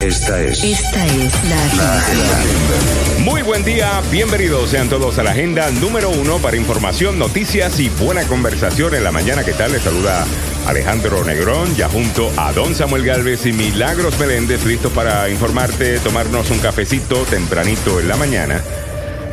Esta 0.00 0.40
es. 0.40 0.62
Esta 0.62 1.04
es 1.06 1.44
la 1.50 1.60
agenda. 1.60 3.24
Muy 3.24 3.42
buen 3.42 3.64
día, 3.64 4.00
bienvenidos 4.12 4.70
sean 4.70 4.88
todos 4.88 5.18
a 5.18 5.24
la 5.24 5.32
agenda 5.32 5.72
número 5.72 6.08
uno 6.08 6.38
para 6.38 6.56
información, 6.56 7.18
noticias 7.18 7.80
y 7.80 7.88
buena 7.88 8.22
conversación 8.28 8.94
en 8.94 9.02
la 9.02 9.10
mañana. 9.10 9.42
¿Qué 9.42 9.54
tal? 9.54 9.72
Les 9.72 9.82
saluda 9.82 10.24
Alejandro 10.68 11.24
Negrón, 11.24 11.74
ya 11.74 11.88
junto 11.88 12.30
a 12.36 12.52
Don 12.52 12.76
Samuel 12.76 13.04
Galvez 13.04 13.44
y 13.46 13.52
Milagros 13.52 14.16
Meléndez, 14.20 14.64
listos 14.64 14.92
para 14.92 15.28
informarte, 15.30 15.98
tomarnos 15.98 16.48
un 16.52 16.60
cafecito 16.60 17.24
tempranito 17.24 17.98
en 17.98 18.06
la 18.06 18.16
mañana. 18.16 18.62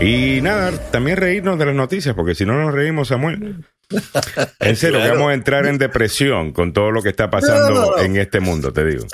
Y 0.02 0.42
nada, 0.42 0.72
también 0.90 1.18
reírnos 1.18 1.60
de 1.60 1.68
las 1.68 1.76
noticias, 1.76 2.16
porque 2.16 2.34
si 2.34 2.44
no 2.44 2.60
nos 2.60 2.74
reímos, 2.74 3.10
Samuel. 3.10 3.64
En 4.60 4.76
serio, 4.76 4.98
Claro. 5.00 5.14
vamos 5.16 5.32
a 5.32 5.34
entrar 5.34 5.66
en 5.68 5.78
depresión 5.78 6.52
con 6.52 6.74
todo 6.74 6.92
lo 6.92 7.02
que 7.04 7.10
está 7.10 7.30
pasando 7.30 7.70
No, 7.70 7.82
no, 7.82 7.92
no. 7.92 7.98
en 8.00 8.18
este 8.18 8.40
mundo, 8.40 8.74
te 8.74 8.86
digo. 8.86 9.06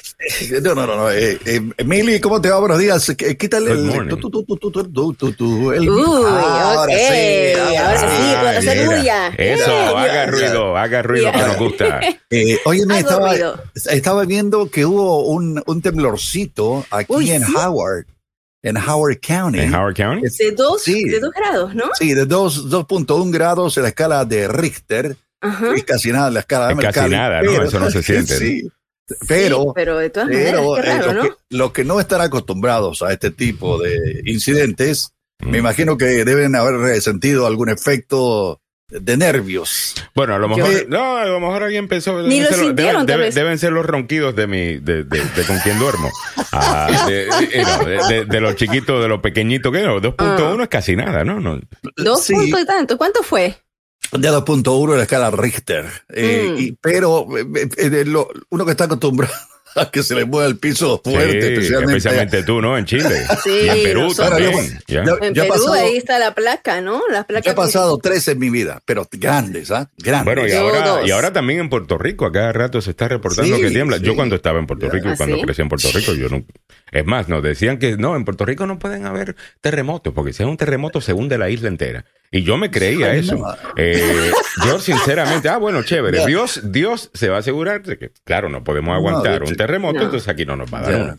No, 0.62 0.76
no, 0.76 0.88
no, 0.88 0.96
no. 0.96 1.12
Eh, 1.12 1.38
eh, 1.46 1.62
Mili, 1.86 2.20
¿cómo 2.20 2.40
te 2.42 2.50
va? 2.50 2.60
Buenos 2.60 2.80
días. 2.80 3.10
Qu- 3.10 3.38
Quítale 3.38 3.70
Good 3.76 3.80
el. 3.80 3.86
morning. 3.86 4.10
Tu, 4.10 4.18
tu, 4.30 4.30
tu, 4.44 4.44
tu, 4.58 4.72
tu, 4.72 4.84
tu, 4.92 5.14
tu, 5.14 5.32
tu, 5.34 5.72
el- 5.72 5.90
Uy, 5.90 6.04
Ah, 6.26 6.72
ok. 6.74 6.78
ahora 6.78 6.94
sí, 6.98 7.78
Ahora 7.78 7.98
sí, 8.62 8.68
hacer 8.68 8.78
mira. 8.88 8.98
bulla. 8.98 9.28
Eso, 9.38 9.72
Eh, 9.72 9.98
haga 9.98 10.26
ruido, 10.28 10.78
haga 10.78 11.02
ruido 11.02 11.32
que 11.32 11.38
nos 11.40 11.58
gusta. 11.58 12.00
Eh, 12.34 12.58
oye, 12.64 12.86
me 12.86 13.00
estaba, 13.00 13.34
estaba 13.92 14.24
viendo 14.24 14.70
que 14.72 14.86
hubo 14.86 15.26
un, 15.26 15.62
un 15.66 15.82
temblorcito 15.82 16.86
aquí 16.90 17.12
Uy, 17.14 17.32
en 17.32 17.46
¿sí? 17.46 17.54
Howard, 17.58 18.06
en 18.64 18.78
Howard 18.78 19.20
County. 19.22 19.60
En 19.60 19.74
Howard 19.74 19.96
County. 19.96 20.28
De 20.38 20.52
dos, 20.52 20.84
Sí. 20.84 21.04
de 21.04 21.20
dos 21.20 21.32
grados, 21.32 21.74
¿no? 21.76 21.86
Sí, 21.98 22.14
de 22.14 22.26
dos- 22.26 22.70
2.1 22.70 23.32
grados 23.32 23.76
en 23.78 23.84
la 23.84 23.90
escala 23.90 24.26
de 24.26 24.48
Richter. 24.48 25.16
Ajá. 25.42 25.74
Es 25.76 25.84
casi 25.84 26.12
nada 26.12 26.28
en 26.28 26.36
la 26.36 26.40
escala 26.42 26.72
Es 26.72 26.78
casi 26.80 27.00
americana. 27.00 27.30
nada, 27.30 27.42
¿no? 27.42 27.64
Eso 27.64 27.80
no 27.80 27.90
se 27.90 28.04
siente, 28.04 28.34
¿no? 28.34 28.40
Sí, 28.40 28.72
pero. 29.28 29.62
Sí, 29.64 29.68
pero 29.76 29.98
de 29.98 30.10
todas 30.12 30.30
maneras, 30.30 30.52
Pero 30.52 30.78
eh, 30.78 30.98
los, 31.06 31.16
¿no? 31.16 31.22
que, 31.24 31.30
los 31.50 31.72
que 31.72 31.84
no 31.84 32.00
están 32.00 32.22
acostumbrados 32.22 33.02
a 33.02 33.12
este 33.12 33.32
tipo 33.32 33.80
de 33.80 34.22
incidentes, 34.26 35.10
me 35.44 35.58
imagino 35.58 35.98
que 35.98 36.24
deben 36.24 36.56
haber 36.56 37.02
sentido 37.02 37.48
algún 37.48 37.70
efecto 37.70 38.61
de 38.92 39.18
nervios. 39.18 39.96
Bueno, 40.14 40.36
a 40.36 40.38
lo 40.40 40.48
Yo- 40.56 40.66
mejor, 40.66 40.90
no, 40.90 41.18
a 41.18 41.26
lo 41.26 41.40
mejor 41.40 41.64
alguien 41.64 41.88
pensó. 41.88 42.22
Ni 42.22 42.40
deben 42.40 42.44
lo 42.44 42.50
ser 42.50 42.58
los- 42.58 42.68
sintieron, 42.68 42.94
deben, 42.94 43.08
tal 43.08 43.08
deben- 43.08 43.26
vez. 43.28 43.36
deben 43.36 43.58
ser 43.60 43.72
los 43.72 43.86
ronquidos 43.86 44.36
de 44.36 44.48
mi, 44.48 44.78
de, 44.80 45.04
de, 45.06 45.24
de 45.24 45.44
con 45.48 45.58
quien 45.60 45.80
duermo. 45.80 46.10
Ah, 46.52 47.06
de, 47.08 47.26
de- 47.26 47.64
no, 47.64 47.86
de- 47.86 48.14
de- 48.14 48.26
de 48.26 48.42
los 48.42 48.56
chiquitos, 48.56 49.02
de 49.02 49.08
los 49.08 49.22
pequeñitos, 49.22 49.72
que 49.72 49.82
no, 49.82 50.00
2.1 50.02 50.64
es 50.64 50.70
casi 50.70 50.96
nada, 50.96 51.24
¿no? 51.24 51.40
no 51.40 51.60
Dos 51.98 52.24
Sí. 52.26 52.34
puntos 52.34 52.62
y 52.62 52.66
tanto. 52.66 52.98
¿Cuánto 52.98 53.24
fue? 53.24 53.56
De 54.12 54.30
2.1 54.30 54.92
en 54.92 54.98
la 54.98 55.04
escala 55.04 55.32
Richter. 55.32 55.86
Eh, 56.10 56.50
Mm. 56.52 56.58
y- 56.60 56.72
pero 56.82 57.26
eh, 57.38 57.70
eh, 57.78 58.04
lo- 58.06 58.28
uno 58.50 58.66
que 58.66 58.72
está 58.72 58.84
acostumbrado 58.86 59.34
que 59.92 60.04
se 60.04 60.16
le 60.16 60.26
mueva 60.26 60.48
el 60.48 60.58
piso 60.58 61.02
fuerte, 61.04 61.32
Sí, 61.42 61.48
especialmente. 61.54 61.98
especialmente 61.98 62.44
tú, 62.44 62.62
¿no? 62.62 62.78
En 62.78 62.86
Chile. 62.86 63.10
Sí, 63.44 63.50
y 63.50 63.70
en 63.70 63.84
Perú 63.84 64.08
En 65.22 65.34
Perú, 65.34 65.48
pasado- 65.48 65.74
ahí 65.74 65.98
está 65.98 66.20
la 66.20 66.34
placa, 66.36 66.82
¿no? 66.82 67.02
La 67.10 67.24
placa. 67.24 67.46
Ya 67.46 67.52
he 67.52 67.56
pasado 67.56 67.98
tres 67.98 68.28
en 68.28 68.40
mi 68.40 68.50
vida, 68.50 68.82
pero 68.86 69.08
grandes, 69.12 69.72
¿ah? 69.72 69.90
Grandes. 69.98 70.26
Bueno, 70.26 70.48
y 70.48 70.52
Yo 70.52 70.60
ahora, 70.60 71.08
y 71.08 71.12
ahora 71.12 71.34
también 71.34 71.60
en 71.60 71.70
Puerto 71.70 71.98
Rico, 71.98 72.26
a 72.26 72.32
cada 72.32 72.52
rato 72.54 72.82
se 72.82 72.92
está 72.92 73.08
reportando 73.08 73.56
Sí, 73.56 73.62
que 73.62 73.70
tiembla. 73.72 73.98
Yo 73.98 74.16
cuando 74.16 74.36
estaba 74.36 74.60
en 74.60 74.68
Puerto. 74.68 74.90
Rico 74.90 75.08
y 75.10 75.12
¿Ah, 75.12 75.16
cuando 75.18 75.38
sí? 75.38 75.42
crecí 75.44 75.62
en 75.62 75.70
Puerto 75.70 75.90
Rico, 75.94 76.14
yo 76.14 76.30
no... 76.30 76.44
Es 76.92 77.06
más, 77.06 77.30
nos 77.30 77.42
decían 77.42 77.78
que 77.80 77.96
no, 77.98 78.16
en 78.16 78.26
Puerto 78.26 78.46
Rico 78.46 78.66
no 78.68 78.78
pueden 78.78 79.06
haber 79.06 79.36
terremotos, 79.62 80.14
porque 80.14 80.34
si 80.34 80.44
es 80.44 80.50
un 80.50 80.58
terremoto 80.58 81.00
se 81.02 81.14
hunde 81.14 81.38
la 81.38 81.50
isla 81.50 81.70
entera. 81.70 82.06
Y 82.34 82.44
yo 82.44 82.56
me 82.56 82.72
creía 82.72 83.12
Ay, 83.12 83.20
eso. 83.20 83.36
no. 83.36 83.54
Eh, 83.76 84.32
yo 84.66 84.80
sinceramente, 84.80 85.50
ah, 85.50 85.58
bueno, 85.58 85.84
chévere. 85.84 86.26
Dios, 86.26 86.62
Dios 86.72 87.12
se 87.14 87.28
va 87.28 87.38
a 87.40 87.42
aguantar 87.42 87.84
de 87.84 87.98
que, 87.98 88.12
claro, 88.24 88.48
no 88.48 88.64
podemos 88.64 88.90
No, 88.92 88.96
aguantar 88.96 89.44
de 89.44 89.52
un 89.52 89.58
terremoto, 89.58 90.00
No. 90.00 90.06
entonces 90.06 90.30
aquí 90.30 90.46
no 90.46 90.56
nos 90.56 90.74
va 90.74 90.80
a 90.80 90.82
dar 90.84 91.02
uno. 91.02 91.18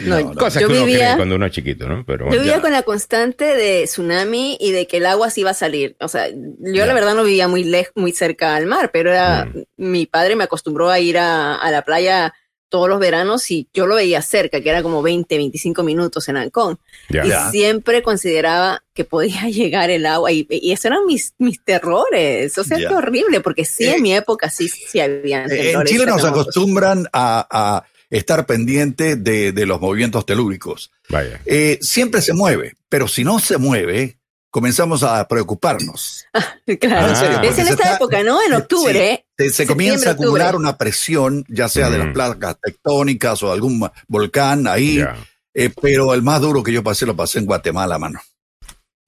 No, 0.00 0.20
No, 0.20 0.28
no. 0.32 0.34
Cosas 0.34 0.62
Yo 0.62 0.68
que 0.68 0.74
uno 0.74 0.86
vivía- 0.86 0.98
cree 1.08 1.16
cuando 1.16 1.34
uno 1.36 1.44
es 1.46 1.52
chiquito, 1.52 1.86
¿no? 1.86 2.04
Pero 2.06 2.26
Yo 2.32 2.38
vivía 2.38 2.56
ya. 2.56 2.60
con 2.62 2.72
la 2.72 2.82
constante 2.84 3.44
de 3.44 3.84
tsunami 3.84 4.56
y 4.58 4.72
de 4.72 4.86
que 4.86 4.96
el 4.96 5.04
agua 5.06 5.28
se 5.28 5.40
iba 5.42 5.50
a 5.50 5.54
salir. 5.54 5.94
O 6.00 6.08
sea, 6.08 6.28
yo 6.30 6.34
Ya. 6.72 6.86
la 6.86 6.94
verdad 6.94 7.14
no 7.14 7.22
vivía 7.24 7.48
muy 7.48 7.62
lejos, 7.62 7.92
muy 7.94 8.12
cerca 8.12 8.56
al 8.56 8.64
mar, 8.64 8.90
pero 8.92 9.10
era 9.10 9.44
Mm. 9.44 9.62
mi 9.76 10.06
padre 10.06 10.36
me 10.36 10.44
acostumbró 10.44 10.88
a 10.90 10.98
ir 11.00 11.18
a, 11.18 11.54
a 11.56 11.70
la 11.70 11.82
playa 11.82 12.32
todos 12.68 12.88
los 12.88 12.98
veranos 12.98 13.50
y 13.50 13.68
yo 13.72 13.86
lo 13.86 13.94
veía 13.94 14.20
cerca, 14.22 14.60
que 14.60 14.68
era 14.70 14.82
como 14.82 15.00
20, 15.02 15.36
25 15.36 15.82
minutos 15.82 16.28
en 16.28 16.36
Ancón. 16.36 16.78
Ya. 17.08 17.24
Y 17.24 17.28
Ya. 17.28 17.50
siempre 17.50 18.02
consideraba 18.02 18.82
que 18.94 19.04
podía 19.04 19.42
llegar 19.48 19.90
el 19.90 20.04
agua 20.06 20.32
y, 20.32 20.46
y 20.50 20.72
esos 20.72 20.86
eran 20.86 21.06
mis, 21.06 21.34
mis 21.38 21.62
terrores. 21.64 22.56
O 22.58 22.64
sea, 22.64 22.78
Ya. 22.78 22.88
qué 22.88 22.94
horrible, 22.94 23.40
porque 23.40 23.64
sí, 23.64 23.84
Eh, 23.84 23.94
en 23.96 24.02
mi 24.02 24.14
época 24.14 24.50
sí, 24.50 24.68
sí 24.68 25.00
había 25.00 25.44
Eh, 25.46 25.72
En 25.72 25.84
Chile 25.84 26.06
nos 26.06 26.16
terremotos. 26.16 26.24
acostumbran 26.26 27.06
a, 27.12 27.46
a 27.50 27.84
estar 28.10 28.46
pendiente 28.46 29.16
de, 29.16 29.52
de 29.52 29.66
los 29.66 29.80
movimientos 29.80 30.26
telúricos. 30.26 30.90
Vaya. 31.08 31.40
Eh, 31.46 31.78
siempre 31.80 32.20
se 32.22 32.32
mueve, 32.32 32.74
pero 32.88 33.08
si 33.08 33.24
no 33.24 33.38
se 33.38 33.58
mueve, 33.58 34.18
comenzamos 34.50 35.02
a 35.02 35.26
preocuparnos. 35.28 36.24
Claro, 36.80 37.06
Ah, 37.06 37.10
en 37.10 37.16
serio, 37.16 37.40
es 37.42 37.58
en 37.58 37.68
esta 37.68 37.82
está- 37.84 37.94
época, 37.96 38.22
¿no? 38.24 38.40
En 38.42 38.52
octubre. 38.54 39.16
Sí. 39.22 39.25
Se, 39.38 39.50
se 39.50 39.66
comienza 39.66 40.10
a 40.10 40.12
acumular 40.12 40.48
octubre. 40.54 40.68
una 40.68 40.78
presión, 40.78 41.44
ya 41.48 41.68
sea 41.68 41.90
de 41.90 41.98
las 41.98 42.12
placas 42.12 42.56
tectónicas 42.60 43.42
o 43.42 43.52
algún 43.52 43.86
volcán 44.08 44.66
ahí, 44.66 45.04
eh, 45.54 45.70
pero 45.82 46.14
el 46.14 46.22
más 46.22 46.40
duro 46.40 46.62
que 46.62 46.72
yo 46.72 46.82
pasé 46.82 47.04
lo 47.06 47.14
pasé 47.16 47.38
en 47.40 47.46
Guatemala, 47.46 47.98
mano. 47.98 48.20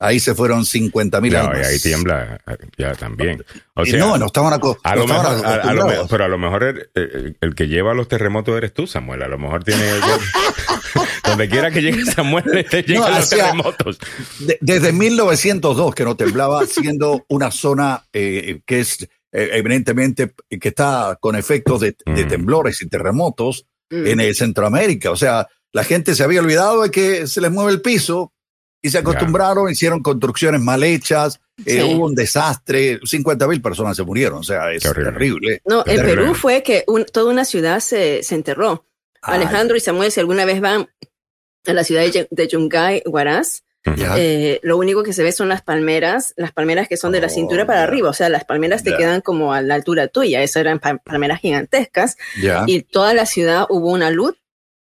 Ahí 0.01 0.21
se 0.21 0.33
fueron 0.35 0.65
50 0.65 1.21
mil 1.21 1.33
No, 1.33 1.51
ahí 1.51 1.79
tiembla 1.81 2.41
ya 2.77 2.95
también. 2.95 3.45
O 3.75 3.83
Y 3.83 3.91
sea, 3.91 3.99
no, 3.99 4.17
no 4.17 4.27
estaban, 4.27 4.53
A 4.53 4.59
no 4.59 4.65
lo 4.65 4.73
estaban 4.73 5.09
mejor, 5.09 5.27
a- 5.27 5.31
a 5.31 5.33
lo 5.35 5.37
acostumbrados. 5.51 5.91
mejor- 5.91 6.09
pero 6.09 6.25
a 6.25 6.29
lo 6.29 6.39
mejor 6.39 6.63
el, 6.65 6.91
el- 6.95 7.37
el 7.41 7.55
que 7.57 7.67
lleva 7.67 7.95
los 7.95 8.07
terremotos 8.07 8.57
eres 8.57 8.73
tú, 8.73 8.87
Samuel. 8.87 9.23
A 9.25 9.29
lo 9.29 9.39
mejor 9.39 9.65
tiene. 9.65 9.83
donde 11.25 11.49
quiera 11.49 11.71
que 11.71 11.83
llegue 11.83 12.05
Samuel, 12.05 12.67
te 12.71 12.83
llegan 12.83 13.11
No, 13.13 13.19
los 13.19 13.29
sea, 13.29 13.45
terremotos. 13.47 13.99
De- 14.39 14.59
desde 14.61 14.93
1902 14.93 15.95
que 15.95 16.05
no 16.05 16.17
temblaba, 16.17 16.65
siendo 16.67 17.25
una 17.29 17.51
zona 17.51 18.05
eh, 18.13 18.61
que 18.67 18.81
es 18.81 19.09
eh, 19.33 19.51
evidentemente 19.53 20.33
que 20.61 20.69
está 20.69 21.19
con 21.21 21.37
efectos 21.37 21.81
de, 21.81 21.97
de 22.07 22.25
Mm. 22.25 22.29
temblores 22.29 22.81
y 22.83 22.89
terremotos 22.89 23.67
Mm. 23.91 24.07
en 24.07 24.21
el 24.21 24.35
Centroamérica. 24.35 25.11
O 25.11 25.17
sea, 25.17 25.47
la 25.73 25.83
gente 25.85 26.15
se 26.15 26.23
había 26.23 26.41
olvidado 26.41 26.83
de 26.83 26.91
que 26.91 27.27
se 27.27 27.41
les 27.41 27.51
mueve 27.51 27.73
el 27.73 27.81
piso 27.81 28.33
y 28.83 28.91
se 28.91 28.99
acostumbraron, 28.99 29.71
hicieron 29.71 30.03
construcciones 30.03 30.61
mal 30.61 30.83
hechas, 30.85 31.41
eh, 31.67 31.83
hubo 31.83 32.07
un 32.07 32.15
desastre, 32.15 33.01
50 33.03 33.49
mil 33.49 33.61
personas 33.61 33.97
se 33.97 34.05
murieron. 34.05 34.39
O 34.39 34.43
sea, 34.43 34.73
es 34.73 34.83
terrible. 34.83 35.61
No, 35.67 35.83
en. 35.87 36.03
Perú 36.05 36.35
fue 36.35 36.63
que 36.63 36.85
un- 36.87 37.05
toda 37.07 37.31
una 37.33 37.45
ciudad 37.45 37.81
se, 37.81 38.23
se 38.23 38.35
enterró. 38.35 38.85
Ay, 39.21 39.37
Alejandro 39.43 39.77
y 39.77 39.81
Samuel, 39.81 40.13
si 40.13 40.21
alguna 40.21 40.45
vez 40.45 40.61
van 40.61 40.87
a 41.67 41.73
la 41.73 41.83
ciudad 41.85 42.03
de, 42.31 42.49
Yungay, 42.49 43.03
Huaraz. 43.05 43.63
Eh, 44.17 44.61
lo 44.63 44.77
único 44.77 45.03
que 45.03 45.13
se 45.13 45.23
ve 45.23 45.33
son 45.33 45.49
las 45.49 45.63
palmeras, 45.63 46.35
las 46.37 46.53
palmeras 46.53 46.89
que 46.89 46.97
son 46.97 47.13
de 47.13 47.21
la 47.21 47.27
Oh, 47.29 47.31
cintura 47.31 47.67
para 47.67 47.81
ya. 47.81 47.85
arriba, 47.85 48.11
o 48.11 48.13
sea, 48.13 48.29
las 48.29 48.45
palmeras 48.45 48.83
te 48.83 48.91
Ya. 48.91 48.97
quedan 48.97 49.21
como 49.21 49.53
a 49.53 49.63
la 49.63 49.75
altura 49.75 50.09
tuya, 50.09 50.43
esas 50.43 50.61
eran 50.63 50.79
pa- 50.79 50.99
palmeras 50.99 51.41
gigantescas, 51.41 52.17
ya. 52.41 52.65
y 52.67 52.83
toda 52.83 53.15
la 53.15 53.27
ciudad 53.27 53.67
hubo 53.69 53.91
una 53.91 54.11
luz, 54.11 54.37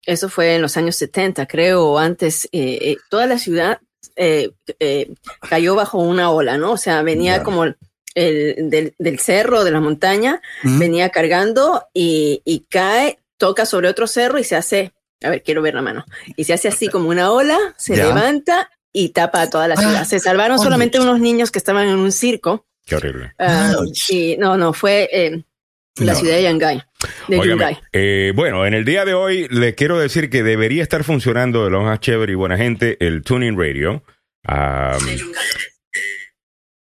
eso 0.05 0.29
fue 0.29 0.55
en 0.55 0.61
los 0.61 0.77
años 0.77 0.95
70, 0.95 1.45
creo, 1.47 1.85
o 1.85 1.99
antes, 1.99 2.45
eh, 2.51 2.79
eh, 2.81 2.97
toda 3.09 3.25
la 3.25 3.37
ciudad 3.37 3.79
eh, 4.15 4.51
eh, 4.79 5.13
cayó 5.49 5.75
bajo 5.75 5.97
una 5.99 6.31
ola, 6.31 6.57
¿no? 6.57 6.71
O 6.71 6.77
sea, 6.77 7.01
venía 7.03 7.43
como 7.43 7.65
el, 7.65 7.75
del, 8.15 8.95
del 8.97 9.19
cerro, 9.19 9.63
de 9.63 9.71
la 9.71 9.79
montaña, 9.81 10.41
Mm. 10.63 10.79
venía 10.79 11.09
cargando 11.09 11.83
y, 11.93 12.41
y 12.45 12.61
cae, 12.69 13.19
toca 13.37 13.65
sobre 13.65 13.89
otro 13.89 14.07
cerro 14.07 14.39
y 14.39 14.43
se 14.43 14.55
hace, 14.55 14.93
a 15.23 15.29
ver, 15.29 15.43
quiero 15.43 15.61
ver 15.61 15.75
la 15.75 15.81
mano, 15.81 16.05
y 16.35 16.45
se 16.45 16.53
hace 16.53 16.67
así 16.69 16.87
como 16.87 17.09
una 17.09 17.31
ola, 17.31 17.57
se 17.77 17.95
Ya. 17.95 18.05
levanta 18.05 18.69
y 18.99 19.09
tapa 19.09 19.41
a 19.43 19.49
toda 19.49 19.67
la 19.67 19.75
ciudad. 19.77 19.99
Ah, 20.01 20.05
Se 20.05 20.19
salvaron 20.19 20.57
oh, 20.59 20.63
solamente 20.63 20.99
unos 20.99 21.19
niños 21.19 21.51
que 21.51 21.59
estaban 21.59 21.87
en 21.87 21.95
un 21.97 22.11
circo. 22.11 22.65
Qué 22.85 22.95
horrible. 22.95 23.33
ah, 23.39 23.73
Ouch. 23.79 24.09
y 24.09 24.37
no, 24.37 24.57
no, 24.57 24.73
fue 24.73 25.09
eh, 25.11 25.43
la 25.97 26.13
No. 26.13 26.19
ciudad 26.19 26.35
de 26.35 26.43
Yungay. 26.43 26.81
De 27.27 27.37
Óigame, 27.39 27.79
eh, 27.93 28.31
bueno, 28.35 28.65
en 28.65 28.73
el 28.73 28.85
día 28.85 29.05
de 29.05 29.13
hoy 29.13 29.47
les 29.49 29.75
quiero 29.75 29.99
decir 29.99 30.29
que 30.29 30.41
debería 30.41 30.81
estar 30.81 31.03
funcionando 31.03 31.63
de 31.65 31.69
lo 31.69 31.81
más 31.83 31.99
chévere 31.99 32.31
y 32.31 32.35
buena 32.35 32.57
gente 32.57 32.97
el 33.05 33.21
Tuning 33.23 33.57
Radio. 33.57 34.03
Ah, 34.47 34.97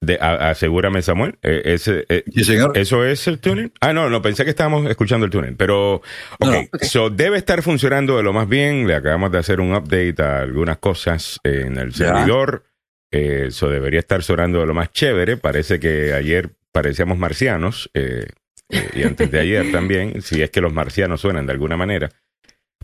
de, 0.06 0.18
a- 0.20 0.50
asegúrame, 0.50 1.02
Samuel. 1.02 1.38
eh, 1.42 1.62
ese, 1.66 2.06
eh, 2.08 2.24
Sí, 2.32 2.44
señor. 2.44 2.76
¿Eso 2.78 3.04
es 3.04 3.26
el 3.28 3.38
tuning? 3.40 3.72
Ah, 3.80 3.92
no, 3.92 4.08
no, 4.08 4.22
pensé 4.22 4.44
que 4.44 4.50
estábamos 4.50 4.88
escuchando 4.88 5.26
el 5.26 5.30
tuning. 5.32 5.56
Pero, 5.56 5.96
ok, 5.96 6.02
No, 6.40 6.62
so 6.82 7.10
debe 7.10 7.36
estar 7.38 7.62
funcionando 7.62 8.16
de 8.16 8.22
lo 8.22 8.32
más 8.32 8.48
bien. 8.48 8.86
Le 8.86 8.94
acabamos 8.94 9.32
de 9.32 9.38
hacer 9.38 9.60
un 9.60 9.74
update 9.74 10.22
a 10.22 10.40
algunas 10.40 10.78
cosas 10.78 11.38
en 11.44 11.76
el 11.78 11.92
servidor. 11.94 12.64
Eso 13.10 13.68
debería 13.68 14.00
estar 14.00 14.22
sonando 14.22 14.60
de 14.60 14.66
lo 14.66 14.74
más 14.74 14.92
chévere. 14.92 15.36
Parece 15.36 15.78
que 15.80 16.12
ayer 16.12 16.50
parecíamos 16.72 17.18
marcianos. 17.18 17.90
eh, 17.94 18.26
eh, 18.68 18.90
y 18.94 19.02
antes 19.04 19.30
de 19.30 19.38
ayer 19.40 19.70
también, 19.70 20.22
si 20.22 20.42
es 20.42 20.50
que 20.50 20.60
los 20.60 20.72
marcianos 20.72 21.20
suenan 21.20 21.46
de 21.46 21.52
alguna 21.52 21.76
manera. 21.76 22.10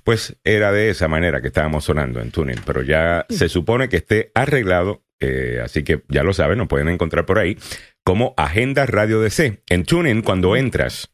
Pues 0.05 0.37
era 0.43 0.73
de 0.73 0.91
esa 0.91 1.07
manera 1.07 1.41
que 1.41 1.49
estábamos 1.49 1.85
sonando 1.85 2.21
en 2.21 2.31
tuning. 2.31 2.57
Pero 2.67 2.83
ya 2.83 3.27
se 3.29 3.49
supone 3.49 3.89
que 3.89 3.97
esté 3.99 4.31
arreglado. 4.35 5.03
Eh, 5.23 5.61
así 5.65 5.83
que 5.85 6.03
ya 6.09 6.23
lo 6.23 6.33
saben, 6.35 6.59
nos 6.59 6.69
pueden 6.69 6.89
encontrar 6.89 7.25
por 7.25 7.39
ahí 7.39 7.57
como 8.05 8.35
Agenda 8.37 8.85
Radio 8.85 9.21
DC. 9.21 9.63
En 9.69 9.85
TuneIn, 9.85 10.23
cuando 10.23 10.57
entras, 10.57 11.09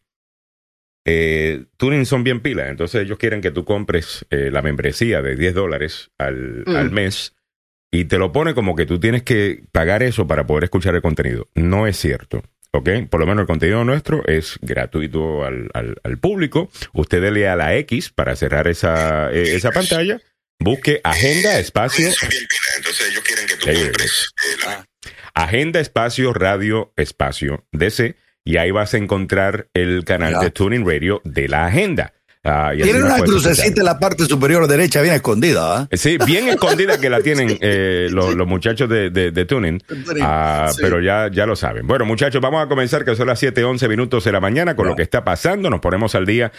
eh, 1.05 1.65
Tuning 1.77 2.05
son 2.07 2.23
bien 2.25 2.41
pilas, 2.41 2.69
entonces 2.69 3.03
ellos 3.03 3.19
quieren 3.19 3.41
que 3.41 3.51
tú 3.51 3.65
compres 3.65 4.27
eh, 4.31 4.51
la 4.51 4.61
membresía 4.63 5.23
de 5.23 5.37
10 5.37 5.55
dólares 5.55 6.11
al, 6.19 6.65
Mm. 6.67 6.77
al 6.77 6.91
mes 6.91 7.35
y 7.91 8.05
te 8.05 8.19
lo 8.19 8.33
pone 8.33 8.53
como 8.55 8.77
que 8.77 8.85
tú 8.85 9.01
tienes 9.01 9.23
que 9.23 9.63
pagar 9.73 10.03
eso 10.03 10.27
para 10.27 10.47
poder 10.47 10.65
escuchar 10.65 10.95
el 10.95 11.01
contenido. 11.03 11.49
No 11.55 11.87
es 11.87 11.97
cierto. 11.97 12.43
¿Ok? 12.71 12.91
Por 13.09 13.21
lo 13.21 13.27
menos 13.27 13.41
el 13.43 13.47
contenido 13.47 13.83
nuestro 13.87 14.23
es 14.27 14.59
gratuito 14.61 15.47
al, 15.47 15.71
al- 15.73 15.97
al 16.05 16.19
público. 16.19 16.71
Usted 16.93 17.23
dele 17.23 17.49
a 17.49 17.57
la 17.57 17.75
X 17.77 18.11
para 18.11 18.37
cerrar 18.37 18.69
esa, 18.69 19.33
eh, 19.33 19.55
esa 19.57 19.71
pantalla. 19.71 20.21
Busque 20.61 21.01
agenda, 21.03 21.59
espacio. 21.59 22.09
Entonces 22.77 23.09
ellos 23.11 23.23
Ahí 23.69 23.77
la 24.65 24.87
Agenda 25.35 25.79
Espacio 25.79 26.33
Radio 26.33 26.93
Espacio 26.97 27.67
DC 27.73 28.17
y 28.43 28.57
ahí 28.57 28.71
vas 28.71 28.95
a 28.95 28.97
encontrar 28.97 29.69
el 29.75 30.07
canal 30.07 30.41
de 30.41 30.51
Tuning 30.51 30.87
Radio 30.87 31.21
de 31.25 31.49
la 31.49 31.67
agenda. 31.67 32.15
Ah, 32.51 32.73
y 32.75 32.81
así 32.81 32.91
Tiene 32.91 33.01
nos 33.07 33.17
una 33.19 33.25
crucecita 33.25 33.81
en 33.81 33.85
la 33.85 33.99
parte 33.99 34.25
superior 34.25 34.67
derecha, 34.67 35.03
bien 35.03 35.15
escondida. 35.15 35.81
¿ah? 35.83 35.89
Sí, 35.93 36.17
bien 36.25 36.49
escondida 36.49 36.99
que 36.99 37.11
la 37.11 37.21
tienen 37.21 37.59
eh, 37.61 38.09
los, 38.11 38.35
los 38.35 38.47
muchachos 38.47 38.89
de, 38.89 39.11
de, 39.11 39.31
de 39.31 39.45
Tuning. 39.45 39.83
Ah, 40.23 40.69
Sí. 40.73 40.79
Pero 40.83 41.01
ya, 41.01 41.29
ya 41.33 41.47
lo 41.47 41.57
saben. 41.57 41.87
Bueno, 41.87 42.05
muchachos, 42.05 42.41
vamos 42.41 42.65
a 42.65 42.69
comenzar, 42.69 43.05
que 43.05 43.15
son 43.17 43.27
las 43.27 43.39
7, 43.39 43.63
11 43.65 43.89
minutos 43.89 44.25
de 44.25 44.33
la 44.33 44.41
mañana, 44.41 44.75
con 44.77 44.87
lo 44.87 44.97
que 44.97 45.03
está 45.03 45.25
pasando. 45.25 45.69
Nos 45.71 45.81
ponemos 45.81 46.15
al 46.15 46.25
día, 46.27 46.53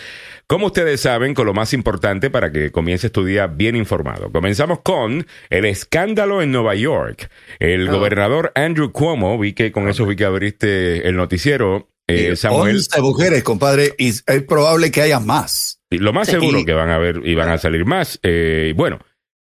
como 0.48 0.68
ustedes 0.68 1.02
saben, 1.02 1.34
con 1.34 1.46
lo 1.46 1.54
más 1.54 1.74
importante 1.74 2.30
para 2.30 2.52
que 2.52 2.72
comiences 2.72 3.12
tu 3.12 3.24
día 3.26 3.48
bien 3.48 3.76
informado. 3.76 4.32
Comenzamos 4.32 4.80
con 4.82 5.26
el 5.50 5.66
escándalo 5.66 6.42
en 6.42 6.52
Nueva 6.52 6.76
York. 6.76 7.30
El 7.60 7.90
Oh. 7.90 7.94
gobernador 7.94 8.52
Andrew 8.56 8.92
Cuomo, 8.92 9.38
vi 9.40 9.54
que 9.54 9.72
con 9.72 9.88
eso 9.90 10.06
vi 10.06 10.16
que 10.16 10.26
abriste 10.26 11.08
el 11.08 11.16
noticiero. 11.16 11.88
eh, 12.08 12.36
Samuel, 12.36 12.76
11 12.78 13.02
mujeres, 13.02 13.44
compadre, 13.44 13.94
y 13.98 14.10
es 14.10 14.24
probable 14.48 14.92
que 14.92 15.02
haya 15.02 15.20
más. 15.20 15.79
Lo 15.98 16.14
más 16.14 16.28
Sí. 16.28 16.34
seguro 16.34 16.64
que 16.66 16.74
van 16.74 16.90
a 16.90 16.98
ver 16.98 17.22
y 17.24 17.36
van 17.36 17.50
a 17.50 17.58
salir 17.58 17.86
más. 17.86 18.20
Eh, 18.24 18.74
bueno, 18.76 19.00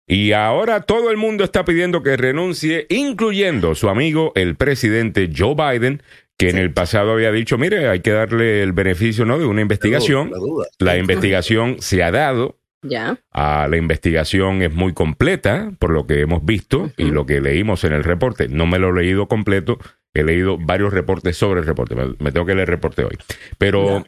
y 0.07 0.31
ahora 0.31 0.81
todo 0.81 1.11
el 1.11 1.17
mundo 1.17 1.43
está 1.43 1.65
pidiendo 1.65 2.01
que 2.01 2.15
renuncie, 2.15 2.85
incluyendo 2.89 3.75
su 3.75 3.89
amigo, 3.89 4.31
el 4.35 4.55
presidente 4.55 5.29
Joe 5.35 5.55
Biden, 5.55 6.01
que 6.37 6.49
en 6.49 6.57
el 6.57 6.71
pasado 6.71 7.13
había 7.13 7.31
dicho, 7.31 7.57
mire, 7.57 7.89
hay 7.89 7.99
que 7.99 8.11
darle 8.11 8.61
el 8.63 8.71
beneficio 8.71 9.25
¿no? 9.25 9.39
de 9.39 9.45
una 9.45 9.61
investigación. 9.61 10.31
La 10.31 10.37
duda. 10.37 10.67
La 10.79 10.97
investigación 10.97 11.77
se 11.79 12.03
ha 12.03 12.11
dado. 12.11 12.57
Ya. 12.83 13.19
Ah, 13.31 13.67
la 13.69 13.75
investigación 13.77 14.61
es 14.61 14.71
muy 14.71 14.93
completa, 14.93 15.71
por 15.79 15.89
lo 15.89 16.05
que 16.05 16.21
hemos 16.21 16.45
visto 16.45 16.91
y 16.95 17.05
lo 17.05 17.25
que 17.25 17.41
leímos 17.41 17.83
en 17.83 17.91
el 17.93 18.03
reporte. 18.03 18.47
No 18.47 18.67
me 18.67 18.77
lo 18.77 18.91
he 18.91 19.01
leído 19.01 19.27
completo, 19.27 19.79
he 20.13 20.23
leído 20.23 20.57
varios 20.59 20.93
reportes 20.93 21.35
sobre 21.35 21.61
el 21.61 21.65
reporte. 21.65 21.95
Me, 21.95 22.05
me 22.19 22.31
tengo 22.31 22.45
que 22.45 22.53
leer 22.53 22.69
el 22.69 22.73
reporte 22.75 23.03
hoy. 23.03 23.17
Pero 23.57 24.05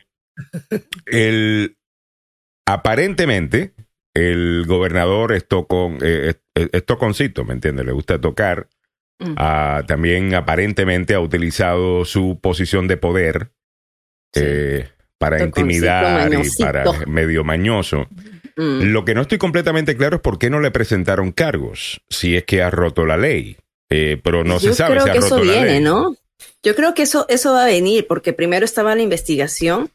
el, 1.07 1.75
aparentemente, 2.73 3.73
el 4.13 4.65
gobernador 4.67 5.33
es 5.33 5.47
tocón, 5.47 5.97
eh, 6.01 6.33
es, 6.55 6.69
es 6.71 6.85
toconcito, 6.85 7.43
¿me 7.45 7.53
entiendes? 7.53 7.85
Le 7.85 7.91
gusta 7.91 8.19
tocar. 8.19 8.67
Mm. 9.19 9.33
Ah, 9.37 9.83
también 9.87 10.33
aparentemente 10.33 11.13
ha 11.13 11.19
utilizado 11.19 12.05
su 12.05 12.39
posición 12.41 12.87
de 12.87 12.97
poder 12.97 13.51
Sí. 14.33 14.41
eh, 14.43 14.89
para 15.17 15.43
intimidar 15.43 16.31
y 16.31 16.61
para 16.61 16.83
medio 17.07 17.43
mañoso. 17.43 18.07
Mm. 18.55 18.91
Lo 18.93 19.03
que 19.03 19.13
no 19.15 19.21
estoy 19.21 19.37
completamente 19.37 19.97
claro 19.97 20.17
es 20.17 20.21
por 20.21 20.37
qué 20.37 20.49
no 20.49 20.59
le 20.61 20.71
presentaron 20.71 21.31
cargos, 21.31 22.01
si 22.09 22.37
es 22.37 22.43
que 22.45 22.61
ha 22.61 22.69
roto 22.69 23.05
la 23.05 23.17
ley. 23.17 23.57
Eh, 23.89 24.21
pero 24.23 24.43
no 24.43 24.59
Yo 24.59 24.69
se 24.69 24.75
sabe 24.75 24.91
creo 24.91 25.03
si 25.05 25.09
ha 25.09 25.13
que 25.13 25.19
roto 25.19 25.35
eso 25.37 25.43
la 25.43 25.51
viene, 25.53 25.67
ley. 25.71 25.81
¿no? 25.81 26.15
Yo 26.63 26.75
creo 26.75 26.93
que 26.93 27.01
eso, 27.01 27.25
eso 27.27 27.53
va 27.53 27.63
a 27.63 27.67
venir, 27.67 28.05
porque 28.07 28.33
primero 28.33 28.63
estaba 28.63 28.95
la 28.95 29.01
investigación 29.01 29.89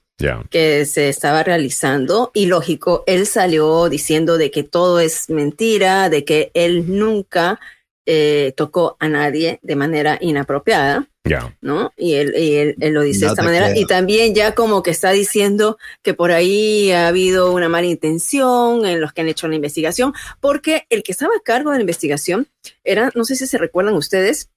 Que 0.51 0.85
se 0.87 1.09
estaba 1.09 1.43
realizando 1.43 2.31
y 2.35 2.47
lógico, 2.47 3.03
él 3.07 3.27
salió 3.27 3.89
diciendo 3.89 4.39
de 4.39 4.51
que 4.51 4.63
todo 4.63 5.01
es 5.01 5.29
mentira, 5.29 6.09
de 6.09 6.25
que 6.25 6.51
él 6.55 6.85
nunca 6.99 7.59
eh, 8.07 8.53
tocó 8.57 8.97
a 9.01 9.09
nadie 9.09 9.59
de 9.63 9.77
manera 9.77 10.19
inapropiada, 10.21 11.09
Ya. 11.25 11.57
¿no? 11.63 11.91
Y 11.97 12.15
él, 12.15 12.35
y 12.37 12.55
él, 12.57 12.75
él 12.79 12.93
lo 12.93 13.01
dice 13.01 13.25
de 13.25 13.31
esta 13.31 13.43
manera 13.43 13.71
creo. 13.71 13.81
y 13.83 13.87
también 13.87 14.35
ya 14.35 14.55
como 14.55 14.83
que 14.83 14.91
está 14.91 15.11
diciendo 15.11 15.79
que 16.03 16.13
por 16.13 16.31
ahí 16.31 16.93
ha 16.93 17.09
habido 17.09 17.51
una 17.53 17.71
mala 17.71 17.87
intención 17.87 18.85
en 18.85 19.01
los 19.01 19.15
que 19.15 19.23
han 19.23 19.29
hecho 19.29 19.49
la 19.49 19.55
investigación, 19.57 20.13
porque 20.41 20.87
el 20.91 21.03
que 21.03 21.13
estaba 21.13 21.33
a 21.35 21.41
cargo 21.43 21.71
de 21.71 21.79
la 21.79 21.83
investigación 21.83 22.47
era, 22.85 23.11
no 23.15 23.25
sé 23.25 23.37
si 23.37 23.47
se 23.47 23.57
recuerdan 23.59 23.95
ustedes, 23.95 24.51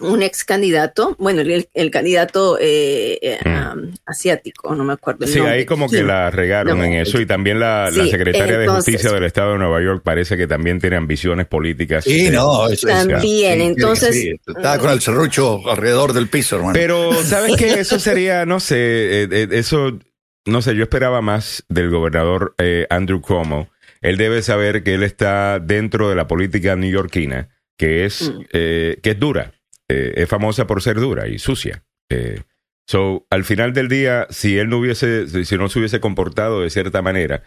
un 0.00 0.22
ex 0.22 0.44
candidato, 0.44 1.16
bueno, 1.18 1.40
el, 1.40 1.68
el 1.72 1.90
candidato 1.90 2.58
eh, 2.60 3.38
um, 3.46 3.92
asiático, 4.04 4.74
no 4.74 4.84
me 4.84 4.92
acuerdo. 4.92 5.24
el 5.24 5.30
Sí, 5.30 5.38
nombre. 5.38 5.54
ahí 5.54 5.64
como 5.64 5.88
que 5.88 6.02
la 6.02 6.30
regaron 6.30 6.78
No. 6.78 6.84
en 6.84 6.92
eso 6.94 7.20
y 7.20 7.26
también 7.26 7.60
la, 7.60 7.90
secretaria 7.92 8.58
de 8.58 8.68
Justicia 8.68 9.10
del 9.10 9.24
Estado 9.24 9.52
de 9.52 9.58
Nueva 9.58 9.82
York 9.82 10.02
parece 10.04 10.36
que 10.36 10.46
también 10.46 10.80
tiene 10.80 10.96
ambiciones 10.96 11.46
políticas. 11.46 12.04
Sí, 12.04 12.28
no, 12.30 12.68
eso 12.68 12.88
es- 12.88 13.08
También, 13.08 13.60
entonces- 13.60 14.14
sí, 14.14 14.32
Estaba 14.46 14.78
con 14.78 14.90
el 14.90 15.00
serrucho 15.00 15.60
alrededor 15.68 16.12
del 16.12 16.28
piso, 16.28 16.56
hermano. 16.56 16.74
Pero, 16.74 17.12
¿sabes 17.24 17.56
qué? 17.56 17.66
Eso 17.80 17.98
sería, 17.98 18.44
no 18.46 18.60
sé, 18.60 18.76
eh, 19.22 19.28
eh, 19.30 19.48
eso, 19.52 19.98
no 20.44 20.62
sé, 20.62 20.74
yo 20.76 20.82
esperaba 20.82 21.20
más 21.22 21.64
del 21.68 21.90
gobernador 21.90 22.54
eh, 22.58 22.86
Andrew 22.90 23.20
Cuomo. 23.20 23.68
Él 24.02 24.16
debe 24.18 24.42
saber 24.42 24.82
que 24.82 24.94
él 24.94 25.02
está 25.02 25.58
dentro 25.58 26.08
de 26.10 26.14
la 26.16 26.28
política 26.28 26.76
neoyorquina, 26.76 27.48
que 27.76 28.04
es, 28.04 28.30
Mm. 28.30 28.40
eh, 28.52 28.98
que 29.02 29.10
es 29.10 29.18
dura. 29.18 29.52
Eh, 29.88 30.14
es 30.16 30.28
famosa 30.28 30.66
por 30.66 30.82
ser 30.82 30.96
dura 30.96 31.28
y 31.28 31.38
sucia. 31.38 31.84
Eh, 32.10 32.40
so, 32.88 33.26
al 33.30 33.44
final 33.44 33.72
del 33.72 33.88
día, 33.88 34.26
si 34.30 34.58
él 34.58 34.68
no 34.68 34.78
hubiese, 34.78 35.44
si 35.44 35.56
no 35.56 35.68
se 35.68 35.78
hubiese 35.78 36.00
comportado 36.00 36.62
de 36.62 36.70
cierta 36.70 37.02
manera, 37.02 37.42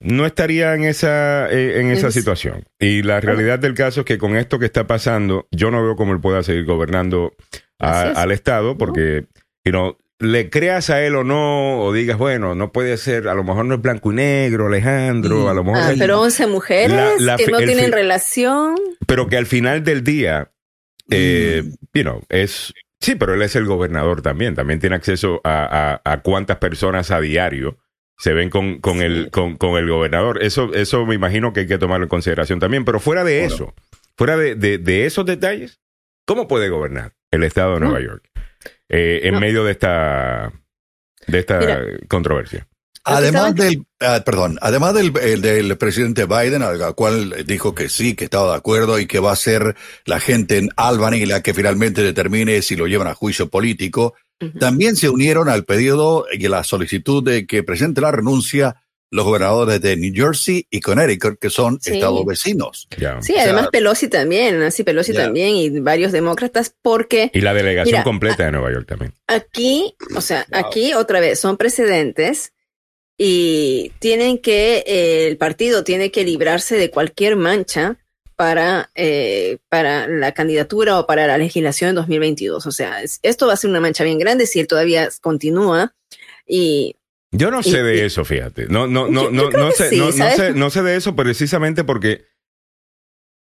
no 0.00 0.24
estaría 0.26 0.74
en 0.74 0.84
esa, 0.84 1.50
eh, 1.50 1.80
en 1.80 1.90
esa 1.90 2.08
Es- 2.08 2.14
situación. 2.14 2.64
Y 2.78 3.02
la 3.02 3.20
realidad 3.20 3.58
del 3.58 3.74
caso 3.74 4.00
es 4.00 4.06
que 4.06 4.16
con 4.18 4.36
esto 4.36 4.58
que 4.58 4.66
está 4.66 4.86
pasando, 4.86 5.48
yo 5.50 5.70
no 5.70 5.82
veo 5.82 5.96
cómo 5.96 6.12
él 6.12 6.20
pueda 6.20 6.42
seguir 6.42 6.64
gobernando 6.64 7.34
a- 7.80 8.02
al 8.22 8.30
Estado, 8.32 8.78
porque, 8.78 9.26
you 9.64 9.72
know, 9.72 9.96
le 10.20 10.50
creas 10.50 10.90
a 10.90 11.02
él 11.04 11.14
o 11.16 11.22
no, 11.24 11.80
o 11.80 11.92
digas, 11.92 12.16
bueno, 12.18 12.54
no 12.54 12.72
puede 12.72 12.96
ser, 12.96 13.28
a 13.28 13.34
lo 13.34 13.44
mejor 13.44 13.64
no 13.66 13.74
es 13.76 13.82
blanco 13.82 14.10
y 14.12 14.16
negro, 14.16 14.66
Alejandro, 14.68 15.44
Mm. 15.44 15.48
a 15.48 15.54
lo 15.54 15.64
mejor 15.64 15.82
Ah, 15.82 15.92
pero 15.98 16.20
11 16.20 16.46
mujeres 16.46 16.90
La- 17.20 17.32
la 17.32 17.36
que 17.36 17.46
no 17.48 17.58
tienen 17.58 17.92
relación. 17.92 18.74
pero 19.06 19.28
que 19.28 19.36
al 19.36 19.46
final 19.46 19.84
del 19.84 20.02
día, 20.02 20.50
eh, 21.10 21.62
Mm. 21.64 21.74
you 21.94 22.02
know, 22.02 22.22
es, 22.28 22.72
sí, 23.00 23.14
pero 23.14 23.34
él 23.34 23.42
es 23.42 23.56
el 23.56 23.64
gobernador 23.66 24.22
también, 24.22 24.54
también 24.54 24.80
tiene 24.80 24.96
acceso 24.96 25.40
a, 25.44 26.00
a, 26.04 26.12
a 26.12 26.20
cuántas 26.22 26.58
personas 26.58 27.10
a 27.10 27.20
diario 27.20 27.78
se 28.20 28.32
ven 28.32 28.50
con, 28.50 28.80
con, 28.80 29.00
el, 29.00 29.30
con, 29.30 29.56
con 29.56 29.76
el 29.78 29.88
gobernador. 29.88 30.42
Eso, 30.42 30.74
eso 30.74 31.06
me 31.06 31.14
imagino 31.14 31.52
que 31.52 31.60
hay 31.60 31.66
que 31.68 31.78
tomarlo 31.78 32.04
en 32.06 32.10
consideración 32.10 32.58
también, 32.58 32.84
pero 32.84 32.98
fuera 33.00 33.22
de 33.24 33.38
Bueno. 33.40 33.54
eso, 33.54 33.74
fuera 34.16 34.36
de, 34.36 34.54
de, 34.56 34.78
de 34.78 35.06
esos 35.06 35.24
detalles, 35.24 35.80
¿cómo 36.26 36.48
puede 36.48 36.68
gobernar 36.68 37.12
el 37.30 37.44
Estado 37.44 37.74
de 37.74 37.80
Nueva 37.80 38.00
No. 38.00 38.04
York 38.04 38.28
eh, 38.88 39.20
en 39.24 39.34
No. 39.34 39.40
medio 39.40 39.62
de 39.64 39.70
esta, 39.72 40.52
de 41.28 41.38
esta 41.38 41.58
Mira. 41.60 41.80
controversia? 42.08 42.66
Además 43.04 43.54
del, 43.54 43.84
ah, 44.00 44.22
perdón, 44.24 44.58
además 44.60 44.94
del, 44.94 45.12
el 45.22 45.40
del 45.40 45.76
presidente 45.78 46.26
Biden, 46.26 46.62
al 46.62 46.94
cual 46.94 47.44
dijo 47.46 47.74
que 47.74 47.88
sí, 47.88 48.14
que 48.14 48.24
estaba 48.24 48.50
de 48.52 48.56
acuerdo 48.56 48.98
y 48.98 49.06
que 49.06 49.18
va 49.18 49.32
a 49.32 49.36
ser 49.36 49.76
la 50.04 50.20
gente 50.20 50.58
en 50.58 50.68
Albany 50.76 51.24
la 51.26 51.42
que 51.42 51.54
finalmente 51.54 52.02
determine 52.02 52.60
si 52.62 52.76
lo 52.76 52.86
llevan 52.86 53.08
a 53.08 53.14
juicio 53.14 53.48
político, 53.48 54.14
también 54.60 54.94
se 54.96 55.08
unieron 55.08 55.48
al 55.48 55.64
pedido 55.64 56.26
y 56.32 56.46
a 56.46 56.50
la 56.50 56.64
solicitud 56.64 57.24
de 57.24 57.46
que 57.46 57.62
presente 57.62 58.00
la 58.00 58.12
renuncia 58.12 58.76
los 59.10 59.24
gobernadores 59.24 59.80
de 59.80 59.96
New 59.96 60.12
Jersey 60.14 60.66
y 60.70 60.80
Connecticut, 60.80 61.38
que 61.40 61.48
son 61.48 61.78
Sí. 61.80 61.94
estados 61.94 62.26
vecinos. 62.26 62.86
Sí, 62.94 63.04
O 63.06 63.22
sea- 63.22 63.42
además 63.44 63.68
Pelosi 63.72 64.08
también, 64.08 64.60
Nancy 64.60 64.84
Pelosi 64.84 65.14
también 65.14 65.56
y 65.56 65.80
varios 65.80 66.12
demócratas, 66.12 66.74
porque 66.82 67.30
Y 67.32 67.40
la 67.40 67.54
delegación 67.54 67.94
Mira, 67.94 68.04
completa 68.04 68.44
de 68.44 68.52
Nueva 68.52 68.70
York 68.70 68.86
también. 68.86 69.14
aquí, 69.26 69.94
o 70.14 70.20
sea, 70.20 70.46
Wow. 70.52 70.60
aquí 70.66 70.92
otra 70.92 71.20
vez 71.20 71.40
son 71.40 71.56
precedentes 71.56 72.52
y 73.18 73.92
tienen 73.98 74.38
que, 74.38 74.84
eh, 74.86 75.26
el 75.26 75.36
partido 75.36 75.82
tiene 75.84 76.10
que 76.12 76.24
librarse 76.24 76.76
de 76.76 76.90
cualquier 76.90 77.34
mancha 77.36 77.96
para, 78.36 78.90
eh, 78.94 79.58
para 79.68 80.06
la 80.06 80.32
candidatura 80.32 81.00
o 81.00 81.06
para 81.08 81.26
la 81.26 81.36
legislación 81.36 81.90
en 81.90 81.96
2022. 81.96 82.64
O 82.66 82.70
sea, 82.70 83.02
es- 83.02 83.18
esto 83.24 83.48
va 83.48 83.54
a 83.54 83.56
ser 83.56 83.70
una 83.70 83.80
mancha 83.80 84.04
bien 84.04 84.18
grande 84.20 84.46
si 84.46 84.60
él 84.60 84.68
todavía 84.68 85.08
continúa 85.20 85.92
y 86.46 86.94
Yo 87.32 87.50
no 87.50 87.62
sé 87.62 87.82
de 87.82 88.06
eso, 88.06 88.24
fíjate. 88.24 88.68
No, 88.68 88.86
no, 88.86 89.08
no, 89.08 89.24
Yo- 89.24 89.30
no, 89.32 89.50
yo 89.50 89.58
no 89.58 89.70
sé, 89.72 89.90
sí, 89.90 89.98
no, 89.98 90.06
no 90.06 90.30
sé, 90.30 90.52
no 90.54 90.70
sé 90.70 90.82
de 90.82 90.96
eso 90.96 91.14
precisamente 91.16 91.82
porque. 91.84 92.24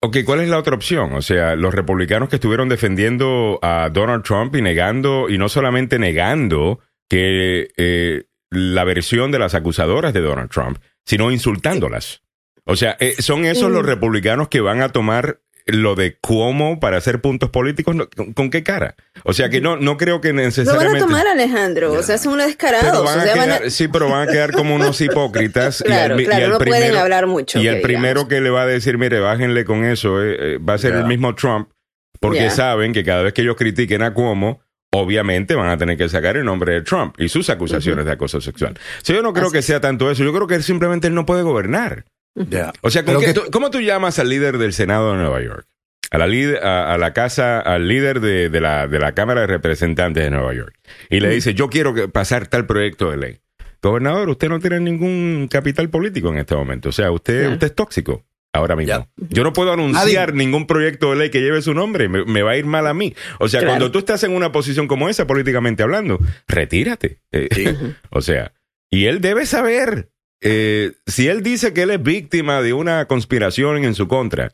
Ok, 0.02 0.20
¿cuál 0.26 0.40
es 0.40 0.48
la 0.48 0.58
otra 0.58 0.76
opción? 0.76 1.14
O 1.14 1.22
sea, 1.22 1.56
los 1.58 1.74
republicanos 1.74 2.30
que 2.30 2.38
estuvieron 2.38 2.70
defendiendo 2.70 3.60
a 3.62 3.90
Donald 3.92 4.24
Trump 4.24 4.56
y 4.56 4.62
negando, 4.62 5.30
y 5.30 5.38
no 5.38 5.50
solamente 5.50 6.00
negando 6.00 6.80
que 7.10 7.70
eh, 7.76 8.24
la 8.52 8.84
versión 8.84 9.32
de 9.32 9.40
las 9.40 9.54
acusadoras 9.56 10.14
de 10.14 10.22
Donald 10.22 10.50
Trump, 10.50 10.80
sino 11.06 11.32
insultándolas. 11.32 12.22
O 12.66 12.76
sea, 12.76 12.98
eh, 13.00 13.16
son 13.20 13.46
esos 13.46 13.72
los 13.72 13.86
republicanos 13.86 14.48
que 14.48 14.62
van 14.62 14.82
a 14.82 14.90
tomar 14.90 15.40
lo 15.66 15.96
de 15.96 16.18
Cuomo 16.18 16.80
para 16.80 16.98
hacer 16.98 17.22
puntos 17.22 17.50
políticos, 17.52 17.96
¿con, 18.16 18.34
con 18.34 18.50
qué 18.50 18.64
cara? 18.64 18.96
O 19.24 19.34
sea 19.34 19.50
que 19.50 19.62
no, 19.62 19.78
no 19.78 19.98
creo 19.98 20.20
que 20.20 20.30
Lo 20.30 20.36
van 20.36 20.46
necesariamente... 20.46 20.98
a 21.04 21.06
tomar, 21.06 21.28
Alejandro. 21.28 21.94
O 21.94 22.02
sea, 22.04 22.18
son 22.18 22.34
unos 22.34 22.48
descarados. 22.48 23.08
o 23.08 23.22
sea, 23.22 23.56
a- 23.66 23.70
sí, 23.70 23.88
pero 23.88 24.10
van 24.10 24.28
a 24.28 24.32
quedar 24.32 24.52
como 24.52 24.76
unos 24.76 25.00
hipócritas. 25.02 25.84
Claro, 25.86 26.20
y 26.20 26.24
el, 26.24 26.30
claro, 26.30 26.46
y 26.46 26.50
no 26.50 26.58
pueden 26.58 26.96
hablar 26.96 27.28
mucho, 27.28 27.60
Y 27.60 27.68
el 27.68 27.82
primero 27.82 28.28
que 28.28 28.42
le 28.42 28.50
va 28.50 28.64
a 28.64 28.66
decir, 28.66 28.98
mire, 28.98 29.20
bájenle 29.20 29.64
con 29.66 29.84
eso, 29.86 30.24
eh, 30.24 30.56
eh, 30.56 30.58
va 30.58 30.74
a 30.74 30.78
ser 30.80 30.96
el 30.96 31.06
mismo 31.06 31.36
Trump, 31.36 31.70
porque 32.20 32.50
saben 32.50 32.94
que 32.94 33.04
cada 33.04 33.22
vez 33.24 33.34
que 33.34 33.42
ellos 33.44 33.56
critiquen 33.56 34.02
a 34.02 34.14
Cuomo, 34.14 34.62
obviamente 34.92 35.56
van 35.56 35.70
a 35.70 35.78
tener 35.78 35.98
que 35.98 36.10
sacar 36.10 36.38
el 36.38 36.46
nombre 36.46 36.74
de 36.74 36.82
Trump 36.82 37.16
y 37.20 37.30
sus 37.30 37.50
acusaciones 37.50 38.06
de 38.06 38.12
acoso 38.12 38.42
sexual. 38.42 38.74
O 38.78 39.06
sea, 39.06 39.16
yo 39.16 39.22
no 39.22 39.34
creo 39.34 39.46
Así 39.48 39.54
que 39.54 39.62
sea 39.62 39.80
tanto 39.80 40.10
eso, 40.10 40.24
yo 40.24 40.34
creo 40.34 40.48
que 40.48 40.62
simplemente 40.62 41.08
él 41.08 41.14
no 41.14 41.26
puede 41.26 41.44
gobernar. 41.44 42.06
O 42.82 42.90
sea, 42.90 43.04
¿con 43.04 43.16
Pero 43.16 43.20
qué 43.20 43.26
que- 43.28 43.34
tú- 43.34 43.52
¿cómo 43.52 43.70
tú 43.70 43.82
llamas 43.82 44.18
al 44.20 44.30
líder 44.30 44.58
del 44.58 44.74
Senado 44.74 45.12
de 45.12 45.18
Nueva 45.20 45.42
York? 45.42 45.68
A 46.12 46.18
la, 46.18 46.26
líder- 46.28 46.64
a, 46.64 46.94
a 46.94 46.98
la 46.98 47.14
casa, 47.14 47.60
al 47.60 47.88
líder 47.88 48.20
de, 48.20 48.50
de 48.50 48.62
la, 48.62 48.88
de 48.88 48.98
la 48.98 49.14
Cámara 49.14 49.42
de 49.42 49.48
Representantes 49.48 50.24
de 50.24 50.32
Nueva 50.32 50.54
York. 50.54 50.74
Y 51.10 51.20
le 51.20 51.30
dice, 51.30 51.54
yo 51.54 51.70
quiero 51.70 51.94
que 51.94 52.08
pasar 52.08 52.48
tal 52.48 52.66
proyecto 52.66 53.12
de 53.12 53.18
ley. 53.18 53.40
Gobernador, 53.82 54.28
usted 54.30 54.50
no 54.50 54.60
tiene 54.60 54.80
ningún 54.80 55.48
capital 55.52 55.90
político 55.90 56.30
en 56.30 56.40
este 56.40 56.56
momento. 56.56 56.90
O 56.90 56.92
sea, 56.92 57.12
usted, 57.12 57.52
usted 57.52 57.68
es 57.68 57.76
tóxico 57.76 58.26
ahora 58.54 58.76
mismo. 58.76 59.08
Yo 59.30 59.44
no 59.44 59.54
puedo 59.54 59.72
anunciar 59.74 60.34
ningún 60.34 60.66
proyecto 60.68 61.12
de 61.12 61.18
ley 61.18 61.30
que 61.30 61.42
lleve 61.42 61.62
su 61.62 61.74
nombre. 61.74 62.10
Me, 62.10 62.26
me 62.26 62.42
va 62.42 62.52
a 62.52 62.58
ir 62.58 62.66
mal 62.66 62.88
a 62.88 62.94
mí. 62.94 63.16
O 63.40 63.48
sea, 63.48 63.60
Claro. 63.60 63.72
cuando 63.74 63.92
tú 63.92 64.00
estás 64.00 64.24
en 64.24 64.32
una 64.32 64.52
posición 64.52 64.88
como 64.88 65.10
esa, 65.10 65.28
políticamente 65.28 65.84
hablando, 65.84 66.20
retírate. 66.48 67.20
Eh, 67.32 67.48
Sí. 67.54 67.66
o 68.10 68.22
sea, 68.22 68.54
y 68.92 69.06
él 69.06 69.22
debe 69.22 69.46
saber, 69.46 70.10
eh, 70.42 70.94
si 71.06 71.28
él 71.28 71.44
dice 71.44 71.74
que 71.74 71.84
él 71.84 71.92
es 71.92 72.02
víctima 72.02 72.62
de 72.62 72.74
una 72.74 73.06
conspiración 73.06 73.84
en 73.86 73.94
su 73.96 74.08
contra, 74.08 74.52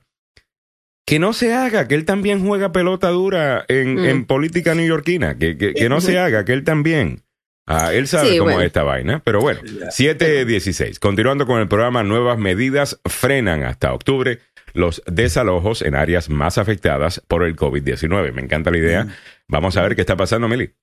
que 1.07 1.19
no 1.19 1.33
se 1.33 1.53
haga, 1.53 1.87
que 1.87 1.93
él 1.95 2.03
también 2.03 2.45
juega 2.45 2.71
pelota 2.71 3.09
dura 3.09 3.63
en, 3.67 3.95
Mm. 3.95 4.05
en 4.05 4.25
política 4.25 4.73
neoyorquina, 4.73 5.37
que, 5.37 5.55
que, 5.57 5.73
que 5.75 5.87
no 5.87 6.01
se 6.01 6.17
haga, 6.17 6.43
que 6.45 6.53
él 6.53 6.63
también. 6.63 7.21
Ah, 7.67 7.93
él 7.93 8.07
sabe 8.07 8.29
Sí, 8.29 8.38
cómo 8.38 8.45
bueno. 8.51 8.62
es 8.62 8.67
esta 8.67 8.84
vaina, 8.84 9.22
pero 9.24 9.41
bueno, 9.41 9.62
7.16. 9.63 11.00
Continuando 11.00 11.45
con 11.48 11.60
el 11.60 11.67
programa, 11.67 12.03
nuevas 12.03 12.38
medidas 12.38 13.00
frenan 13.05 13.63
hasta 13.63 13.93
octubre 13.93 14.39
los 14.74 15.01
desalojos 15.07 15.81
en 15.81 15.95
áreas 15.95 16.29
más 16.29 16.57
afectadas 16.57 17.22
por 17.27 17.43
el 17.43 17.55
COVID-19. 17.55 18.34
Me 18.34 18.41
encanta 18.41 18.72
la 18.72 18.77
idea. 18.77 19.07
Vamos 19.48 19.77
a 19.77 19.81
ver 19.84 19.95
qué 19.95 20.01
está 20.01 20.15
pasando, 20.15 20.48
Mili. 20.48 20.74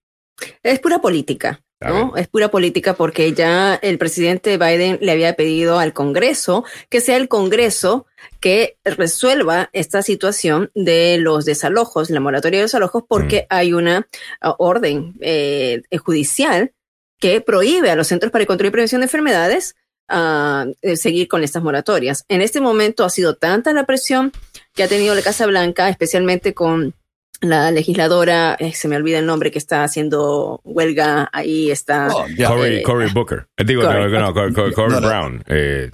Es 0.62 0.80
pura 0.80 0.98
política, 1.00 1.60
¿no? 1.82 2.16
Es 2.16 2.28
pura 2.28 2.50
política 2.50 2.94
porque 2.94 3.32
ya 3.32 3.74
el 3.74 3.98
presidente 3.98 4.56
Biden 4.56 4.98
le 5.00 5.12
había 5.12 5.34
pedido 5.34 5.78
al 5.78 5.92
Congreso 5.92 6.64
que 6.88 7.00
sea 7.00 7.16
el 7.16 7.28
Congreso 7.28 8.06
que 8.40 8.76
resuelva 8.84 9.70
esta 9.72 10.02
situación 10.02 10.70
de 10.74 11.18
los 11.18 11.44
desalojos, 11.44 12.10
la 12.10 12.20
moratoria 12.20 12.58
de 12.58 12.64
desalojos, 12.64 13.04
porque 13.08 13.46
hay 13.50 13.72
una 13.72 14.08
ah, 14.40 14.54
orden 14.58 15.14
eh, 15.20 15.82
judicial 15.98 16.72
que 17.18 17.40
prohíbe 17.40 17.90
a 17.90 17.96
los 17.96 18.08
Centros 18.08 18.32
para 18.32 18.42
el 18.42 18.48
Control 18.48 18.68
y 18.68 18.72
Prevención 18.72 19.00
de 19.00 19.06
Enfermedades 19.06 19.76
ah, 20.08 20.66
eh, 20.82 20.96
seguir 20.96 21.28
con 21.28 21.44
estas 21.44 21.62
moratorias. 21.62 22.24
En 22.28 22.42
este 22.42 22.60
momento 22.60 23.04
ha 23.04 23.10
sido 23.10 23.36
tanta 23.36 23.72
la 23.72 23.86
presión 23.86 24.32
que 24.74 24.82
ha 24.82 24.88
tenido 24.88 25.14
la 25.14 25.22
Casa 25.22 25.46
Blanca, 25.46 25.88
especialmente 25.88 26.54
con 26.54 26.94
la 27.42 27.70
legisladora, 27.70 28.56
eh, 28.58 28.72
se 28.72 28.88
me 28.88 28.96
olvida 28.96 29.18
el 29.18 29.26
nombre, 29.26 29.50
que 29.50 29.58
está 29.58 29.84
haciendo 29.84 30.60
huelga, 30.64 31.28
ahí 31.32 31.70
está. 31.70 32.08
Oh, 32.14 32.26
ya. 32.36 32.48
Cory, 32.48 32.76
Eh, 32.76 32.82
Cory 32.82 33.12
Booker. 33.12 33.46
Eh, 33.56 33.64
Digo, 33.64 33.82
Cory. 33.82 34.10
no, 34.10 34.20
no, 34.20 34.32
Cory, 34.34 34.52
Cory- 34.54 34.72
Cory 34.72 34.92
No, 34.94 35.00
no. 35.00 35.06
Brown. 35.08 35.44
Eh, 35.48 35.90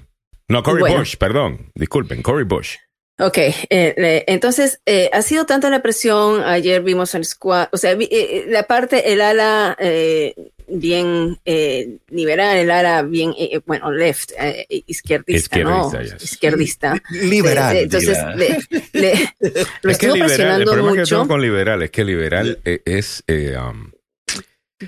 no, 0.49 0.63
Cory 0.63 0.81
Bueno. 0.81 0.99
Bush, 0.99 1.17
perdón. 1.17 1.73
Disculpen, 1.75 2.23
Cory 2.23 2.45
Bush. 2.45 2.77
Ok, 3.21 3.37
eh, 3.39 4.25
entonces 4.29 4.81
eh, 4.87 5.11
ha 5.13 5.23
sido 5.23 5.45
tanta 5.45 5.69
la 5.71 5.83
presión. 5.83 6.45
Ayer 6.45 6.83
vimos 6.83 7.17
al 7.17 7.25
squad, 7.25 7.67
o 7.73 7.77
sea, 7.77 7.95
vi- 7.97 8.09
la 8.47 8.63
parte, 8.69 9.13
el 9.13 9.21
ala 9.21 9.77
eh, 9.81 10.35
bien 10.71 11.39
eh, 11.45 11.99
liberal, 12.11 12.57
el 12.57 12.71
ala 12.71 13.03
bien, 13.03 13.31
eh, 13.39 13.51
eh, 13.53 13.61
bueno, 13.67 13.91
left, 13.91 14.33
eh, 14.39 14.67
izquierdista, 14.87 15.59
¿no? 15.59 15.87
Izquierdista, 15.87 16.17
yes. 16.19 16.25
Izquierdista. 16.25 17.03
Liberal. 17.11 17.77
Eh, 17.77 17.79
eh, 17.79 17.83
entonces, 17.85 18.19
diría. 18.37 18.59
le, 18.93 19.01
le- 19.01 19.35
lo 19.83 19.91
es 19.91 19.99
que 19.99 20.07
estuvo 20.07 20.15
liberal, 20.15 20.21
el 20.21 20.27
presionando 20.27 20.73
problema 20.73 20.93
que 20.97 21.03
tengo 21.09 21.29
con 21.29 21.43
liberal 21.43 21.83
es 21.83 21.91
que 21.91 22.05
liberal 22.05 22.59
eh, 22.65 22.83
es 22.85 23.25
eh, 23.27 23.57
um, 23.59 23.91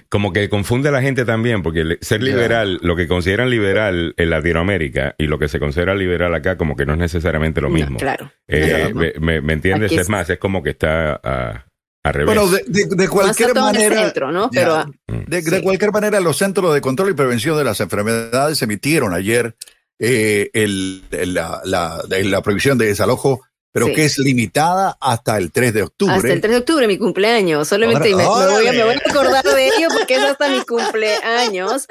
como 0.09 0.33
que 0.33 0.49
confunde 0.49 0.89
a 0.89 0.93
la 0.93 1.03
gente 1.03 1.25
también, 1.25 1.63
porque 1.65 1.99
ser 2.01 2.23
liberal, 2.23 2.79
lo 2.83 2.95
que 2.95 3.09
consideran 3.09 3.51
liberal 3.51 4.15
en 4.17 4.31
Latinoamérica 4.31 5.17
y 5.19 5.27
lo 5.27 5.37
que 5.39 5.49
se 5.49 5.59
considera 5.59 5.97
liberal 5.97 6.33
acá, 6.35 6.57
como 6.57 6.77
que 6.77 6.87
no 6.87 6.93
es 6.93 6.99
necesariamente 7.01 7.61
lo 7.61 7.69
No, 7.71 7.75
mismo. 7.75 7.99
claro. 7.99 8.31
Eh, 8.47 8.85
No, 8.85 8.89
no. 8.91 9.01
me, 9.01 9.13
me- 9.19 9.41
me 9.41 9.53
entiendes? 9.53 9.91
Es 9.91 9.99
es- 10.03 10.09
más, 10.09 10.31
es 10.31 10.39
como 10.39 10.63
que 10.63 10.71
está 10.71 11.21
ah, 11.25 11.67
al 12.03 12.15
revés. 12.15 12.35
Bueno, 12.35 12.51
de, 12.51 12.65
de- 12.67 12.97
de 12.97 13.09
cualquier 13.09 13.55
manera. 13.55 14.03
centro, 14.05 14.33
¿no? 14.33 14.49
Pero 14.51 14.75
ah, 14.75 14.91
De, 15.07 15.43
de 15.43 15.63
cualquier 15.63 15.93
manera, 15.93 16.19
los 16.21 16.37
Centros 16.39 16.73
de 16.75 16.81
Control 16.81 17.11
y 17.11 17.15
Prevención 17.15 17.57
de 17.59 17.65
las 17.65 17.81
Enfermedades 17.81 18.61
emitieron 18.63 19.13
ayer 19.15 19.55
eh, 19.99 20.51
el- 20.55 21.05
el- 21.11 21.35
la, 21.35 21.61
la- 21.65 22.03
de 22.09 22.25
la 22.25 22.41
prohibición 22.43 22.79
de 22.79 22.87
desalojo, 22.87 23.43
pero 23.73 23.87
Sí. 23.87 23.93
que 23.95 24.05
es 24.07 24.19
limitada 24.19 24.97
hasta 25.01 25.37
el 25.37 25.53
3 25.53 25.75
de 25.75 25.83
octubre. 25.83 26.15
hasta 26.17 26.33
el 26.33 26.41
3 26.41 26.53
de 26.55 26.59
octubre, 26.59 26.87
mi 26.89 26.97
cumpleaños. 26.99 27.69
Solamente 27.69 28.09
me, 28.09 28.17
me 28.17 28.25
voy 28.27 28.67
a, 28.67 28.73
me 28.73 28.85
voy 28.85 28.95
a 28.95 29.11
acordar 29.11 29.45
de 29.45 29.67
ello 29.67 29.89
porque 29.93 30.15
es 30.15 30.23
hasta 30.23 30.49
mi 30.49 30.61
cumpleaños. 30.65 31.87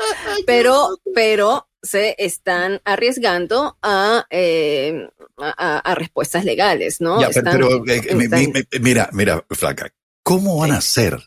Pero, 0.46 0.98
pero 1.14 1.68
se 1.82 2.16
están 2.18 2.82
arriesgando 2.84 3.78
a, 3.82 4.26
eh, 4.32 5.08
a, 5.38 5.96
respuestas 5.96 6.44
legales, 6.44 7.00
¿no? 7.00 7.22
Ya, 7.22 7.30
pero, 7.30 7.40
Están- 7.40 7.54
pero, 7.54 7.76
eh, 7.86 8.16
mi- 8.16 8.24
están- 8.26 8.40
mi- 8.40 8.48
mi- 8.48 8.80
mira, 8.82 9.10
mira, 9.14 9.46
Flaca, 9.52 9.90
¿cómo 10.30 10.58
van 10.58 10.72
a 10.72 10.78
hacer 10.78 11.20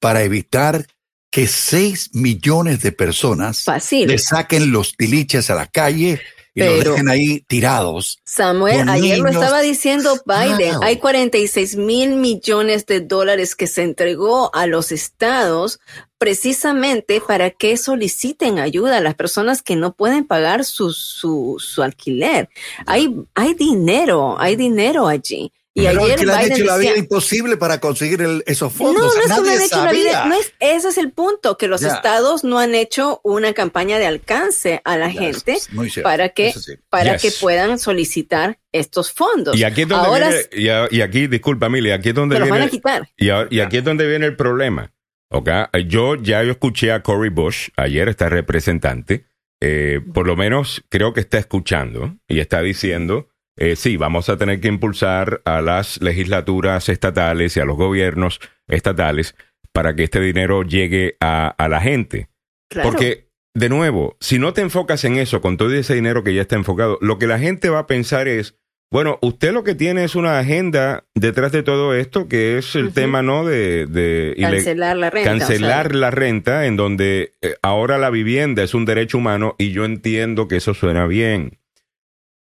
para 0.00 0.22
evitar 0.22 0.86
que 1.30 1.46
6 1.46 2.10
millones 2.14 2.80
de 2.82 2.90
personas 2.92 3.64
fácil. 3.64 4.08
le 4.08 4.18
saquen 4.18 4.70
los 4.72 4.96
tiliches 4.96 5.50
a 5.50 5.54
la 5.54 5.66
calle 5.66 6.20
y 6.54 6.60
los 6.60 6.78
Pero- 6.78 6.90
dejen 6.92 7.08
ahí 7.10 7.40
tirados? 7.48 8.18
Samuel, 8.24 8.88
ayer 8.88 9.18
lo 9.18 9.28
estaba 9.28 9.60
diciendo 9.60 10.16
Biden, 10.24 10.74
Wow. 10.76 10.84
hay 10.84 10.96
46 10.98 11.76
mil 11.76 12.14
millones 12.16 12.86
de 12.86 13.00
dólares 13.00 13.54
que 13.54 13.66
se 13.66 13.82
entregó 13.82 14.54
a 14.54 14.66
los 14.66 14.90
estados 14.92 15.80
precisamente 16.18 17.20
para 17.20 17.50
que 17.50 17.76
soliciten 17.76 18.58
ayuda 18.58 18.96
a 18.96 19.00
las 19.00 19.14
personas 19.14 19.60
que 19.60 19.76
no 19.76 19.94
pueden 19.94 20.24
pagar 20.26 20.64
su, 20.64 20.92
su, 20.92 21.56
su 21.58 21.82
alquiler. 21.82 22.48
Hay, 22.86 23.14
hay 23.34 23.52
dinero, 23.54 24.36
hay 24.40 24.56
dinero 24.56 25.08
allí. 25.08 25.52
Y 25.76 25.86
Pero 25.86 26.04
ayer 26.04 26.18
que 26.20 26.26
le 26.26 26.32
han 26.32 26.38
Biden 26.38 26.52
hecho 26.52 26.64
la 26.66 26.76
decía, 26.78 26.92
vida 26.92 27.00
imposible 27.00 27.56
para 27.56 27.80
conseguir 27.80 28.22
el- 28.22 28.44
esos 28.46 28.72
no, 28.74 28.78
fondos. 28.78 29.02
no 29.02 29.08
es 29.08 29.14
que 29.22 29.28
no 29.28 29.36
Nadie 29.42 29.56
han 29.56 29.62
hecho 29.62 29.84
la 29.84 29.90
vida, 29.92 30.24
no 30.26 30.34
es, 30.36 30.52
ese 30.60 30.88
es 30.88 30.98
el 30.98 31.10
punto, 31.10 31.58
que 31.58 31.66
los 31.66 31.80
Ya. 31.80 31.88
estados 31.94 32.44
no 32.44 32.60
han 32.60 32.76
hecho 32.76 33.20
una 33.24 33.52
campaña 33.54 33.98
de 33.98 34.06
alcance 34.06 34.80
a 34.84 34.96
la 34.96 35.08
Ya, 35.10 35.20
gente 35.20 35.54
es 35.54 35.68
para 36.04 36.28
que, 36.28 36.52
sí. 36.52 36.74
para 36.90 37.16
Yes. 37.16 37.22
que 37.22 37.40
puedan 37.40 37.80
solicitar 37.80 38.60
estos 38.70 39.12
fondos. 39.12 39.56
y 39.56 39.64
aquí 39.64 39.82
es 39.82 39.88
donde 39.88 40.06
Ahora 40.06 40.28
viene, 40.28 40.44
y, 40.52 40.68
a- 40.68 40.86
y 40.92 41.00
aquí, 41.00 41.26
disculpa, 41.26 41.68
Mili, 41.68 41.90
aquí 41.90 42.10
es 42.10 42.14
donde 42.14 42.38
van 42.38 42.50
viene, 42.50 42.64
a 42.66 42.68
quitar. 42.68 43.08
y, 43.16 43.30
a- 43.30 43.48
y 43.50 43.58
aquí 43.58 43.78
es 43.78 43.84
donde 43.84 44.06
viene 44.06 44.26
el 44.26 44.36
problema. 44.36 44.92
¿ok? 45.30 45.48
Yo 45.88 46.14
ya 46.14 46.44
yo 46.44 46.52
escuché 46.52 46.92
a 46.92 47.02
Cory 47.02 47.30
Bush, 47.30 47.70
ayer 47.76 48.08
está 48.08 48.28
representante, 48.28 49.26
eh, 49.60 50.00
por 50.12 50.24
lo 50.28 50.36
menos 50.36 50.84
creo 50.88 51.12
que 51.12 51.18
está 51.18 51.38
escuchando 51.38 52.14
y 52.28 52.38
está 52.38 52.60
diciendo, 52.62 53.28
eh, 53.56 53.76
sí, 53.76 53.96
vamos 53.96 54.28
a 54.28 54.36
tener 54.36 54.60
que 54.60 54.68
impulsar 54.68 55.40
a 55.44 55.60
las 55.60 56.00
legislaturas 56.02 56.88
estatales 56.88 57.56
y 57.56 57.60
a 57.60 57.64
los 57.64 57.76
gobiernos 57.76 58.40
estatales 58.66 59.36
para 59.72 59.94
que 59.94 60.04
este 60.04 60.20
dinero 60.20 60.62
llegue 60.62 61.16
a, 61.20 61.48
a 61.48 61.68
la 61.68 61.80
gente. 61.80 62.28
Claro. 62.68 62.90
Porque, 62.90 63.28
de 63.54 63.68
nuevo, 63.68 64.16
si 64.20 64.38
no 64.38 64.52
te 64.52 64.60
enfocas 64.60 65.04
en 65.04 65.16
eso, 65.16 65.40
con 65.40 65.56
todo 65.56 65.72
ese 65.72 65.94
dinero 65.94 66.24
que 66.24 66.34
ya 66.34 66.42
está 66.42 66.56
enfocado, 66.56 66.98
lo 67.00 67.18
que 67.18 67.26
la 67.26 67.38
gente 67.38 67.68
va 67.70 67.80
a 67.80 67.86
pensar 67.86 68.26
es, 68.26 68.56
bueno, 68.90 69.18
usted 69.22 69.52
lo 69.52 69.64
que 69.64 69.74
tiene 69.74 70.04
es 70.04 70.14
una 70.14 70.38
agenda 70.38 71.04
detrás 71.14 71.50
de 71.50 71.62
todo 71.64 71.94
esto, 71.94 72.28
que 72.28 72.58
es 72.58 72.76
el 72.76 72.92
tema, 72.92 73.22
¿no? 73.22 73.44
De, 73.44 73.86
de 73.86 74.36
cancelar 74.40 74.96
la 74.96 75.10
renta. 75.10 75.30
cancelar 75.30 75.86
o 75.86 75.90
sea, 75.90 75.98
la 75.98 76.10
renta, 76.12 76.66
en 76.66 76.76
donde 76.76 77.32
eh, 77.42 77.56
ahora 77.62 77.98
la 77.98 78.10
vivienda 78.10 78.62
es 78.62 78.74
un 78.74 78.84
derecho 78.84 79.18
humano 79.18 79.56
y 79.58 79.72
yo 79.72 79.84
entiendo 79.84 80.46
que 80.46 80.56
eso 80.56 80.74
suena 80.74 81.06
bien. 81.06 81.58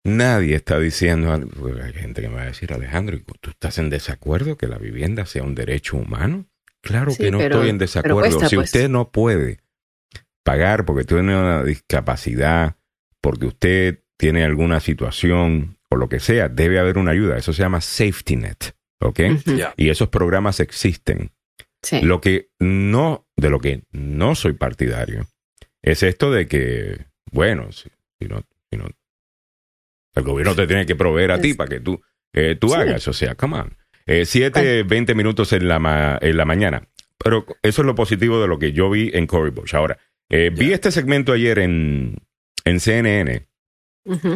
Nadie 0.05 0.57
está 0.57 0.79
diciendo, 0.81 1.39
pues, 1.61 1.83
hay 1.85 1.93
gente 1.93 2.23
que 2.23 2.29
me 2.29 2.35
va 2.37 2.43
a 2.43 2.47
decir, 2.47 2.73
Alejandro, 2.73 3.19
¿tú 3.41 3.51
estás 3.51 3.79
en 3.79 3.89
desacuerdo 3.89 4.57
que 4.57 4.67
la 4.67 4.79
vivienda 4.79 5.27
sea 5.27 5.45
un 5.45 5.55
derecho 5.55 5.97
humano? 5.97 6.47
Claro 6.81 7.13
Sí, 7.13 7.23
que 7.25 7.31
no 7.31 7.39
pero- 7.39 7.57
estoy 7.57 7.71
en 7.71 7.79
desacuerdo. 7.79 8.19
cuesta, 8.19 8.49
si 8.49 8.57
pues. 8.57 8.69
usted 8.71 8.89
no 8.89 9.13
puede 9.13 9.61
pagar 10.43 10.85
porque 10.85 11.05
tiene 11.05 11.37
una 11.39 11.63
discapacidad, 11.63 12.77
porque 13.21 13.47
usted 13.47 14.01
tiene 14.17 14.45
alguna 14.45 14.81
situación 14.81 15.79
o 15.89 15.97
lo 15.97 16.09
que 16.09 16.19
sea, 16.19 16.49
debe 16.49 16.81
haber 16.81 16.99
una 16.99 17.13
ayuda. 17.13 17.37
Eso 17.37 17.53
se 17.53 17.63
llama 17.63 17.81
safety 17.81 18.35
net, 18.37 18.75
¿ok? 19.01 19.21
Y 19.77 19.91
esos 19.91 20.09
programas 20.09 20.59
existen. 20.59 21.31
sí. 21.85 22.01
Lo 22.03 22.21
que 22.21 22.51
no, 22.59 23.29
de 23.37 23.51
lo 23.51 23.61
que 23.61 23.85
no 23.93 24.35
soy 24.35 24.55
partidario, 24.55 25.27
es 25.83 26.03
esto 26.03 26.31
de 26.33 26.47
que, 26.49 27.07
bueno, 27.31 27.71
si, 27.73 27.89
si 28.21 28.27
no, 28.29 28.43
si 28.71 28.79
no- 28.79 28.87
el 30.15 30.23
gobierno 30.23 30.55
te 30.55 30.67
tiene 30.67 30.87
que 30.87 30.97
proveer 30.97 31.33
a 31.33 31.41
ti 31.41 31.55
para 31.55 31.69
que 31.71 31.81
tú. 31.81 32.01
eh, 32.35 32.57
tú 32.59 32.69
Sí. 32.71 32.75
hagas. 32.77 33.07
O 33.09 33.13
sea, 33.13 33.35
come 33.35 33.59
on. 33.61 33.77
Eh, 34.07 34.25
siete, 34.25 34.83
20 34.85 35.15
minutos 35.15 35.53
en 35.53 35.69
la, 35.69 35.79
ma- 35.79 36.19
en 36.21 36.37
la 36.37 36.45
mañana. 36.45 36.89
Pero 37.19 37.47
eso 37.63 37.83
es 37.83 37.87
lo 37.87 37.95
positivo 37.95 38.41
de 38.41 38.49
lo 38.49 38.59
que 38.59 38.73
yo 38.73 38.91
vi 38.91 39.11
en 39.15 39.27
Cory 39.27 39.51
Bush. 39.51 39.75
Ahora, 39.75 39.99
eh, 40.31 40.51
vi 40.53 40.73
este 40.73 40.91
segmento 40.91 41.33
ayer 41.33 41.59
en, 41.59 42.17
en 42.65 42.81
CNN, 42.81 43.47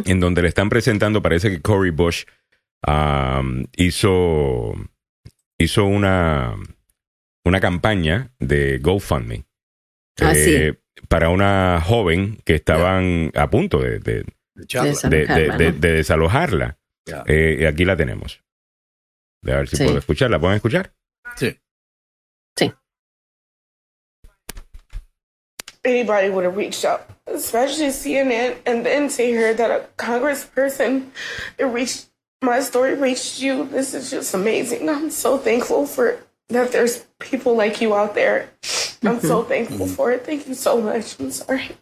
en 0.05 0.19
donde 0.19 0.41
le 0.43 0.47
están 0.47 0.69
presentando, 0.69 1.21
parece 1.21 1.49
que 1.49 1.61
Cory 1.61 1.89
Bush 1.89 2.23
um, 2.87 3.65
hizo, 3.75 4.73
hizo 5.57 5.85
una, 5.85 6.53
una 7.43 7.59
campaña 7.59 8.31
de 8.39 8.77
GoFundMe. 8.79 9.45
Ah, 10.21 10.33
sí. 10.35 10.71
Para 11.09 11.29
una 11.29 11.81
joven 11.83 12.39
que 12.45 12.55
estaban 12.55 13.31
a 13.35 13.49
punto 13.49 13.79
de. 13.79 14.23
De- 14.65 15.25
de- 15.27 15.27
de- 15.27 15.71
¿no? 15.71 15.79
de 15.79 15.91
desalojarla. 15.93 16.77
Ya. 17.05 17.23
Eh, 17.27 17.57
y 17.61 17.65
aquí 17.65 17.85
la 17.85 17.95
tenemos. 17.95 18.41
A 19.45 19.51
ver 19.57 19.67
si 19.69 19.77
Sí. 19.77 19.83
puedo 19.85 19.97
escucharla. 19.97 20.39
¿Pueden 20.39 20.55
escuchar? 20.57 20.93
Sí. 21.35 21.57
anybody 25.85 26.29
would 26.29 26.43
have 26.43 26.57
reached 26.57 26.83
out, 26.83 27.07
especially 27.27 27.87
CNN, 27.91 28.57
and 28.65 28.85
then 28.85 29.07
to 29.07 29.23
hear 29.23 29.53
that 29.53 29.71
a 29.71 29.87
congressperson 29.97 31.11
it 31.57 31.63
reached 31.63 32.09
my 32.41 32.59
story 32.59 32.93
reached 32.95 33.39
you. 33.39 33.63
This 33.65 33.93
is 33.93 34.11
just 34.11 34.33
amazing. 34.33 34.89
I'm 34.89 35.09
so 35.09 35.37
thankful 35.37 35.85
for 35.87 36.17
that. 36.49 36.73
There's 36.73 37.05
people 37.19 37.55
like 37.55 37.79
you 37.79 37.95
out 37.95 38.15
there. 38.15 38.49
I'm 39.01 39.21
so 39.21 39.43
thankful 39.47 39.87
for 39.87 40.11
it. 40.11 40.25
Thank 40.25 40.47
you 40.47 40.55
so 40.55 40.81
much. 40.81 41.17
I'm 41.21 41.31
sorry. 41.31 41.77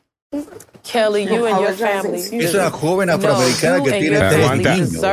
Kelly, 0.84 1.26
you 1.26 1.48
and 1.48 1.60
your 1.62 1.74
family. 1.74 2.20
Es 2.20 2.54
una 2.54 2.70
joven 2.70 3.10
afroamericana 3.10 3.78
no, 3.80 3.84
que 3.84 3.92
tiene 3.94 4.20
tres 4.20 4.52
niños. 4.58 5.04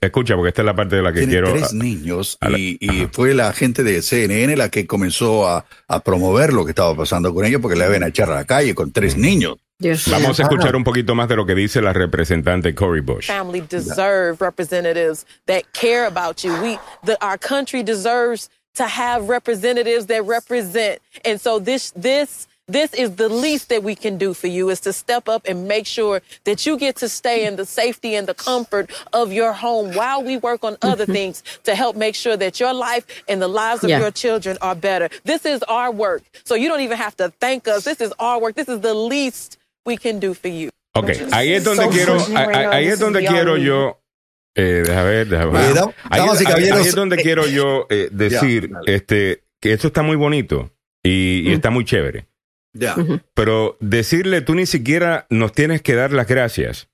Escucha, 0.00 0.34
porque 0.36 0.48
esta 0.50 0.62
es 0.62 0.66
la 0.66 0.74
parte 0.74 0.96
de 0.96 1.02
la 1.02 1.12
que 1.12 1.20
Tiene 1.20 1.32
quiero. 1.32 1.52
tres 1.52 1.72
niños 1.72 2.36
a 2.40 2.50
la- 2.50 2.58
y, 2.58 2.76
y 2.80 3.08
fue 3.12 3.34
la 3.34 3.52
gente 3.52 3.82
de 3.82 4.02
CNN 4.02 4.56
la 4.56 4.68
que 4.68 4.86
comenzó 4.86 5.48
a, 5.48 5.64
a 5.88 6.00
promover 6.00 6.52
lo 6.52 6.64
que 6.64 6.70
estaba 6.72 6.94
pasando 6.94 7.32
con 7.34 7.44
ellos 7.46 7.60
porque 7.62 7.78
le 7.78 7.86
iban 7.86 8.02
a 8.02 8.08
echar 8.08 8.30
a 8.30 8.34
la 8.34 8.44
calle 8.44 8.74
con 8.74 8.92
tres 8.92 9.16
niños. 9.16 9.56
Dios 9.78 10.06
mío. 10.06 10.16
Vamos 10.20 10.38
a 10.38 10.42
escuchar 10.44 10.76
un 10.76 10.84
poquito 10.84 11.14
más 11.14 11.28
de 11.28 11.36
lo 11.36 11.44
que 11.46 11.54
dice 11.54 11.80
la 11.80 11.92
representante 11.92 12.74
Cory 12.74 13.00
Bush. 13.00 13.26
family 13.28 13.62
deserve 13.68 14.36
representatives 14.40 15.26
that 15.46 15.62
care 15.72 16.06
about 16.06 16.42
you. 16.44 16.52
We, 16.62 16.78
the, 17.04 17.16
our 17.24 17.38
country 17.38 17.82
deserves 17.82 18.48
to 18.74 18.84
have 18.84 19.28
representatives 19.28 20.06
that 20.06 20.22
represent. 20.24 21.00
And 21.24 21.40
so 21.40 21.58
this, 21.58 21.90
this, 21.96 22.46
this 22.68 22.94
is 22.94 23.16
the 23.16 23.28
least 23.28 23.68
that 23.70 23.82
we 23.82 23.94
can 23.94 24.18
do 24.18 24.32
for 24.34 24.46
you 24.46 24.70
is 24.70 24.80
to 24.80 24.92
step 24.92 25.28
up 25.28 25.42
and 25.46 25.66
make 25.66 25.86
sure 25.86 26.22
that 26.44 26.64
you 26.64 26.76
get 26.78 26.96
to 26.96 27.08
stay 27.08 27.44
in 27.44 27.56
the 27.56 27.66
safety 27.66 28.14
and 28.14 28.26
the 28.26 28.34
comfort 28.34 28.90
of 29.12 29.32
your 29.32 29.52
home 29.52 29.92
while 29.94 30.22
we 30.22 30.36
work 30.36 30.62
on 30.64 30.76
other 30.82 31.04
things 31.06 31.42
to 31.64 31.74
help 31.74 31.96
make 31.96 32.14
sure 32.14 32.36
that 32.36 32.60
your 32.60 32.72
life 32.72 33.04
and 33.28 33.42
the 33.42 33.48
lives 33.48 33.82
of 33.84 33.90
Yeah. 33.90 33.98
your 34.00 34.10
children 34.12 34.56
are 34.62 34.74
better. 34.76 35.08
This 35.24 35.44
is 35.44 35.62
our 35.68 35.90
work. 35.90 36.22
So 36.44 36.54
you 36.54 36.68
don't 36.68 36.80
even 36.80 36.96
have 36.98 37.16
to 37.16 37.32
thank 37.40 37.66
us. 37.68 37.84
This 37.84 38.00
is 38.00 38.12
our 38.18 38.40
work. 38.40 38.54
This 38.54 38.68
is 38.68 38.80
the 38.80 38.94
least 38.94 39.58
we 39.84 39.96
can 39.96 40.20
do 40.20 40.32
for 40.32 40.48
you. 40.48 40.70
Ok, 40.94 41.08
ahí 41.32 41.52
es 41.54 41.64
donde 41.64 41.84
So 41.84 41.90
quiero, 41.90 42.18
pushing 42.18 42.36
ahí, 42.36 42.66
ahí 42.70 42.86
es 42.88 42.98
donde 42.98 43.24
quiero 43.24 43.56
yo, 43.56 43.98
eh, 44.54 44.82
deja 44.86 45.02
ver, 45.02 45.26
deja 45.26 45.46
ver. 45.46 45.76
Eh, 45.76 45.94
Ahí, 46.10 46.20
ahí- 46.20 46.70
ahí 46.70 46.86
es 46.86 46.94
donde 46.94 47.16
quiero 47.16 47.46
yo 47.46 47.86
eh, 47.90 48.08
decir, 48.12 48.68
Ya, 48.70 48.92
este, 48.94 49.42
que 49.60 49.72
esto 49.72 49.86
está 49.88 50.02
muy 50.02 50.16
bonito 50.16 50.70
y, 51.02 51.48
y 51.48 51.52
está 51.54 51.70
muy 51.70 51.84
chévere. 51.86 52.26
Ya. 52.74 52.96
Pero 53.34 53.76
decirle, 53.80 54.40
tú 54.40 54.54
ni 54.54 54.66
siquiera 54.66 55.26
nos 55.30 55.52
tienes 55.52 55.82
que 55.82 55.94
dar 55.94 56.12
las 56.12 56.26
gracias, 56.26 56.88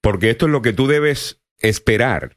porque 0.00 0.30
esto 0.30 0.46
es 0.46 0.52
lo 0.52 0.62
que 0.62 0.72
tú 0.72 0.86
debes 0.86 1.40
esperar. 1.60 2.36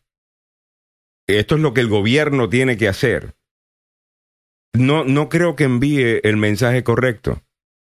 Esto 1.27 1.55
es 1.55 1.61
lo 1.61 1.73
que 1.73 1.81
el 1.81 1.89
gobierno 1.89 2.47
tiene 2.47 2.77
que 2.77 2.87
hacer. 2.87 3.35
No, 4.73 5.03
no 5.03 5.27
creo 5.29 5.55
que 5.55 5.63
envíe 5.65 6.21
el 6.23 6.37
mensaje 6.37 6.83
correcto. 6.83 7.41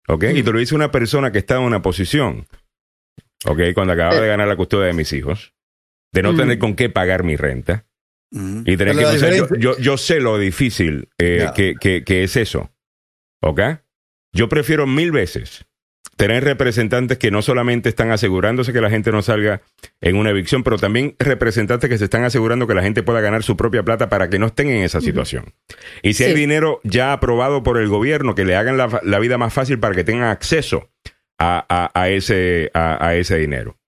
¿Ok? 0.07 0.25
Y 0.35 0.43
te 0.43 0.53
lo 0.53 0.59
dice 0.59 0.75
una 0.75 0.91
persona 0.91 1.33
que 1.33 1.39
está 1.39 1.57
en 1.57 1.63
una 1.63 1.83
posición. 1.83 2.47
¿Ok? 3.47 3.61
Cuando 3.75 3.93
acaba 3.93 4.19
de 4.21 4.27
ganar 4.29 4.49
la 4.49 4.57
custodia 4.57 4.87
de 4.87 4.95
mis 4.95 5.13
hijos. 5.13 5.53
De 6.15 6.23
no 6.23 6.33
Mm. 6.33 6.37
tener 6.37 6.59
con 6.59 6.75
qué 6.77 6.89
pagar 6.89 7.25
mi 7.25 7.37
renta. 7.37 7.85
Ujú. 8.33 8.63
Y 8.65 8.77
tener 8.79 8.95
Pero 8.97 9.11
que, 9.11 9.37
yo, 9.37 9.49
yo, 9.57 9.79
yo 9.79 9.99
sé 9.99 10.21
lo 10.21 10.39
difícil 10.39 11.09
eh, 11.19 11.49
que, 11.55 11.75
que, 11.79 12.05
que 12.05 12.23
es 12.23 12.37
eso. 12.37 12.71
¿Ok? 13.43 13.61
Yo 14.33 14.49
prefiero 14.49 14.87
mil 14.87 15.11
veces 15.13 15.65
tener 16.17 16.43
representantes 16.43 17.17
que 17.17 17.31
no 17.31 17.43
solamente 17.43 17.89
están 17.89 18.11
asegurándose 18.11 18.73
que 18.73 18.81
la 18.81 18.91
gente 18.91 19.13
no 19.13 19.23
salga 19.23 19.63
en 20.01 20.17
una 20.17 20.31
evicción, 20.31 20.65
pero 20.65 20.77
también 20.77 21.15
representantes 21.21 21.89
que 21.89 21.97
se 21.97 22.05
están 22.05 22.25
asegurando 22.25 22.67
que 22.67 22.75
la 22.75 22.83
gente 22.83 23.05
pueda 23.05 23.21
ganar 23.21 23.45
su 23.45 23.57
propia 23.57 23.85
plata 23.85 24.09
para 24.09 24.29
que 24.29 24.39
no 24.41 24.47
estén 24.47 24.69
en 24.69 24.83
esa 24.83 25.01
situación. 25.01 25.55
Y 26.03 26.15
si 26.15 26.25
hay 26.25 26.35
dinero 26.35 26.81
ya 26.83 27.13
aprobado 27.13 27.63
por 27.63 27.79
el 27.79 27.89
gobierno, 27.89 28.35
que 28.35 28.45
le 28.45 28.57
hagan 28.57 28.77
la, 28.77 29.01
la 29.05 29.19
vida 29.21 29.39
más 29.39 29.55
fácil 29.55 29.79
para 29.79 29.95
que 29.95 30.03
tengan 30.03 30.29
acceso 30.29 30.91
a, 31.39 31.65
a- 31.69 32.01
a 32.01 32.09
ese, 32.09 32.71
a, 32.75 33.07
a 33.07 33.15
ese 33.15 33.37
dinero. 33.39 33.79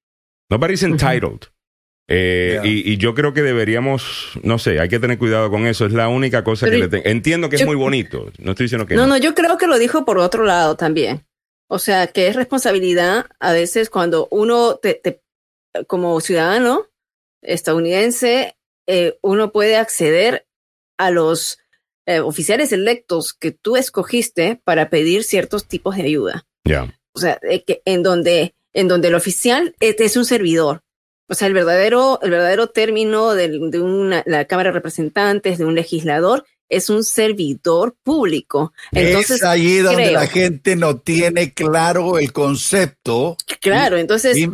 Nobody's 0.49 0.85
entitled. 0.85 1.47
Eh, 2.13 2.59
Yeah. 2.63 2.67
y, 2.67 2.93
y 2.93 2.97
yo 2.97 3.15
creo 3.15 3.33
que 3.33 3.43
deberíamos, 3.43 4.33
no 4.43 4.59
sé, 4.59 4.81
hay 4.81 4.89
que 4.89 4.99
tener 4.99 5.17
cuidado 5.17 5.49
con 5.49 5.67
eso. 5.69 5.87
Es 5.87 5.93
la 5.93 6.09
única 6.09 6.43
cosa 6.43 6.67
Pero 6.67 6.77
que 6.77 6.83
le 6.83 6.89
tengo. 6.89 7.03
Entiendo 7.07 7.49
que 7.49 7.57
es 7.57 7.65
muy 7.65 7.77
bonito. 7.77 8.33
No 8.39 8.51
estoy 8.51 8.65
diciendo 8.65 8.85
que 8.87 8.97
No, 8.97 9.03
no. 9.03 9.09
no, 9.11 9.17
yo 9.19 9.35
creo 9.35 9.57
que 9.59 9.69
lo 9.69 9.79
dijo 9.79 10.05
por 10.05 10.19
otro 10.19 10.45
lado 10.45 10.77
también. 10.77 11.25
O 11.69 11.79
sea, 11.79 12.09
que 12.09 12.27
es 12.27 12.35
responsabilidad 12.35 13.27
a 13.39 13.53
veces 13.53 13.91
cuando 13.91 14.27
uno, 14.33 14.75
te, 14.83 14.95
te- 14.95 15.23
como 15.87 16.21
ciudadano 16.21 16.89
estadounidense, 17.43 18.57
eh, 18.87 19.19
uno 19.23 19.53
puede 19.53 19.77
acceder 19.77 20.47
a 20.99 21.11
los 21.11 21.59
eh, 22.07 22.21
oficiales 22.21 22.73
electos 22.73 23.33
que 23.35 23.51
tú 23.53 23.77
escogiste 23.77 24.61
para 24.65 24.91
pedir 24.91 25.23
ciertos 25.25 25.67
tipos 25.69 25.97
de 25.97 26.03
ayuda. 26.03 26.47
Ya. 26.65 26.93
O 27.13 27.21
sea, 27.21 27.39
eh, 27.43 27.63
que 27.65 27.83
en 27.85 28.03
donde, 28.03 28.55
en 28.73 28.89
donde 28.89 29.09
el 29.09 29.15
oficial 29.15 29.75
es, 29.81 29.97
es 30.01 30.17
un 30.17 30.25
servidor. 30.25 30.83
O 31.31 31.35
sea, 31.35 31.47
el 31.49 31.55
verdadero, 31.55 32.19
el 32.23 32.31
verdadero 32.31 32.67
término 32.69 33.35
de, 33.35 33.59
una, 33.81 34.23
la 34.27 34.45
Cámara 34.47 34.71
de 34.71 34.75
Representantes, 34.75 35.59
de 35.59 35.65
un 35.65 35.75
legislador, 35.77 36.45
es 36.69 36.91
un 36.91 37.03
servidor 37.05 37.97
público. 38.03 38.73
Entonces, 38.93 39.37
es 39.39 39.43
allí 39.45 39.79
donde 39.79 40.05
creo- 40.05 40.13
la 40.21 40.27
gente 40.27 40.77
no 40.77 40.99
tiene 40.99 41.53
claro 41.55 42.19
el 42.19 42.33
concepto. 42.33 43.37
claro, 43.61 43.97
entonces 43.97 44.37
Y- 44.37 44.49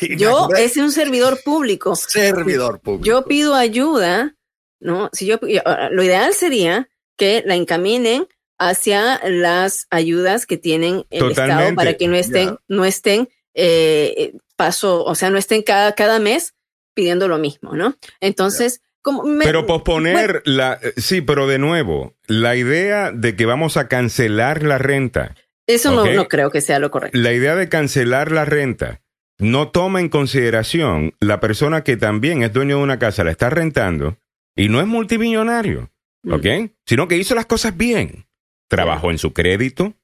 y 0.00 0.16
yo 0.18 0.48
es 0.56 0.76
un 0.76 0.90
servidor 0.92 1.40
público. 1.44 1.94
servidor 1.96 2.80
público. 2.80 3.04
Yo 3.06 3.24
pido 3.24 3.54
ayuda, 3.54 4.34
¿no? 4.80 5.08
Si 5.12 5.26
yo, 5.26 5.38
ah, 5.64 5.88
lo 5.90 6.02
ideal 6.02 6.34
sería 6.34 6.88
que 7.16 7.42
la 7.46 7.54
encaminen 7.54 8.26
hacia 8.58 9.20
las 9.28 9.86
ayudas 9.90 10.46
que 10.46 10.56
tienen 10.58 11.04
el 11.10 11.30
Estado 11.30 11.74
para 11.74 11.94
que 11.96 12.08
no 12.08 12.16
estén, 12.16 12.48
Ya. 12.50 12.58
no 12.68 12.84
estén 12.84 13.28
eh, 13.54 14.32
paso, 14.56 15.04
o 15.04 15.14
sea, 15.14 15.30
no 15.30 15.38
estén 15.38 15.62
cada, 15.62 15.94
cada 15.94 16.18
mes 16.18 16.54
pidiendo 16.94 17.28
lo 17.28 17.38
mismo, 17.38 17.74
¿no? 17.74 17.96
Entonces, 18.20 18.80
como 19.02 19.24
me- 19.24 19.44
Pero 19.44 19.66
posponer 19.66 20.42
la. 20.44 20.78
eh, 20.82 20.92
Sí, 20.96 21.20
pero 21.20 21.46
de 21.46 21.58
nuevo, 21.58 22.14
la 22.26 22.56
idea 22.56 23.10
de 23.12 23.36
que 23.36 23.46
vamos 23.46 23.76
a 23.76 23.88
cancelar 23.88 24.62
la 24.62 24.78
renta, 24.78 25.34
eso 25.66 25.92
no, 25.92 26.04
no 26.12 26.28
creo 26.28 26.50
que 26.50 26.60
sea 26.60 26.78
lo 26.78 26.90
correcto. 26.90 27.18
la 27.18 27.32
idea 27.32 27.56
de 27.56 27.68
cancelar 27.68 28.30
la 28.32 28.44
renta 28.44 29.00
no 29.38 29.68
toma 29.70 30.00
en 30.00 30.08
consideración 30.08 31.14
la 31.20 31.40
persona 31.40 31.82
que 31.82 31.96
también 31.96 32.42
es 32.42 32.52
dueño 32.52 32.76
de 32.78 32.82
una 32.84 32.98
casa, 32.98 33.24
la 33.24 33.30
está 33.32 33.50
rentando 33.50 34.16
y 34.54 34.68
no 34.68 34.80
es 34.80 34.86
multimillonario, 34.86 35.90
¿ok? 36.30 36.46
Sino 36.86 37.08
que 37.08 37.16
hizo 37.16 37.34
las 37.34 37.46
cosas 37.46 37.76
bien. 37.76 38.26
Trabajó 38.68 39.10
en 39.10 39.18
su 39.18 39.32
crédito, 39.32 39.94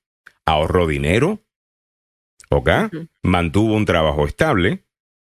ahorró 0.44 0.86
dinero, 0.86 1.42
¿ok? 2.50 2.70
Mantuvo 3.22 3.74
un 3.74 3.86
trabajo 3.86 4.26
estable, 4.26 4.84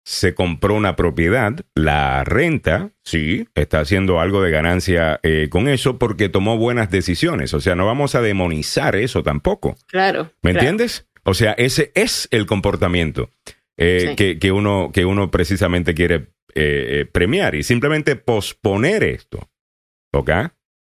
se 0.04 0.34
compró 0.34 0.74
una 0.74 0.96
propiedad, 0.96 1.54
la 1.74 2.24
renta, 2.24 2.90
sí, 3.04 3.46
está 3.54 3.80
haciendo 3.80 4.18
algo 4.18 4.42
de 4.42 4.50
ganancia 4.50 5.20
eh, 5.22 5.48
con 5.50 5.68
eso 5.68 5.98
porque 5.98 6.28
tomó 6.28 6.56
buenas 6.56 6.90
decisiones. 6.90 7.54
O 7.54 7.60
sea, 7.60 7.74
no 7.76 7.86
vamos 7.86 8.14
a 8.14 8.22
demonizar 8.22 8.96
eso 8.96 9.22
tampoco. 9.22 9.76
Claro. 9.86 10.32
¿Me 10.42 10.52
claro. 10.52 10.58
entiendes? 10.68 11.06
O 11.24 11.34
sea, 11.34 11.52
ese 11.52 11.92
es 11.94 12.28
el 12.30 12.46
comportamiento 12.46 13.30
eh, 13.76 14.06
Sí. 14.10 14.16
que, 14.16 14.38
que 14.38 14.52
uno, 14.52 14.90
que 14.92 15.04
uno 15.04 15.30
precisamente 15.30 15.94
quiere 15.94 16.14
eh, 16.54 17.00
eh, 17.00 17.06
premiar 17.10 17.54
y 17.54 17.62
simplemente 17.62 18.16
posponer 18.16 19.04
esto. 19.04 19.50
¿Ok? 20.12 20.30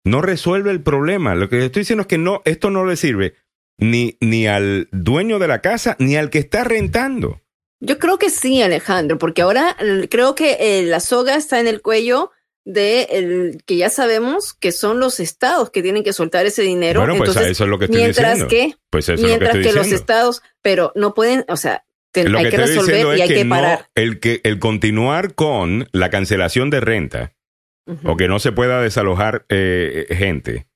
No 0.04 0.22
resuelve 0.22 0.70
el 0.70 0.80
problema. 0.80 1.34
Lo 1.34 1.48
que 1.48 1.64
estoy 1.64 1.80
diciendo 1.82 2.02
es 2.02 2.06
que 2.06 2.18
no, 2.18 2.40
esto 2.44 2.70
no 2.70 2.86
le 2.86 2.96
sirve 2.96 3.34
ni, 3.78 4.16
ni 4.20 4.46
al 4.46 4.88
dueño 4.92 5.38
de 5.38 5.48
la 5.48 5.60
casa 5.60 5.96
ni 5.98 6.16
al 6.16 6.30
que 6.30 6.38
está 6.38 6.64
rentando. 6.64 7.40
Yo 7.80 7.98
creo 7.98 8.18
que 8.18 8.28
sí, 8.30 8.60
Alejandro, 8.60 9.18
porque 9.18 9.42
ahora 9.42 9.76
eh, 9.80 10.08
creo 10.10 10.34
que 10.34 10.56
eh, 10.60 10.82
la 10.82 11.00
soga 11.00 11.36
está 11.36 11.60
en 11.60 11.68
el 11.68 11.80
cuello 11.80 12.32
de 12.64 13.02
el 13.12 13.62
que 13.64 13.76
ya 13.76 13.88
sabemos 13.88 14.52
que 14.52 14.72
son 14.72 15.00
los 15.00 15.20
estados 15.20 15.70
que 15.70 15.80
tienen 15.80 16.02
que 16.04 16.12
soltar 16.12 16.44
ese 16.44 16.62
dinero. 16.62 17.00
bueno, 17.00 17.16
pues 17.16 17.30
a 17.30 17.32
Entonces, 17.32 17.52
eso 17.52 17.64
es 17.64 17.70
lo 17.70 17.78
que 17.78 17.84
estoy 17.86 18.02
mientras 18.02 18.34
diciendo. 18.34 18.48
que 18.48 18.76
pues 18.90 19.04
eso 19.04 19.14
es 19.14 19.20
lo 19.20 19.26
que 19.26 19.30
mientras 19.30 19.54
estoy 19.54 19.72
que, 19.72 19.78
los 19.78 19.92
estados, 19.92 20.42
pero 20.60 20.92
no 20.94 21.14
pueden, 21.14 21.44
o 21.48 21.56
sea, 21.56 21.84
Ten- 22.10 22.34
hay 22.34 22.50
que 22.50 22.56
resolver 22.56 23.16
y 23.16 23.20
hay 23.22 23.28
que, 23.28 23.44
no, 23.44 23.54
parar. 23.54 23.88
el 23.94 24.18
que 24.20 24.40
el 24.44 24.58
continuar 24.58 25.34
con 25.34 25.88
la 25.92 26.10
cancelación 26.10 26.68
de 26.70 26.80
renta 26.80 27.34
o 28.04 28.16
que 28.18 28.28
no 28.28 28.38
se 28.38 28.52
pueda 28.52 28.82
desalojar 28.82 29.46
eh, 29.48 30.06
gente, 30.10 30.68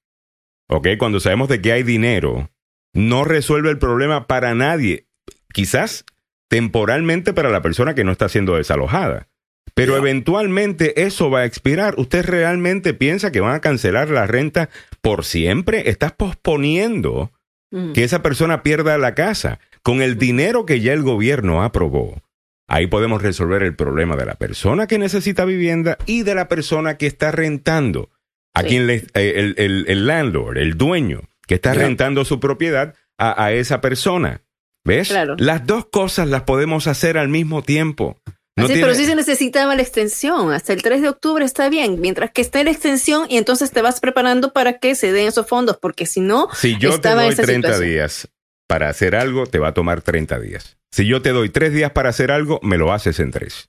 ¿ok? 0.68 0.88
Cuando 0.98 1.20
sabemos 1.20 1.48
de 1.50 1.60
que 1.60 1.72
hay 1.72 1.82
dinero, 1.82 2.50
no 2.94 3.24
resuelve 3.24 3.70
el 3.70 3.78
problema 3.78 4.26
para 4.26 4.54
nadie. 4.54 5.06
Quizás 5.52 6.04
temporalmente 6.48 7.32
para 7.32 7.48
la 7.50 7.62
persona 7.62 7.94
que 7.94 8.04
no 8.04 8.12
está 8.12 8.28
siendo 8.28 8.56
desalojada. 8.56 9.28
Pero 9.74 9.96
eventualmente 9.96 11.02
eso 11.04 11.30
va 11.30 11.40
a 11.40 11.44
expirar. 11.46 11.94
¿Usted 11.96 12.26
realmente 12.26 12.92
piensa 12.92 13.32
que 13.32 13.40
van 13.40 13.54
a 13.54 13.60
cancelar 13.60 14.10
la 14.10 14.26
renta 14.26 14.68
por 15.00 15.24
siempre? 15.24 15.88
Estás 15.88 16.12
posponiendo 16.12 17.32
Mm. 17.70 17.92
que 17.92 18.04
esa 18.04 18.22
persona 18.22 18.62
pierda 18.62 18.98
la 18.98 19.14
casa. 19.14 19.58
Con 19.82 20.02
el 20.02 20.18
dinero 20.18 20.66
que 20.66 20.80
ya 20.80 20.92
el 20.92 21.02
gobierno 21.02 21.62
aprobó, 21.62 22.20
ahí 22.68 22.86
podemos 22.86 23.22
resolver 23.22 23.62
el 23.62 23.74
problema 23.74 24.14
de 24.14 24.26
la 24.26 24.34
persona 24.34 24.86
que 24.86 24.98
necesita 24.98 25.46
vivienda 25.46 25.96
y 26.04 26.22
de 26.22 26.34
la 26.34 26.48
persona 26.48 26.98
que 26.98 27.06
está 27.06 27.30
rentando. 27.32 28.10
A 28.54 28.60
Sí. 28.60 28.68
quien 28.68 28.86
le, 28.86 28.96
eh, 29.14 29.32
el, 29.36 29.54
el- 29.56 29.86
el 29.88 30.06
landlord, 30.06 30.58
el 30.58 30.76
dueño, 30.76 31.22
que 31.52 31.56
está 31.56 31.74
rentando 31.74 32.24
su 32.24 32.40
propiedad 32.40 32.94
a, 33.18 33.44
a 33.44 33.52
esa 33.52 33.80
persona. 33.82 34.40
¿Ves? 34.84 35.08
Claro. 35.08 35.36
Las 35.38 35.66
dos 35.66 35.86
cosas 35.92 36.26
las 36.28 36.42
podemos 36.42 36.86
hacer 36.86 37.18
al 37.18 37.28
mismo 37.28 37.62
tiempo. 37.62 38.18
No 38.56 38.66
tiene- 38.66 38.80
pero 38.82 38.94
sí 38.94 39.04
se 39.04 39.14
necesitaba 39.14 39.74
la 39.76 39.82
extensión. 39.82 40.52
Hasta 40.52 40.72
el 40.72 40.82
3 40.82 41.02
de 41.02 41.08
octubre 41.10 41.44
está 41.44 41.68
bien. 41.68 42.00
Mientras 42.00 42.30
que 42.32 42.40
esté 42.42 42.64
la 42.64 42.70
extensión 42.70 43.26
y 43.28 43.36
entonces 43.36 43.70
te 43.70 43.82
vas 43.82 44.00
preparando 44.00 44.52
para 44.52 44.78
que 44.78 44.94
se 44.94 45.12
den 45.12 45.28
esos 45.28 45.46
fondos, 45.46 45.76
porque 45.80 46.06
si 46.06 46.20
no, 46.20 46.48
Si 46.54 46.78
yo 46.78 47.00
te 47.00 47.10
doy 47.10 47.28
esa 47.28 47.42
30 47.42 47.68
situación. 47.68 47.90
días 47.90 48.28
para 48.66 48.88
hacer 48.88 49.14
algo, 49.14 49.46
te 49.46 49.58
va 49.58 49.68
a 49.68 49.74
tomar 49.74 50.00
30 50.02 50.40
días. 50.40 50.78
Si 50.90 51.06
yo 51.06 51.20
te 51.22 51.30
doy 51.30 51.50
3 51.50 51.72
días 51.74 51.92
para 51.92 52.08
hacer 52.08 52.30
algo, 52.30 52.60
me 52.62 52.78
lo 52.78 52.92
haces 52.92 53.20
en 53.20 53.30
3. 53.30 53.68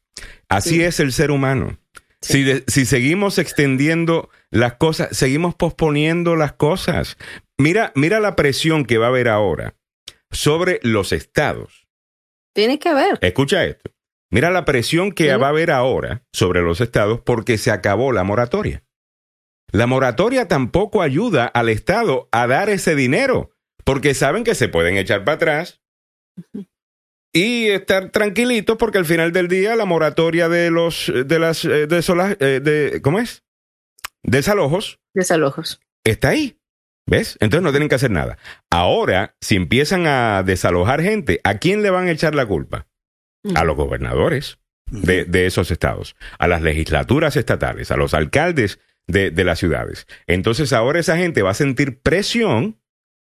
Así 0.50 0.70
Sí. 0.72 0.84
es 0.84 1.00
el 1.00 1.12
ser 1.14 1.32
humano. 1.32 1.78
Sí. 2.22 2.34
Si, 2.34 2.44
de- 2.44 2.64
si 2.68 2.86
seguimos 2.86 3.38
extendiendo 3.38 4.30
las 4.50 4.76
cosas, 4.76 5.10
seguimos 5.16 5.56
posponiendo 5.56 6.36
las 6.38 6.54
cosas. 6.54 7.18
Mira, 7.64 7.94
mira 7.96 8.20
la 8.20 8.36
presión 8.36 8.84
que 8.86 8.98
va 8.98 9.06
a 9.06 9.10
haber 9.10 9.30
ahora 9.30 9.76
sobre 10.32 10.80
los 10.84 11.12
estados. 11.14 11.88
tiene 12.54 12.78
que 12.78 12.90
haber. 12.90 13.18
Escucha 13.22 13.64
esto. 13.66 13.90
Mira 14.30 14.52
la 14.52 14.66
presión 14.66 15.12
que 15.14 15.32
Sí. 15.32 15.38
va 15.40 15.48
a 15.48 15.50
haber 15.50 15.72
ahora 15.72 16.24
sobre 16.34 16.62
los 16.62 16.82
estados 16.82 17.22
porque 17.22 17.58
se 17.58 17.72
acabó 17.72 18.12
la 18.12 18.24
moratoria. 18.24 18.84
La 19.72 19.88
moratoria 19.88 20.48
tampoco 20.48 21.02
ayuda 21.02 21.46
al 21.46 21.70
Estado 21.70 22.28
a 22.32 22.46
dar 22.48 22.70
ese 22.70 22.96
dinero, 22.96 23.52
porque 23.86 24.14
saben 24.14 24.44
que 24.44 24.54
se 24.56 24.68
pueden 24.68 24.98
echar 24.98 25.24
para 25.24 25.36
atrás 25.36 25.82
y 27.34 27.70
estar 27.70 28.10
tranquilitos 28.12 28.78
porque 28.78 28.98
al 29.00 29.06
final 29.06 29.32
del 29.32 29.48
día 29.48 29.76
la 29.76 29.86
moratoria 29.86 30.50
de 30.50 30.70
los 30.70 31.12
de 31.14 31.40
las 31.40 31.66
eh, 31.66 31.88
desola- 31.88 32.38
eh, 32.40 32.60
de 32.62 33.02
¿cómo 33.02 33.20
es? 33.20 33.44
desalojos 34.22 35.00
Desalojos. 35.16 35.80
está 36.04 36.30
ahí. 36.30 36.60
¿Ves? 37.06 37.38
Entonces 37.42 37.64
no 37.64 37.72
tienen 37.72 37.90
que 37.90 37.96
hacer 37.96 38.12
nada. 38.12 38.38
Ahora, 38.70 39.36
si 39.42 39.56
empiezan 39.56 40.08
a 40.08 40.44
desalojar 40.44 41.02
gente, 41.02 41.42
¿a 41.44 41.58
quién 41.58 41.82
le 41.82 41.90
van 41.90 42.08
a 42.08 42.12
echar 42.12 42.34
la 42.36 42.46
culpa? 42.46 42.88
A 43.56 43.66
los 43.66 43.76
gobernadores 43.76 44.60
de, 44.90 45.26
de 45.26 45.46
esos 45.46 45.70
estados, 45.70 46.16
a 46.40 46.48
las 46.48 46.62
legislaturas 46.62 47.36
estatales, 47.36 47.92
a 47.92 47.98
los 47.98 48.14
alcaldes 48.14 48.80
de, 49.06 49.32
de 49.32 49.44
las 49.44 49.60
ciudades. 49.60 50.08
Entonces 50.28 50.72
ahora 50.72 51.02
esa 51.02 51.18
gente 51.18 51.42
va 51.42 51.52
a 51.52 51.56
sentir 51.56 52.00
presión 52.00 52.80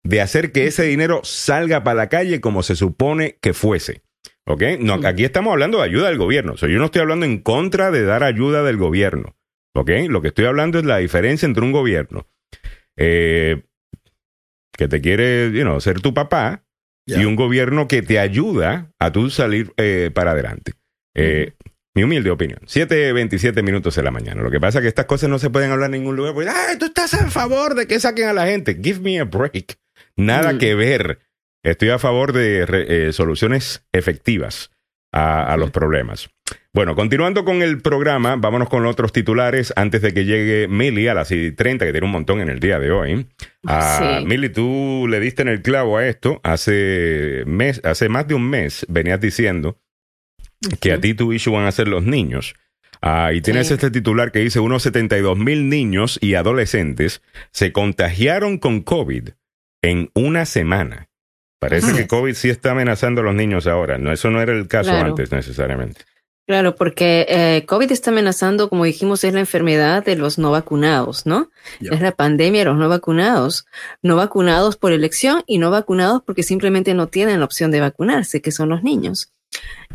de 0.03 0.21
hacer 0.21 0.51
que 0.51 0.67
ese 0.67 0.83
dinero 0.83 1.21
salga 1.23 1.83
para 1.83 1.95
la 1.95 2.09
calle 2.09 2.39
como 2.39 2.61
se 2.61 2.75
supone 2.75 3.39
que 3.41 3.53
fuese. 3.53 4.03
¿Ok? 4.45 4.61
No, 4.79 4.99
aquí 5.07 5.25
estamos 5.25 5.51
hablando 5.53 5.79
de 5.79 5.85
ayuda 5.85 6.09
del 6.09 6.19
gobierno. 6.19 6.53
O 6.53 6.57
sea, 6.57 6.69
yo 6.69 6.77
no 6.77 6.85
estoy 6.85 7.01
hablando 7.01 7.25
en 7.25 7.39
contra 7.39 7.89
de 7.89 8.03
dar 8.03 8.23
ayuda 8.23 8.61
del 8.61 8.77
gobierno. 8.77 9.35
¿Ok? 9.73 9.89
Lo 10.07 10.21
que 10.21 10.27
estoy 10.27 10.45
hablando 10.45 10.77
es 10.77 10.85
la 10.85 10.97
diferencia 10.97 11.47
entre 11.47 11.63
un 11.63 11.71
gobierno 11.71 12.27
eh, 12.97 13.63
que 14.77 14.87
te 14.87 15.01
quiere, 15.01 15.51
you 15.51 15.61
know, 15.61 15.79
ser 15.79 16.01
tu 16.01 16.13
papá 16.13 16.63
y 17.07 17.23
un 17.25 17.35
gobierno 17.35 17.87
que 17.87 18.01
te 18.01 18.19
ayuda 18.19 18.91
a 18.99 19.11
tú 19.11 19.29
salir 19.29 19.73
eh, 19.77 20.09
para 20.13 20.31
adelante. 20.31 20.73
Eh, 21.15 21.53
Mi 21.93 22.03
humilde 22.03 22.29
opinión. 22.31 22.59
7.27 22.65 23.63
minutos 23.63 23.95
de 23.95 24.03
la 24.03 24.11
mañana. 24.11 24.41
Lo 24.41 24.51
que 24.51 24.59
pasa 24.59 24.79
es 24.79 24.81
que 24.83 24.87
estas 24.89 25.05
cosas 25.05 25.29
no 25.29 25.39
se 25.39 25.49
pueden 25.49 25.71
hablar 25.71 25.85
en 25.93 26.01
ningún 26.01 26.15
lugar. 26.17 26.33
Porque, 26.33 26.49
ay, 26.49 26.77
tú 26.77 26.85
estás 26.87 27.13
a 27.13 27.29
favor 27.29 27.75
de 27.75 27.87
que 27.87 27.99
saquen 27.99 28.27
a 28.27 28.33
la 28.33 28.47
gente. 28.47 28.77
Give 28.83 28.99
me 28.99 29.19
a 29.19 29.23
break. 29.23 29.77
Nada 30.17 30.53
Mm. 30.53 30.57
que 30.57 30.75
ver. 30.75 31.19
Estoy 31.63 31.89
a 31.89 31.99
favor 31.99 32.33
de 32.33 32.65
re- 32.65 33.07
eh, 33.07 33.13
soluciones 33.13 33.85
efectivas 33.93 34.71
a, 35.13 35.53
a 35.53 35.57
los 35.57 35.71
problemas. 35.71 36.29
Bueno, 36.75 36.93
continuando 36.93 37.45
con 37.45 37.61
el 37.61 37.81
programa, 37.81 38.35
vámonos 38.35 38.67
con 38.67 38.85
otros 38.85 39.13
titulares 39.13 39.71
antes 39.77 40.01
de 40.01 40.13
que 40.13 40.25
llegue 40.25 40.67
Millie 40.67 41.09
a 41.09 41.13
las 41.13 41.29
30, 41.29 41.85
que 41.85 41.91
tiene 41.93 42.03
un 42.05 42.11
montón 42.11 42.41
en 42.41 42.49
el 42.49 42.59
día 42.59 42.79
de 42.79 42.91
hoy. 42.91 43.27
Ah, 43.65 44.17
Sí. 44.19 44.25
Millie, 44.25 44.49
tú 44.49 45.07
le 45.09 45.21
diste 45.21 45.41
en 45.43 45.47
el 45.47 45.61
clavo 45.61 45.97
a 45.97 46.05
esto. 46.05 46.41
Hace, 46.43 47.43
mes, 47.47 47.79
hace 47.85 48.09
más 48.09 48.27
de 48.27 48.33
un 48.35 48.49
mes 48.49 48.85
venías 48.89 49.21
diciendo 49.21 49.79
que 50.81 50.91
a 50.91 50.99
ti 50.99 51.13
tu 51.13 51.31
issue 51.31 51.53
van 51.53 51.63
a 51.65 51.71
ser 51.71 51.87
los 51.87 52.03
niños. 52.03 52.55
Ah, 53.01 53.31
y 53.31 53.39
tienes 53.39 53.67
Sí. 53.69 53.75
este 53.75 53.89
titular 53.89 54.33
que 54.33 54.39
dice 54.39 54.59
unos 54.59 54.83
72 54.83 55.37
mil 55.37 55.69
niños 55.69 56.19
y 56.21 56.33
adolescentes 56.35 57.21
se 57.51 57.71
contagiaron 57.71 58.57
con 58.57 58.81
COVID 58.81 59.29
en 59.81 60.09
una 60.13 60.45
semana. 60.45 61.07
Parece 61.57 61.91
Ajá. 61.91 61.97
que 61.99 62.07
COVID 62.07 62.33
sí 62.33 62.49
está 62.49 62.71
amenazando 62.71 63.21
a 63.21 63.23
los 63.23 63.33
niños 63.35 63.65
ahora. 63.65 63.97
No, 63.97 64.11
eso 64.11 64.29
no 64.29 64.41
era 64.41 64.51
el 64.51 64.67
caso 64.67 64.89
Claro. 64.89 65.07
antes 65.11 65.31
necesariamente. 65.31 66.01
Claro, 66.47 66.75
porque 66.75 67.25
eh, 67.27 67.65
COVID 67.65 67.91
está 67.91 68.11
amenazando, 68.11 68.69
como 68.69 68.83
dijimos, 68.83 69.23
es 69.23 69.33
la 69.33 69.39
enfermedad 69.39 70.05
de 70.05 70.15
los 70.15 70.37
no 70.37 70.51
vacunados, 70.51 71.25
¿no? 71.25 71.49
Es 71.79 72.01
la 72.01 72.11
pandemia 72.11 72.61
de 72.61 72.65
los 72.65 72.77
no 72.77 72.87
vacunados. 72.87 73.65
No 74.03 74.15
vacunados 74.15 74.77
por 74.77 74.91
elección 74.91 75.43
y 75.47 75.57
no 75.57 75.71
vacunados 75.71 76.21
porque 76.23 76.43
simplemente 76.43 76.93
no 76.93 77.07
tienen 77.07 77.39
la 77.39 77.45
opción 77.45 77.71
de 77.71 77.79
vacunarse, 77.79 78.43
que 78.43 78.51
son 78.51 78.69
los 78.69 78.83
niños. 78.83 79.33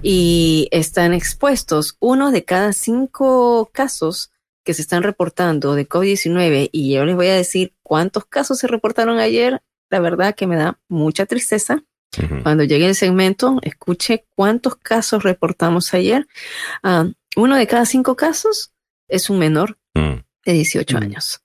Y 0.03 0.67
están 0.73 1.15
expuestos. 1.15 1.97
Uno 2.01 2.33
de 2.33 2.45
cada 2.45 2.73
cinco 2.73 3.71
casos 3.73 4.33
que 4.65 4.75
se 4.75 4.83
están 4.83 5.05
reportando 5.05 5.77
de 5.77 5.89
COVID-19, 5.89 6.69
y 6.73 6.93
yo 6.93 7.05
les 7.05 7.15
voy 7.15 7.29
a 7.29 7.35
decir 7.35 7.75
cuántos 7.85 8.25
casos 8.25 8.59
se 8.59 8.67
reportaron 8.67 9.19
ayer, 9.19 9.63
la 9.89 10.01
verdad 10.01 10.35
que 10.35 10.49
me 10.49 10.57
da 10.57 10.81
mucha 10.89 11.27
tristeza. 11.27 11.85
Cuando 12.43 12.65
llegue 12.65 12.87
el 12.87 12.95
segmento, 12.95 13.59
escuche 13.63 14.27
cuántos 14.35 14.77
casos 14.77 15.23
reportamos 15.23 15.95
ayer. 15.95 16.27
Ah, 16.83 17.07
uno 17.37 17.57
de 17.57 17.67
cada 17.67 17.87
cinco 17.87 18.17
casos 18.17 18.73
es 19.09 19.31
un 19.31 19.39
menor 19.39 19.79
Mm. 19.95 20.23
de 20.45 20.53
18 20.53 20.99
Mm. 20.99 21.03
años. 21.03 21.43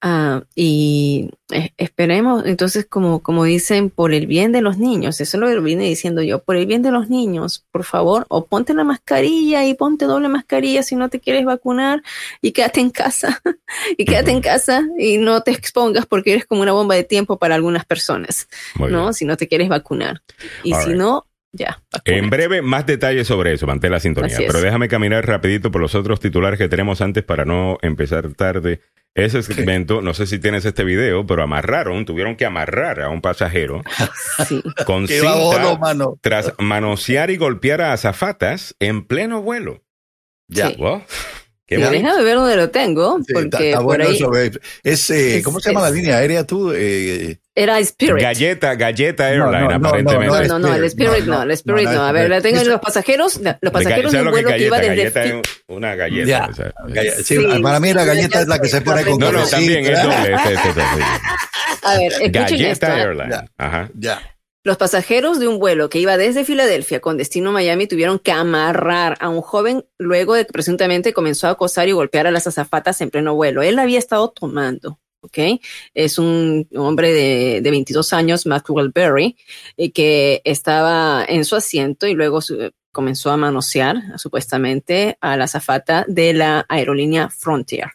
Ah, 0.00 0.44
y 0.54 1.30
eh, 1.50 1.70
esperemos, 1.78 2.44
entonces, 2.46 2.86
como, 2.86 3.20
como 3.22 3.44
dicen, 3.44 3.90
por 3.90 4.12
el 4.12 4.26
bien 4.26 4.52
de 4.52 4.60
los 4.60 4.78
niños, 4.78 5.20
eso 5.20 5.36
es 5.36 5.54
lo 5.54 5.62
vine 5.62 5.84
diciendo 5.84 6.22
yo, 6.22 6.42
por 6.42 6.56
el 6.56 6.66
bien 6.66 6.82
de 6.82 6.90
los 6.92 7.08
niños, 7.08 7.64
por 7.72 7.82
favor, 7.82 8.26
o 8.28 8.44
ponte 8.46 8.74
la 8.74 8.84
mascarilla 8.84 9.64
y 9.64 9.74
ponte 9.74 10.04
doble 10.04 10.28
mascarilla 10.28 10.82
si 10.82 10.94
no 10.94 11.08
te 11.08 11.18
quieres 11.18 11.44
vacunar 11.44 12.02
y 12.40 12.52
quédate 12.52 12.80
en 12.80 12.90
casa, 12.90 13.42
y 13.96 14.04
quédate 14.04 14.30
en 14.30 14.42
casa 14.42 14.82
y 14.98 15.18
no 15.18 15.40
te 15.42 15.50
expongas 15.50 16.06
porque 16.06 16.32
eres 16.32 16.46
como 16.46 16.62
una 16.62 16.72
bomba 16.72 16.94
de 16.94 17.04
tiempo 17.04 17.38
para 17.38 17.54
algunas 17.54 17.84
personas, 17.84 18.48
Muy 18.76 18.92
¿no? 18.92 19.02
bien. 19.02 19.14
Si 19.14 19.24
no 19.24 19.36
te 19.36 19.48
quieres 19.48 19.68
vacunar. 19.68 20.22
Y 20.62 20.72
All 20.74 20.82
si 20.82 20.88
right. 20.90 20.98
no, 20.98 21.26
ya. 21.56 21.82
En 22.04 22.30
breve, 22.30 22.62
más 22.62 22.86
detalles 22.86 23.26
sobre 23.26 23.52
eso, 23.52 23.66
mantén 23.66 23.90
la 23.92 24.00
sintonía. 24.00 24.36
Pero 24.38 24.60
déjame 24.60 24.88
caminar 24.88 25.26
rapidito 25.26 25.70
por 25.70 25.80
los 25.80 25.94
otros 25.94 26.20
titulares 26.20 26.58
que 26.58 26.68
tenemos 26.68 27.00
antes 27.00 27.24
para 27.24 27.44
no 27.44 27.78
empezar 27.82 28.32
tarde 28.34 28.80
ese 29.14 29.42
segmento. 29.42 30.02
No 30.02 30.12
sé 30.14 30.26
si 30.26 30.38
tienes 30.38 30.64
este 30.64 30.84
video, 30.84 31.26
pero 31.26 31.42
amarraron, 31.42 32.04
tuvieron 32.04 32.36
que 32.36 32.44
amarrar 32.44 33.00
a 33.00 33.08
un 33.08 33.20
pasajero 33.22 33.82
Sí. 34.46 34.62
con 34.84 35.08
cinta 35.08 35.78
mano. 35.80 36.18
tras 36.20 36.52
manosear 36.58 37.30
y 37.30 37.36
golpear 37.36 37.80
a 37.80 37.92
azafatas 37.94 38.74
en 38.78 39.04
pleno 39.06 39.42
vuelo. 39.42 39.82
Ya. 40.48 40.68
Sí. 40.68 40.76
Wow. 40.78 41.02
Qué 41.68 41.78
déjame 41.78 42.22
ver 42.22 42.36
dónde 42.36 42.54
lo 42.56 42.70
tengo, 42.70 43.18
Sí, 43.26 43.32
porque 43.32 43.46
está, 43.48 43.58
está 43.64 43.76
por 43.78 43.84
bueno 43.86 44.04
ahí 44.04 44.14
eso. 44.14 44.36
eh. 44.36 44.52
Es, 44.84 45.10
eh, 45.10 45.38
Es- 45.38 45.44
¿Cómo 45.44 45.58
se 45.58 45.70
llama 45.72 45.80
la 45.88 45.90
línea 45.90 46.18
aérea 46.18 46.44
tú? 46.46 46.70
Eh, 46.72 47.38
era 47.56 47.78
Spirit. 47.80 48.22
Galleta, 48.22 48.74
Galleta 48.76 49.24
No, 49.34 49.46
Airline, 49.46 49.60
no, 49.64 49.70
no, 49.70 49.78
no, 49.78 49.88
aparentemente. 49.88 50.48
No, 50.48 50.58
no, 50.60 50.68
no, 50.68 50.74
el 50.76 50.84
Spirit, 50.84 51.24
no, 51.24 51.26
no, 51.26 51.36
no, 51.38 51.42
el 51.42 51.50
Spirit 51.52 51.84
no, 51.86 51.90
no. 51.92 51.96
no, 51.98 52.04
A 52.06 52.12
ver, 52.12 52.22
no, 52.24 52.28
la 52.36 52.40
tengo 52.42 52.60
es- 52.60 52.66
los 52.68 52.80
pasajeros, 52.80 53.40
los 53.60 53.72
pasajeros 53.72 54.12
de 54.12 54.18
¿sabes 54.18 54.32
un 54.32 54.36
que 54.36 54.42
vuelo 54.44 54.48
que 54.56 54.64
iba 54.64 54.76
galleta? 54.78 54.94
desde 54.94 55.20
Galleta 55.20 55.48
es 55.48 55.62
una 55.66 55.94
galleta. 55.96 56.26
Ya. 56.28 56.48
o 56.50 56.54
sea, 56.54 56.72
gall- 56.86 57.12
sí, 57.24 57.36
Sí, 57.36 57.62
para 57.62 57.80
mí 57.80 57.92
la 57.94 58.04
galleta 58.04 58.40
es 58.42 58.46
la 58.48 58.58
que 58.60 58.68
se 58.68 58.80
pone 58.82 59.04
con 59.04 59.18
No, 59.18 59.32
no, 59.32 59.44
también 59.46 59.84
es 59.86 60.02
doble. 60.02 60.34
este, 60.34 60.52
este, 60.54 60.68
este. 60.68 60.82
A 61.82 61.94
ver, 61.98 62.12
escuchen 62.12 62.36
esto. 62.36 62.86
Galleta 62.86 62.98
¿eh? 62.98 63.02
Airline. 63.02 63.30
Ya. 63.30 63.44
Ajá. 63.58 63.90
Ya. 63.94 64.20
Los 64.64 64.76
pasajeros 64.78 65.38
de 65.38 65.46
un 65.46 65.60
vuelo 65.60 65.88
que 65.88 66.00
iba 66.00 66.16
desde 66.16 66.44
Filadelfia 66.44 66.98
con 67.00 67.16
destino 67.16 67.50
a 67.50 67.52
Miami 67.52 67.86
tuvieron 67.86 68.18
que 68.18 68.32
amarrar 68.32 69.16
a 69.20 69.28
un 69.28 69.40
joven 69.40 69.84
luego 69.96 70.34
de 70.34 70.44
que 70.44 70.52
presuntamente 70.52 71.12
comenzó 71.12 71.46
a 71.46 71.50
acosar 71.50 71.86
y 71.88 71.92
golpear 71.92 72.26
a 72.26 72.32
las 72.32 72.48
azafatas 72.48 73.00
en 73.00 73.10
pleno 73.10 73.34
vuelo. 73.36 73.62
Él 73.62 73.78
había 73.78 74.00
estado 74.00 74.28
tomando, 74.32 74.98
¿ok? 75.26 75.60
Es 75.94 76.18
un 76.18 76.66
hombre 76.74 77.12
de, 77.12 77.60
de 77.60 77.70
22 77.70 78.12
años, 78.12 78.46
Maxwell 78.46 78.90
Berry, 78.94 79.36
eh, 79.76 79.92
que 79.92 80.40
estaba 80.44 81.24
en 81.28 81.44
su 81.44 81.54
asiento 81.56 82.06
y 82.06 82.14
luego 82.14 82.40
su- 82.40 82.72
comenzó 82.92 83.30
a 83.30 83.36
manosear 83.36 83.96
supuestamente 84.18 85.18
a 85.20 85.36
la 85.36 85.44
azafata 85.44 86.04
de 86.08 86.32
la 86.32 86.64
aerolínea 86.68 87.28
Frontier. 87.28 87.90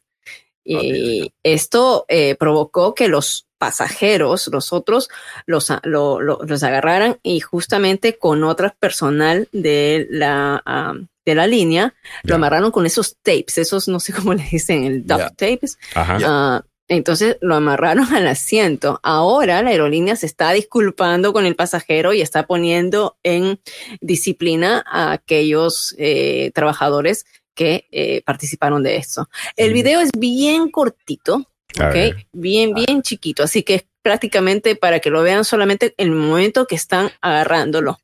Y 0.63 1.33
esto 1.41 2.05
eh, 2.07 2.35
provocó 2.35 2.93
que 2.93 3.07
los 3.07 3.47
pasajeros, 3.57 4.47
los 4.51 4.73
otros, 4.73 5.09
los, 5.47 5.71
a- 5.71 5.81
lo- 5.83 6.21
lo- 6.21 6.39
los 6.45 6.61
agarraran 6.63 7.17
y 7.23 7.39
justamente 7.39 8.17
con 8.19 8.43
otro 8.43 8.71
personal 8.79 9.47
de 9.51 10.07
la, 10.11 10.61
ah, 10.65 10.93
de 11.25 11.35
la 11.35 11.45
línea 11.47 11.93
lo 12.23 12.35
amarraron 12.35 12.71
con 12.71 12.85
esos 12.85 13.15
tapes, 13.21 13.57
esos 13.59 13.87
no 13.87 13.99
sé 13.99 14.13
cómo 14.13 14.33
le 14.33 14.43
dicen, 14.51 14.83
el 14.83 15.05
duct 15.05 15.19
tapes. 15.35 15.77
Ajá. 15.95 16.17
Ah, 16.25 16.63
entonces 16.91 17.37
lo 17.39 17.55
amarraron 17.55 18.13
al 18.13 18.27
asiento. 18.27 18.99
Ahora 19.01 19.61
la 19.63 19.69
aerolínea 19.69 20.17
se 20.17 20.25
está 20.25 20.51
disculpando 20.51 21.31
con 21.31 21.45
el 21.45 21.55
pasajero 21.55 22.13
y 22.13 22.21
está 22.21 22.45
poniendo 22.45 23.17
en 23.23 23.61
disciplina 24.01 24.83
a 24.85 25.13
aquellos 25.13 25.95
eh, 25.97 26.51
trabajadores 26.53 27.25
que 27.55 27.87
eh, 27.91 28.21
participaron 28.25 28.83
de 28.83 28.97
esto. 28.97 29.29
El 29.55 29.71
video 29.71 30.01
es 30.01 30.09
bien 30.17 30.69
cortito, 30.69 31.47
A 31.79 31.87
¿ok? 31.87 31.93
ver. 31.93 32.27
Bien, 32.33 32.73
bien 32.73 33.01
chiquito. 33.01 33.43
Así 33.43 33.63
que 33.63 33.75
es 33.75 33.85
prácticamente 34.01 34.75
para 34.75 34.99
que 34.99 35.09
lo 35.09 35.21
vean 35.23 35.45
solamente 35.45 35.93
el 35.95 36.11
momento 36.11 36.67
que 36.67 36.75
están 36.75 37.09
agarrándolo. 37.21 37.99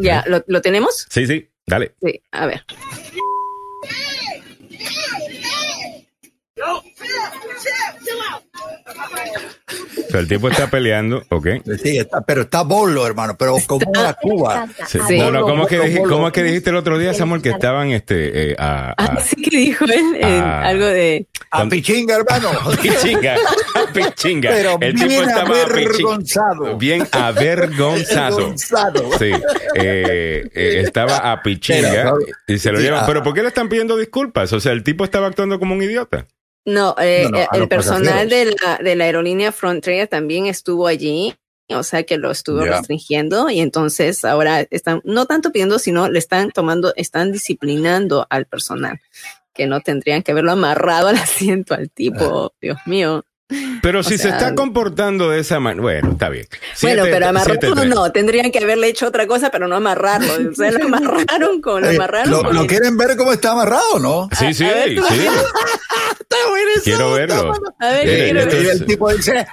Ya, 0.00 0.24
¿lo, 0.26 0.42
lo 0.46 0.62
tenemos? 0.62 1.06
Sí, 1.10 1.26
sí, 1.26 1.46
dale. 1.66 1.92
Sí, 2.02 2.22
a 2.30 2.46
ver. 2.46 2.64
O 10.08 10.10
sea, 10.10 10.20
el 10.20 10.28
tipo 10.28 10.48
está 10.48 10.68
peleando, 10.68 11.22
¿ok? 11.28 11.46
Sí, 11.82 11.98
está, 11.98 12.20
pero 12.22 12.42
está 12.42 12.62
bolo, 12.62 13.06
hermano, 13.06 13.36
pero 13.38 13.56
como 13.66 13.88
una 13.90 14.12
Cuba. 14.14 14.66
Sí. 14.88 14.98
Sí. 15.06 15.18
No, 15.18 15.30
no, 15.30 15.42
¿cómo 15.42 15.62
es, 15.64 15.68
que 15.68 16.02
cómo 16.02 16.26
es 16.26 16.32
dijiste 16.34 16.70
el 16.70 16.76
otro 16.76 16.98
día, 16.98 17.14
Samuel, 17.14 17.42
que 17.42 17.50
estaban 17.50 17.90
este, 17.90 18.50
eh, 18.52 18.56
a, 18.58 18.90
a- 18.96 19.04
Así 19.18 19.36
que 19.36 19.56
dijo 19.56 19.84
él 19.84 20.16
eh, 20.16 20.40
Ah. 20.42 20.62
algo 20.66 20.86
de... 20.86 21.26
A 21.52 21.64
pichinga, 21.68 22.16
hermano. 22.16 22.50
pichinga, 22.82 23.36
a 23.74 23.92
pichinga. 23.92 24.50
Pero 24.50 24.78
el 24.80 24.94
tipo 24.94 25.06
bien 25.08 25.28
estaba 25.28 25.42
a 25.42 25.44
pichinga. 25.66 25.74
avergonzado. 25.74 26.76
Bien 26.78 27.08
avergonzado. 27.12 28.36
Avergonzado. 28.36 29.10
Sí, 29.18 29.30
eh, 29.76 30.48
eh, 30.54 30.80
estaba 30.84 31.32
a 31.32 31.42
pichinga 31.42 31.90
Pero, 31.90 32.18
y 32.48 32.58
se 32.58 32.72
lo 32.72 32.80
llevan. 32.80 33.00
ah. 33.02 33.06
Pero 33.06 33.22
¿por 33.22 33.34
qué 33.34 33.42
le 33.42 33.48
están 33.48 33.68
pidiendo 33.68 33.96
disculpas? 33.96 34.52
O 34.52 34.60
sea, 34.60 34.72
el 34.72 34.82
tipo 34.82 35.04
estaba 35.04 35.28
actuando 35.28 35.58
como 35.60 35.74
un 35.74 35.82
idiota. 35.82 36.26
No, 36.64 36.94
eh, 36.98 37.22
No, 37.24 37.30
no, 37.30 37.38
eh, 37.38 37.48
el 37.52 37.68
personal 37.68 38.28
de 38.28 38.54
la, 38.62 38.78
de 38.82 38.96
la 38.96 39.04
aerolínea 39.04 39.52
Frontier 39.52 40.08
también 40.08 40.46
estuvo 40.46 40.86
allí, 40.86 41.34
o 41.68 41.82
sea 41.82 42.02
que 42.02 42.18
lo 42.18 42.30
estuvo 42.30 42.64
restringiendo 42.64 43.48
y 43.50 43.60
entonces 43.60 44.24
ahora 44.24 44.66
están, 44.70 45.00
no 45.04 45.26
tanto 45.26 45.52
pidiendo, 45.52 45.78
sino 45.78 46.08
le 46.08 46.18
están 46.18 46.50
tomando, 46.50 46.92
están 46.96 47.32
disciplinando 47.32 48.26
al 48.28 48.46
personal, 48.46 49.00
que 49.54 49.66
no 49.66 49.80
tendrían 49.80 50.22
que 50.22 50.32
haberlo 50.32 50.52
amarrado 50.52 51.08
al 51.08 51.16
asiento 51.16 51.74
al 51.74 51.90
tipo, 51.90 52.52
Dios 52.60 52.78
mío. 52.86 53.24
Pero 53.82 54.02
si 54.02 54.16
se 54.18 54.24
sea, 54.28 54.32
está 54.38 54.54
comportando 54.54 55.30
de 55.30 55.40
esa 55.40 55.58
manera, 55.60 55.82
bueno, 55.82 56.12
está 56.12 56.28
bien. 56.28 56.46
bueno, 56.82 57.02
pero 57.04 57.28
amarrarlo 57.28 57.84
no, 57.84 58.12
tendrían 58.12 58.50
que 58.50 58.58
haberle 58.58 58.88
hecho 58.88 59.06
otra 59.08 59.26
cosa, 59.26 59.50
pero 59.50 59.66
no 59.68 59.76
amarrarlo. 59.76 60.32
O 60.50 60.54
sea, 60.54 60.70
lo 60.72 60.84
amarraron 60.84 61.60
con, 61.60 61.82
lo 61.82 61.90
Eh, 61.90 61.96
amarraron 61.96 62.30
¿Lo, 62.30 62.42
con 62.42 62.54
lo 62.54 62.60
el- 62.62 62.66
quieren 62.66 62.96
ver 62.96 63.16
cómo 63.16 63.32
está 63.32 63.52
amarrado, 63.52 63.98
no? 64.00 64.28
Sí, 64.38 64.54
sí, 64.54 64.64
A 64.64 64.72
ver, 64.74 64.94
tú- 64.96 65.04
sí. 65.08 65.26
Está 66.20 66.36
buenísimo, 66.48 66.82
Quiero 66.84 67.12
verlo. 67.12 67.48
bueno. 67.48 67.74
A 67.80 67.88
ver, 67.90 68.04
quiero 68.04 68.40
esto 68.40 68.56
ver. 68.56 68.64
Y 68.64 68.68
el 68.68 68.86
tipo 68.86 69.12
dice, 69.12 69.46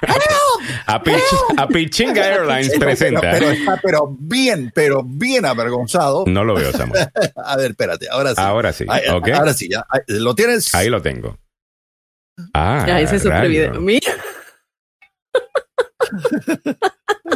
A, 0.86 1.02
Pich- 1.02 1.54
a 1.56 1.66
Pichinga 1.66 2.24
Airlines 2.34 2.78
presenta. 2.78 3.20
pero 3.20 3.50
está 3.50 3.80
pero 3.82 4.16
bien, 4.18 4.70
pero 4.74 5.02
bien 5.04 5.44
avergonzado. 5.44 6.24
No 6.28 6.44
lo 6.44 6.54
veo, 6.54 6.70
Samuel. 6.72 7.08
A 7.44 7.56
ver, 7.56 7.72
espérate, 7.72 8.06
ahora 8.10 8.30
sí. 8.30 8.36
Ahora 8.40 8.72
sí, 8.72 8.84
ok. 8.84 9.28
Ahora 9.30 9.52
sí, 9.54 9.68
ya. 9.68 9.84
¿Lo 10.06 10.34
tienes? 10.36 10.72
Ahí 10.74 10.88
lo 10.88 11.02
tengo. 11.02 11.36
Ah, 12.54 12.84
Ya, 12.86 13.00
ese 13.00 13.16
es 13.16 13.22
su 13.22 13.30
video. 13.30 13.80
Mira. 13.80 14.12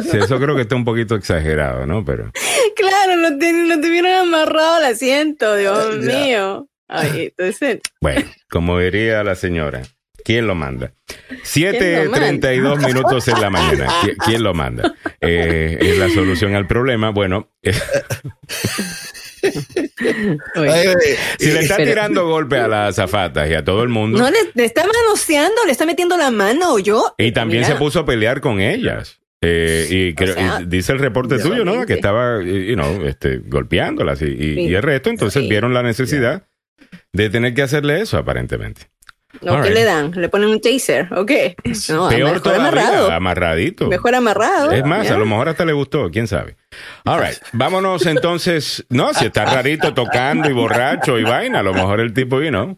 Sí, 0.09 0.17
eso 0.17 0.39
creo 0.39 0.55
que 0.55 0.63
está 0.63 0.75
un 0.75 0.83
poquito 0.85 1.15
exagerado, 1.15 1.85
¿no? 1.85 2.03
Pero 2.03 2.31
Claro, 2.75 3.15
lo, 3.17 3.37
ten- 3.37 3.69
lo 3.69 3.79
tuvieron 3.79 4.11
amarrado 4.11 4.75
al 4.75 4.85
asiento, 4.85 5.55
Dios 5.55 5.99
Ya. 6.01 6.13
mío. 6.19 6.67
Ay, 6.87 7.31
entonces, 7.37 7.79
bueno, 8.01 8.21
como 8.49 8.79
diría 8.79 9.23
la 9.23 9.35
señora, 9.35 9.83
¿quién 10.25 10.47
lo 10.47 10.55
manda? 10.55 10.93
¿Quién 11.53 11.73
lo 12.05 12.09
manda? 12.11 12.29
7.32 12.31 12.77
minutos 12.87 13.27
en 13.27 13.41
la 13.41 13.49
mañana. 13.49 13.87
¿Qui- 14.01 14.15
¿Quién 14.25 14.43
lo 14.43 14.53
manda? 14.53 14.93
Eh, 15.21 15.77
es 15.79 15.97
la 15.99 16.09
solución 16.09 16.55
al 16.55 16.65
problema. 16.67 17.09
Bueno, 17.11 17.49
eh, 17.61 17.73
oye, 20.55 20.93
si 21.39 21.51
le 21.51 21.59
está 21.61 21.77
Pero- 21.77 21.89
tirando 21.89 22.27
golpe 22.27 22.57
a 22.57 22.67
las 22.67 22.97
azafatas 22.97 23.49
y 23.49 23.53
a 23.53 23.63
todo 23.63 23.83
el 23.83 23.89
mundo, 23.89 24.19
no 24.19 24.29
le, 24.29 24.37
le 24.53 24.65
está 24.65 24.85
manoseando, 24.85 25.55
le 25.65 25.71
está 25.71 25.85
metiendo 25.85 26.17
la 26.17 26.31
mano, 26.31 26.79
yo. 26.79 27.13
y 27.17 27.31
también 27.31 27.61
Mira, 27.63 27.73
se 27.73 27.79
puso 27.79 27.99
a 28.01 28.05
pelear 28.05 28.41
con 28.41 28.59
ellas. 28.59 29.19
Eh, 29.45 29.87
y, 29.89 30.13
creo- 30.15 30.35
sea, 30.35 30.59
y 30.61 30.65
dice 30.67 30.93
el 30.93 30.99
reporte 30.99 31.37
tuyo, 31.37 31.65
¿no? 31.65 31.85
Que 31.85 31.93
estaba, 31.95 32.41
you 32.41 32.75
know, 32.75 33.05
este, 33.05 33.39
golpeándolas 33.39 34.21
y, 34.21 34.25
y- 34.27 34.59
y 34.69 34.73
el 34.75 34.81
resto. 34.81 35.09
Entonces 35.09 35.43
Sí. 35.43 35.49
vieron 35.49 35.73
la 35.73 35.83
necesidad 35.83 36.43
de 37.11 37.29
tener 37.29 37.53
que 37.53 37.61
hacerle 37.61 37.99
eso, 37.99 38.17
aparentemente. 38.17 38.83
¿O 39.41 39.51
All 39.51 39.61
qué 39.63 39.69
right. 39.69 39.73
le 39.77 39.83
dan? 39.83 40.11
¿Le 40.11 40.29
ponen 40.29 40.49
un 40.49 40.61
taser? 40.61 41.07
¿O 41.15 41.25
qué? 41.25 41.55
No, 41.89 42.07
Peor 42.09 42.23
mejor 42.25 42.41
todavía, 42.41 42.67
amarrado. 42.67 43.11
amarradito. 43.11 43.87
Mejor 43.87 44.15
amarrado. 44.15 44.71
Es 44.71 44.85
más, 44.85 45.09
a 45.09 45.17
lo 45.17 45.25
mejor 45.25 45.49
hasta 45.49 45.65
le 45.65 45.73
gustó, 45.73 46.09
quién 46.11 46.27
sabe. 46.27 46.55
All 47.05 47.19
right, 47.19 47.37
vámonos 47.51 48.05
entonces. 48.05 48.85
No, 48.89 49.13
si 49.13 49.25
está 49.25 49.45
rarito 49.45 49.93
tocando 49.93 50.49
y 50.49 50.53
borracho 50.53 51.17
y 51.19 51.23
vaina, 51.23 51.59
a 51.59 51.63
lo 51.63 51.73
mejor 51.73 51.99
el 51.99 52.13
tipo, 52.13 52.41
you 52.41 52.49
know. 52.49 52.77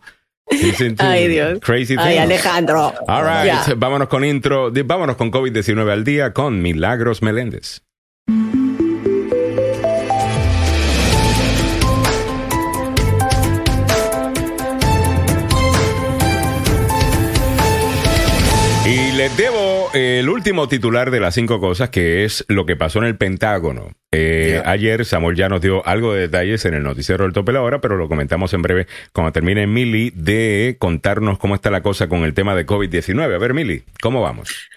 Ay, 0.99 1.27
Dios. 1.27 1.59
Crazy 1.59 1.95
Ay. 1.97 2.17
Alejandro. 2.19 2.93
All 3.07 3.23
right, 3.25 3.75
vámonos 3.77 4.07
con 4.07 4.23
intro, 4.23 4.71
vámonos 4.85 5.15
con 5.17 5.31
COVID-19 5.31 5.91
al 5.91 6.03
día 6.03 6.33
con 6.33 6.61
Milagros 6.61 7.21
Meléndez. 7.21 7.81
El 19.95 20.27
último 20.27 20.67
titular 20.67 21.09
de 21.09 21.21
las 21.21 21.33
cinco 21.35 21.59
cosas, 21.59 21.89
que 21.89 22.25
es 22.25 22.43
lo 22.49 22.65
que 22.65 22.75
pasó 22.75 22.99
en 22.99 23.05
el 23.05 23.17
Pentágono. 23.17 23.91
Eh. 24.11 24.61
Ayer 24.65 25.05
Samuel 25.05 25.37
ya 25.37 25.47
nos 25.47 25.61
dio 25.61 25.85
algo 25.87 26.13
de 26.13 26.21
detalles 26.21 26.65
en 26.65 26.73
el 26.73 26.83
noticiero 26.83 27.23
del 27.23 27.33
tope 27.33 27.51
de 27.51 27.57
la 27.57 27.63
hora, 27.63 27.79
pero 27.79 27.95
lo 27.95 28.09
comentamos 28.09 28.53
en 28.53 28.61
breve 28.61 28.87
cuando 29.13 29.31
termine 29.31 29.67
Mili 29.67 30.11
de 30.11 30.75
contarnos 30.79 31.39
cómo 31.39 31.55
está 31.55 31.71
la 31.71 31.81
cosa 31.81 32.09
con 32.09 32.23
el 32.25 32.33
tema 32.33 32.55
de 32.55 32.65
COVID-19. 32.65 33.35
A 33.35 33.37
ver, 33.37 33.53
Mili, 33.53 33.83
¿cómo 34.01 34.21
vamos? 34.21 34.69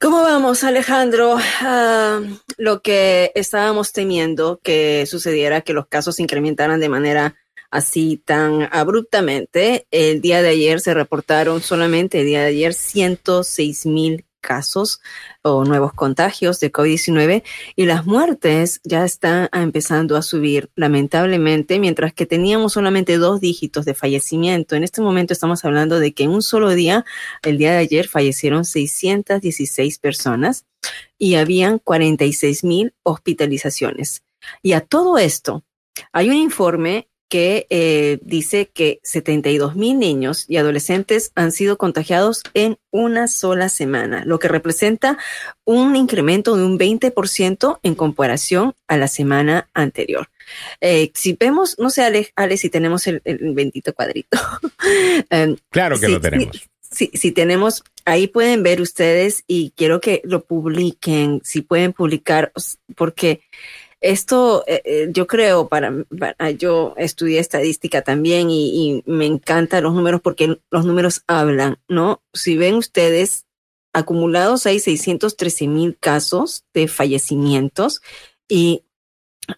¿Cómo 0.00 0.22
vamos, 0.22 0.62
Alejandro? 0.64 1.36
Ah, 1.60 2.20
lo 2.56 2.80
que 2.80 3.32
estábamos 3.34 3.92
temiendo 3.92 4.60
que 4.62 5.04
sucediera, 5.06 5.60
que 5.62 5.72
los 5.72 5.88
casos 5.88 6.16
se 6.16 6.22
incrementaran 6.22 6.78
de 6.78 6.88
manera 6.88 7.34
así 7.70 8.22
tan 8.24 8.68
abruptamente. 8.72 9.86
El 9.90 10.20
día 10.20 10.42
de 10.42 10.50
ayer 10.50 10.80
se 10.80 10.94
reportaron 10.94 11.60
solamente 11.60 12.20
el 12.20 12.26
día 12.26 12.40
de 12.42 12.46
ayer 12.46 12.72
106 12.72 13.86
mil 13.86 14.24
casos 14.40 15.00
o 15.42 15.64
nuevos 15.64 15.92
contagios 15.92 16.58
de 16.60 16.72
COVID-19 16.72 17.42
y 17.76 17.86
las 17.86 18.06
muertes 18.06 18.80
ya 18.84 19.04
están 19.04 19.48
empezando 19.52 20.16
a 20.16 20.22
subir 20.22 20.70
lamentablemente, 20.74 21.78
mientras 21.78 22.12
que 22.12 22.26
teníamos 22.26 22.72
solamente 22.72 23.18
dos 23.18 23.40
dígitos 23.40 23.84
de 23.84 23.94
fallecimiento. 23.94 24.74
En 24.74 24.84
este 24.84 25.00
momento 25.00 25.32
estamos 25.32 25.64
hablando 25.64 26.00
de 26.00 26.12
que 26.12 26.24
en 26.24 26.30
un 26.30 26.42
solo 26.42 26.70
día, 26.70 27.04
el 27.42 27.58
día 27.58 27.72
de 27.72 27.78
ayer, 27.78 28.08
fallecieron 28.08 28.64
616 28.64 29.98
personas 29.98 30.66
y 31.18 31.34
habían 31.34 31.78
46 31.78 32.64
mil 32.64 32.94
hospitalizaciones. 33.02 34.22
Y 34.62 34.72
a 34.72 34.80
todo 34.80 35.18
esto, 35.18 35.64
hay 36.12 36.30
un 36.30 36.36
informe 36.36 37.08
que 37.30 37.66
eh, 37.70 38.18
dice 38.22 38.68
que 38.74 38.98
72 39.04 39.76
mil 39.76 39.98
niños 39.98 40.44
y 40.48 40.56
adolescentes 40.56 41.30
han 41.36 41.52
sido 41.52 41.78
contagiados 41.78 42.42
en 42.54 42.76
una 42.90 43.28
sola 43.28 43.68
semana, 43.68 44.24
lo 44.26 44.40
que 44.40 44.48
representa 44.48 45.16
un 45.64 45.94
incremento 45.94 46.56
de 46.56 46.64
un 46.64 46.76
20% 46.78 47.78
en 47.84 47.94
comparación 47.94 48.74
a 48.88 48.96
la 48.96 49.06
semana 49.06 49.70
anterior. 49.74 50.28
Eh, 50.80 51.12
si 51.14 51.34
vemos, 51.38 51.78
no 51.78 51.90
sé, 51.90 52.02
Ale, 52.02 52.32
Ale, 52.34 52.56
si 52.56 52.68
tenemos 52.68 53.06
el, 53.06 53.22
el 53.24 53.38
bendito 53.54 53.94
cuadrito. 53.94 54.36
Em, 55.30 55.56
Claro 55.70 55.98
que 56.00 56.06
Sí, 56.06 56.12
lo 56.12 56.20
tenemos. 56.20 56.56
sí, 56.56 56.62
sí, 56.80 57.10
sí 57.14 57.30
tenemos, 57.32 57.84
ahí 58.04 58.26
pueden 58.26 58.64
ver 58.64 58.80
ustedes 58.80 59.44
y 59.46 59.72
quiero 59.76 60.00
que 60.00 60.20
lo 60.24 60.42
publiquen, 60.44 61.40
si 61.44 61.62
pueden 61.62 61.92
publicar, 61.92 62.50
porque 62.96 63.42
esto 64.00 64.64
eh, 64.66 64.82
eh, 64.84 65.08
yo 65.12 65.26
creo, 65.26 65.68
para, 65.68 65.92
para- 66.18 66.50
yo 66.52 66.94
estudié 66.96 67.38
estadística 67.38 68.02
también 68.02 68.50
y, 68.50 69.02
y 69.04 69.10
me 69.10 69.26
encantan 69.26 69.84
los 69.84 69.94
números 69.94 70.20
porque 70.22 70.58
los 70.70 70.84
números 70.86 71.22
hablan, 71.26 71.78
¿no? 71.88 72.22
Si 72.32 72.56
ven 72.56 72.74
ustedes 72.74 73.46
acumulados 73.92 74.66
hay 74.66 74.78
613 74.80 75.66
mil 75.66 75.96
casos 75.98 76.64
de 76.72 76.86
fallecimientos 76.88 78.00
y 78.48 78.84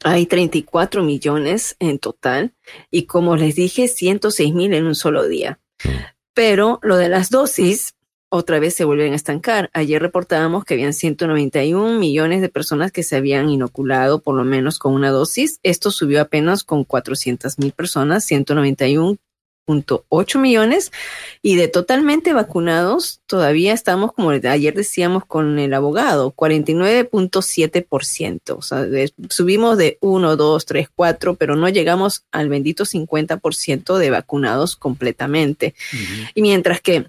hay 0.05 0.24
34 0.26 1.02
millones 1.02 1.76
en 1.78 1.98
total 1.98 2.55
y 2.90 3.05
como 3.05 3.37
les 3.37 3.55
dije, 3.57 3.88
106 3.88 4.55
mil 4.55 4.72
en 4.74 4.87
un 4.87 4.94
solo 4.94 5.28
día. 5.28 5.61
Pero 6.35 6.78
lo 6.83 6.96
de 6.96 7.09
las 7.11 7.28
dosis 7.31 7.94
otra 8.35 8.59
vez 8.59 8.75
se 8.75 8.85
vuelven 8.85 9.12
a 9.12 9.16
estancar. 9.16 9.68
Ayer 9.75 10.01
reportábamos 10.01 10.64
que 10.64 10.73
habían 10.73 10.95
191 10.95 11.99
millones 11.99 12.40
de 12.40 12.49
personas 12.49 12.90
que 12.90 13.03
se 13.03 13.16
habían 13.16 13.51
inoculado 13.51 14.21
por 14.21 14.35
lo 14.35 14.42
menos 14.42 14.79
con 14.79 14.95
una 14.95 15.11
dosis. 15.11 15.61
Esto 15.62 15.90
subió 15.90 16.23
apenas 16.23 16.64
con 16.64 16.85
400 16.85 17.59
mil 17.59 17.73
personas, 17.73 18.25
191 18.25 19.18
8 20.09 20.40
millones 20.40 20.90
y 21.40 21.55
de 21.57 21.68
totalmente 21.68 22.33
vacunados 22.33 23.21
todavía 23.27 23.73
estamos, 23.73 24.12
como 24.12 24.31
ayer 24.31 24.75
decíamos 24.75 25.25
con 25.25 25.61
el 25.61 25.73
abogado, 25.73 26.35
49.7%. 26.35 28.57
O 28.57 28.62
sea, 28.62 28.85
subimos 29.31 29.79
de 29.79 29.99
1, 30.01 30.37
2, 30.37 30.66
3, 30.66 30.88
4, 30.95 31.37
pero 31.37 31.55
no 31.55 31.68
llegamos 31.68 32.25
al 32.33 32.49
bendito 32.49 32.85
50% 32.85 33.99
de 33.99 34.11
vacunados 34.11 34.75
completamente. 34.75 35.77
Y 36.35 36.42
mientras 36.42 36.81
que 36.81 37.07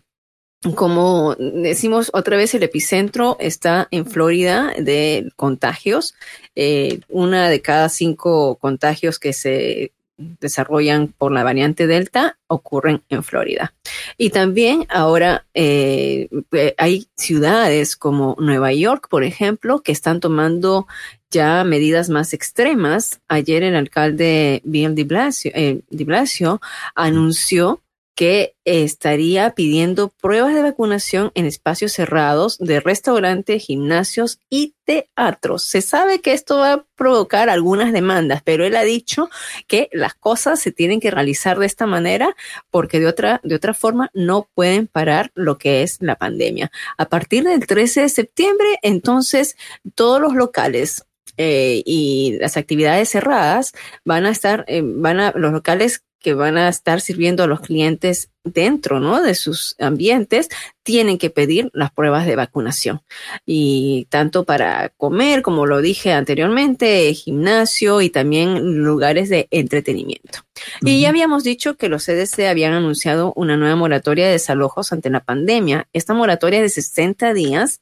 como 0.75 1.35
decimos 1.35 2.09
otra 2.13 2.37
vez, 2.37 2.53
el 2.53 2.63
epicentro 2.63 3.37
está 3.39 3.87
en 3.91 4.05
Florida 4.05 4.73
de 4.77 5.31
contagios. 5.35 6.15
Eh, 6.55 7.01
una 7.09 7.49
de 7.49 7.61
cada 7.61 7.89
cinco 7.89 8.55
contagios 8.55 9.19
que 9.19 9.33
se 9.33 9.91
desarrollan 10.17 11.07
por 11.07 11.31
la 11.31 11.43
variante 11.43 11.87
Delta 11.87 12.37
ocurren 12.47 13.01
en 13.09 13.23
Florida. 13.23 13.73
Y 14.17 14.29
también 14.29 14.85
ahora 14.89 15.45
eh, 15.53 16.29
eh, 16.51 16.75
hay 16.77 17.07
ciudades 17.15 17.95
como 17.95 18.35
Nueva 18.39 18.71
York, 18.73 19.07
por 19.09 19.23
ejemplo, 19.23 19.81
que 19.81 19.91
están 19.91 20.19
tomando 20.19 20.87
ya 21.29 21.63
medidas 21.63 22.09
más 22.09 22.33
extremas. 22.33 23.19
Ayer 23.27 23.63
el 23.63 23.75
alcalde 23.75 24.61
Bill 24.63 24.95
de 24.95 25.83
de 25.89 26.03
Blasio 26.05 26.61
anunció 26.95 27.82
que 28.15 28.55
estaría 28.63 29.55
pidiendo 29.55 30.09
pruebas 30.09 30.53
de 30.53 30.61
vacunación 30.61 31.31
en 31.33 31.45
espacios 31.45 31.93
cerrados 31.93 32.57
de 32.59 32.79
restaurantes, 32.79 33.65
gimnasios 33.65 34.39
y 34.49 34.75
teatros. 34.85 35.63
Se 35.63 35.81
sabe 35.81 36.21
que 36.21 36.33
esto 36.33 36.57
va 36.57 36.73
a 36.73 36.85
provocar 36.95 37.49
algunas 37.49 37.91
demandas, 37.91 38.41
pero 38.43 38.65
él 38.65 38.75
ha 38.75 38.83
dicho 38.83 39.29
que 39.67 39.89
las 39.91 40.13
cosas 40.13 40.59
se 40.59 40.71
tienen 40.71 40.99
que 40.99 41.11
realizar 41.11 41.57
de 41.57 41.65
esta 41.65 41.87
manera 41.87 42.35
porque 42.69 42.99
de 42.99 43.07
otra, 43.07 43.41
de 43.43 43.55
otra 43.55 43.73
forma 43.73 44.11
no 44.13 44.47
pueden 44.53 44.87
parar 44.87 45.31
lo 45.33 45.57
que 45.57 45.81
es 45.81 45.97
la 45.99 46.15
pandemia. 46.15 46.71
A 46.97 47.05
partir 47.05 47.43
del 47.43 47.65
13 47.65 48.01
de 48.01 48.09
septiembre, 48.09 48.67
entonces, 48.83 49.55
todos 49.95 50.21
los 50.21 50.33
locales 50.33 51.05
eh, 51.37 51.81
y 51.85 52.37
las 52.39 52.57
actividades 52.57 53.09
cerradas 53.09 53.73
van 54.05 54.25
a 54.27 54.29
estar, 54.29 54.65
eh, 54.67 54.83
van 54.83 55.19
a, 55.19 55.33
los 55.35 55.51
locales 55.51 56.03
que 56.23 56.33
van 56.33 56.57
a 56.57 56.69
estar 56.69 57.01
sirviendo 57.01 57.43
a 57.43 57.47
los 57.47 57.59
clientes 57.59 58.31
dentro 58.43 58.99
¿no? 58.99 59.21
de 59.21 59.35
sus 59.35 59.75
ambientes, 59.79 60.49
tienen 60.81 61.17
que 61.17 61.29
pedir 61.29 61.69
las 61.73 61.91
pruebas 61.91 62.25
de 62.25 62.35
vacunación. 62.35 63.01
Y 63.45 64.07
tanto 64.09 64.43
para 64.43 64.89
comer, 64.89 65.41
como 65.41 65.65
lo 65.65 65.81
dije 65.81 66.13
anteriormente, 66.13 67.13
gimnasio 67.13 68.01
y 68.01 68.09
también 68.09 68.79
lugares 68.83 69.29
de 69.29 69.47
entretenimiento. 69.51 70.39
Y 70.81 71.01
ya 71.01 71.09
habíamos 71.09 71.43
dicho 71.43 71.75
que 71.75 71.89
los 71.89 72.05
CDC 72.05 72.47
habían 72.49 72.73
anunciado 72.73 73.33
una 73.35 73.57
nueva 73.57 73.75
moratoria 73.75 74.25
de 74.25 74.33
desalojos 74.33 74.91
ante 74.93 75.09
la 75.09 75.23
pandemia. 75.23 75.87
Esta 75.93 76.13
moratoria 76.13 76.61
de 76.61 76.69
60 76.69 77.33
días 77.33 77.81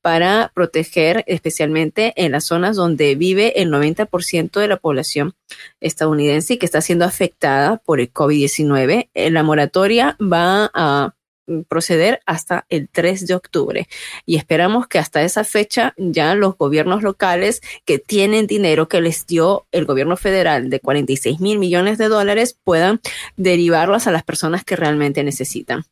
para 0.00 0.52
proteger 0.54 1.24
especialmente 1.26 2.12
en 2.16 2.32
las 2.32 2.44
zonas 2.44 2.76
donde 2.76 3.14
vive 3.14 3.62
el 3.62 3.70
90% 3.70 4.60
de 4.60 4.68
la 4.68 4.76
población 4.76 5.34
estadounidense 5.80 6.54
y 6.54 6.58
que 6.58 6.66
está 6.66 6.80
siendo 6.80 7.04
afectada 7.04 7.78
por 7.78 8.00
el 8.00 8.12
COVID-19. 8.12 9.10
Eh, 9.14 9.30
la 9.30 9.42
moratoria 9.42 10.16
va 10.20 10.70
a 10.74 11.14
proceder 11.68 12.20
hasta 12.26 12.66
el 12.68 12.88
3 12.88 13.26
de 13.26 13.34
octubre 13.34 13.88
y 14.26 14.36
esperamos 14.36 14.86
que 14.86 14.98
hasta 14.98 15.22
esa 15.22 15.44
fecha 15.44 15.94
ya 15.96 16.34
los 16.34 16.56
gobiernos 16.56 17.02
locales 17.02 17.60
que 17.84 17.98
tienen 17.98 18.46
dinero 18.46 18.88
que 18.88 19.00
les 19.00 19.26
dio 19.26 19.66
el 19.72 19.84
gobierno 19.84 20.16
federal 20.16 20.70
de 20.70 20.80
46 20.80 21.40
mil 21.40 21.58
millones 21.58 21.98
de 21.98 22.08
dólares 22.08 22.58
puedan 22.64 23.00
derivarlas 23.36 24.06
a 24.06 24.12
las 24.12 24.22
personas 24.22 24.64
que 24.64 24.76
realmente 24.76 25.22
necesitan. 25.24 25.84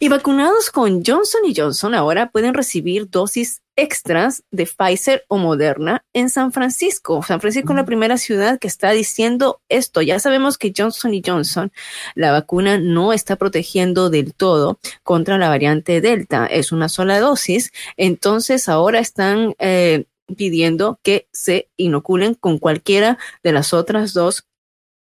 Y 0.00 0.08
vacunados 0.08 0.70
con 0.70 1.04
Johnson 1.04 1.42
y 1.46 1.54
Johnson 1.54 1.94
ahora 1.94 2.30
pueden 2.30 2.54
recibir 2.54 3.08
dosis 3.08 3.62
extras 3.82 4.44
de 4.52 4.66
Pfizer 4.66 5.24
o 5.28 5.38
Moderna 5.38 6.04
en 6.12 6.30
San 6.30 6.52
Francisco. 6.52 7.22
San 7.26 7.40
Francisco 7.40 7.72
es 7.72 7.76
la 7.76 7.84
primera 7.84 8.16
ciudad 8.16 8.58
que 8.60 8.68
está 8.68 8.92
diciendo 8.92 9.60
esto. 9.68 10.02
Ya 10.02 10.20
sabemos 10.20 10.56
que 10.56 10.72
Johnson 10.76 11.14
y 11.14 11.22
Johnson, 11.24 11.72
la 12.14 12.30
vacuna 12.30 12.78
no 12.78 13.12
está 13.12 13.36
protegiendo 13.36 14.08
del 14.08 14.34
todo 14.34 14.78
contra 15.02 15.36
la 15.36 15.48
variante 15.48 16.00
Delta. 16.00 16.46
Es 16.46 16.70
una 16.70 16.88
sola 16.88 17.18
dosis. 17.18 17.72
Entonces 17.96 18.68
ahora 18.68 19.00
están 19.00 19.54
eh, 19.58 20.04
pidiendo 20.36 21.00
que 21.02 21.28
se 21.32 21.68
inoculen 21.76 22.34
con 22.34 22.58
cualquiera 22.58 23.18
de 23.42 23.52
las 23.52 23.74
otras 23.74 24.14
dos 24.14 24.46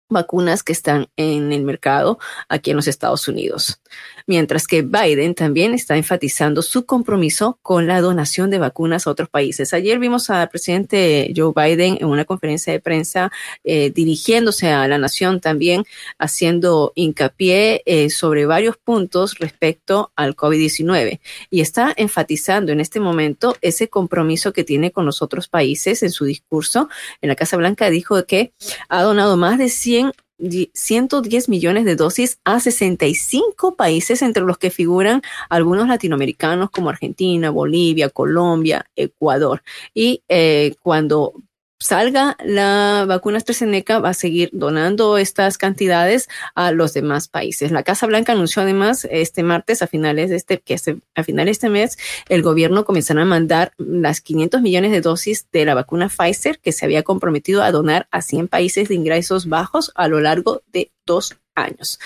vacunas 0.10 0.64
que 0.64 0.74
están 0.74 1.08
en 1.16 1.52
el 1.52 1.64
mercado 1.64 2.20
aquí 2.50 2.72
en 2.72 2.78
los 2.78 2.88
Estados 2.88 3.28
Unidos 3.28 3.82
mientras 4.28 4.68
que 4.68 4.82
Biden 4.82 5.34
también 5.34 5.74
está 5.74 5.96
enfatizando 5.98 6.62
su 6.62 6.86
compromiso 6.86 7.58
con 7.64 7.88
la 7.88 8.02
donación 8.02 8.50
de 8.50 8.60
vacunas 8.60 9.08
a 9.08 9.12
otros 9.12 9.30
países. 9.30 9.74
Ayer 9.74 10.00
vimos 10.00 10.30
al 10.30 10.50
presidente 10.50 11.34
Joe 11.36 11.54
Biden 11.56 11.98
en 12.02 12.08
una 12.08 12.26
conferencia 12.26 12.74
de 12.74 12.82
prensa 12.82 13.32
eh, 13.64 13.90
dirigiéndose 13.90 14.70
a 14.70 14.88
la 14.88 14.98
nación 14.98 15.40
también, 15.40 15.86
haciendo 16.20 16.92
hincapié 16.96 17.82
eh, 17.86 18.10
sobre 18.10 18.46
varios 18.46 18.78
puntos 18.78 19.36
respecto 19.40 20.12
al 20.16 20.36
COVID-19 20.36 21.20
y 21.50 21.62
está 21.62 21.94
enfatizando 21.96 22.74
en 22.74 22.82
este 22.82 23.00
momento 23.00 23.56
ese 23.62 23.88
compromiso 23.88 24.52
que 24.52 24.66
tiene 24.66 24.92
con 24.92 25.06
los 25.06 25.22
otros 25.22 25.48
países 25.48 26.04
en 26.04 26.12
su 26.12 26.26
discurso. 26.26 26.90
En 27.22 27.30
la 27.30 27.36
Casa 27.36 27.56
Blanca 27.56 27.90
dijo 27.90 28.26
que 28.26 28.52
ha 28.90 29.02
donado 29.04 29.38
más 29.38 29.58
de 29.58 29.70
100 29.70 29.97
110 30.40 31.50
millones 31.50 31.86
de 31.86 31.96
dosis 31.96 32.40
a 32.44 32.60
65 32.60 33.76
países, 33.76 34.22
entre 34.22 34.44
los 34.44 34.58
que 34.58 34.70
figuran 34.70 35.22
algunos 35.50 35.88
latinoamericanos 35.88 36.70
como 36.70 36.90
Argentina, 36.90 37.50
Bolivia, 37.50 38.10
Colombia, 38.10 38.86
Ecuador. 38.96 39.64
Y 39.94 40.22
eh, 40.30 40.76
cuando 40.82 41.34
salga 41.80 42.36
la 42.44 43.06
vacuna 43.08 43.38
AstraZeneca, 43.38 44.00
va 44.00 44.10
a 44.10 44.14
seguir 44.14 44.50
donando 44.54 45.18
estas 45.18 45.58
cantidades 45.58 46.28
a 46.56 46.72
los 46.72 46.94
demás 46.94 47.28
países. 47.28 47.72
La 47.72 47.84
Casa 47.84 48.08
Blanca 48.08 48.34
anunció 48.34 48.62
además 48.62 49.08
este 49.10 49.44
martes, 49.44 49.82
a 49.82 49.88
finales 49.88 50.30
de 50.30 50.36
este, 50.36 50.60
que 50.60 50.76
a 51.16 51.24
finales 51.24 51.46
de 51.46 51.52
este 51.52 51.70
mes, 51.70 51.98
el 52.30 52.42
gobierno 52.42 52.86
comenzará 52.86 53.22
a 53.22 53.26
mandar 53.26 53.74
las 53.78 54.22
500 54.22 54.62
millones 54.62 54.92
de 54.92 55.02
dosis 55.02 55.48
de 55.52 55.66
la 55.66 55.76
vacuna 55.76 56.10
Pfizer 56.10 56.60
que 56.60 56.72
se 56.72 56.86
había 56.86 57.04
comprometido 57.04 57.64
a 57.64 57.72
donar 57.72 58.08
a 58.12 58.22
100 58.22 58.48
países 58.48 58.90
de 58.90 58.96
ingresos 58.96 59.48
bajos 59.48 59.92
a 59.96 60.08
lo 60.08 60.20
largo 60.20 60.64
de 60.72 60.92
dos 61.08 61.36
años. 61.58 62.00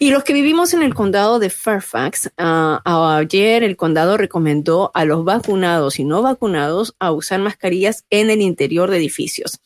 Y 0.00 0.10
los 0.10 0.24
que 0.24 0.32
vivimos 0.32 0.74
en 0.74 0.82
el 0.82 0.92
condado 0.92 1.38
de 1.38 1.48
Fairfax, 1.48 2.32
uh, 2.38 2.80
ayer 2.84 3.62
el 3.62 3.76
condado 3.76 4.16
recomendó 4.16 4.90
a 4.94 5.04
los 5.04 5.24
vacunados 5.24 6.00
y 6.00 6.04
no 6.04 6.22
vacunados 6.22 6.96
a 6.98 7.12
usar 7.12 7.40
mascarillas 7.40 8.04
en 8.10 8.30
el 8.30 8.42
interior 8.42 8.90
de 8.90 8.96
edificios. 8.96 9.60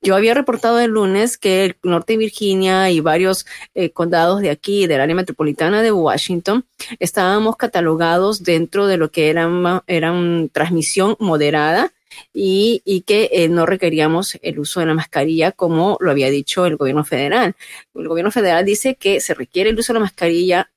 Yo 0.00 0.16
había 0.16 0.32
reportado 0.32 0.80
el 0.80 0.92
lunes 0.92 1.36
que 1.36 1.66
el 1.66 1.76
norte 1.82 2.14
de 2.14 2.18
Virginia 2.18 2.90
y 2.90 3.00
varios 3.00 3.44
eh, 3.74 3.90
condados 3.90 4.40
de 4.40 4.50
aquí, 4.50 4.86
del 4.86 5.02
área 5.02 5.14
metropolitana 5.14 5.82
de 5.82 5.92
Washington, 5.92 6.64
estábamos 6.98 7.56
catalogados 7.56 8.42
dentro 8.42 8.86
de 8.86 8.96
lo 8.96 9.10
que 9.10 9.28
era, 9.28 9.82
era 9.86 10.12
una 10.12 10.48
transmisión 10.48 11.16
moderada 11.18 11.92
y, 12.32 13.04
que 13.06 13.30
eh, 13.32 13.48
no 13.48 13.66
requeríamos 13.66 14.38
el 14.42 14.58
uso 14.58 14.80
de 14.80 14.86
la 14.86 14.94
mascarilla 14.94 15.52
como 15.52 15.96
lo 16.00 16.10
había 16.10 16.30
dicho 16.30 16.66
el 16.66 16.76
gobierno 16.76 17.04
federal. 17.04 17.56
El 17.94 18.08
gobierno 18.08 18.30
federal 18.30 18.64
dice 18.64 18.96
que 18.96 19.20
se 19.20 19.34
requiere 19.34 19.70
el 19.70 19.78
uso 19.78 19.92
de 19.92 19.98
la 19.98 20.04
mascarilla 20.04 20.70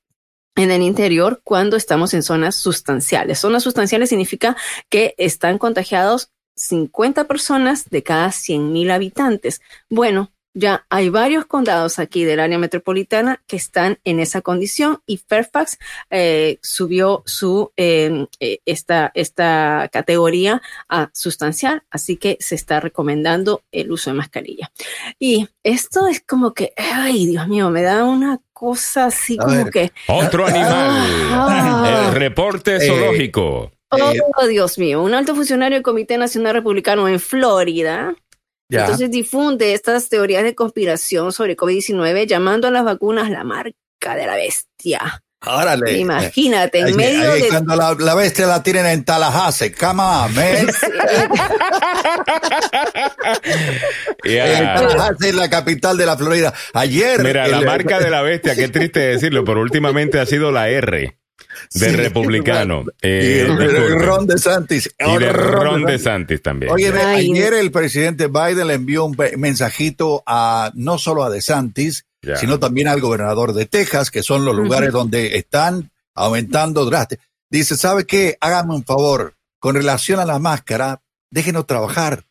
en 0.56 0.70
el 0.70 0.82
interior 0.82 1.40
cuando 1.44 1.76
estamos 1.76 2.14
en 2.14 2.22
zonas 2.22 2.56
sustanciales. 2.56 3.38
Zonas 3.38 3.62
sustanciales 3.62 4.08
significa 4.08 4.56
que 4.88 5.14
están 5.16 5.58
contagiados 5.58 6.30
50 6.56 7.26
personas 7.26 7.88
de 7.88 8.02
cada 8.02 8.32
100 8.32 8.72
mil 8.72 8.90
habitantes. 8.90 9.60
Bueno, 9.88 10.32
ya 10.54 10.84
hay 10.90 11.08
varios 11.08 11.46
condados 11.46 11.98
aquí 11.98 12.24
del 12.24 12.40
área 12.40 12.58
metropolitana 12.58 13.42
que 13.46 13.56
están 13.56 13.98
en 14.04 14.20
esa 14.20 14.40
condición 14.40 15.00
y 15.06 15.18
Fairfax 15.18 15.78
eh, 16.10 16.58
subió 16.62 17.22
su 17.26 17.72
em, 17.76 18.26
eh, 18.40 18.58
esta, 18.66 19.12
esta 19.14 19.88
categoría 19.92 20.60
a 20.88 21.10
sustancial, 21.12 21.82
así 21.90 22.16
que 22.16 22.36
se 22.40 22.54
está 22.54 22.80
recomendando 22.80 23.62
el 23.70 23.92
uso 23.92 24.10
de 24.10 24.16
mascarilla. 24.16 24.72
Y 25.18 25.48
esto 25.62 26.08
es 26.08 26.20
como 26.20 26.52
que, 26.52 26.72
ay, 26.76 27.26
Dios 27.26 27.46
mío, 27.48 27.70
me 27.70 27.82
da 27.82 28.04
una 28.04 28.40
cosa 28.52 29.06
así 29.06 29.36
como 29.36 29.66
que... 29.66 29.92
Otro 30.08 30.46
animal. 30.46 31.00
Ah. 31.32 32.06
el 32.08 32.14
reporte 32.14 32.80
zoológico. 32.80 33.72
Oh, 33.92 34.46
Dios 34.46 34.78
mío, 34.78 35.02
un 35.02 35.14
alto 35.14 35.34
funcionario 35.34 35.76
del 35.76 35.82
Comité 35.82 36.16
Nacional 36.16 36.54
Republicano 36.54 37.08
en 37.08 37.18
Florida 37.18 38.14
Ya. 38.70 38.82
Entonces 38.82 39.10
difunde 39.10 39.74
estas 39.74 40.08
teorías 40.08 40.44
de 40.44 40.54
conspiración 40.54 41.32
sobre 41.32 41.56
COVID-19 41.56 42.26
llamando 42.26 42.68
a 42.68 42.70
las 42.70 42.84
vacunas 42.84 43.28
la 43.28 43.44
marca 43.44 43.74
de 44.16 44.26
la 44.26 44.36
bestia. 44.36 45.22
Órale. 45.44 45.98
Imagínate, 45.98 46.80
en 46.80 46.86
Ahí- 46.88 46.94
medio 46.94 47.32
ahí 47.32 47.42
de... 47.42 47.48
Cuando 47.48 47.74
la, 47.74 47.96
la 47.98 48.14
bestia 48.14 48.46
la 48.46 48.62
tienen 48.62 48.84
en 48.86 49.04
Tallahassee, 49.04 49.72
come 49.72 50.02
on, 50.02 50.34
man. 50.34 50.66
Yeah. 54.24 54.58
En 54.58 54.64
Tallahassee, 54.88 55.32
la 55.32 55.48
capital 55.48 55.96
de 55.96 56.06
la 56.06 56.16
Florida. 56.16 56.52
Ayer. 56.74 57.22
Mira, 57.22 57.48
la 57.48 57.60
marca 57.62 57.98
de 57.98 58.10
la 58.10 58.22
bestia, 58.22 58.54
qué 58.54 58.68
triste 58.68 59.00
decirlo, 59.00 59.44
pero 59.44 59.60
últimamente 59.60 60.20
ha 60.20 60.26
sido 60.26 60.50
la 60.52 60.68
R 60.68 61.16
de 61.74 61.90
Sí. 61.90 61.96
republicano. 61.96 62.84
Y 63.02 63.08
Eh, 63.08 63.44
disculpen. 63.46 64.00
Ron 64.00 64.26
DeSantis. 64.26 64.90
y 64.98 65.18
de 65.18 65.32
Ron 65.32 65.84
DeSantis. 65.84 66.42
También. 66.42 66.72
Oye, 66.72 66.88
ayer 66.92 67.54
el 67.54 67.70
presidente 67.70 68.26
Biden 68.28 68.66
le 68.68 68.74
envió 68.74 69.04
un 69.04 69.16
mensajito 69.38 70.22
a 70.26 70.70
no 70.74 70.98
solo 70.98 71.24
a 71.24 71.30
DeSantis, 71.30 72.06
Ya. 72.22 72.36
sino 72.36 72.58
también 72.58 72.88
al 72.88 73.00
gobernador 73.00 73.52
de 73.54 73.66
Texas, 73.66 74.10
que 74.10 74.22
son 74.22 74.44
los 74.44 74.54
lugares 74.54 74.92
donde 74.92 75.36
están 75.38 75.90
aumentando 76.14 76.84
drásticamente. 76.84 77.30
Dice, 77.50 77.76
¿sabe 77.76 78.04
qué? 78.06 78.36
Hágame 78.40 78.74
un 78.74 78.84
favor. 78.84 79.34
Con 79.58 79.74
relación 79.74 80.20
a 80.20 80.24
la 80.24 80.38
máscara, 80.38 81.02
déjenos 81.30 81.66
trabajar. 81.66 82.24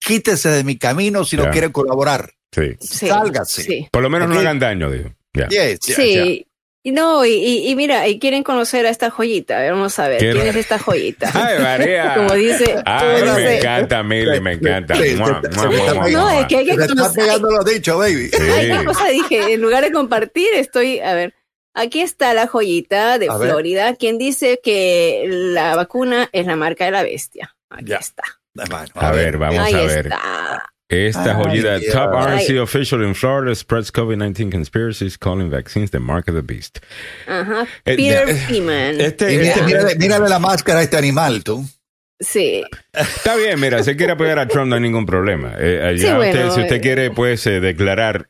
Quítese 0.00 0.48
de 0.48 0.64
mi 0.64 0.76
camino 0.76 1.24
si 1.24 1.36
Ya. 1.36 1.44
no 1.44 1.50
quiere 1.50 1.70
colaborar. 1.72 2.32
Sí. 2.52 2.76
Sí, 2.80 3.08
Sálgase. 3.08 3.62
sí. 3.62 3.88
Por 3.92 4.02
lo 4.02 4.08
menos 4.10 4.28
no 4.28 4.38
hagan 4.38 4.58
daño, 4.58 4.90
digo. 4.90 5.10
Yes, 5.50 5.78
ya, 5.80 5.94
Sí. 5.96 6.46
No, 6.92 7.24
y, 7.24 7.30
y- 7.32 7.68
y 7.70 7.76
mira, 7.76 8.06
y 8.08 8.18
quieren 8.18 8.42
conocer 8.42 8.86
a 8.86 8.90
esta 8.90 9.10
joyita. 9.10 9.56
A 9.58 9.60
ver, 9.60 9.72
Vamos 9.72 9.98
a 9.98 10.08
ver, 10.08 10.18
¿quién 10.18 10.36
es 10.38 10.56
esta 10.56 10.78
joyita? 10.78 11.30
Ay, 11.34 11.58
María. 11.62 12.14
Como 12.16 12.32
dice, 12.34 12.76
Ay, 12.84 13.20
como 13.20 13.34
me 13.34 13.40
dice- 13.40 13.58
encanta, 13.58 14.02
Mili, 14.02 14.40
me 14.40 14.52
encanta. 14.54 14.94
Sí, 14.96 15.14
Mua, 15.16 15.40
se- 15.42 15.52
se 15.52 15.66
mua, 15.68 15.94
mua. 15.94 16.08
No, 16.10 16.30
es 16.30 16.46
que 16.46 16.56
hay 16.56 16.64
que. 16.66 16.74
Te 16.76 16.82
está 16.82 16.94
conocer. 16.94 17.24
pegando 17.24 17.50
lo 17.50 17.64
dicho, 17.64 17.98
baby. 17.98 18.28
Sí. 18.28 18.42
Ay, 18.42 18.70
¿qué 18.78 18.84
cosa 18.84 19.08
dije? 19.08 19.52
En 19.54 19.60
lugar 19.60 19.84
de 19.84 19.92
compartir, 19.92 20.48
estoy, 20.54 21.00
a 21.00 21.14
ver, 21.14 21.34
aquí 21.74 22.00
está 22.00 22.34
la 22.34 22.46
joyita 22.46 23.18
de 23.18 23.28
A 23.28 23.36
ver. 23.36 23.50
Florida, 23.50 23.94
quien 23.96 24.18
dice 24.18 24.60
que 24.62 25.24
la 25.28 25.74
vacuna 25.76 26.28
es 26.32 26.46
la 26.46 26.56
marca 26.56 26.84
de 26.84 26.90
la 26.92 27.02
bestia. 27.02 27.54
Aquí 27.70 27.86
Ya. 27.90 27.96
está. 27.96 28.22
Bueno, 28.54 28.76
A 28.94 29.12
ver, 29.12 29.38
vamos 29.38 29.58
Ahí 29.60 29.74
a 29.74 29.82
ver. 29.82 30.06
está. 30.06 30.72
Esta 30.88 31.36
Ay, 31.36 31.60
joyita, 31.60 31.78
top 31.92 32.14
RNC 32.14 32.58
official 32.62 33.02
in 33.04 33.14
Florida 33.14 33.54
spreads 33.54 33.92
COVID-19 33.92 34.50
conspiracies 34.50 35.18
calling 35.18 35.50
vaccines 35.50 35.90
the 35.90 35.98
mark 36.00 36.28
of 36.28 36.34
the 36.34 36.40
beast. 36.42 36.78
Ajá. 37.26 37.66
Eh, 37.84 37.96
Peter 37.96 38.28
eh, 38.28 38.34
Freeman. 38.34 39.00
Este, 39.00 39.34
Y 39.34 39.36
mira- 39.38 39.50
este- 39.50 39.62
mírale, 39.64 39.94
mírale 39.96 40.28
la 40.30 40.38
máscara 40.38 40.78
a 40.80 40.82
este 40.82 40.96
animal, 40.96 41.44
tú. 41.44 41.62
Sí. 42.20 42.64
está 42.94 43.36
bien, 43.36 43.60
mira, 43.60 43.82
si 43.84 43.94
quiere 43.96 44.12
apoyar 44.14 44.38
a 44.38 44.48
Trump 44.48 44.68
no 44.70 44.74
hay 44.76 44.80
ningún 44.80 45.04
problema. 45.06 45.54
Eh, 45.58 45.80
allá 45.86 45.98
Sí, 46.08 46.14
bueno, 46.16 46.32
usted, 46.32 46.50
si 46.54 46.60
usted 46.62 46.76
eh. 46.76 46.80
quiere, 46.80 47.10
pues, 47.10 47.46
eh, 47.46 47.60
declarar 47.60 48.28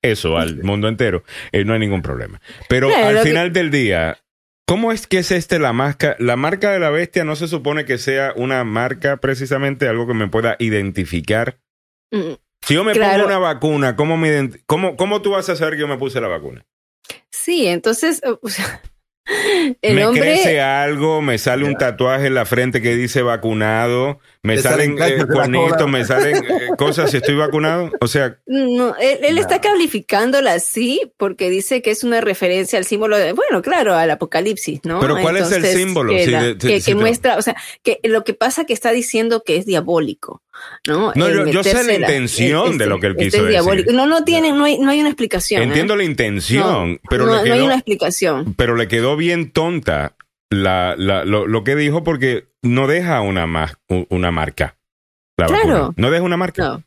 eso 0.00 0.38
al 0.38 0.62
mundo 0.64 0.88
entero, 0.88 1.22
eh, 1.52 1.64
no 1.64 1.74
hay 1.74 1.78
ningún 1.78 2.02
problema. 2.02 2.40
Pero 2.68 2.88
Claro, 2.88 3.06
al 3.08 3.14
que- 3.22 3.28
final 3.28 3.52
del 3.52 3.70
día, 3.70 4.18
¿cómo 4.66 4.90
es 4.92 5.06
que 5.06 5.18
es 5.18 5.30
este 5.30 5.58
la 5.60 5.72
marca? 5.74 6.16
La 6.18 6.36
marca 6.36 6.72
de 6.72 6.80
la 6.80 6.88
bestia 6.90 7.22
no 7.24 7.36
se 7.36 7.46
supone 7.48 7.84
que 7.84 7.98
sea 7.98 8.32
una 8.34 8.64
marca 8.64 9.18
precisamente, 9.18 9.86
algo 9.88 10.06
que 10.08 10.14
me 10.14 10.26
pueda 10.28 10.56
identificar. 10.58 11.58
Mm, 12.12 12.34
Si 12.64 12.74
yo 12.74 12.84
me 12.84 12.92
Claro. 12.92 13.14
pongo 13.14 13.26
una 13.26 13.38
vacuna, 13.38 13.96
¿cómo, 13.96 14.16
me 14.16 14.50
cómo, 14.66 14.96
¿cómo 14.96 15.20
tú 15.22 15.30
vas 15.32 15.48
a 15.48 15.56
saber 15.56 15.74
que 15.74 15.80
yo 15.80 15.88
me 15.88 15.98
puse 15.98 16.20
la 16.20 16.28
vacuna? 16.28 16.64
Sí, 17.30 17.66
entonces, 17.66 18.22
o 18.42 18.48
sea, 18.48 18.80
el 19.82 19.96
me 19.96 20.04
hombre. 20.06 20.22
crece 20.22 20.60
algo, 20.60 21.22
me 21.22 21.38
sale 21.38 21.64
un 21.64 21.74
tatuaje 21.76 22.26
en 22.28 22.34
la 22.34 22.44
frente 22.44 22.80
que 22.82 22.94
dice 22.94 23.22
vacunado, 23.22 24.20
me 24.44 24.58
salen 24.58 24.98
salen 24.98 25.20
eh, 25.20 25.26
cuernitos, 25.26 25.88
me 25.88 26.04
salen 26.04 26.36
eh, 26.36 26.68
cosas 26.76 27.10
si 27.12 27.18
estoy 27.18 27.36
vacunado. 27.36 27.90
O 28.00 28.08
sea, 28.08 28.38
No, 28.46 28.96
él, 28.96 29.18
él 29.22 29.38
está 29.38 29.60
calificándola 29.60 30.54
así 30.54 31.00
porque 31.16 31.48
dice 31.48 31.80
que 31.80 31.92
es 31.92 32.02
una 32.02 32.20
referencia 32.20 32.78
al 32.78 32.84
símbolo 32.84 33.16
de, 33.18 33.32
bueno, 33.34 33.62
claro, 33.62 33.94
al 33.94 34.10
apocalipsis, 34.10 34.80
¿no? 34.84 34.98
Pero 35.00 35.16
¿cuál 35.20 35.36
es 35.36 35.52
el 35.52 35.64
símbolo? 35.64 36.12
Que, 36.12 36.26
la- 36.26 36.42
de- 36.42 36.58
que- 36.58 36.80
sí, 36.80 36.86
que 36.86 36.92
te- 36.92 37.00
muestra, 37.00 37.36
o 37.36 37.42
sea, 37.42 37.54
que 37.84 38.00
lo 38.02 38.24
que 38.24 38.34
pasa 38.34 38.64
que 38.64 38.72
está 38.72 38.90
diciendo 38.90 39.44
que 39.46 39.56
es 39.56 39.64
diabólico, 39.66 40.42
¿no? 40.88 41.12
No, 41.14 41.30
yo- 41.30 41.46
yo 41.46 41.62
sé 41.62 41.84
la 41.84 41.92
intención 41.94 42.78
de 42.78 42.86
lo 42.86 42.98
que 42.98 43.06
él 43.06 43.12
este 43.18 43.24
quiso 43.38 43.48
es 43.48 43.64
decir. 43.64 43.94
No, 43.94 44.06
no 44.06 44.24
tiene, 44.24 44.52
no 44.52 44.64
hay, 44.64 44.78
no 44.78 44.90
hay 44.90 44.98
una 45.00 45.08
explicación. 45.10 45.62
¿eh? 45.62 45.64
entiendo 45.66 45.94
la 45.94 46.04
intención, 46.04 46.92
No, 46.94 46.98
pero, 47.08 47.26
no, 47.26 47.32
le 47.32 47.38
no 47.38 47.44
quedó, 47.44 47.54
hay 47.54 47.60
una 47.60 47.74
explicación. 47.74 48.54
pero 48.56 48.74
le 48.76 48.88
quedó 48.88 49.16
bien 49.16 49.52
tonta 49.52 50.14
la, 50.52 50.94
la- 50.96 51.24
lo, 51.24 51.46
lo 51.46 51.64
que 51.64 51.74
dijo 51.76 52.04
porque 52.04 52.48
no 52.62 52.86
deja 52.86 53.20
una, 53.20 53.46
ma- 53.46 53.78
una 54.08 54.30
marca. 54.30 54.76
La 55.36 55.46
Claro. 55.46 55.68
vacuna. 55.68 55.94
No 55.96 56.10
deja 56.10 56.22
una 56.24 56.36
marca. 56.36 56.62
No. 56.62 56.82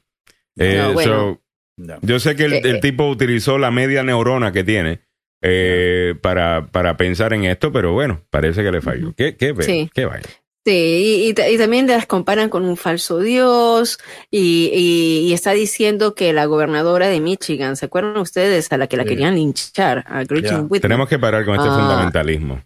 Eh, 0.57 0.81
No, 0.81 0.93
bueno. 0.93 1.41
so, 1.77 1.97
yo 2.01 2.19
sé 2.19 2.35
que 2.35 2.45
el, 2.45 2.53
Eh, 2.53 2.61
el 2.63 2.75
eh. 2.77 2.79
tipo 2.79 3.07
utilizó 3.09 3.57
la 3.57 3.71
media 3.71 4.03
neurona 4.03 4.51
que 4.51 4.63
tiene 4.63 5.01
eh, 5.41 6.15
para, 6.21 6.67
para 6.67 6.95
pensar 6.97 7.33
en 7.33 7.43
esto, 7.45 7.71
pero 7.71 7.91
bueno, 7.93 8.21
parece 8.29 8.63
que 8.63 8.71
le 8.71 8.81
falló. 8.81 9.13
¿Qué, 9.15 9.35
qué, 9.35 9.53
Sí. 9.59 9.89
qué 9.93 10.05
vaya? 10.05 10.23
Sí, 10.65 10.71
y, 10.71 11.25
y 11.27 11.53
y 11.53 11.57
también 11.59 11.85
las 11.85 12.07
comparan 12.07 12.49
con 12.49 12.65
un 12.65 12.75
falso 12.77 13.19
dios 13.19 13.99
y, 14.31 14.71
y- 14.73 15.27
y 15.29 15.33
está 15.33 15.51
diciendo 15.51 16.15
que 16.15 16.33
la 16.33 16.45
gobernadora 16.45 17.07
de 17.07 17.19
Michigan, 17.19 17.75
¿se 17.75 17.85
acuerdan 17.85 18.17
ustedes? 18.17 18.71
A 18.71 18.77
la 18.77 18.87
que 18.87 18.97
la 18.97 19.03
Sí. 19.03 19.09
querían 19.09 19.35
linchar, 19.35 20.03
a 20.07 20.23
Gretchen. 20.23 20.61
Whitmer. 20.61 20.81
Tenemos 20.81 21.07
que 21.09 21.19
parar 21.19 21.45
con 21.45 21.55
este 21.55 21.67
Ah. 21.69 21.75
fundamentalismo. 21.77 22.63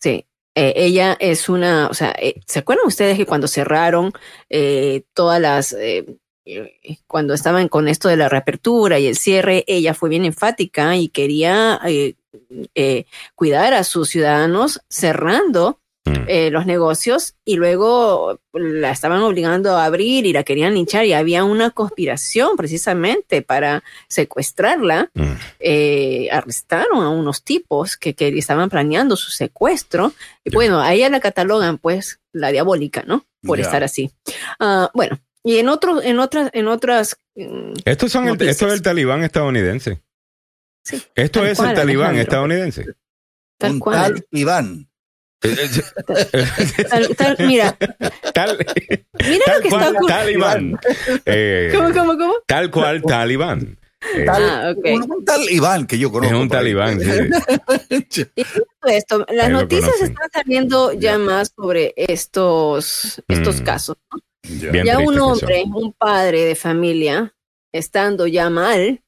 Sí, 0.00 0.26
eh, 0.54 0.72
ella 0.76 1.16
es 1.20 1.48
una, 1.48 1.88
o 1.88 1.94
sea, 1.94 2.14
eh, 2.18 2.40
¿se 2.46 2.60
acuerdan 2.60 2.86
ustedes 2.86 3.16
que 3.16 3.26
cuando 3.26 3.48
cerraron 3.48 4.12
eh, 4.48 5.04
todas 5.12 5.40
las, 5.40 5.72
eh, 5.72 6.18
eh, 6.44 6.98
cuando 7.06 7.34
estaban 7.34 7.68
con 7.68 7.88
esto 7.88 8.08
de 8.08 8.16
la 8.16 8.28
reapertura 8.28 8.98
y 8.98 9.06
el 9.06 9.16
cierre, 9.16 9.64
ella 9.66 9.94
fue 9.94 10.08
bien 10.08 10.24
enfática 10.24 10.96
y 10.96 11.08
quería 11.08 11.80
cuidar 13.34 13.74
a 13.74 13.84
sus 13.84 14.08
ciudadanos 14.08 14.80
cerrando. 14.88 15.80
Eh, 16.26 16.50
los 16.50 16.66
negocios 16.66 17.34
y 17.44 17.56
luego 17.56 18.40
la 18.52 18.90
estaban 18.90 19.20
obligando 19.22 19.76
a 19.76 19.84
abrir 19.84 20.26
y 20.26 20.32
la 20.32 20.42
querían 20.42 20.74
linchar 20.74 21.04
y 21.06 21.12
había 21.12 21.44
una 21.44 21.70
conspiración 21.70 22.56
precisamente 22.56 23.42
para 23.42 23.82
secuestrarla 24.08 25.10
Mm. 25.14 25.32
eh, 25.60 26.28
arrestaron 26.30 27.02
a 27.02 27.08
unos 27.10 27.42
tipos 27.42 27.96
que, 27.96 28.14
que 28.14 28.28
estaban 28.38 28.68
planeando 28.68 29.16
su 29.16 29.30
secuestro. 29.30 30.12
Y 30.44 30.50
bueno, 30.54 30.80
a 30.80 30.92
ella 30.94 31.08
la 31.08 31.20
catalogan 31.20 31.78
pues 31.78 32.20
la 32.32 32.50
diabólica, 32.52 33.04
¿no? 33.06 33.24
Por 33.42 33.60
estar 33.60 33.82
así. 33.84 34.10
Ah, 34.60 34.90
bueno, 34.94 35.18
y 35.44 35.58
en 35.58 35.68
otros, 35.68 36.04
en 36.04 36.18
otras, 36.18 36.50
en 36.52 36.68
otras. 36.68 37.16
mm, 37.36 37.72
Estos 37.84 38.12
son 38.12 38.28
el, 38.28 38.40
esto 38.48 38.66
es 38.66 38.72
el 38.74 38.82
talibán 38.82 39.22
estadounidense. 39.24 40.02
Sí, 40.84 41.02
Esto 41.14 41.40
tal 41.40 41.48
es 41.50 41.58
cual, 41.58 41.70
el 41.70 41.74
talibán 41.76 42.06
Alejandro. 42.10 42.22
estadounidense. 42.22 42.86
Tal 43.58 43.72
un 43.72 43.78
cual. 43.80 43.96
tal 44.14 44.26
Iván. 44.32 44.87
Tal- 45.40 47.16
tal- 47.16 47.36
mira, 47.46 47.76
Tal, 48.34 48.58
mira 49.28 49.44
tal 49.44 49.56
lo 49.56 49.62
que 49.62 49.68
está 49.68 49.78
cual 49.78 49.96
ocurriendo. 49.96 50.06
talibán. 50.06 50.78
Eh, 51.26 51.70
¿Cómo, 51.74 51.92
cómo, 51.92 52.18
cómo? 52.18 52.34
Tal 52.46 52.70
cual 52.70 53.02
talibán. 53.02 53.78
Eh, 54.14 54.26
Ah, 54.28 54.72
ok. 54.76 54.84
Un, 54.94 55.10
un 55.12 55.24
tal 55.24 55.42
Iván 55.50 55.86
que 55.86 55.98
yo 55.98 56.06
es 56.08 56.12
conozco. 56.12 56.38
un 56.38 56.48
por 56.48 56.56
ahí. 56.58 56.62
talibán, 56.62 57.00
sí. 57.00 58.24
Esto, 58.86 59.26
las 59.28 59.50
noticias 59.50 60.00
están 60.00 60.28
saliendo 60.32 60.92
ya 60.92 61.18
más 61.18 61.52
sobre 61.54 61.94
estos, 61.96 63.20
estos 63.28 63.60
Mm. 63.60 63.64
casos. 63.64 63.96
Ya. 64.44 64.70
Bien 64.70 64.86
ya 64.86 64.98
un 65.00 65.18
hombre, 65.20 65.64
un 65.66 65.92
padre 65.92 66.44
de 66.44 66.54
familia, 66.54 67.34
estando 67.72 68.26
ya 68.28 68.48
mal, 68.50 69.02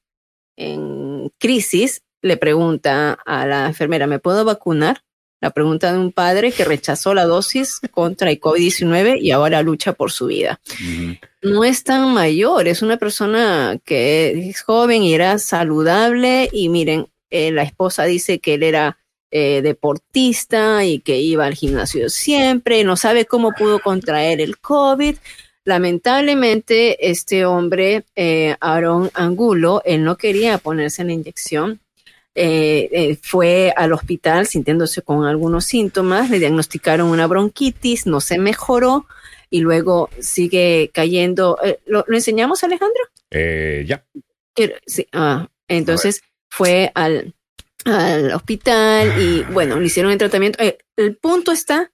en 0.58 1.30
crisis, 1.38 2.02
le 2.22 2.36
pregunta 2.36 3.16
a 3.24 3.46
la 3.46 3.66
enfermera, 3.66 4.06
¿me 4.08 4.18
puedo 4.18 4.44
vacunar? 4.44 5.02
La 5.40 5.50
pregunta 5.50 5.92
de 5.92 5.98
un 5.98 6.12
padre 6.12 6.52
que 6.52 6.64
rechazó 6.64 7.14
la 7.14 7.24
dosis 7.24 7.80
contra 7.90 8.30
el 8.30 8.38
COVID-19 8.38 9.20
y 9.20 9.30
ahora 9.30 9.62
lucha 9.62 9.94
por 9.94 10.12
su 10.12 10.26
vida. 10.26 10.60
No 11.42 11.64
es 11.64 11.82
tan 11.82 12.12
mayor, 12.12 12.68
es 12.68 12.82
una 12.82 12.98
persona 12.98 13.78
que 13.84 14.50
es 14.50 14.60
joven 14.60 15.02
y 15.02 15.14
era 15.14 15.38
saludable 15.38 16.50
y 16.52 16.68
miren, 16.68 17.06
eh, 17.30 17.52
la 17.52 17.62
esposa 17.62 18.04
dice 18.04 18.38
que 18.38 18.54
él 18.54 18.62
era 18.62 18.98
eh, 19.30 19.60
deportista 19.62 20.84
y 20.84 20.98
que 20.98 21.20
iba 21.20 21.46
al 21.46 21.54
gimnasio 21.54 22.10
siempre, 22.10 22.82
no 22.82 22.96
sabe 22.96 23.26
cómo 23.26 23.52
pudo 23.52 23.78
contraer 23.78 24.40
el 24.40 24.58
COVID. 24.58 25.16
Lamentablemente, 25.64 27.10
este 27.10 27.44
hombre, 27.46 28.04
eh, 28.16 28.56
Aaron 28.60 29.10
Angulo, 29.14 29.82
él 29.84 30.02
no 30.02 30.16
quería 30.16 30.58
ponerse 30.58 31.04
la 31.04 31.12
inyección. 31.12 31.80
Eh, 32.34 32.88
eh, 32.92 33.18
fue 33.20 33.72
al 33.76 33.92
hospital 33.92 34.46
sintiéndose 34.46 35.02
con 35.02 35.26
algunos 35.26 35.64
síntomas, 35.64 36.30
le 36.30 36.38
diagnosticaron 36.38 37.08
una 37.08 37.26
bronquitis, 37.26 38.06
no 38.06 38.20
se 38.20 38.38
mejoró 38.38 39.06
y 39.50 39.60
luego 39.60 40.10
sigue 40.20 40.90
cayendo. 40.94 41.58
Eh, 41.62 41.80
¿lo, 41.86 42.04
lo 42.06 42.16
enseñamos, 42.16 42.62
Alejandro? 42.62 43.02
Eh, 43.30 43.84
ya. 43.86 44.04
Sí, 44.86 45.06
ah, 45.12 45.48
entonces 45.68 46.22
fue 46.48 46.92
al, 46.94 47.34
al 47.84 48.32
hospital 48.32 49.20
y 49.20 49.42
bueno, 49.52 49.78
le 49.80 49.86
hicieron 49.86 50.12
el 50.12 50.18
tratamiento. 50.18 50.58
El 50.96 51.16
punto 51.16 51.52
está 51.52 51.90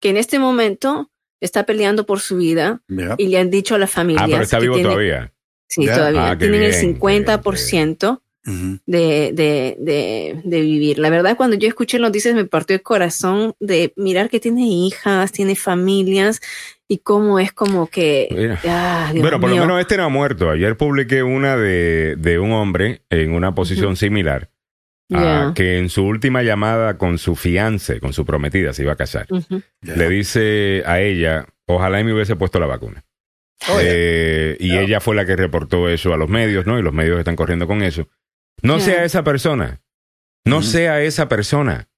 que 0.00 0.10
en 0.10 0.16
este 0.16 0.38
momento 0.38 1.10
está 1.40 1.64
peleando 1.64 2.06
por 2.06 2.20
su 2.20 2.36
vida 2.36 2.82
y 3.18 3.26
le 3.28 3.38
han 3.38 3.50
dicho 3.50 3.74
a 3.74 3.78
la 3.78 3.86
familia. 3.86 4.22
Ah, 4.24 4.28
pero 4.28 4.42
está 4.42 4.58
vivo 4.58 4.80
todavía. 4.80 5.32
Sí, 5.66 5.86
todavía. 5.86 6.30
Ah, 6.30 6.38
Tienen 6.38 6.62
el 6.62 6.70
bien, 6.70 6.80
qué 6.94 8.29
50% 8.50 8.54
Ujú. 8.74 8.78
de, 8.86 9.32
de, 9.32 9.76
de, 9.78 10.40
de 10.44 10.60
vivir. 10.60 10.98
La 10.98 11.10
verdad, 11.10 11.36
cuando 11.36 11.56
yo 11.56 11.68
escuché 11.68 11.98
noticias 11.98 12.34
me 12.34 12.44
partió 12.44 12.74
el 12.76 12.82
corazón 12.82 13.54
de 13.60 13.92
mirar 13.96 14.28
que 14.30 14.40
tiene 14.40 14.66
hijas, 14.68 15.32
tiene 15.32 15.56
familias 15.56 16.40
y 16.88 16.98
cómo 16.98 17.38
es 17.38 17.52
como 17.52 17.86
que... 17.88 18.28
Mira. 18.30 18.60
ah, 18.66 19.10
Dios 19.12 19.22
Bueno, 19.22 19.40
por 19.40 19.50
lo 19.50 19.56
menos 19.56 19.80
este 19.80 19.96
no 19.96 20.04
ha 20.04 20.08
muerto. 20.08 20.50
Ayer 20.50 20.76
publiqué 20.76 21.22
una 21.22 21.56
de, 21.56 22.16
de 22.18 22.38
un 22.38 22.52
hombre 22.52 23.02
en 23.10 23.32
una 23.32 23.54
posición 23.54 23.96
similar. 23.96 24.50
que 25.54 25.78
en 25.78 25.88
su 25.88 26.04
última 26.04 26.42
llamada 26.42 26.96
con 26.98 27.18
su 27.18 27.34
fiance, 27.36 28.00
con 28.00 28.12
su 28.12 28.24
prometida, 28.24 28.72
se 28.72 28.82
iba 28.82 28.92
a 28.92 28.96
casar. 28.96 29.26
Le 29.82 30.08
dice 30.08 30.82
a 30.86 31.00
ella, 31.00 31.46
ojalá 31.66 32.00
y 32.00 32.04
me 32.04 32.14
hubiese 32.14 32.36
puesto 32.36 32.58
la 32.60 32.66
vacuna. 32.66 33.04
Eh, 33.80 34.56
y 34.58 34.76
ella 34.78 35.00
fue 35.00 35.14
la 35.14 35.26
que 35.26 35.36
reportó 35.36 35.88
eso 35.88 36.14
a 36.14 36.16
los 36.16 36.28
medios, 36.30 36.64
¿no? 36.64 36.78
Y 36.78 36.82
los 36.82 36.94
medios 36.94 37.18
están 37.18 37.36
corriendo 37.36 37.66
con 37.66 37.82
eso. 37.82 38.08
No 38.62 38.80
sea 38.80 39.04
esa 39.04 39.22
persona. 39.24 39.80
No 40.44 40.62
sea 40.62 41.00
esa 41.02 41.28
persona. 41.28 41.88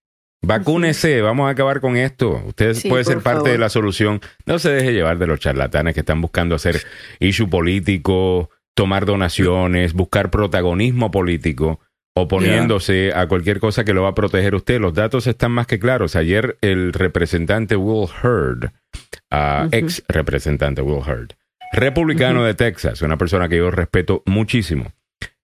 Vacúnese, 0.45 1.21
vamos 1.21 1.47
a 1.47 1.51
acabar 1.51 1.81
con 1.81 1.97
esto. 1.97 2.43
Usted 2.47 2.75
Sí, 2.75 2.89
puede 2.89 3.05
ser 3.05 3.19
parte 3.21 3.39
favor. 3.39 3.51
de 3.53 3.59
la 3.59 3.69
solución. 3.69 4.21
No 4.45 4.59
se 4.59 4.71
deje 4.71 4.93
llevar 4.93 5.19
de 5.19 5.29
los 5.29 5.39
charlatanes 5.39 5.95
que 5.95 6.01
están 6.01 6.21
buscando 6.21 6.57
hacer 6.57 6.83
issue 7.21 7.49
político, 7.49 8.51
tomar 8.75 9.07
donaciones, 9.07 9.93
buscar 9.93 10.31
protagonismo 10.31 11.13
político, 11.13 11.79
oponiéndose 12.15 13.13
a 13.15 13.29
cualquier 13.29 13.61
cosa 13.61 13.85
que 13.85 13.95
lo 13.95 14.03
va 14.03 14.09
a 14.09 14.15
proteger 14.15 14.57
usted. 14.57 14.81
Los 14.81 14.95
datos 14.95 15.29
están 15.29 15.53
más 15.53 15.69
que 15.69 15.79
claros. 15.79 16.17
Ayer 16.17 16.59
el 16.61 16.93
representante 16.93 17.77
Will 17.77 18.09
Hurd, 18.23 18.65
Ujú. 19.31 19.69
ex 19.71 20.03
representante 20.09 20.83
Will 20.83 21.09
Hurd, 21.09 21.35
republicano 21.73 22.43
de 22.45 22.55
Texas, 22.55 23.01
una 23.03 23.17
persona 23.17 23.49
que 23.49 23.59
yo 23.59 23.71
respeto 23.71 24.23
muchísimo, 24.27 24.93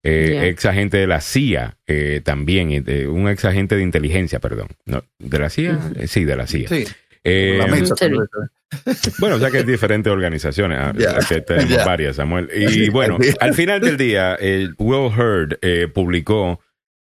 eh, 0.02 0.48
ex 0.48 0.64
agente 0.66 0.96
de 0.96 1.06
la 1.06 1.20
CIA 1.20 1.76
eh, 1.86 2.20
también, 2.24 2.84
de- 2.84 3.08
un 3.08 3.28
ex 3.28 3.44
agente 3.44 3.76
de 3.76 3.82
inteligencia, 3.82 4.38
perdón. 4.40 4.68
No, 4.86 5.04
¿De 5.18 5.38
la 5.38 5.50
CIA? 5.50 5.78
Eh, 5.96 6.06
Sí, 6.06 6.24
de 6.24 6.36
la 6.36 6.46
CIA. 6.46 6.68
sí, 6.68 6.84
Eh, 7.24 7.58
bueno, 9.18 9.36
o 9.36 9.38
sea 9.38 9.50
que 9.50 9.58
hay 9.58 9.64
diferentes 9.64 10.10
organizaciones, 10.12 10.78
ah, 10.80 10.92
Ya, 10.96 11.18
que 11.26 11.40
tenemos 11.40 11.84
varias, 11.84 12.16
Samuel. 12.16 12.48
Y 12.54 12.90
bueno, 12.90 13.18
al 13.40 13.54
final 13.54 13.80
del 13.80 13.96
día, 13.96 14.36
eh, 14.40 14.68
Will 14.78 15.58
eh, 15.62 15.88
publicó 15.92 16.60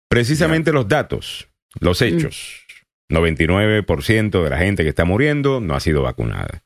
precisamente 0.09 0.71
los 0.71 0.87
datos, 0.87 1.47
los 1.79 2.01
hechos. 2.01 2.65
99% 3.09 4.43
de 4.43 4.49
la 4.49 4.57
gente 4.59 4.83
que 4.83 4.89
está 4.89 5.03
muriendo 5.05 5.59
no 5.61 5.75
ha 5.75 5.79
sido 5.79 6.01
vacunada. 6.03 6.63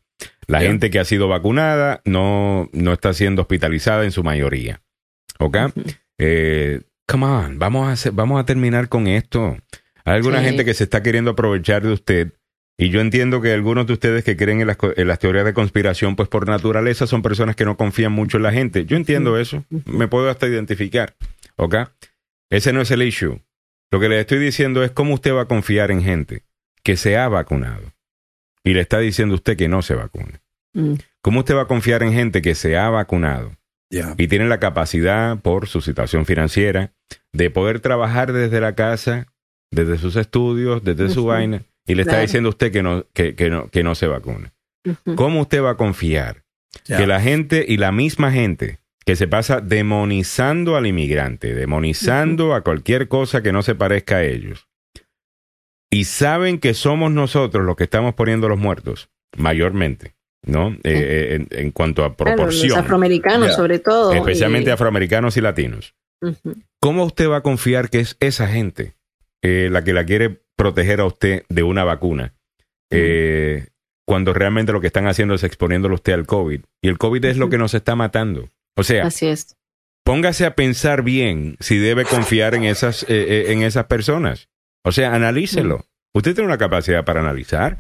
La 0.48 0.60
gente 0.62 0.90
que 0.90 1.00
ha 1.00 1.06
sido 1.06 1.28
vacunada 1.28 2.02
no, 2.06 2.70
no 2.74 2.94
está 2.94 3.14
siendo 3.14 3.42
hospitalizada 3.44 4.04
en 4.04 4.12
su 4.12 4.24
mayoría. 4.24 4.82
¿Ok? 5.40 5.58
Eh, 6.20 6.82
come 7.08 7.26
on, 7.26 7.60
vamos 7.60 7.88
a, 7.88 7.92
hacer- 7.94 8.12
vamos 8.14 8.40
a 8.42 8.46
terminar 8.46 8.90
con 8.90 9.08
esto. 9.08 9.58
Hay 10.06 10.16
alguna 10.16 10.40
Sí. 10.40 10.46
gente 10.46 10.66
que 10.66 10.74
se 10.74 10.84
está 10.84 11.02
queriendo 11.04 11.32
aprovechar 11.32 11.84
de 11.84 11.92
usted. 11.94 12.34
Y 12.78 12.90
yo 12.90 13.02
entiendo 13.02 13.40
que 13.40 13.54
algunos 13.54 13.86
de 13.86 13.94
ustedes 13.94 14.24
que 14.24 14.36
creen 14.36 14.62
en 14.62 14.68
las, 14.68 14.78
co- 14.78 14.94
en 14.96 15.08
las 15.08 15.20
teorías 15.20 15.46
de 15.46 15.54
conspiración, 15.54 16.16
pues 16.16 16.28
por 16.28 16.48
naturaleza 16.48 17.06
son 17.08 17.22
personas 17.22 17.56
que 17.56 17.66
no 17.66 17.78
confían 17.78 18.12
mucho 18.12 18.38
en 18.38 18.44
la 18.44 18.52
gente. 18.52 18.86
Yo 18.86 18.98
entiendo 18.98 19.38
eso. 19.40 19.64
Me 19.86 20.08
puedo 20.08 20.30
hasta 20.30 20.48
identificar. 20.48 21.16
¿Ok? 21.56 21.76
Ese 22.50 22.74
no 22.74 22.82
es 22.82 22.90
el 22.92 23.04
issue. 23.04 23.42
Lo 23.92 24.00
que 24.00 24.10
le 24.10 24.20
estoy 24.20 24.40
diciendo 24.40 24.84
es 24.84 24.92
cómo 24.92 25.14
usted 25.14 25.34
va 25.34 25.44
a 25.44 25.48
confiar 25.48 25.92
en 25.92 26.02
gente 26.02 26.44
que 26.84 26.98
se 26.98 27.16
ha 27.16 27.28
vacunado 27.30 27.94
y 28.64 28.74
le 28.74 28.82
está 28.82 28.98
diciendo 29.00 29.36
usted 29.36 29.56
que 29.56 29.68
no 29.68 29.82
se 29.84 29.94
vacune. 29.94 30.42
Mm. 30.74 30.96
¿Cómo 31.22 31.40
usted 31.42 31.56
va 31.56 31.62
a 31.64 31.68
confiar 31.68 32.02
en 32.02 32.12
gente 32.14 32.42
que 32.42 32.56
se 32.56 32.76
ha 32.76 32.90
vacunado 32.90 33.56
Y 34.18 34.28
tiene 34.28 34.48
la 34.48 34.60
capacidad 34.60 35.40
por 35.40 35.68
su 35.68 35.82
situación 35.82 36.26
financiera 36.26 36.94
de 37.32 37.50
poder 37.50 37.80
trabajar 37.80 38.34
desde 38.34 38.60
la 38.60 38.74
casa, 38.74 39.28
desde 39.72 39.98
sus 39.98 40.16
estudios, 40.16 40.84
desde 40.84 41.10
su 41.10 41.26
vaina 41.26 41.64
y 41.86 41.96
le 41.96 42.04
está 42.04 42.20
diciendo 42.20 42.50
a 42.50 42.52
usted 42.52 42.72
que 42.72 42.84
no, 42.84 43.06
que, 43.14 43.36
que 43.36 43.50
no, 43.50 43.70
que 43.70 43.84
no 43.84 43.96
se 43.96 44.08
vacune? 44.08 44.52
¿Cómo 45.16 45.42
usted 45.42 45.62
va 45.62 45.72
a 45.72 45.78
confiar 45.78 46.44
que 46.86 47.08
la 47.08 47.22
gente 47.22 47.66
y 47.68 47.78
la 47.78 47.92
misma 47.92 48.32
gente 48.32 48.80
que 49.06 49.16
se 49.16 49.28
pasa 49.28 49.60
demonizando 49.60 50.78
al 50.78 50.88
inmigrante, 50.88 51.54
demonizando 51.54 52.54
a 52.54 52.62
cualquier 52.62 53.08
cosa 53.08 53.44
que 53.44 53.52
no 53.52 53.62
se 53.62 53.76
parezca 53.76 54.18
a 54.18 54.24
ellos, 54.24 54.68
y 55.92 56.06
saben 56.06 56.60
que 56.60 56.74
somos 56.74 57.12
nosotros 57.12 57.66
los 57.66 57.76
que 57.76 57.84
estamos 57.84 58.16
poniendo 58.16 58.50
los 58.50 58.58
muertos, 58.58 59.10
mayormente, 59.38 60.16
¿no? 60.46 60.70
Eh, 60.72 60.80
eh, 60.84 61.36
en, 61.36 61.48
en 61.52 61.72
cuanto 61.72 62.04
a 62.04 62.16
Claro, 62.16 62.36
proporción, 62.36 62.70
los 62.70 62.78
afroamericanos, 62.78 63.56
sobre 63.56 63.80
todo. 63.80 64.14
especialmente 64.14 64.70
y- 64.70 64.74
afroamericanos 64.74 65.38
y 65.38 65.42
latinos. 65.42 65.96
¿Cómo 66.82 67.04
usted 67.06 67.30
va 67.30 67.38
a 67.38 67.42
confiar 67.42 67.90
que 67.90 68.00
es 68.00 68.16
esa 68.20 68.48
gente 68.48 68.94
eh, 69.42 69.68
la 69.72 69.84
que 69.84 69.94
la 69.94 70.06
quiere 70.06 70.42
proteger 70.56 71.02
a 71.02 71.06
usted 71.06 71.44
de 71.50 71.64
una 71.64 71.84
vacuna? 71.84 72.34
Eh, 72.92 73.68
cuando 74.06 74.34
realmente 74.34 74.72
lo 74.72 74.82
que 74.82 74.88
están 74.88 75.08
haciendo 75.08 75.34
es 75.34 75.44
exponiéndolo 75.44 75.94
a 75.94 75.96
usted 75.96 76.14
al 76.14 76.26
COVID. 76.26 76.62
Y 76.82 76.88
el 76.88 76.98
COVID 76.98 77.24
es 77.26 77.38
lo 77.38 77.50
que 77.50 77.58
nos 77.58 77.74
está 77.74 77.96
matando. 77.96 78.50
O 78.76 78.84
sea, 78.84 79.08
Así 79.08 79.28
es. 79.28 79.56
póngase 80.04 80.46
a 80.46 80.56
pensar 80.56 81.02
bien 81.04 81.56
si 81.60 81.78
debe 81.78 82.04
confiar 82.06 82.54
en 82.56 82.64
esas, 82.66 83.06
en 83.08 83.64
esas 83.64 83.86
personas. 83.86 84.50
O 84.84 84.92
sea, 84.92 85.14
analícelo. 85.16 85.86
Usted 86.14 86.36
tiene 86.36 86.48
una 86.48 86.58
capacidad 86.58 87.06
para 87.06 87.22
analizar. 87.22 87.80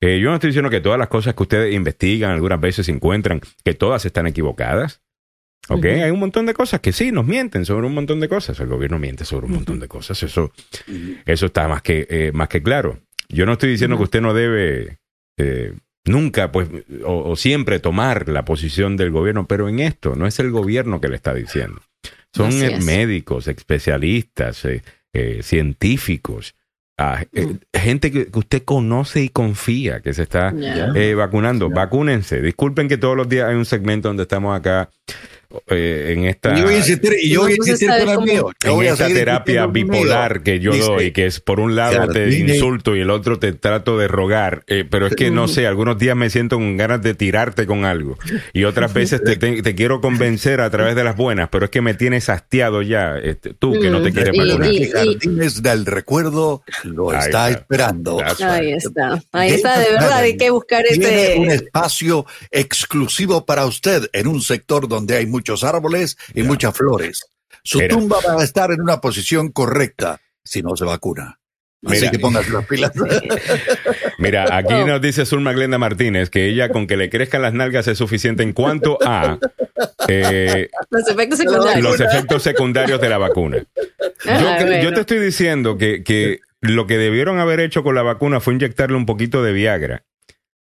Eh, 0.00 0.18
yo 0.18 0.30
no 0.30 0.34
estoy 0.34 0.48
diciendo 0.48 0.70
que 0.70 0.80
todas 0.80 0.98
las 0.98 1.08
cosas 1.08 1.34
que 1.34 1.42
ustedes 1.42 1.74
investigan 1.74 2.30
algunas 2.30 2.60
veces 2.60 2.88
encuentran 2.88 3.40
que 3.64 3.74
todas 3.74 4.04
están 4.04 4.26
equivocadas. 4.26 5.02
¿Ok? 5.68 5.84
Hay 5.84 6.10
un 6.10 6.18
montón 6.18 6.46
de 6.46 6.54
cosas 6.54 6.80
que 6.80 6.90
sí, 6.92 7.12
nos 7.12 7.26
mienten 7.26 7.64
sobre 7.64 7.86
un 7.86 7.94
montón 7.94 8.18
de 8.18 8.28
cosas. 8.28 8.58
El 8.60 8.66
gobierno 8.66 8.98
miente 8.98 9.24
sobre 9.24 9.46
un 9.46 9.52
montón 9.52 9.78
de 9.78 9.88
cosas. 9.88 10.20
Eso, 10.22 10.52
eso 11.26 11.46
está 11.46 11.68
más 11.68 11.82
que, 11.82 12.06
eh, 12.10 12.32
más 12.32 12.48
que 12.48 12.62
claro. 12.62 12.98
Yo 13.28 13.46
no 13.46 13.52
estoy 13.52 13.70
diciendo 13.70 13.96
que 13.96 14.02
usted 14.02 14.20
no 14.20 14.34
debe 14.34 14.98
eh, 15.38 15.74
nunca, 16.04 16.50
pues, 16.50 16.68
o, 17.04 17.30
o 17.30 17.36
siempre 17.36 17.78
tomar 17.78 18.28
la 18.28 18.44
posición 18.44 18.96
del 18.96 19.10
gobierno, 19.10 19.46
pero 19.46 19.68
en 19.68 19.78
esto 19.78 20.16
no 20.16 20.26
es 20.26 20.40
el 20.40 20.50
gobierno 20.50 21.00
que 21.00 21.08
le 21.08 21.16
está 21.16 21.34
diciendo. 21.34 21.80
Son 22.34 22.50
es. 22.50 22.84
médicos, 22.84 23.48
especialistas, 23.48 24.64
eh, 24.64 25.42
científicos, 25.42 26.54
eh, 27.32 27.56
gente 27.72 28.10
que, 28.10 28.26
que 28.26 28.38
usted 28.38 28.62
conoce 28.64 29.22
y 29.22 29.28
confía 29.28 30.00
que 30.00 30.12
se 30.12 30.22
está 30.22 30.52
eh, 30.94 31.14
vacunando. 31.14 31.68
Ya. 31.68 31.74
Vacúnense. 31.74 32.40
Disculpen 32.40 32.88
que 32.88 32.98
todos 32.98 33.16
los 33.16 33.28
días 33.28 33.48
hay 33.48 33.56
un 33.56 33.64
segmento 33.64 34.08
donde 34.08 34.24
estamos 34.24 34.56
acá 34.56 34.90
eh, 35.68 36.14
en 36.16 36.24
esta 36.26 36.54
yo 36.56 36.64
voy 36.64 36.74
a 36.74 36.78
insistir, 36.78 37.12
y 37.20 37.30
yo 37.30 37.40
voy 37.42 37.50
a 37.52 37.54
Entonces, 37.54 37.82
insistir 37.82 37.88
¿sabe 37.88 38.00
con 38.04 38.10
el 38.10 38.14
cómo? 38.16 38.26
mío. 38.26 38.50
Yo 38.64 38.70
en 38.70 38.76
voy 38.76 38.86
a 38.86 38.92
esta 38.92 39.08
terapia 39.08 39.64
conmigo. 39.64 39.92
bipolar 39.92 40.42
que 40.42 40.60
yo 40.60 40.72
Dice, 40.72 40.84
doy, 40.86 41.10
que 41.12 41.26
es 41.26 41.40
por 41.40 41.60
un 41.60 41.74
lado 41.76 42.08
te 42.08 42.28
insulto 42.30 42.94
y 42.96 43.00
el 43.00 43.10
otro 43.10 43.38
te 43.38 43.52
trato 43.52 43.98
de 43.98 44.08
rogar, 44.08 44.62
eh, 44.66 44.84
pero 44.88 45.06
es 45.06 45.14
que 45.16 45.30
no 45.30 45.48
sé, 45.48 45.66
algunos 45.66 45.98
días 45.98 46.16
me 46.16 46.30
siento 46.30 46.56
con 46.56 46.76
ganas 46.76 47.02
de 47.02 47.14
tirarte 47.14 47.66
con 47.66 47.84
algo 47.84 48.16
y 48.52 48.64
otras 48.64 48.92
veces 48.94 49.22
te, 49.24 49.36
te- 49.36 49.62
te 49.62 49.74
quiero 49.74 50.00
convencer 50.00 50.60
a 50.60 50.70
través 50.70 50.94
de 50.94 51.04
las 51.04 51.16
buenas, 51.16 51.48
pero 51.50 51.64
es 51.64 51.70
que 51.70 51.80
me 51.80 51.94
tienes 51.94 52.28
hastiado 52.28 52.82
ya, 52.82 53.16
este, 53.18 53.54
tú 53.54 53.72
que 53.80 53.90
no 53.90 54.02
te 54.02 54.10
Mm, 54.10 54.14
quieres 54.14 54.34
y- 54.34 54.38
vacunar. 54.38 54.72
y- 54.72 54.90
Jardines 54.90 55.62
del 55.62 55.86
Recuerdo 55.86 56.62
lo 56.84 57.10
Ahí 57.10 57.18
está, 57.18 57.48
está. 57.48 57.60
esperando. 57.60 58.20
Ahí 58.40 58.72
está. 58.72 59.22
Ahí 59.32 59.50
está, 59.52 59.78
de 59.78 59.90
verdad, 59.90 60.18
hay 60.18 60.36
que 60.36 60.50
buscar 60.50 60.84
Tiene 60.84 61.34
un 61.38 61.50
este. 61.50 61.64
espacio 61.66 62.26
exclusivo 62.50 63.44
para 63.44 63.66
usted 63.66 64.08
en 64.12 64.26
un 64.26 64.40
sector 64.42 64.86
donde 64.88 65.16
hay 65.16 65.26
muchos 65.40 65.64
árboles 65.64 66.16
y 66.34 66.42
muchas 66.42 66.76
flores. 66.76 67.24
Su 67.64 67.80
tumba 67.88 68.18
va 68.26 68.40
a 68.40 68.44
estar 68.44 68.70
en 68.72 68.80
una 68.82 69.00
posición 69.00 69.50
correcta 69.50 70.20
si 70.44 70.62
no 70.62 70.76
se 70.76 70.84
vacuna. 70.84 71.38
Así 71.86 72.00
Mira. 72.00 72.10
que 72.10 72.18
póngase 72.18 72.50
las 72.50 72.66
pilas. 72.66 72.92
Mira, 74.18 74.54
aquí 74.54 74.74
nos 74.86 75.00
dice 75.00 75.24
Zulma 75.24 75.52
Glenda 75.54 75.78
Martínez 75.78 76.28
que 76.28 76.46
ella 76.46 76.68
con 76.68 76.86
que 76.86 76.96
le 76.98 77.08
crezcan 77.08 77.40
las 77.42 77.54
nalgas 77.54 77.88
es 77.88 77.96
suficiente 77.96 78.42
en 78.42 78.52
cuanto 78.52 78.98
a 79.02 79.38
eh, 80.08 80.68
Los 80.90 81.08
efectos 81.08 81.38
secundarios. 81.38 81.82
los 81.82 82.00
efectos 82.00 82.42
secundarios 82.42 83.00
de 83.00 83.08
la 83.08 83.16
vacuna. 83.18 83.58
Yo, 83.58 84.30
Ah, 84.30 84.56
bueno. 84.60 84.82
yo 84.82 84.92
te 84.92 85.00
estoy 85.00 85.18
diciendo 85.20 85.78
que, 85.78 86.04
que 86.04 86.40
lo 86.60 86.86
que 86.86 86.98
debieron 86.98 87.38
haber 87.38 87.60
hecho 87.60 87.82
con 87.82 87.94
la 87.94 88.02
vacuna 88.02 88.40
fue 88.40 88.52
inyectarle 88.54 88.96
un 88.98 89.06
poquito 89.06 89.42
de 89.42 89.52
Viagra 89.52 90.04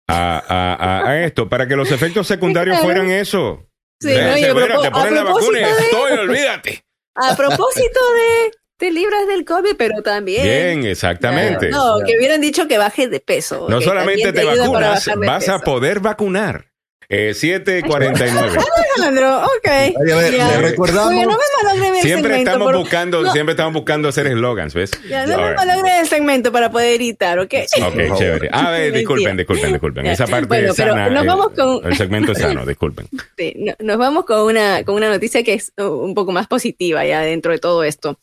a, 0.06 0.36
a- 0.46 0.74
a- 0.74 1.08
a 1.10 1.24
esto 1.24 1.48
para 1.48 1.66
que 1.66 1.76
los 1.76 1.90
efectos 1.92 2.26
secundarios 2.26 2.78
fueran 2.80 3.08
eso. 3.10 3.66
Sí, 4.00 4.08
no, 4.08 4.36
y 4.36 4.44
a 4.44 4.50
a 4.50 5.10
la 5.10 5.22
vacuna 5.24 5.58
de- 5.58 5.84
estoy, 5.84 6.12
olvídate. 6.18 6.84
A 7.14 7.34
propósito 7.34 8.00
de, 8.14 8.50
te 8.76 8.90
libras 8.90 9.26
del 9.26 9.46
COVID, 9.46 9.74
pero 9.78 10.02
también. 10.02 10.42
Bien, 10.42 10.84
exactamente. 10.84 11.70
No, 11.70 11.96
que 12.06 12.18
hubieran 12.18 12.42
dicho 12.42 12.68
que 12.68 12.76
bajes 12.76 13.10
de 13.10 13.20
peso. 13.20 13.66
No 13.70 13.80
solamente 13.80 14.32
te 14.34 14.44
vacunas, 14.44 15.08
vas 15.24 15.48
a 15.48 15.58
poder 15.60 16.00
vacunar. 16.00 16.66
Eh, 17.08 17.34
749. 17.34 18.58
Alejandro, 18.96 19.36
ok. 19.44 19.68
Oye, 20.00 20.12
a 20.12 20.16
ver, 20.16 20.36
Ya. 20.36 20.48
le 20.60 20.68
recordamos- 20.70 21.08
Oye, 21.12 21.26
no 21.26 21.36
me 21.36 22.00
Siempre 22.02 22.30
segmento, 22.32 22.50
estamos 22.50 22.66
por- 22.66 22.76
buscando, 22.78 23.22
no, 23.22 23.32
siempre 23.32 23.52
estamos 23.52 23.72
buscando 23.74 24.08
hacer 24.08 24.26
eslogans, 24.26 24.74
¿ves? 24.74 24.90
Ya, 25.08 25.26
no 25.26 25.36
me 25.38 25.54
malogren 25.54 25.96
el 26.00 26.06
segmento 26.08 26.52
para 26.52 26.70
poder 26.70 27.00
editar, 27.00 27.38
¿ok? 27.38 27.54
Ok, 27.86 28.18
chévere. 28.18 28.48
A 28.52 28.70
ver, 28.70 28.92
disculpen, 28.94 29.36
disculpen, 29.36 29.72
disculpen. 29.72 30.06
Esa 30.06 30.26
parte 30.26 30.46
Bueno, 30.46 30.70
es 30.70 30.76
pero 30.76 30.92
sana. 30.92 31.10
nos 31.10 31.26
vamos 31.26 31.48
con- 31.56 31.84
El 31.84 31.96
segmento 31.96 32.32
es 32.32 32.38
sano, 32.38 32.64
disculpen. 32.66 33.08
Sí, 33.36 33.54
no- 33.56 33.74
nos 33.80 33.98
vamos 33.98 34.24
con 34.24 34.40
una, 34.40 34.82
con 34.84 34.94
una 34.94 35.08
noticia 35.10 35.42
que 35.42 35.54
es 35.54 35.72
un 35.78 36.14
poco 36.14 36.32
más 36.32 36.46
positiva 36.46 37.04
ya 37.04 37.20
dentro 37.22 37.52
de 37.52 37.58
todo 37.58 37.84
esto. 37.84 38.18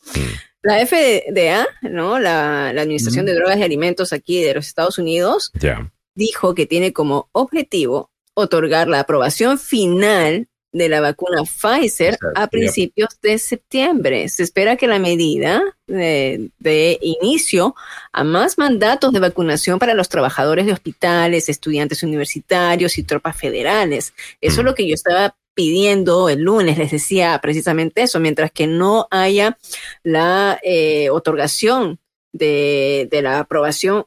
La 0.62 0.78
FDA, 0.84 1.66
¿no? 1.82 2.18
La, 2.18 2.72
la 2.72 2.82
Administración 2.82 3.26
de 3.26 3.34
Drogas 3.34 3.58
y 3.58 3.62
Alimentos 3.62 4.12
aquí 4.14 4.42
de 4.42 4.54
los 4.54 4.66
Estados 4.66 4.98
Unidos, 4.98 5.52
Ya. 5.60 5.90
dijo 6.14 6.54
que 6.54 6.64
tiene 6.66 6.92
como 6.94 7.28
objetivo 7.32 8.10
otorgar 8.34 8.88
la 8.88 9.00
aprobación 9.00 9.58
final 9.58 10.48
de 10.74 10.88
la 10.88 11.00
vacuna 11.00 11.42
Pfizer 11.44 12.18
a 12.34 12.48
principios 12.48 13.10
de 13.22 13.38
septiembre. 13.38 14.28
Se 14.28 14.42
espera 14.42 14.76
que 14.76 14.88
la 14.88 14.98
medida 14.98 15.62
de, 15.86 16.50
de 16.58 16.98
inicio 17.00 17.76
a 18.12 18.24
más 18.24 18.58
mandatos 18.58 19.12
de 19.12 19.20
vacunación 19.20 19.78
para 19.78 19.94
los 19.94 20.08
trabajadores 20.08 20.66
de 20.66 20.72
hospitales, 20.72 21.48
estudiantes 21.48 22.02
universitarios 22.02 22.98
y 22.98 23.04
tropas 23.04 23.36
federales. 23.36 24.14
Eso 24.40 24.60
es 24.60 24.64
lo 24.64 24.74
que 24.74 24.88
yo 24.88 24.94
estaba 24.94 25.36
pidiendo 25.54 26.28
el 26.28 26.40
lunes, 26.40 26.76
les 26.76 26.90
decía 26.90 27.38
precisamente 27.40 28.02
eso, 28.02 28.18
mientras 28.18 28.50
que 28.50 28.66
no 28.66 29.06
haya 29.12 29.56
la 30.02 30.58
eh, 30.64 31.08
otorgación 31.10 32.00
de, 32.32 33.06
de 33.12 33.22
la 33.22 33.38
aprobación 33.38 34.06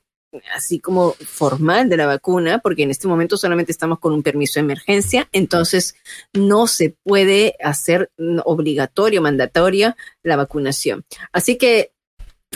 así 0.55 0.79
como 0.79 1.13
formal 1.13 1.89
de 1.89 1.97
la 1.97 2.07
vacuna, 2.07 2.59
porque 2.59 2.83
en 2.83 2.91
este 2.91 3.07
momento 3.07 3.37
solamente 3.37 3.71
estamos 3.71 3.99
con 3.99 4.13
un 4.13 4.23
permiso 4.23 4.59
de 4.59 4.65
emergencia, 4.65 5.29
entonces 5.31 5.95
no 6.33 6.67
se 6.67 6.95
puede 7.03 7.55
hacer 7.63 8.11
obligatorio, 8.45 9.21
mandatoria 9.21 9.95
la 10.23 10.35
vacunación. 10.35 11.05
Así 11.31 11.57
que 11.57 11.91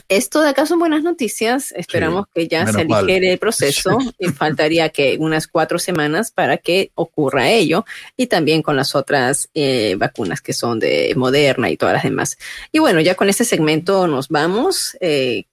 esto 0.07 0.41
de 0.41 0.49
acá 0.49 0.65
son 0.65 0.79
buenas 0.79 1.03
noticias. 1.03 1.71
Esperamos 1.73 2.25
que 2.33 2.47
ya 2.47 2.65
se 2.67 2.85
mal. 2.85 2.99
aligere 2.99 3.33
el 3.33 3.39
proceso. 3.39 3.97
Y 4.19 4.27
faltaría 4.29 4.89
que 4.89 5.17
unas 5.19 5.47
cuatro 5.47 5.79
semanas 5.79 6.31
para 6.31 6.57
que 6.57 6.91
ocurra 6.95 7.49
ello. 7.49 7.85
Y 8.15 8.27
también 8.27 8.61
con 8.61 8.75
las 8.75 8.95
otras 8.95 9.49
eh, 9.53 9.95
vacunas 9.97 10.41
que 10.41 10.53
son 10.53 10.79
de 10.79 11.13
Moderna 11.15 11.69
y 11.69 11.77
todas 11.77 11.93
las 11.93 12.03
demás. 12.03 12.37
Y 12.71 12.79
bueno, 12.79 13.01
ya 13.01 13.15
con 13.15 13.29
este 13.29 13.45
segmento 13.45 14.07
nos 14.07 14.29
vamos. 14.29 14.97
Eh, 15.01 15.45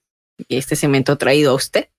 este 0.47 0.75
segmento 0.75 1.17
traído 1.17 1.51
a 1.51 1.55
usted 1.55 1.89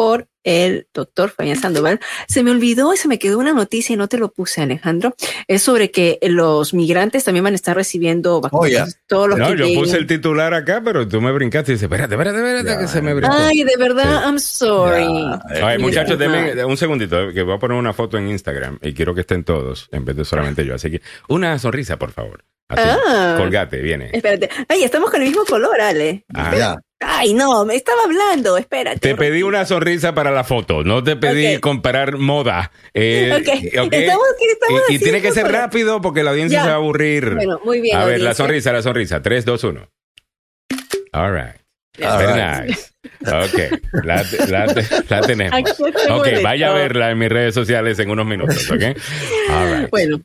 por 0.00 0.28
el 0.44 0.88
doctor 0.94 1.28
Fabián 1.28 1.60
Sandoval. 1.60 2.00
Se 2.26 2.42
me 2.42 2.50
olvidó 2.50 2.94
y 2.94 2.96
se 2.96 3.06
me 3.06 3.18
quedó 3.18 3.38
una 3.38 3.52
noticia 3.52 3.92
y 3.92 3.96
no 3.98 4.08
te 4.08 4.16
lo 4.16 4.32
puse, 4.32 4.62
Alejandro. 4.62 5.14
Es 5.46 5.60
sobre 5.60 5.90
que 5.90 6.18
los 6.22 6.72
migrantes 6.72 7.24
también 7.24 7.44
van 7.44 7.52
a 7.52 7.56
estar 7.56 7.76
recibiendo 7.76 8.40
vacunas. 8.40 8.70
ya. 8.72 8.86
Todos 9.06 9.28
los 9.28 9.38
No, 9.38 9.48
que 9.48 9.58
yo 9.58 9.64
lleguen. 9.66 9.78
puse 9.78 9.98
el 9.98 10.06
titular 10.06 10.54
acá, 10.54 10.80
pero 10.82 11.06
tú 11.06 11.20
me 11.20 11.30
brincaste 11.32 11.72
y 11.72 11.74
dices, 11.74 11.82
espérate, 11.82 12.14
espérate, 12.14 12.38
espérate, 12.38 12.70
Ya. 12.70 12.78
que 12.78 12.88
se 12.88 13.02
me 13.02 13.12
brincó. 13.12 13.34
Ay, 13.38 13.62
de 13.62 13.76
verdad, 13.76 14.22
I'm 14.24 14.38
sorry. 14.38 15.04
Ya, 15.54 15.66
Ay, 15.68 15.76
muchachos, 15.78 16.18
denme 16.18 16.64
un 16.64 16.78
segundito, 16.78 17.20
eh, 17.28 17.34
que 17.34 17.42
voy 17.42 17.56
a 17.56 17.58
poner 17.58 17.76
una 17.76 17.92
foto 17.92 18.16
en 18.16 18.28
Instagram 18.30 18.78
y 18.80 18.94
quiero 18.94 19.14
que 19.14 19.20
estén 19.20 19.44
todos, 19.44 19.90
en 19.92 20.06
vez 20.06 20.16
de 20.16 20.24
solamente 20.24 20.64
yo. 20.64 20.76
Así 20.76 20.90
que 20.90 21.02
una 21.28 21.58
sonrisa, 21.58 21.98
por 21.98 22.12
favor. 22.12 22.42
Así, 22.68 22.88
Ah. 23.06 23.34
colgate, 23.36 23.82
viene. 23.82 24.08
Espérate. 24.14 24.48
Ay, 24.66 24.82
estamos 24.84 25.10
con 25.10 25.20
el 25.20 25.28
mismo 25.28 25.44
color, 25.44 25.78
Ale. 25.78 26.24
Ah. 26.32 26.76
Ay, 27.00 27.32
no, 27.34 27.64
me 27.64 27.74
estaba 27.76 28.02
hablando. 28.04 28.56
Espérate. 28.58 28.98
Te 29.00 29.14
pedí 29.16 29.42
una 29.42 29.64
sonrisa 29.64 30.14
para 30.14 30.30
la 30.30 30.44
foto, 30.44 30.84
no 30.84 31.02
te 31.02 31.16
pedí 31.16 31.54
Ok. 31.56 31.60
comparar 31.60 32.18
moda. 32.18 32.70
Eh, 32.94 33.30
Ok. 33.32 33.48
ok. 33.86 33.92
Estamos, 33.92 34.26
¿qué 34.38 34.46
estamos 34.52 34.82
Y, 34.90 34.94
y 34.94 34.98
tiene 34.98 35.22
que 35.22 35.32
ser 35.32 35.50
rápido 35.50 36.00
porque 36.02 36.22
la 36.22 36.30
audiencia 36.32 36.58
Ya. 36.58 36.62
se 36.64 36.68
va 36.68 36.74
a 36.74 36.78
aburrir. 36.78 37.34
Bueno, 37.34 37.60
muy 37.64 37.80
bien. 37.80 37.96
a 37.96 38.04
ver, 38.04 38.20
la 38.20 38.34
sonrisa, 38.34 38.72
la 38.72 38.82
sonrisa. 38.82 39.22
3, 39.22 39.44
2, 39.44 39.64
1. 39.64 39.88
All 41.12 41.32
right. 41.34 41.56
All 42.06 42.18
Very 42.18 42.32
right. 42.40 42.68
nice. 42.70 42.90
Ok, 43.26 44.04
la, 44.04 44.24
la- 44.48 44.84
la 45.08 45.20
tenemos. 45.22 45.80
Ok, 46.10 46.28
vaya 46.42 46.70
a 46.70 46.74
verla 46.74 47.10
en 47.10 47.18
mis 47.18 47.28
redes 47.28 47.54
sociales 47.54 47.98
en 47.98 48.10
unos 48.10 48.26
minutos, 48.26 48.70
¿ok? 48.70 48.82
All 49.50 49.80
right. 49.80 49.90
Bueno, 49.90 50.20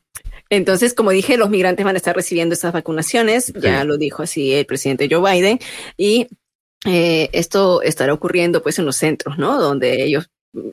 entonces, 0.50 0.94
como 0.94 1.12
dije, 1.12 1.38
los 1.38 1.50
migrantes 1.50 1.84
van 1.86 1.96
a 1.96 1.98
estar 1.98 2.16
recibiendo 2.16 2.54
estas 2.54 2.72
vacunaciones, 2.74 3.52
ya 3.56 3.84
lo 3.84 3.98
dijo 3.98 4.24
así 4.24 4.54
el 4.54 4.66
presidente 4.66 5.08
Joe 5.10 5.34
Biden, 5.34 5.60
y 5.98 6.28
eh, 6.86 7.30
esto 7.34 7.82
estará 7.82 8.14
ocurriendo 8.14 8.62
pues 8.62 8.78
en 8.80 8.86
los 8.86 8.96
centros, 8.98 9.38
¿no? 9.38 9.60
Donde 9.60 10.04
ellos 10.04 10.30
mm, 10.54 10.68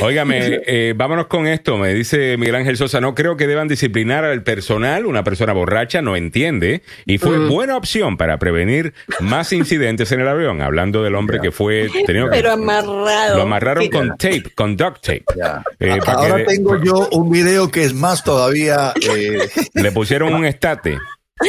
Óigame, 0.01 0.62
eh, 0.66 0.95
vámonos 0.97 1.26
con 1.26 1.47
esto. 1.47 1.76
Me 1.76 1.93
dice 1.93 2.36
Miguel 2.38 2.55
Ángel 2.55 2.78
Sosa, 2.78 2.99
no 3.01 3.14
creo 3.14 3.36
que 3.36 3.47
deban 3.47 3.68
disciplinar 3.68 4.24
al 4.24 4.43
personal. 4.43 5.05
Una 5.05 5.22
persona 5.22 5.53
borracha 5.53 6.01
no 6.01 6.16
entiende 6.16 6.80
y 7.05 7.18
fue 7.18 7.38
Mm. 7.38 7.49
buena 7.51 7.76
opción 7.83 8.16
para 8.16 8.39
prevenir 8.39 8.95
más 9.20 9.53
incidentes 9.53 10.12
en 10.12 10.20
el 10.20 10.28
avión. 10.28 10.62
Hablando 10.62 11.03
del 11.03 11.16
hombre 11.16 11.41
que 11.41 11.51
fue 11.51 11.89
tenido 12.07 12.30
que- 12.30 12.37
Pero 12.37 12.53
amarrado. 12.53 13.37
Lo 13.37 13.43
amarraron 13.43 13.89
con 13.89 14.09
tape, 14.16 14.45
con 14.55 14.76
duct 14.76 15.01
tape. 15.03 15.24
Eh, 15.80 15.99
Ahora 16.07 16.37
que- 16.37 16.45
tengo 16.45 16.80
yo 16.83 17.09
un 17.11 17.30
video 17.30 17.70
que 17.70 17.83
es 17.85 17.93
más 17.95 18.22
todavía... 18.22 18.93
eh, 19.14 19.49
Le 19.74 19.91
pusieron 19.93 20.33
un 20.33 20.45
estate. 20.45 20.97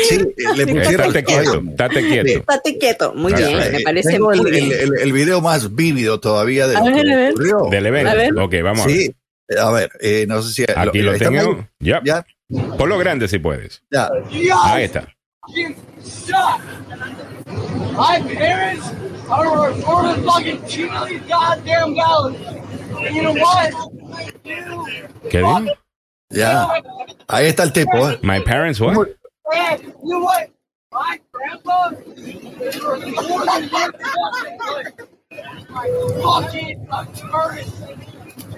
sí, 0.09 0.17
le 0.55 0.65
pusieron... 0.65 1.07
Estate 1.07 1.23
quieto, 1.23 1.61
estate 1.69 2.07
quieto. 2.07 2.39
Estate 2.39 2.77
quieto. 2.79 3.13
Muy 3.13 3.33
bien, 3.33 3.49
eh, 3.61 3.69
me 3.73 3.79
parece 3.81 4.09
tengo 4.13 4.29
muy 4.31 4.39
el, 4.39 4.45
bien. 4.51 4.65
el- 4.65 4.71
el- 4.79 4.91
el 5.01 5.13
video 5.13 5.39
más 5.39 5.75
vívido 5.75 6.19
todavía 6.19 6.65
de 6.67 6.75
ver, 6.81 7.03
que 7.05 7.29
ocurrió. 7.31 7.67
Del 7.69 7.85
A 7.85 7.91
ver. 7.91 8.07
evento. 8.07 8.43
Ok, 8.43 8.55
vamos 8.63 8.81
a 8.85 8.87
ver. 8.87 8.95
Sí, 8.97 9.15
A 9.59 9.71
ver, 9.71 9.91
eh, 9.99 10.25
no 10.27 10.41
sé 10.41 10.53
si... 10.53 10.63
Aquí 10.75 11.01
lo 11.03 11.13
¿están 11.13 11.33
tengo. 11.35 11.67
Ya. 11.79 12.01
Ya, 12.03 12.25
Por 12.77 12.87
lo 12.89 12.97
grande 12.97 13.27
si 13.27 13.37
puedes. 13.37 13.83
ya. 13.91 14.09
Ahí 14.63 14.85
está. 14.85 15.07
You 15.49 15.75
suck. 16.01 16.61
My 17.93 18.21
parents 18.21 18.89
are 19.29 19.45
a 19.45 19.75
recorded 19.75 20.23
fucking 20.23 20.61
million 20.61 21.27
goddamn 21.27 21.95
dollars. 21.95 22.35
And 23.05 23.15
you 23.15 23.23
know 23.23 23.33
what? 23.33 23.73
¿Qué 25.29 25.41
dijo? 25.41 25.67
Ya. 26.29 26.67
Ahí 27.27 27.47
está 27.47 27.63
el 27.63 27.73
tipo, 27.73 28.09
¿eh? 28.09 28.19
My 28.23 28.39
parents 28.39 28.79
what? 28.79 28.93
You 28.93 29.15
know 30.03 30.19
what? 30.23 30.49
My 30.91 31.19
grandpa 31.33 31.91
is 32.15 32.75
a 32.77 32.97
fucking. 36.21 36.87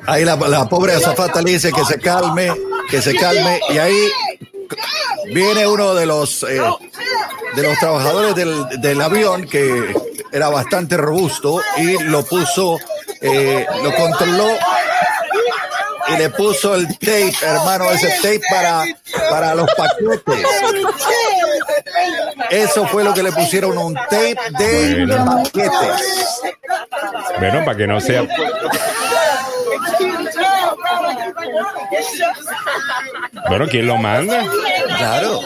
Ahí 0.07 0.23
la, 0.23 0.35
la 0.35 0.69
pobre 0.69 0.93
azafata 0.93 1.41
le 1.41 1.51
dice 1.51 1.71
que 1.71 1.83
se 1.83 1.99
calme, 1.99 2.51
que 2.91 3.01
se 3.01 3.15
calme. 3.15 3.59
Y 3.69 3.77
ahí 3.79 4.11
viene 5.33 5.67
uno 5.67 5.93
de 5.93 6.05
los, 6.05 6.43
eh, 6.43 6.61
de 7.55 7.61
los 7.63 7.77
trabajadores 7.79 8.35
del, 8.35 8.67
del 8.81 9.01
avión 9.01 9.47
que 9.47 9.93
era 10.31 10.49
bastante 10.49 10.97
robusto 10.97 11.61
y 11.77 12.03
lo 12.03 12.23
puso, 12.25 12.77
eh, 13.21 13.65
lo 13.83 13.93
controló 13.95 14.47
y 16.07 16.17
le 16.17 16.29
puso 16.29 16.75
el 16.75 16.87
tape, 16.99 17.33
hermano, 17.41 17.89
ese 17.91 18.09
tape 18.21 18.41
para, 18.49 18.83
para 19.29 19.55
los 19.55 19.67
paquetes. 19.73 20.45
Eso 22.51 22.85
fue 22.87 23.03
lo 23.03 23.13
que 23.13 23.23
le 23.23 23.31
pusieron, 23.31 23.75
un 23.77 23.93
tape 23.95 24.37
de 24.59 25.05
Bueno. 25.05 25.43
paquetes. 25.43 26.41
Bueno, 27.39 27.65
para 27.65 27.77
que 27.77 27.87
no 27.87 27.99
sea. 27.99 28.23
Bueno, 33.49 33.67
¿quién 33.67 33.87
lo 33.87 33.97
manda? 33.97 34.45
Claro. 34.97 35.41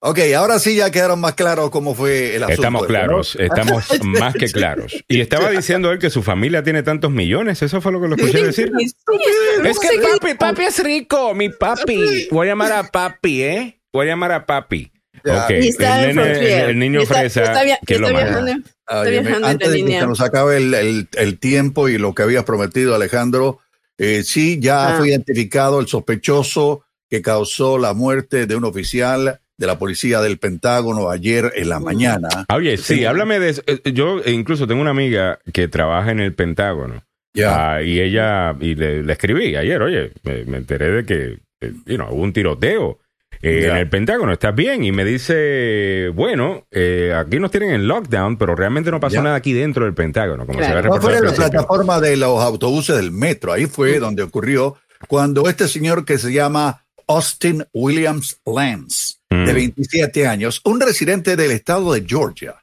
Ok, 0.00 0.20
ahora 0.36 0.60
sí 0.60 0.76
ya 0.76 0.90
quedaron 0.92 1.20
más 1.20 1.34
claros 1.34 1.70
cómo 1.70 1.92
fue 1.94 2.36
el 2.36 2.44
asunto. 2.44 2.62
Estamos 2.62 2.82
¿no? 2.82 2.86
claros, 2.88 3.36
estamos 3.40 3.84
más 4.04 4.34
que 4.34 4.46
claros. 4.46 4.94
Y 5.08 5.20
estaba 5.20 5.50
diciendo 5.50 5.90
él 5.90 5.98
que 5.98 6.08
su 6.10 6.22
familia 6.22 6.62
tiene 6.62 6.84
tantos 6.84 7.10
millones, 7.10 7.62
¿eso 7.62 7.80
fue 7.80 7.90
lo 7.90 8.00
que 8.00 8.06
lo 8.08 8.14
escuché 8.14 8.44
decir? 8.44 8.70
Es 8.80 9.78
que 9.80 9.88
papi, 10.00 10.34
papi 10.34 10.62
es 10.62 10.82
rico, 10.84 11.34
mi 11.34 11.48
papi. 11.48 12.28
Voy 12.30 12.46
a 12.46 12.50
llamar 12.50 12.72
a 12.72 12.84
papi, 12.84 13.42
¿eh? 13.42 13.80
Voy 13.92 14.06
a 14.06 14.10
llamar 14.10 14.30
a 14.32 14.46
papi. 14.46 14.92
Ya. 15.24 15.44
Ok, 15.44 15.50
Y 15.62 15.68
está 15.68 16.04
el, 16.04 16.16
nene- 16.16 16.60
el 16.70 16.78
niño 16.78 17.00
está- 17.00 17.14
fresa, 17.16 17.42
está 17.42 17.64
via- 17.64 17.80
¿quién 17.84 18.00
lo 18.00 18.08
viajando. 18.10 18.52
Está 18.52 19.02
viajando 19.02 19.46
antes 19.48 19.70
de 19.72 19.84
que 19.84 19.98
se 19.98 20.06
nos 20.06 20.20
acabe 20.20 20.58
el, 20.58 20.74
el- 20.74 21.08
el 21.16 21.38
tiempo 21.40 21.88
y 21.88 21.98
lo 21.98 22.14
que 22.14 22.22
habías 22.22 22.44
prometido, 22.44 22.94
Alejandro, 22.94 23.58
eh, 23.98 24.22
sí, 24.24 24.58
ya 24.60 24.94
Ah. 24.94 24.98
fue 24.98 25.08
identificado 25.10 25.80
el 25.80 25.86
sospechoso 25.88 26.84
que 27.10 27.20
causó 27.22 27.78
la 27.78 27.92
muerte 27.94 28.46
de 28.46 28.56
un 28.56 28.64
oficial 28.64 29.40
de 29.56 29.66
la 29.66 29.78
policía 29.78 30.20
del 30.20 30.38
Pentágono 30.38 31.10
ayer 31.10 31.52
en 31.56 31.68
la 31.68 31.80
mañana. 31.80 32.28
Oye, 32.54 32.76
sí, 32.76 33.04
háblame 33.04 33.38
de 33.40 33.48
eso. 33.50 33.62
Eh, 33.66 33.80
Yo 33.92 34.20
incluso 34.26 34.66
tengo 34.66 34.80
una 34.80 34.90
amiga 34.90 35.40
que 35.52 35.66
trabaja 35.68 36.10
en 36.12 36.20
el 36.20 36.32
Pentágono. 36.34 37.02
Ya. 37.34 37.74
Ah, 37.74 37.82
y 37.82 38.00
ella, 38.00 38.54
y 38.60 38.74
le, 38.74 39.02
le 39.02 39.12
escribí 39.12 39.56
ayer, 39.56 39.80
oye, 39.82 40.12
me, 40.22 40.44
me 40.44 40.58
enteré 40.58 40.90
de 40.90 41.04
que 41.04 41.38
eh, 41.60 41.72
you 41.86 41.96
know, 41.96 42.08
hubo 42.12 42.22
un 42.22 42.32
tiroteo 42.32 42.98
eh, 43.42 43.62
Ya. 43.62 43.70
en 43.72 43.76
el 43.78 43.88
Pentágono, 43.88 44.32
¿estás 44.32 44.54
bien? 44.54 44.84
Y 44.84 44.92
me 44.92 45.04
dice, 45.04 46.10
bueno, 46.14 46.66
eh, 46.70 47.12
aquí 47.16 47.38
nos 47.38 47.50
tienen 47.50 47.70
en 47.70 47.86
lockdown, 47.88 48.36
pero 48.36 48.54
realmente 48.54 48.90
no 48.90 49.00
pasó 49.00 49.16
Ya. 49.16 49.22
nada 49.22 49.36
aquí 49.36 49.52
dentro 49.52 49.84
del 49.84 49.94
Pentágono, 49.94 50.46
como 50.46 50.58
Claro. 50.58 50.82
se 50.82 50.88
ve 50.88 50.94
No 50.96 51.00
fue 51.02 51.16
en 51.18 51.24
la 51.24 51.32
plataforma 51.32 52.00
de 52.00 52.16
los 52.16 52.40
autobuses 52.42 52.96
del 52.96 53.10
metro, 53.12 53.52
ahí 53.52 53.66
fue 53.66 53.98
donde 53.98 54.22
ocurrió 54.22 54.76
cuando 55.06 55.48
este 55.48 55.68
señor 55.68 56.04
que 56.04 56.18
se 56.18 56.32
llama 56.32 56.84
Austin 57.06 57.64
Williams 57.72 58.40
Lance, 58.44 59.14
de 59.30 59.52
Mm. 59.52 59.54
27 59.54 60.26
años, 60.26 60.60
un 60.64 60.80
residente 60.80 61.36
del 61.36 61.52
estado 61.52 61.92
de 61.92 62.04
Georgia, 62.06 62.56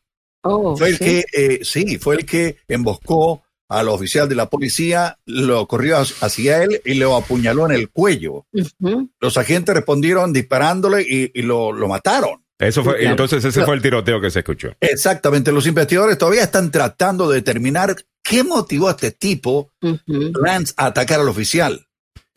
Oh, 0.47 0.77
fue 0.77 0.89
el 0.89 0.97
sí. 0.97 1.03
que, 1.05 1.25
eh, 1.33 1.59
sí, 1.63 1.97
fue 1.97 2.17
el 2.17 2.25
que 2.25 2.57
emboscó 2.67 3.41
al 3.69 3.89
oficial 3.89 4.29
de 4.29 4.35
la 4.35 4.49
policía, 4.49 5.17
lo 5.25 5.67
corrió 5.67 5.97
hacia 5.97 6.63
él 6.63 6.81
y 6.85 6.95
lo 6.95 7.15
apuñaló 7.15 7.65
en 7.65 7.71
el 7.73 7.89
cuello. 7.89 8.45
Los 9.19 9.37
agentes 9.37 9.73
respondieron 9.75 10.33
disparándole 10.33 11.01
y, 11.01 11.31
y 11.33 11.41
lo, 11.41 11.71
lo 11.71 11.87
mataron. 11.87 12.43
Eso 12.57 12.83
fue, 12.83 12.95
Claro. 12.99 13.09
entonces 13.11 13.43
ese 13.43 13.65
fue 13.65 13.75
el 13.75 13.81
tiroteo 13.81 14.21
que 14.21 14.31
se 14.31 14.39
escuchó. 14.39 14.69
Exactamente, 14.79 15.51
los 15.51 15.67
investigadores 15.67 16.17
todavía 16.17 16.43
están 16.43 16.71
tratando 16.71 17.29
de 17.29 17.35
determinar 17.37 17.95
qué 18.23 18.43
motivó 18.43 18.87
a 18.87 18.91
este 18.91 19.11
tipo. 19.11 19.71
Lance, 20.05 20.73
a 20.77 20.85
atacar 20.87 21.19
al 21.19 21.27
oficial. 21.27 21.85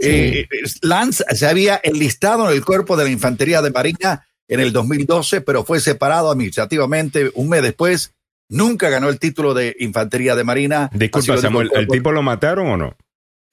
Eh, 0.00 0.46
eh, 0.50 0.68
Lance 0.82 1.24
se 1.34 1.46
había 1.46 1.80
enlistado 1.82 2.48
en 2.48 2.56
el 2.56 2.64
cuerpo 2.64 2.96
de 2.96 3.04
la 3.04 3.10
Infantería 3.10 3.62
de 3.62 3.70
Marina 3.70 4.26
en 4.48 4.60
el 4.60 4.72
2012, 4.72 5.40
pero 5.42 5.64
fue 5.64 5.78
separado 5.78 6.30
administrativamente 6.30 7.30
un 7.34 7.48
mes 7.48 7.62
después. 7.62 8.14
Nunca 8.50 8.88
ganó 8.88 9.08
el 9.08 9.18
título 9.18 9.52
de 9.54 9.76
Infantería 9.78 10.34
de 10.34 10.44
Marina. 10.44 10.88
Disculpa, 10.92 11.36
Samuel, 11.38 11.70
¿el 11.74 11.86
tipo 11.88 12.12
lo 12.12 12.22
mataron 12.22 12.68
o 12.68 12.76
no? 12.76 12.96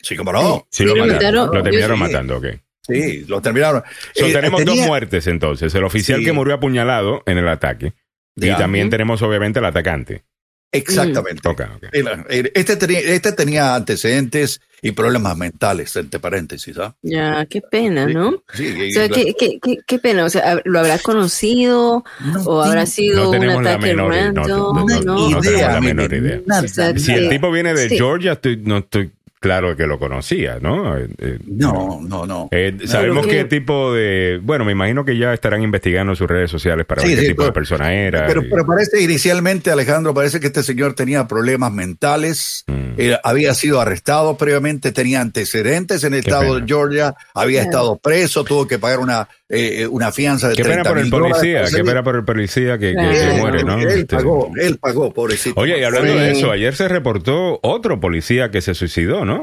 Sí, 0.01 0.15
como 0.15 0.31
no. 0.31 0.67
Sí, 0.69 0.83
Sí, 0.83 0.85
lo 0.85 0.95
mataron. 0.95 1.15
mataron. 1.15 1.55
Lo 1.55 1.63
terminaron 1.63 1.97
Sí. 1.97 2.03
matando, 2.03 2.37
ok. 2.37 2.45
Sí, 2.87 3.25
lo 3.27 3.41
terminaron. 3.41 3.83
So, 4.13 4.25
Eh, 4.27 4.33
tenemos 4.33 4.59
tenía- 4.63 4.75
dos 4.81 4.87
muertes 4.87 5.27
entonces. 5.27 5.73
El 5.75 5.83
oficial 5.83 6.19
Sí. 6.19 6.25
que 6.25 6.31
murió 6.31 6.53
apuñalado 6.55 7.23
en 7.25 7.37
el 7.39 7.47
ataque. 7.47 7.93
Y 8.35 8.49
también 8.49 8.89
tenemos 8.89 9.21
obviamente 9.21 9.59
el 9.59 9.65
atacante. 9.65 10.23
Exactamente. 10.71 11.47
Ok, 11.47 11.61
ok. 11.75 11.83
El- 12.29 12.51
Este 12.53 12.75
tenía, 12.75 12.99
este 12.99 13.31
tenía 13.31 13.75
antecedentes 13.75 14.61
y 14.87 14.91
problemas 14.91 15.35
mentales, 15.37 15.95
entre 15.95 16.19
paréntesis. 16.19 16.77
¿ah? 16.77 16.93
Ya, 17.01 17.45
qué 17.47 17.61
pena, 17.61 18.05
¿no? 18.05 18.43
Sí, 18.53 18.65
y- 18.77 18.89
O 18.91 18.93
sea, 18.93 19.09
qué, 19.09 19.33
qué, 19.37 19.59
qué, 19.61 19.77
qué 19.85 19.99
pena. 19.99 20.25
O 20.25 20.29
sea, 20.29 20.61
¿lo 20.63 20.79
habrá 20.79 20.99
conocido 20.99 22.03
No 22.23 22.41
o 22.43 22.61
habrá 22.61 22.85
sido 22.85 23.23
No 23.23 23.29
un 23.31 23.65
ataque 23.67 23.93
random? 23.95 24.33
no, 24.47 24.73
no, 24.73 24.85
No, 24.85 24.99
no, 25.01 25.29
no 25.31 25.41
tenemos 25.41 25.61
la 25.73 25.81
menor 25.81 26.13
idea. 26.13 26.39
O 26.63 26.67
sea, 26.67 26.97
Si 26.97 27.11
el 27.13 27.23
Sí. 27.23 27.29
tipo 27.29 27.51
viene 27.51 27.73
de 27.73 27.89
Sí. 27.89 27.97
Georgia, 27.97 28.33
estoy, 28.33 28.57
no 28.57 28.77
estoy 28.77 29.11
claro 29.45 29.75
que 29.77 29.85
lo 29.85 29.99
conocía, 29.99 30.57
¿no? 30.59 30.97
Eh, 30.97 31.07
eh, 31.19 31.37
No, 31.45 31.99
no, 32.01 32.25
no. 32.25 32.49
eh, 32.51 32.75
sabemos 32.85 33.27
qué 33.27 33.37
que- 33.37 33.45
tipo 33.45 33.93
de. 33.93 34.39
Bueno, 34.41 34.65
me 34.65 34.71
imagino 34.71 35.05
que 35.05 35.17
ya 35.17 35.33
estarán 35.33 35.61
investigando 35.61 36.15
sus 36.15 36.27
redes 36.27 36.49
sociales 36.49 36.85
para 36.85 37.01
Sí, 37.01 37.09
ver 37.09 37.15
qué 37.17 37.21
sí, 37.21 37.27
tipo 37.29 37.43
de 37.45 37.51
persona 37.51 37.93
era. 37.93 38.25
Pero, 38.25 38.41
y- 38.43 38.49
pero 38.49 38.65
parece 38.65 39.01
inicialmente, 39.01 39.69
Alejandro, 39.71 40.13
parece 40.13 40.39
que 40.39 40.47
este 40.47 40.63
señor 40.63 40.93
tenía 40.95 41.27
problemas 41.27 41.71
mentales, 41.71 42.63
Mm. 42.67 42.93
eh, 42.97 43.17
había 43.23 43.53
sido 43.53 43.79
arrestado 43.81 44.37
previamente, 44.37 44.91
tenía 44.91 45.21
antecedentes 45.21 46.03
en 46.03 46.13
el 46.15 46.23
Qué 46.23 46.29
estado 46.31 46.53
pena. 46.53 46.59
de 46.61 46.67
Georgia, 46.67 47.15
había 47.33 47.61
estado 47.61 47.97
preso, 47.97 48.43
tuvo 48.43 48.67
que 48.67 48.79
pagar 48.79 48.99
una, 48.99 49.27
eh, 49.49 49.85
una 49.89 50.11
fianza 50.11 50.49
de 50.49 50.55
Qué 50.55 50.63
pena 50.63 50.81
30 50.83 50.89
por 50.89 50.97
el 50.99 51.09
policía, 51.09 51.63
qué 51.71 51.83
pena 51.83 52.03
por 52.03 52.15
el 52.15 52.25
policía 52.25 52.77
que, 52.79 52.93
muere, 53.39 53.63
¿no? 53.63 53.77
él 53.79 53.87
Este- 53.89 54.15
pagó, 54.15 54.51
él 54.59 54.77
pagó, 54.79 55.13
pobrecito. 55.13 55.59
Oye, 55.61 55.79
y 55.79 55.83
hablando 55.83 56.13
Sí. 56.13 56.17
de 56.19 56.31
eso, 56.31 56.51
ayer 56.51 56.75
se 56.75 56.87
reportó 56.87 57.59
otro 57.61 57.99
policía 57.99 58.49
que 58.49 58.61
se 58.61 58.73
suicidó, 58.73 59.25
¿no? 59.25 59.34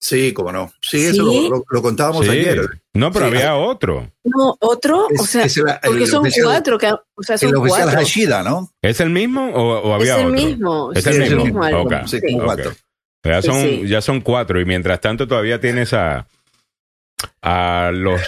Sí, 0.00 0.32
cómo 0.32 0.52
no. 0.52 0.72
Sí, 0.80 1.06
eso 1.06 1.28
¿Sí? 1.28 1.48
lo, 1.50 1.56
lo- 1.56 1.64
lo 1.68 1.82
contábamos 1.82 2.24
Sí. 2.24 2.30
ayer. 2.30 2.60
No, 2.94 3.10
pero 3.10 3.28
Sí. 3.30 3.36
había 3.36 3.56
otro. 3.56 4.08
No, 4.22 4.56
otro, 4.60 5.08
Es- 5.10 5.20
o 5.20 5.26
sea, 5.26 5.44
es 5.44 5.56
el- 5.56 5.64
porque 5.84 6.06
son 6.06 6.20
oficial- 6.20 6.44
cuatro, 6.46 6.78
que, 6.78 6.92
o 6.92 7.22
sea, 7.22 7.36
son 7.36 7.48
El 7.48 7.56
oficial 7.56 7.82
cuatro. 7.84 8.00
Hashida, 8.00 8.42
¿no? 8.44 8.70
¿Es 8.80 9.00
el 9.00 9.10
mismo 9.10 9.48
o, 9.50 9.80
o 9.80 9.94
había 9.94 10.14
Es 10.14 10.20
el 10.20 10.26
otro? 10.26 10.36
mismo, 10.40 10.92
Es 10.92 11.02
sí, 11.02 11.10
el 11.10 11.22
es 11.22 11.30
el 11.30 11.36
mismo. 11.38 11.62
Sí, 12.06 12.20
cuatro. 12.44 12.72
Ya 13.24 13.42
son, 13.42 13.60
sí. 13.60 13.82
ya 13.88 14.00
son 14.00 14.20
cuatro 14.20 14.60
y 14.60 14.64
mientras 14.64 15.00
tanto 15.00 15.26
todavía 15.26 15.60
tienes 15.60 15.92
a, 15.92 16.28
a 17.42 17.90
los 17.92 18.20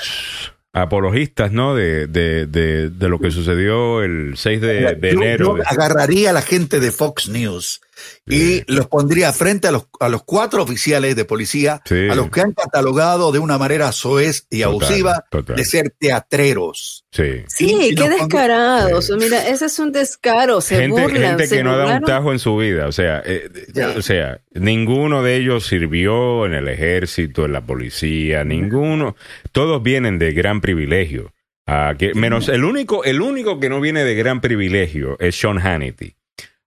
apologistas, 0.73 1.53
¿no? 1.53 1.75
De, 1.75 2.07
de, 2.07 2.47
de, 2.47 2.91
de 2.91 3.09
lo 3.09 3.19
que 3.19 3.31
sucedió 3.31 4.03
el 4.03 4.37
6 4.37 4.61
de, 4.61 4.95
de 4.97 5.13
Yo- 5.13 5.23
enero. 5.23 5.57
yo 5.57 5.63
agarraría 5.67 6.31
a 6.31 6.33
la 6.33 6.43
gente 6.43 6.81
de 6.81 6.91
Fox 6.93 7.29
News 7.29 7.81
y 8.26 8.62
los 8.72 8.86
pondría 8.88 9.32
frente 9.32 9.68
a 9.68 9.72
los, 9.72 9.88
a 9.98 10.09
los 10.09 10.22
cuatro 10.24 10.62
oficiales 10.62 11.16
de 11.16 11.24
policía, 11.24 11.80
Sí. 11.84 12.09
a 12.09 12.14
los 12.14 12.30
que 12.30 12.40
han 12.40 12.53
catalogado 12.53 13.32
de 13.32 13.38
una 13.38 13.59
manera 13.59 13.90
soez 13.92 14.46
y 14.51 14.61
Total, 14.62 14.68
abusiva 14.70 15.24
total. 15.30 15.57
de 15.57 15.64
ser 15.64 15.90
teatreros. 15.98 17.05
Sí. 17.12 17.42
Sí, 17.48 17.76
Y- 17.80 17.84
y 17.90 17.94
qué 17.94 18.09
descarados. 18.09 19.11
Mira, 19.18 19.48
ese 19.48 19.66
es 19.66 19.78
un 19.78 19.90
descaro. 19.92 20.61
Se 20.61 20.76
gente, 20.76 21.01
burlan, 21.01 21.22
gente 21.22 21.46
se 21.46 21.57
que 21.57 21.64
no 21.64 21.76
da 21.76 21.96
un 21.96 22.03
tajo 22.03 22.32
en 22.32 22.38
su 22.38 22.57
vida, 22.57 22.86
o 22.86 22.92
sea, 22.92 23.22
eh, 23.24 23.48
o 23.96 24.03
sea, 24.03 24.40
ninguno 24.53 25.22
de 25.22 25.36
ellos 25.36 25.66
sirvió 25.66 26.46
en 26.46 26.55
el 26.55 26.68
ejército, 26.68 27.44
en 27.44 27.53
la 27.53 27.61
policía, 27.66 28.44
ninguno, 28.44 29.16
todos 29.53 29.82
vienen 29.82 30.18
de 30.18 30.32
gran 30.32 30.61
privilegio. 30.61 31.32
Ah, 31.66 31.94
que, 31.98 32.14
menos 32.14 32.48
el 32.48 32.64
único, 32.64 33.05
el 33.05 33.20
único 33.20 33.61
que 33.61 33.68
no 33.68 33.80
viene 33.80 34.03
de 34.05 34.14
gran 34.14 34.40
privilegio 34.40 35.16
es 35.20 35.36
Sean 35.38 35.59
Hannity. 35.59 36.16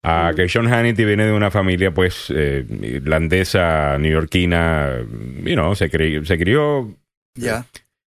Ah, 0.03 0.31
que 0.35 0.49
Sean 0.49 0.67
Hannity 0.67 1.05
viene 1.05 1.25
de 1.25 1.31
una 1.31 1.49
familia, 1.49 1.93
pues, 1.93 2.25
eh, 2.35 2.65
irlandesa, 2.81 3.97
neoyorquina, 3.97 4.97
you 5.43 5.53
know, 5.53 5.73
se, 5.75 5.89
cri- 5.89 6.25
se 6.25 6.37
crió 6.37 6.93
Ya. 7.35 7.65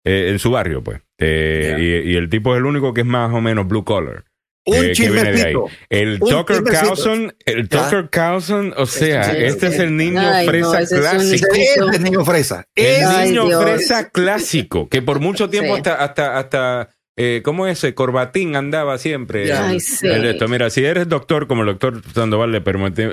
eh, 0.05 0.29
en 0.29 0.39
su 0.39 0.51
barrio, 0.51 0.81
pues. 0.83 1.01
Eh, 1.19 1.75
y, 2.05 2.11
y 2.11 2.15
el 2.15 2.29
tipo 2.29 2.53
es 2.53 2.59
el 2.59 2.65
único 2.65 2.93
que 2.93 3.01
es 3.01 3.07
más 3.07 3.33
o 3.33 3.41
menos 3.41 3.67
blue 3.67 3.83
collar. 3.83 4.23
Un 4.65 4.75
eh, 4.75 4.91
que 4.95 5.09
viene 5.09 5.31
de 5.33 5.41
ahí. 5.43 5.53
chismecito. 5.53 5.65
El 5.89 6.17
Un 6.21 6.29
Tucker. 6.29 6.63
Carlson, 6.63 7.35
el 7.45 7.67
Ya. 7.67 7.83
Tucker 7.83 8.09
Carlson, 8.11 8.73
o 8.77 8.85
sea, 8.85 9.23
Sí, 9.23 9.31
este 9.37 9.67
sí. 9.69 9.73
es 9.73 9.79
el 9.79 9.97
niño 9.97 10.21
Ay, 10.21 10.47
fresa 10.47 10.81
ese 10.81 10.95
es 10.95 11.01
clásico. 11.01 11.47
niño- 11.87 11.99
niño 11.99 12.25
fresa. 12.25 12.65
El 12.75 13.03
Ay, 13.05 13.29
niño 13.29 13.47
Dios. 13.47 13.63
fresa 13.63 14.09
clásico, 14.11 14.87
que 14.87 15.01
por 15.01 15.19
mucho 15.19 15.49
tiempo 15.49 15.73
Sí. 15.73 15.79
hasta, 15.79 15.95
hasta, 16.03 16.37
hasta 16.37 16.89
eh, 17.17 17.41
¿cómo 17.43 17.67
es? 17.67 17.83
Eh, 17.83 17.93
Corbatín 17.93 18.55
andaba 18.55 18.97
siempre. 18.97 19.47
Ya. 19.47 19.67
Ay, 19.67 19.75
El- 19.75 19.81
sí. 19.81 20.07
el 20.07 20.25
esto. 20.25 20.47
Mira, 20.47 20.69
si 20.69 20.83
eres 20.85 21.07
doctor 21.09 21.47
como 21.47 21.61
el 21.63 21.67
doctor 21.67 22.01
Sandoval, 22.13 22.51
le, 22.51 22.59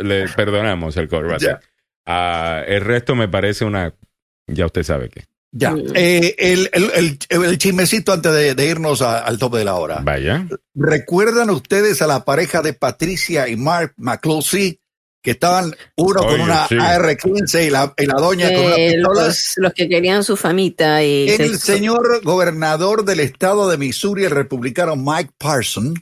le 0.05 0.29
perdonamos 0.29 0.97
el 0.97 1.09
Corbatín. 1.09 1.49
Ya. 1.49 1.61
Ah, 2.07 2.63
el 2.67 2.81
resto 2.83 3.15
me 3.15 3.29
parece 3.29 3.65
una... 3.65 3.93
Ya 4.47 4.65
usted 4.67 4.83
sabe 4.83 5.11
qué. 5.11 5.25
Ya. 5.51 5.73
Mm. 5.73 5.93
Eh, 5.95 6.35
el, 6.39 6.71
el, 6.73 6.91
el, 6.95 7.19
el 7.45 7.59
chismecito 7.59 8.13
antes 8.13 8.33
de, 8.33 8.55
de 8.55 8.67
irnos 8.67 9.03
a- 9.03 9.19
al 9.25 9.39
tope 9.39 9.59
de 9.59 9.65
la 9.65 9.75
hora. 9.75 10.01
Vaya. 10.03 10.47
¿Recuerdan 10.75 11.51
ustedes 11.51 12.01
a 12.03 12.07
la 12.07 12.25
pareja 12.25 12.63
de 12.63 12.73
Patricia 12.73 13.49
y 13.49 13.57
Mark 13.57 13.93
McCluskey? 13.97 14.81
Que 15.29 15.33
estaban 15.33 15.77
uno 15.97 16.23
con 16.23 16.41
una 16.41 16.67
sí. 16.69 16.75
AR-15 16.81 17.67
y 17.67 17.69
la, 17.71 17.93
y 17.99 18.07
la 18.07 18.15
doña 18.15 18.49
con 18.51 18.65
una 18.65 18.77
Eh, 18.79 18.95
pistola. 18.95 19.27
los, 19.27 19.53
los 19.59 19.73
que 19.75 19.87
querían 19.87 20.25
su 20.25 20.39
famita 20.39 21.05
y 21.05 21.29
El 21.29 21.59
se- 21.59 21.75
señor 21.75 22.23
gobernador 22.25 23.05
del 23.05 23.21
estado 23.21 23.69
de 23.69 23.77
Missouri, 23.77 24.25
el 24.25 24.31
republicano 24.31 24.97
Mike 24.97 25.33
Parson, 25.37 25.93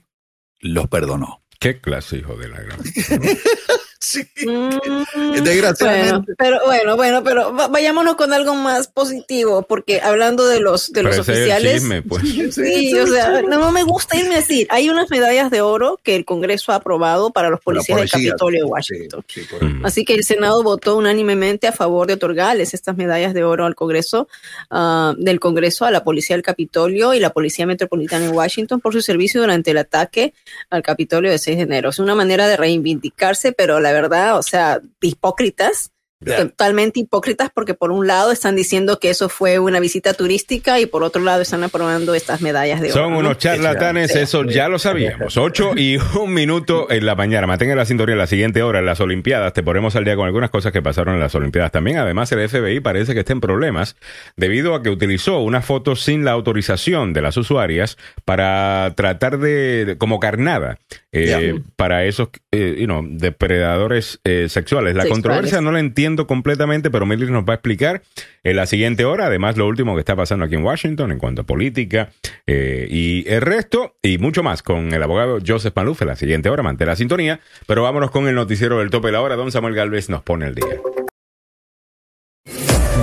los 0.61 0.87
perdonó. 0.87 1.43
Qué 1.59 1.81
clase, 1.81 2.18
hijo 2.18 2.37
de 2.37 2.47
la 2.51 2.61
gran... 2.61 2.79
Sí. 4.07 4.22
Mm, 4.47 5.42
Desgraciadamente. 5.42 6.11
Bueno, 6.12 6.34
pero 6.38 6.61
bueno, 6.66 6.97
bueno, 6.97 7.24
pero 7.24 7.55
va- 7.55 7.68
vayámonos 7.68 8.16
con 8.16 8.32
algo 8.32 8.55
más 8.55 8.88
positivo, 8.88 9.62
porque 9.62 10.01
hablando 10.01 10.47
de 10.47 10.61
los 10.61 10.92
de 10.92 11.03
los 11.03 11.18
oficiales, 11.18 11.74
chisme, 11.74 12.03
pues. 12.03 12.22
sí, 12.55 12.94
o 12.99 13.07
sea, 13.07 13.42
no, 13.42 13.59
no 13.59 13.72
me 13.72 13.82
gusta 13.84 14.16
irme 14.16 14.34
a 14.34 14.38
decir. 14.38 14.66
Hay 14.70 14.88
unas 14.90 15.11
medallas 15.11 15.51
de 15.51 15.61
oro 15.61 15.99
que 16.03 16.14
el 16.16 16.24
Congreso 16.24 16.72
ha 16.72 16.76
aprobado 16.76 17.30
para 17.30 17.49
los 17.51 17.61
policías 17.61 17.99
del 17.99 18.11
Capitolio 18.11 18.64
de 18.64 18.70
Washington. 18.70 19.24
sí. 19.26 19.42
Mm. 19.61 19.84
Así 19.86 20.05
que 20.05 20.14
el 20.14 20.24
Senado 20.24 20.62
votó 20.62 20.97
unánimemente 20.97 21.66
a 21.66 21.72
favor 21.72 22.07
de 22.07 22.14
otorgarles 22.14 22.74
estas 22.74 22.97
medallas 22.97 23.34
de 23.34 23.44
oro 23.44 23.64
al 23.64 23.74
Congreso, 23.74 24.28
ah, 24.70 25.14
del 25.18 25.40
Congreso 25.40 25.84
a 25.84 25.90
la 25.90 26.05
Policía 26.05 26.36
del 26.36 26.42
Capitolio 26.42 27.14
y 27.14 27.20
la 27.20 27.30
Policía 27.30 27.66
Metropolitana 27.66 28.26
en 28.26 28.34
Washington 28.34 28.80
por 28.80 28.92
su 28.92 29.01
servicio 29.01 29.40
durante 29.40 29.70
el 29.70 29.78
ataque 29.78 30.34
al 30.70 30.82
Capitolio 30.82 31.30
de 31.30 31.38
6 31.38 31.57
de 31.57 31.62
enero. 31.62 31.90
Es 31.90 31.99
una 31.99 32.14
manera 32.14 32.47
de 32.49 32.57
reivindicarse, 32.57 33.53
pero 33.53 33.80
la 33.87 33.93
verdad, 33.93 34.37
o 34.39 34.43
sea, 34.43 34.80
hipócritas. 35.01 35.91
Totalmente 36.24 36.99
hipócritas 37.01 37.51
porque 37.55 37.74
por 37.74 37.93
un 37.93 38.07
lado 38.07 38.32
están 38.32 38.57
diciendo 38.57 38.99
que 38.99 39.11
eso 39.11 39.28
fue 39.28 39.59
una 39.59 39.80
visita 39.80 40.14
turística 40.14 40.80
y 40.80 40.87
por 40.87 41.03
otro 41.03 41.20
lado 41.22 41.43
están 41.43 41.62
aprobando 41.62 42.14
estas 42.14 42.41
medallas 42.41 42.80
de 42.80 42.91
oro. 42.91 43.03
Son 43.03 43.12
¿no? 43.12 43.18
unos 43.18 43.37
charlatanes, 43.37 44.12
Sí. 44.12 44.20
eso 44.20 44.43
ya 44.45 44.68
lo 44.68 44.78
sabíamos. 44.78 45.37
Ocho 45.37 45.72
y 45.76 45.99
un 46.18 46.32
minuto 46.32 46.91
en 46.91 47.05
la 47.05 47.14
mañana. 47.16 47.47
Mantenga 47.47 47.74
la 47.76 47.84
sintonía 47.84 48.14
en 48.14 48.18
la 48.18 48.26
siguiente 48.26 48.62
hora 48.62 48.78
en 48.78 48.87
las 48.87 48.99
Olimpiadas. 49.01 49.53
Te 49.53 49.62
ponemos 49.62 49.95
al 49.95 50.07
día 50.07 50.16
con 50.16 50.24
algunas 50.24 50.49
cosas 50.49 50.72
que 50.72 50.80
pasaron 50.80 51.14
en 51.14 51.20
las 51.20 51.34
Olimpiadas 51.34 51.70
también. 51.70 51.99
Además, 51.99 52.32
el 52.32 52.49
FBI 52.49 52.80
parece 52.80 53.12
que 53.12 53.20
está 53.20 53.34
en 53.34 53.43
problemas 53.43 53.95
debido 54.37 54.74
a 54.74 54.82
que 54.82 54.89
utilizó 54.89 55.41
una 55.41 55.61
foto 55.61 55.97
sin 55.97 56.24
la 56.24 56.30
autorización 56.32 57.12
de 57.12 57.20
las 57.20 57.37
usuarias 57.37 57.99
para 58.24 58.95
tratar 58.97 59.39
de- 59.39 59.97
como 59.99 60.18
carnada, 60.18 60.78
eh, 61.17 61.62
para 61.77 62.05
esos 62.05 62.29
eh, 62.53 62.77
you 62.79 62.87
know, 62.87 63.05
depredadores 63.09 64.21
eh, 64.25 64.49
sexuales. 64.49 64.95
La 64.95 65.03
Sexuales. 65.03 65.12
controversia 65.12 65.61
no 65.61 65.73
la 65.73 65.81
entiendo 65.81 66.27
completamente, 66.27 66.91
pero 66.91 67.07
Mili 67.07 67.31
nos 67.31 67.45
va 67.45 67.53
a 67.53 67.57
explicar 67.57 68.03
en 68.45 68.57
la 68.57 68.67
siguiente 68.67 69.05
hora. 69.05 69.27
Además, 69.27 69.57
lo 69.57 69.67
último 69.67 69.95
que 69.95 70.01
está 70.01 70.17
pasando 70.17 70.45
aquí 70.45 70.55
en 70.55 70.64
Washington 70.64 71.12
en 71.12 71.19
cuanto 71.19 71.43
a 71.43 71.45
política 71.45 72.11
eh, 72.47 72.87
y 72.91 73.25
el 73.29 73.41
resto 73.41 73.97
y 74.03 74.19
mucho 74.19 74.43
más 74.43 74.62
con 74.62 74.93
el 74.93 75.03
abogado 75.03 75.39
Joseph 75.47 75.75
Maluf 75.75 76.03
en 76.03 76.09
la 76.09 76.17
siguiente 76.17 76.49
hora. 76.49 76.62
Mantén 76.62 76.87
la 76.89 76.97
sintonía, 76.97 77.41
pero 77.67 77.83
vámonos 77.83 78.11
con 78.11 78.29
el 78.29 78.35
noticiero 78.35 78.79
del 78.79 78.91
tope 78.91 79.09
de 79.09 79.12
la 79.12 79.21
hora. 79.21 79.37
Don 79.37 79.51
Samuel 79.53 79.75
Galvez 79.75 80.09
nos 80.09 80.23
pone 80.23 80.47
el 80.47 80.55
día. 80.55 80.67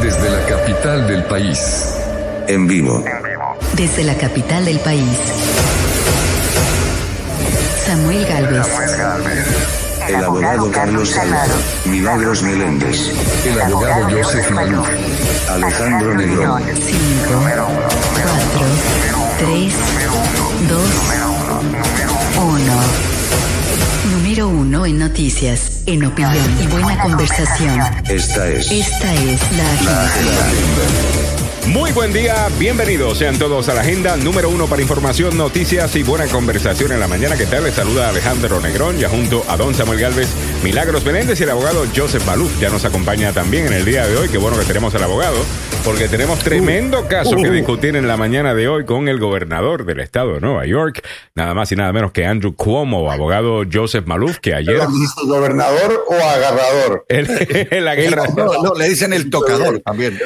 Desde 0.01 0.29
la 0.29 0.45
capital 0.47 1.07
del 1.07 1.23
país. 1.23 1.95
En 2.47 2.67
vivo. 2.67 3.03
Desde 3.77 4.03
la 4.03 4.15
capital 4.17 4.65
del 4.65 4.79
país. 4.79 5.72
Samuel 7.93 8.25
Galvez. 8.25 8.65
El 10.07 10.15
abogado 10.15 10.71
Carlos 10.71 11.11
Salgado. 11.11 11.53
Milagros 11.85 12.41
Meléndez. 12.41 13.11
El 13.45 13.61
abogado 13.61 14.09
Joseph 14.09 14.49
Maluf. 14.49 14.87
Alejandro 15.47 16.15
Negrón. 16.15 16.63
5, 16.63 16.97
4, 17.45 17.67
3, 19.37 19.75
2, 20.69 20.81
1. 22.35 22.73
Número 24.11 24.47
1 24.47 24.85
en 24.87 24.97
noticias, 24.97 25.83
en 25.85 26.05
opinión 26.05 26.57
y 26.63 26.65
buena 26.65 26.99
conversación. 26.99 27.79
Esta 28.09 28.47
es 28.47 28.71
Esta 28.71 29.13
es 29.13 29.39
la 29.51 29.71
agenda. 29.71 31.42
Muy 31.67 31.93
buen 31.93 32.11
día, 32.11 32.49
bienvenidos 32.59 33.17
sean 33.17 33.39
todos 33.39 33.69
a 33.69 33.73
la 33.73 33.81
agenda 33.81 34.17
número 34.17 34.49
uno 34.49 34.67
para 34.67 34.81
información, 34.81 35.37
noticias 35.37 35.95
y 35.95 36.03
buena 36.03 36.27
conversación 36.27 36.91
en 36.91 36.99
la 36.99 37.07
mañana. 37.07 37.37
¿Qué 37.37 37.45
tal? 37.45 37.63
Les 37.63 37.73
saluda 37.73 38.09
Alejandro 38.09 38.59
Negrón, 38.59 38.97
ya 38.97 39.07
junto 39.07 39.43
a 39.47 39.55
don 39.55 39.73
Samuel 39.73 39.99
Galvez, 39.99 40.27
Milagros 40.61 41.05
Menéndez 41.05 41.39
y 41.39 41.43
el 41.43 41.49
abogado 41.51 41.85
Joseph 41.95 42.25
Baluf. 42.25 42.51
Ya 42.59 42.69
nos 42.69 42.83
acompaña 42.83 43.31
también 43.31 43.67
en 43.67 43.73
el 43.73 43.85
día 43.85 44.05
de 44.05 44.17
hoy. 44.17 44.27
Qué 44.27 44.37
bueno 44.37 44.59
que 44.59 44.65
tenemos 44.65 44.93
al 44.93 45.03
abogado, 45.03 45.37
porque 45.85 46.09
tenemos 46.09 46.39
tremendo 46.39 47.07
caso 47.07 47.37
que 47.37 47.49
discutir 47.49 47.95
en 47.95 48.07
la 48.09 48.17
mañana 48.17 48.53
de 48.53 48.67
hoy 48.67 48.83
con 48.85 49.07
el 49.07 49.19
gobernador 49.19 49.85
del 49.85 50.01
estado 50.01 50.33
de 50.33 50.41
Nueva 50.41 50.65
York, 50.65 51.01
nada 51.33 51.53
más 51.53 51.71
y 51.71 51.77
nada 51.77 51.93
menos 51.93 52.11
que 52.11 52.25
Andrew 52.25 52.53
Cuomo, 52.55 53.09
abogado 53.09 53.63
Joseph 53.71 54.05
Maluf, 54.05 54.37
que 54.39 54.53
ayer 54.53 54.81
¿Gobernador 55.25 56.03
o 56.09 56.13
agarrador? 56.13 57.05
el, 57.07 57.25
la 57.85 57.95
guerra, 57.95 58.25
No, 58.35 58.61
no, 58.61 58.73
le 58.75 58.89
dicen 58.89 59.13
el 59.13 59.29
tocador 59.29 59.79
también. 59.79 60.19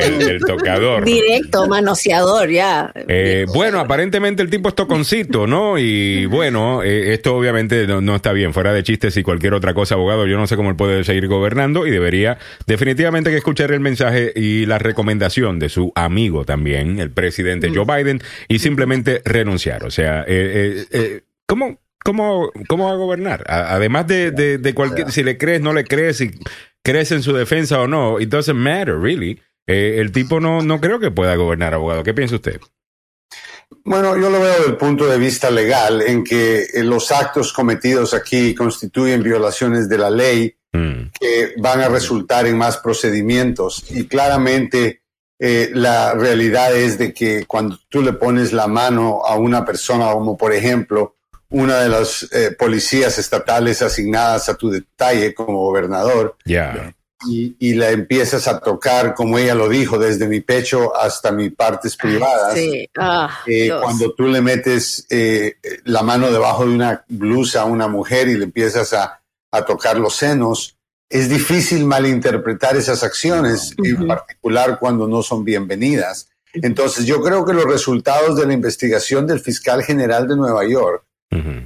el, 0.00 0.22
el 0.22 0.40
tocador. 0.40 0.53
Directo, 1.04 1.66
manoseador, 1.66 2.48
ya. 2.50 2.92
Eh, 3.08 3.46
bueno, 3.52 3.78
aparentemente 3.80 4.42
el 4.42 4.50
tipo 4.50 4.68
es 4.68 4.74
toconcito, 4.74 5.46
¿no? 5.46 5.78
Y 5.78 6.26
bueno, 6.26 6.82
eh, 6.82 7.12
esto 7.14 7.36
obviamente 7.36 7.86
no, 7.86 8.00
no 8.00 8.16
está 8.16 8.32
bien, 8.32 8.52
fuera 8.52 8.72
de 8.72 8.82
chistes 8.82 9.16
y 9.16 9.22
cualquier 9.22 9.54
otra 9.54 9.74
cosa, 9.74 9.94
abogado, 9.94 10.26
yo 10.26 10.36
no 10.36 10.46
sé 10.46 10.56
cómo 10.56 10.70
él 10.70 10.76
puede 10.76 11.04
seguir 11.04 11.26
gobernando 11.28 11.86
y 11.86 11.90
debería 11.90 12.38
definitivamente 12.66 13.30
que 13.30 13.36
escuchar 13.36 13.72
el 13.72 13.80
mensaje 13.80 14.32
y 14.34 14.66
la 14.66 14.78
recomendación 14.78 15.58
de 15.58 15.68
su 15.68 15.92
amigo 15.94 16.44
también, 16.44 16.98
el 16.98 17.10
presidente 17.10 17.70
Joe 17.74 17.84
Biden, 17.84 18.20
y 18.48 18.58
simplemente 18.58 19.22
renunciar. 19.24 19.84
O 19.84 19.90
sea, 19.90 20.24
eh, 20.26 21.22
¿cómo, 21.46 21.80
cómo, 22.04 22.50
¿cómo 22.68 22.86
va 22.86 22.92
a 22.92 22.96
gobernar? 22.96 23.44
A- 23.48 23.74
además 23.74 24.06
de, 24.06 24.30
de, 24.30 24.58
de 24.58 24.74
cualquier, 24.74 25.10
si 25.10 25.22
le 25.22 25.36
crees, 25.38 25.60
no 25.60 25.72
le 25.72 25.84
crees, 25.84 26.18
si 26.18 26.30
crees 26.82 27.12
en 27.12 27.22
su 27.22 27.32
defensa 27.32 27.80
o 27.80 27.86
no, 27.88 28.20
it 28.20 28.28
doesn't 28.28 28.56
matter, 28.58 28.98
really. 28.98 29.40
Eh, 29.66 29.96
el 29.98 30.12
tipo 30.12 30.40
no, 30.40 30.62
no 30.62 30.80
creo 30.80 31.00
que 31.00 31.10
pueda 31.10 31.34
gobernar, 31.36 31.74
abogado. 31.74 32.02
¿Qué 32.02 32.14
piensa 32.14 32.36
usted? 32.36 32.60
Bueno, 33.84 34.16
yo 34.16 34.30
lo 34.30 34.40
veo 34.40 34.52
desde 34.54 34.66
el 34.70 34.76
punto 34.76 35.06
de 35.06 35.18
vista 35.18 35.50
legal, 35.50 36.02
en 36.02 36.22
que 36.24 36.62
eh, 36.72 36.82
los 36.84 37.10
actos 37.12 37.52
cometidos 37.52 38.14
aquí 38.14 38.54
constituyen 38.54 39.22
violaciones 39.22 39.88
de 39.88 39.98
la 39.98 40.10
ley 40.10 40.56
Mm. 40.74 41.12
que 41.20 41.54
van 41.58 41.80
a 41.82 41.88
resultar 41.88 42.48
en 42.48 42.58
más 42.58 42.78
procedimientos. 42.78 43.84
Y 43.90 44.08
claramente 44.08 45.02
eh, 45.38 45.70
la 45.72 46.14
realidad 46.14 46.74
es 46.74 46.98
de 46.98 47.14
que 47.14 47.44
cuando 47.46 47.78
tú 47.88 48.02
le 48.02 48.12
pones 48.12 48.52
la 48.52 48.66
mano 48.66 49.22
a 49.24 49.36
una 49.36 49.64
persona, 49.64 50.10
como 50.10 50.36
por 50.36 50.52
ejemplo 50.52 51.14
una 51.48 51.78
de 51.78 51.88
las 51.88 52.28
eh, 52.32 52.50
policías 52.58 53.18
estatales 53.20 53.82
asignadas 53.82 54.48
a 54.48 54.56
tu 54.56 54.68
detalle 54.68 55.32
como 55.32 55.58
gobernador, 55.60 56.36
Ya. 56.44 56.92
Y, 57.28 57.56
y 57.58 57.74
la 57.74 57.90
empiezas 57.90 58.46
a 58.48 58.60
tocar, 58.60 59.14
como 59.14 59.38
ella 59.38 59.54
lo 59.54 59.68
dijo, 59.68 59.98
desde 59.98 60.28
mi 60.28 60.40
pecho 60.40 60.96
hasta 60.96 61.32
mis 61.32 61.52
partes 61.52 61.96
privadas. 61.96 62.54
Sí. 62.54 62.88
Ah, 62.96 63.40
Eh, 63.46 63.70
cuando 63.80 64.12
tú 64.14 64.24
le 64.28 64.40
metes 64.40 65.06
eh, 65.10 65.56
la 65.84 66.02
mano 66.02 66.30
debajo 66.30 66.66
de 66.66 66.74
una 66.74 67.04
blusa 67.08 67.62
a 67.62 67.64
una 67.64 67.88
mujer 67.88 68.28
y 68.28 68.36
le 68.36 68.44
empiezas 68.44 68.92
a, 68.92 69.20
a 69.50 69.64
tocar 69.64 69.98
los 69.98 70.16
senos, 70.16 70.76
es 71.08 71.28
difícil 71.28 71.84
malinterpretar 71.84 72.76
esas 72.76 73.04
acciones, 73.04 73.74
en 73.78 74.06
particular 74.06 74.78
cuando 74.80 75.06
no 75.06 75.22
son 75.22 75.44
bienvenidas. 75.44 76.28
Entonces, 76.54 77.04
yo 77.04 77.20
creo 77.20 77.44
que 77.44 77.52
los 77.52 77.64
resultados 77.64 78.36
de 78.36 78.46
la 78.46 78.52
investigación 78.52 79.26
del 79.26 79.40
fiscal 79.40 79.82
general 79.82 80.26
de 80.28 80.36
Nueva 80.36 80.64
York 80.66 81.04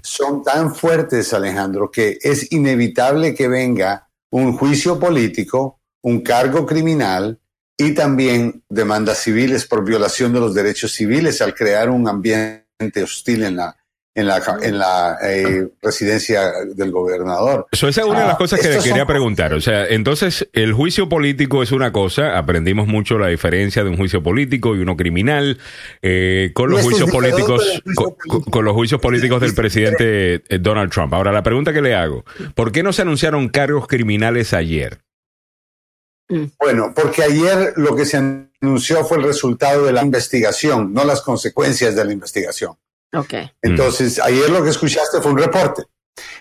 son 0.03 0.43
tan 0.43 0.75
fuertes, 0.75 1.35
Alejandro, 1.35 1.91
que 1.91 2.19
es 2.23 2.51
inevitable 2.53 3.35
que 3.35 3.49
venga 3.49 4.08
un 4.31 4.57
juicio 4.57 4.99
político, 4.99 5.81
un 6.03 6.21
cargo 6.21 6.67
criminal 6.67 7.41
y 7.77 7.95
también 7.95 8.65
demandas 8.69 9.19
civiles 9.19 9.67
por 9.67 9.85
violación 9.85 10.33
de 10.33 10.41
los 10.41 10.55
derechos 10.55 10.93
civiles 10.93 11.41
al 11.41 11.55
crear 11.55 11.91
un 11.91 12.09
ambiente 12.09 13.03
hostil 13.03 13.45
en 13.45 13.57
la, 13.57 13.77
en 14.15 14.27
la, 14.27 14.43
en 14.63 14.79
la 14.79 15.17
eh, 15.23 15.69
residencia 15.81 16.51
del 16.75 16.91
gobernador. 16.91 17.67
Eso, 17.71 17.87
esa 17.87 18.01
es 18.01 18.07
una 18.09 18.21
de 18.21 18.27
las 18.27 18.35
Ah, 18.35 18.39
cosas 18.39 18.59
que 18.61 18.69
le 18.69 18.79
quería 18.79 18.99
son- 18.99 19.07
preguntar. 19.07 19.55
O 19.55 19.61
sea, 19.61 19.87
entonces, 19.87 20.49
el 20.55 20.73
juicio 20.73 21.09
político 21.09 21.63
es 21.63 21.71
una 21.71 21.93
cosa, 21.93 22.37
aprendimos 22.37 22.89
mucho 22.89 23.17
la 23.19 23.29
diferencia 23.29 23.85
de 23.85 23.91
un 23.91 23.97
juicio 23.97 24.21
político 24.23 24.75
y 24.75 24.81
uno 24.81 24.97
criminal, 24.97 25.59
eh, 26.03 26.51
con 26.55 26.71
los 26.71 26.83
juicios 26.83 27.11
políticos, 27.13 27.65
juicio 27.85 27.95
con, 27.95 28.15
con- 28.29 28.43
con 28.43 28.65
los 28.65 28.75
juicios 28.75 29.01
políticos 29.01 29.41
del 29.41 29.55
presidente 29.55 30.43
eh, 30.49 30.59
Donald 30.59 30.91
Trump. 30.91 31.15
Ahora, 31.15 31.31
la 31.31 31.45
pregunta 31.45 31.73
que 31.73 31.83
le 31.83 31.95
hago, 31.95 32.25
¿por 32.57 32.73
qué 32.73 32.83
no 32.83 32.93
se 32.93 33.03
anunciaron 33.03 33.49
cargos 33.49 33.87
criminales 33.87 34.53
ayer? 34.53 34.99
Bueno, 36.59 36.93
porque 36.95 37.23
ayer 37.23 37.73
lo 37.77 37.97
que 37.97 38.05
se 38.05 38.19
anunció 38.19 39.05
fue 39.05 39.17
el 39.19 39.25
resultado 39.25 39.87
de 39.87 39.93
la 39.93 40.03
investigación, 40.03 40.93
no 40.93 41.05
las 41.05 41.23
consecuencias 41.23 41.95
de 41.95 42.05
la 42.05 42.13
investigación. 42.13 42.73
Ok. 43.15 43.35
Entonces, 43.63 44.19
ayer 44.21 44.51
lo 44.51 44.63
que 44.63 44.71
escuchaste 44.71 45.21
fue 45.21 45.33
un 45.33 45.39
reporte. 45.39 45.85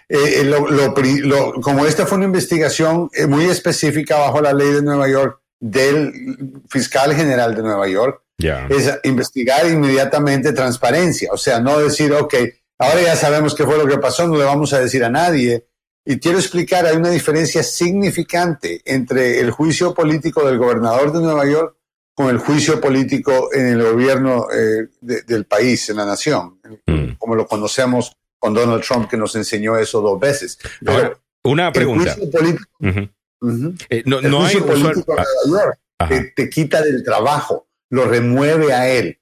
Eh, 0.09 0.39
eh, 0.39 0.43
lo- 0.43 0.67
lo 0.69 0.93
pri- 0.93 1.19
lo- 1.19 1.53
como 1.61 1.85
esta 1.85 2.05
fue 2.05 2.17
una 2.17 2.25
investigación 2.25 3.09
eh, 3.13 3.27
muy 3.27 3.45
específica 3.45 4.17
bajo 4.17 4.41
la 4.41 4.53
ley 4.53 4.71
de 4.71 4.81
Nueva 4.81 5.07
York 5.07 5.39
del 5.59 6.61
fiscal 6.69 7.13
general 7.15 7.55
de 7.55 7.63
Nueva 7.63 7.87
York, 7.87 8.21
es 8.69 8.91
investigar 9.03 9.67
inmediatamente 9.67 10.53
transparencia. 10.53 11.29
O 11.31 11.37
sea, 11.37 11.59
no 11.59 11.79
decir, 11.79 12.13
ok, 12.13 12.33
ahora 12.79 13.01
ya 13.01 13.15
sabemos 13.15 13.55
qué 13.55 13.65
fue 13.65 13.77
lo 13.77 13.87
que 13.87 13.97
pasó, 13.97 14.27
no 14.27 14.37
le 14.37 14.43
vamos 14.43 14.73
a 14.73 14.79
decir 14.79 15.03
a 15.03 15.09
nadie. 15.09 15.65
Y 16.05 16.19
quiero 16.19 16.37
explicar, 16.39 16.85
hay 16.85 16.95
una 16.95 17.09
diferencia 17.09 17.61
significante 17.63 18.81
entre 18.85 19.39
el 19.39 19.51
juicio 19.51 19.93
político 19.93 20.45
del 20.47 20.57
gobernador 20.57 21.11
de 21.11 21.19
Nueva 21.21 21.45
York 21.45 21.75
con 22.17 22.29
el 22.31 22.39
juicio 22.39 22.81
político 22.81 23.53
en 23.53 23.67
el 23.67 23.83
gobierno 23.83 24.47
eh, 24.51 24.87
de- 25.01 25.21
del 25.21 25.45
país, 25.45 25.87
en 25.91 25.97
la 25.97 26.05
nación, 26.07 26.59
Mm. 26.87 27.13
como 27.19 27.35
lo 27.35 27.45
conocemos 27.45 28.11
con 28.39 28.55
Donald 28.55 28.81
Trump, 28.83 29.07
que 29.07 29.17
nos 29.17 29.35
enseñó 29.35 29.77
eso 29.77 30.01
dos 30.01 30.19
veces. 30.19 30.57
Pero 30.79 30.91
Ahora, 30.93 31.19
una 31.43 31.67
el 31.67 31.73
pregunta. 31.73 32.15
juicio 32.15 32.31
político, 32.31 32.65
Ujú. 32.79 33.09
Ujú. 33.39 33.75
Eh, 33.89 34.01
no, 34.07 34.17
el 34.17 34.31
no 34.31 34.39
juicio 34.41 34.65
político 34.65 35.15
ah, 35.15 35.23
Nueva 35.45 35.65
York 35.65 35.79
ajá. 35.99 36.09
te, 36.09 36.33
te 36.35 36.49
quita 36.49 36.81
del 36.81 37.03
trabajo, 37.03 37.67
lo 37.91 38.05
remueve 38.05 38.73
a 38.73 38.89
él. 38.89 39.19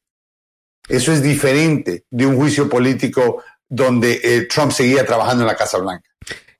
Eso 0.87 1.11
es 1.11 1.21
diferente 1.21 2.05
de 2.09 2.25
un 2.25 2.37
juicio 2.37 2.69
político 2.69 3.43
donde 3.67 4.21
eh, 4.23 4.41
Trump 4.47 4.71
seguía 4.71 5.05
trabajando 5.05 5.43
en 5.43 5.47
la 5.47 5.55
Casa 5.57 5.79
Blanca. 5.79 6.09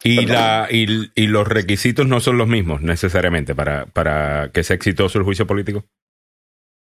Y, 0.04 0.26
la, 0.26 0.68
y, 0.70 1.12
y 1.16 1.28
los 1.28 1.48
requisitos 1.48 2.06
no 2.08 2.20
son 2.20 2.38
los 2.38 2.48
mismos 2.48 2.82
necesariamente 2.82 3.56
para, 3.56 3.86
para 3.86 4.52
que 4.54 4.64
sea 4.64 4.76
exitoso 4.76 5.18
el 5.18 5.24
juicio 5.24 5.48
político. 5.48 5.86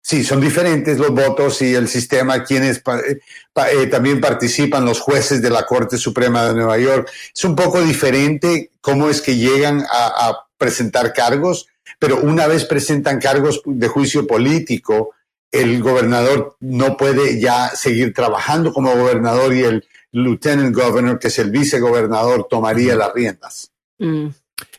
Sí, 0.01 0.23
son 0.23 0.39
diferentes 0.41 0.97
los 0.97 1.11
votos 1.11 1.61
y 1.61 1.75
el 1.75 1.87
sistema, 1.87 2.43
quienes 2.43 2.79
pa- 2.79 2.99
eh, 2.99 3.19
pa- 3.53 3.69
eh, 3.71 3.87
también 3.87 4.19
participan, 4.21 4.85
los 4.85 4.99
jueces 4.99 5.41
de 5.41 5.49
la 5.49 5.65
Corte 5.65 5.97
Suprema 5.97 6.45
de 6.47 6.53
Nueva 6.55 6.77
York. 6.77 7.09
Es 7.35 7.43
un 7.43 7.55
poco 7.55 7.81
diferente 7.81 8.71
cómo 8.81 9.09
es 9.09 9.21
que 9.21 9.35
llegan 9.35 9.81
a, 9.81 10.29
a 10.29 10.47
presentar 10.57 11.13
cargos, 11.13 11.67
pero 11.99 12.21
una 12.21 12.47
vez 12.47 12.65
presentan 12.65 13.19
cargos 13.19 13.61
de 13.65 13.87
juicio 13.87 14.25
político, 14.25 15.11
el 15.51 15.81
gobernador 15.81 16.55
no 16.59 16.95
puede 16.95 17.39
ya 17.39 17.69
seguir 17.75 18.13
trabajando 18.13 18.71
como 18.71 18.95
gobernador 18.95 19.53
y 19.53 19.63
el 19.63 19.85
lieutenant 20.11 20.75
governor, 20.75 21.19
que 21.19 21.27
es 21.27 21.37
el 21.39 21.51
vicegobernador, 21.51 22.47
tomaría 22.49 22.95
las 22.95 23.13
riendas. 23.13 23.71
Mm. 23.99 24.27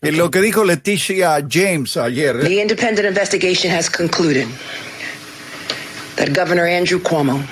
En 0.03 0.16
lo 0.16 0.31
que 0.31 0.41
dijo 0.41 0.64
Leticia 0.64 1.39
James 1.49 1.97
ayer. 1.97 2.41
The 2.41 2.61
independent 2.62 3.07
investigation 3.09 3.73
has 3.75 3.89
concluded 3.91 4.47
that 6.17 6.33
Governor 6.33 6.67
Andrew 6.67 6.99
Cuomo 6.99 7.43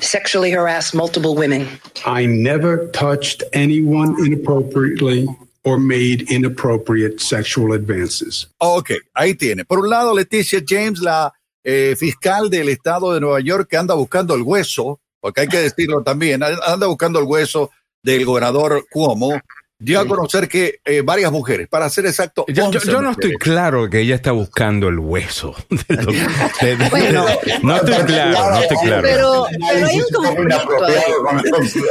sexually 0.00 0.50
harassed 0.50 0.94
multiple 0.94 1.34
women. 1.34 1.66
I 2.06 2.26
never 2.26 2.88
touched 2.92 3.42
anyone 3.52 4.16
inappropriately 4.24 5.26
or 5.64 5.78
made 5.78 6.30
inappropriate 6.30 7.20
sexual 7.20 7.72
advances. 7.72 8.48
Ok, 8.58 8.92
ahí 9.14 9.34
tiene. 9.34 9.64
Por 9.64 9.80
un 9.80 9.90
lado, 9.90 10.14
Leticia 10.14 10.62
James, 10.66 11.00
la 11.00 11.32
eh, 11.64 11.96
fiscal 11.96 12.48
del 12.48 12.68
estado 12.68 13.12
de 13.12 13.20
Nueva 13.20 13.40
York, 13.40 13.68
que 13.68 13.76
anda 13.76 13.94
buscando 13.94 14.34
el 14.34 14.42
hueso, 14.42 15.00
porque 15.20 15.42
hay 15.42 15.48
que 15.48 15.58
decirlo 15.58 16.02
también, 16.02 16.42
anda 16.42 16.86
buscando 16.86 17.18
el 17.18 17.26
hueso 17.26 17.70
del 18.02 18.24
gobernador 18.24 18.86
Cuomo, 18.90 19.40
dio 19.80 20.00
a 20.00 20.06
conocer 20.06 20.48
que 20.48 20.80
eh, 20.84 21.02
varias 21.02 21.30
mujeres, 21.30 21.68
para 21.68 21.88
ser 21.88 22.06
exacto, 22.06 22.44
Yo, 22.48 22.54
yo- 22.54 22.78
11 22.80 22.90
yo 22.92 23.00
no 23.02 23.10
estoy 23.12 23.34
claro 23.36 23.88
que 23.88 24.00
ella 24.00 24.14
está 24.16 24.32
buscando 24.32 24.88
el 24.88 24.98
hueso. 24.98 25.54
Bueno. 26.90 27.24
no 27.62 27.76
estoy 27.76 27.94
claro, 28.04 28.50
no 28.50 28.60
estoy 28.60 28.76
claro. 28.78 29.02
Pero, 29.02 29.46
pero 29.70 29.86
hay 29.86 29.98
un 29.98 30.04
conflicto. 30.12 31.88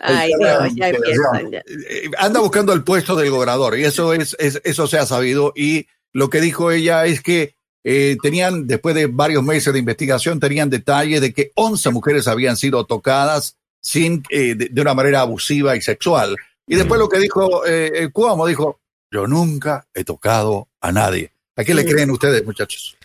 Ay, 0.00 0.32
Dios, 0.38 0.74
ya 0.74 0.88
empiezan. 0.88 1.50
ya. 1.50 1.58
Eh, 1.58 2.10
anda 2.18 2.40
buscando 2.40 2.72
el 2.72 2.84
puesto 2.84 3.16
del 3.16 3.30
gobernador 3.30 3.78
y 3.78 3.84
eso 3.84 4.12
es, 4.12 4.36
es- 4.38 4.60
eso 4.64 4.86
se 4.86 4.98
ha 4.98 5.06
sabido 5.06 5.52
y 5.56 5.86
lo 6.12 6.30
que 6.30 6.40
dijo 6.40 6.70
ella 6.70 7.04
es 7.06 7.20
que 7.22 7.54
eh, 7.84 8.16
tenían 8.22 8.66
después 8.66 8.94
de 8.94 9.06
varios 9.06 9.42
meses 9.44 9.72
de 9.72 9.78
investigación 9.78 10.40
tenían 10.40 10.70
detalles 10.70 11.20
de 11.20 11.32
que 11.32 11.52
11 11.54 11.90
mujeres 11.90 12.26
habían 12.26 12.56
sido 12.56 12.84
tocadas 12.84 13.56
sin 13.86 14.22
eh, 14.30 14.54
de, 14.56 14.68
de 14.70 14.80
una 14.80 14.94
manera 14.94 15.20
abusiva 15.20 15.76
y 15.76 15.80
sexual 15.80 16.34
y 16.66 16.74
después 16.74 16.98
lo 16.98 17.08
que 17.08 17.18
dijo 17.20 17.64
eh, 17.66 17.90
eh, 17.94 18.08
Cuomo 18.12 18.44
dijo 18.46 18.80
yo 19.12 19.26
nunca 19.28 19.86
he 19.94 20.02
tocado 20.02 20.66
a 20.80 20.90
nadie 20.90 21.30
¿a 21.54 21.62
qué 21.62 21.72
le 21.74 21.84
creen 21.84 22.10
ustedes 22.10 22.44
muchachos? 22.44 22.96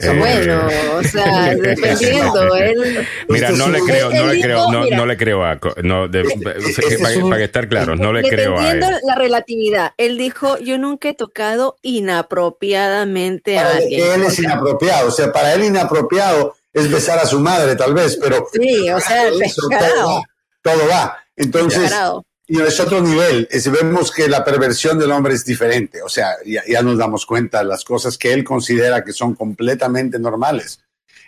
Eh, 0.00 0.08
Bueno, 0.18 0.66
o 0.98 1.02
sea, 1.04 1.54
dependiendo. 1.54 2.56
Él, 2.56 3.06
Mira, 3.28 3.52
no 3.52 3.68
le 3.68 3.78
creo, 3.80 4.10
no 4.10 4.26
le 4.26 4.40
creo, 4.42 4.72
no, 4.72 4.84
no 4.86 5.06
le 5.06 5.16
creo 5.16 5.44
a, 5.44 5.60
no, 5.84 6.08
de- 6.08 6.22
este 6.58 6.98
para, 6.98 7.16
un- 7.16 7.30
para 7.30 7.38
que 7.38 7.44
estar 7.44 7.68
claros, 7.68 8.00
no 8.00 8.12
le 8.12 8.28
creo 8.28 8.58
a 8.58 8.72
él. 8.72 8.80
dependiendo 8.80 9.06
la 9.06 9.14
relatividad. 9.14 9.92
Él 9.96 10.18
dijo, 10.18 10.58
yo 10.58 10.78
nunca 10.78 11.08
he 11.10 11.14
tocado 11.14 11.76
inapropiadamente 11.82 13.56
a 13.58 13.62
Para 13.62 13.76
alguien. 13.76 14.00
que 14.02 14.14
él 14.14 14.22
es 14.24 14.38
inapropiado. 14.40 15.08
O 15.08 15.10
sea, 15.12 15.32
para 15.32 15.54
él 15.54 15.64
inapropiado 15.64 16.56
es 16.74 16.90
besar 16.90 17.18
a 17.18 17.26
su 17.26 17.40
madre, 17.40 17.74
tal 17.76 17.94
vez, 17.94 18.18
pero 18.20 18.46
Sí, 18.52 18.90
o 18.90 19.00
sea, 19.00 19.28
eso, 19.28 19.62
todo 19.68 20.06
va. 20.08 20.22
Todo 20.60 20.88
va. 20.88 21.16
Entonces, 21.36 21.80
Descarado. 21.82 22.24
y 22.46 22.60
es 22.60 22.78
otro 22.80 23.00
nivel. 23.00 23.48
Es, 23.50 23.70
vemos 23.70 24.10
que 24.12 24.28
la 24.28 24.44
perversión 24.44 24.98
del 24.98 25.10
hombre 25.12 25.32
es 25.34 25.44
diferente. 25.44 26.02
O 26.02 26.08
sea, 26.08 26.32
ya, 26.44 26.62
ya 26.68 26.82
nos 26.82 26.98
damos 26.98 27.24
cuenta 27.26 27.58
de 27.60 27.64
las 27.66 27.84
cosas 27.84 28.18
que 28.18 28.32
él 28.32 28.44
considera 28.44 29.02
que 29.04 29.12
son 29.12 29.34
completamente 29.34 30.18
normales. 30.18 30.80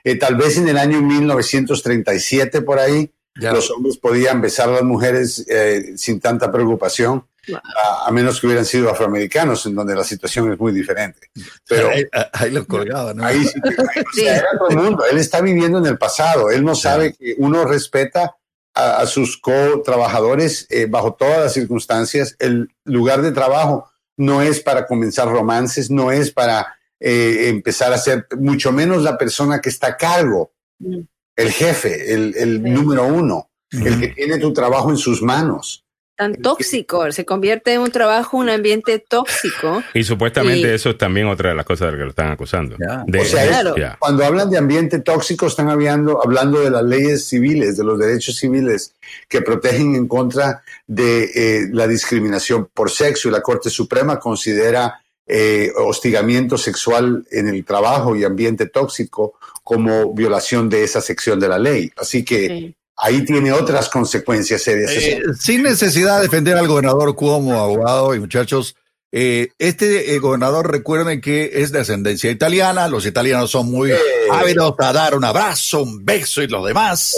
Eh, 0.04 0.16
tal 0.16 0.36
vez 0.36 0.56
en 0.58 0.68
el 0.68 0.76
año 0.78 1.00
1937, 1.02 2.62
por 2.62 2.78
ahí, 2.78 3.10
Ya. 3.38 3.52
los 3.52 3.70
hombres 3.70 3.98
podían 3.98 4.40
besar 4.40 4.68
a 4.70 4.72
las 4.72 4.82
mujeres 4.82 5.44
eh, 5.48 5.92
sin 5.96 6.20
tanta 6.20 6.50
preocupación, 6.50 7.26
a, 7.54 8.06
a 8.06 8.10
menos 8.10 8.40
que 8.40 8.46
hubieran 8.46 8.64
sido 8.64 8.90
afroamericanos, 8.90 9.64
en 9.66 9.74
donde 9.74 9.94
la 9.94 10.04
situación 10.04 10.52
es 10.52 10.58
muy 10.58 10.72
diferente. 10.72 11.30
Pero 11.68 11.90
ahí, 11.90 12.04
ahí 12.32 12.50
los 12.50 12.66
colgaban 12.66 13.16
¿no? 13.16 13.24
ahí 13.24 13.44
sí 13.44 13.60
que- 13.60 14.00
o 14.00 14.04
sea, 14.14 14.36
era 14.36 14.48
todo 14.58 14.68
el 14.70 14.76
mundo. 14.76 15.04
Él 15.10 15.18
está 15.18 15.40
viviendo 15.40 15.78
en 15.78 15.86
el 15.86 15.98
pasado. 15.98 16.50
Él 16.50 16.64
no 16.64 16.74
sabe 16.74 17.14
que 17.14 17.34
uno 17.38 17.64
respeta 17.64 18.36
a, 18.74 18.98
a 19.00 19.06
sus 19.06 19.36
co-trabajadores 19.38 20.66
eh, 20.70 20.86
bajo 20.88 21.14
todas 21.14 21.38
las 21.40 21.52
circunstancias. 21.54 22.36
El 22.38 22.70
lugar 22.84 23.22
de 23.22 23.32
trabajo 23.32 23.90
no 24.16 24.42
es 24.42 24.60
para 24.60 24.86
comenzar 24.86 25.28
romances, 25.28 25.90
no 25.90 26.10
es 26.12 26.30
para 26.30 26.74
eh, 27.00 27.48
empezar 27.48 27.92
a 27.92 27.98
ser, 27.98 28.26
mucho 28.38 28.72
menos 28.72 29.02
la 29.02 29.18
persona 29.18 29.60
que 29.60 29.68
está 29.68 29.88
a 29.88 29.96
cargo, 29.96 30.52
Mm. 30.78 31.00
el 31.36 31.52
jefe, 31.52 32.12
el, 32.12 32.34
el 32.36 32.62
Sí. 32.62 32.70
número 32.70 33.06
uno, 33.06 33.48
el 33.70 33.98
que 33.98 34.08
tiene 34.08 34.36
tu 34.38 34.52
trabajo 34.52 34.90
en 34.90 34.98
sus 34.98 35.22
manos. 35.22 35.85
Tan 36.16 36.34
tóxico, 36.36 37.12
se 37.12 37.26
convierte 37.26 37.74
en 37.74 37.82
un 37.82 37.90
trabajo, 37.90 38.38
un 38.38 38.48
ambiente 38.48 38.98
tóxico. 38.98 39.82
Y 39.92 40.02
supuestamente 40.02 40.60
Y- 40.70 40.74
eso 40.74 40.90
es 40.90 40.98
también 40.98 41.26
otra 41.26 41.50
de 41.50 41.54
las 41.56 41.66
cosas 41.66 41.86
de 41.88 41.92
las 41.92 41.98
que 41.98 42.04
lo 42.04 42.10
están 42.10 42.30
acusando. 42.32 42.76
De- 43.06 43.20
O 43.20 43.24
sea, 43.24 43.44
es- 43.44 43.48
Claro. 43.50 43.76
ya. 43.76 43.96
Cuando 43.98 44.24
hablan 44.24 44.48
de 44.48 44.56
ambiente 44.56 44.98
tóxico, 45.00 45.46
están 45.46 45.68
hablando, 45.68 46.20
hablando 46.24 46.60
de 46.60 46.70
las 46.70 46.82
leyes 46.84 47.26
civiles, 47.26 47.76
de 47.76 47.84
los 47.84 47.98
derechos 47.98 48.36
civiles 48.36 48.94
que 49.28 49.42
protegen 49.42 49.94
en 49.94 50.08
contra 50.08 50.62
de 50.86 51.24
eh, 51.34 51.68
la 51.72 51.86
discriminación 51.86 52.68
por 52.72 52.90
sexo. 52.90 53.28
Y 53.28 53.32
la 53.32 53.42
Corte 53.42 53.68
Suprema 53.68 54.18
considera 54.18 55.00
eh, 55.28 55.72
hostigamiento 55.76 56.56
sexual 56.56 57.26
en 57.32 57.48
el 57.48 57.64
trabajo 57.64 58.14
y 58.14 58.22
ambiente 58.22 58.66
tóxico 58.66 59.34
como 59.64 60.14
violación 60.14 60.68
de 60.70 60.84
esa 60.84 61.00
sección 61.00 61.40
de 61.40 61.48
la 61.48 61.58
ley. 61.58 61.90
Así 61.96 62.24
que 62.24 62.46
Sí. 62.46 62.74
Ahí 62.96 63.24
tiene 63.24 63.52
otras 63.52 63.88
consecuencias 63.88 64.62
serias. 64.62 64.90
Eh, 64.92 65.22
sin 65.38 65.62
necesidad 65.62 66.16
de 66.16 66.22
defender 66.24 66.56
al 66.56 66.68
gobernador 66.68 67.14
Cuomo, 67.14 67.60
abogado 67.60 68.14
y 68.14 68.20
muchachos, 68.20 68.76
eh, 69.12 69.48
este 69.58 70.14
eh, 70.14 70.18
gobernador 70.18 70.70
recuerden 70.70 71.20
que 71.20 71.62
es 71.62 71.72
de 71.72 71.80
ascendencia 71.80 72.30
italiana, 72.30 72.88
los 72.88 73.06
italianos 73.06 73.50
son 73.50 73.70
muy 73.70 73.92
ávidos 74.30 74.74
a 74.78 74.92
dar 74.92 75.14
un 75.14 75.24
abrazo, 75.24 75.82
un 75.82 76.04
beso 76.04 76.42
y 76.42 76.48
lo 76.48 76.64
demás. 76.64 77.16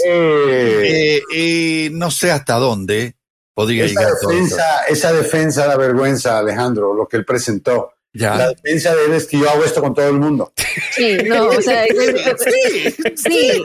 Y 1.33 1.89
no 1.91 2.11
sé 2.11 2.31
hasta 2.31 2.55
dónde 2.55 3.15
podría 3.53 3.85
esa, 3.85 3.99
llegar 3.99 4.13
todo 4.21 4.31
defensa, 4.31 4.83
esa 4.87 5.13
defensa 5.13 5.67
da 5.67 5.75
vergüenza, 5.77 6.37
Alejandro, 6.37 6.93
lo 6.93 7.07
que 7.07 7.17
él 7.17 7.25
presentó. 7.25 7.93
Ya. 8.11 8.35
La 8.35 8.49
defensa 8.49 8.95
de 8.95 9.05
él 9.05 9.13
es 9.13 9.27
que 9.27 9.37
yo 9.39 9.47
hago 9.49 9.63
esto 9.63 9.81
con 9.81 9.93
todo 9.93 10.07
el 10.07 10.15
mundo. 10.15 10.51
Sí, 10.91 11.17
no, 11.27 11.47
o 11.49 11.61
sea, 11.61 11.85
es- 11.85 11.95
es- 11.95 12.95
sí. 13.21 13.63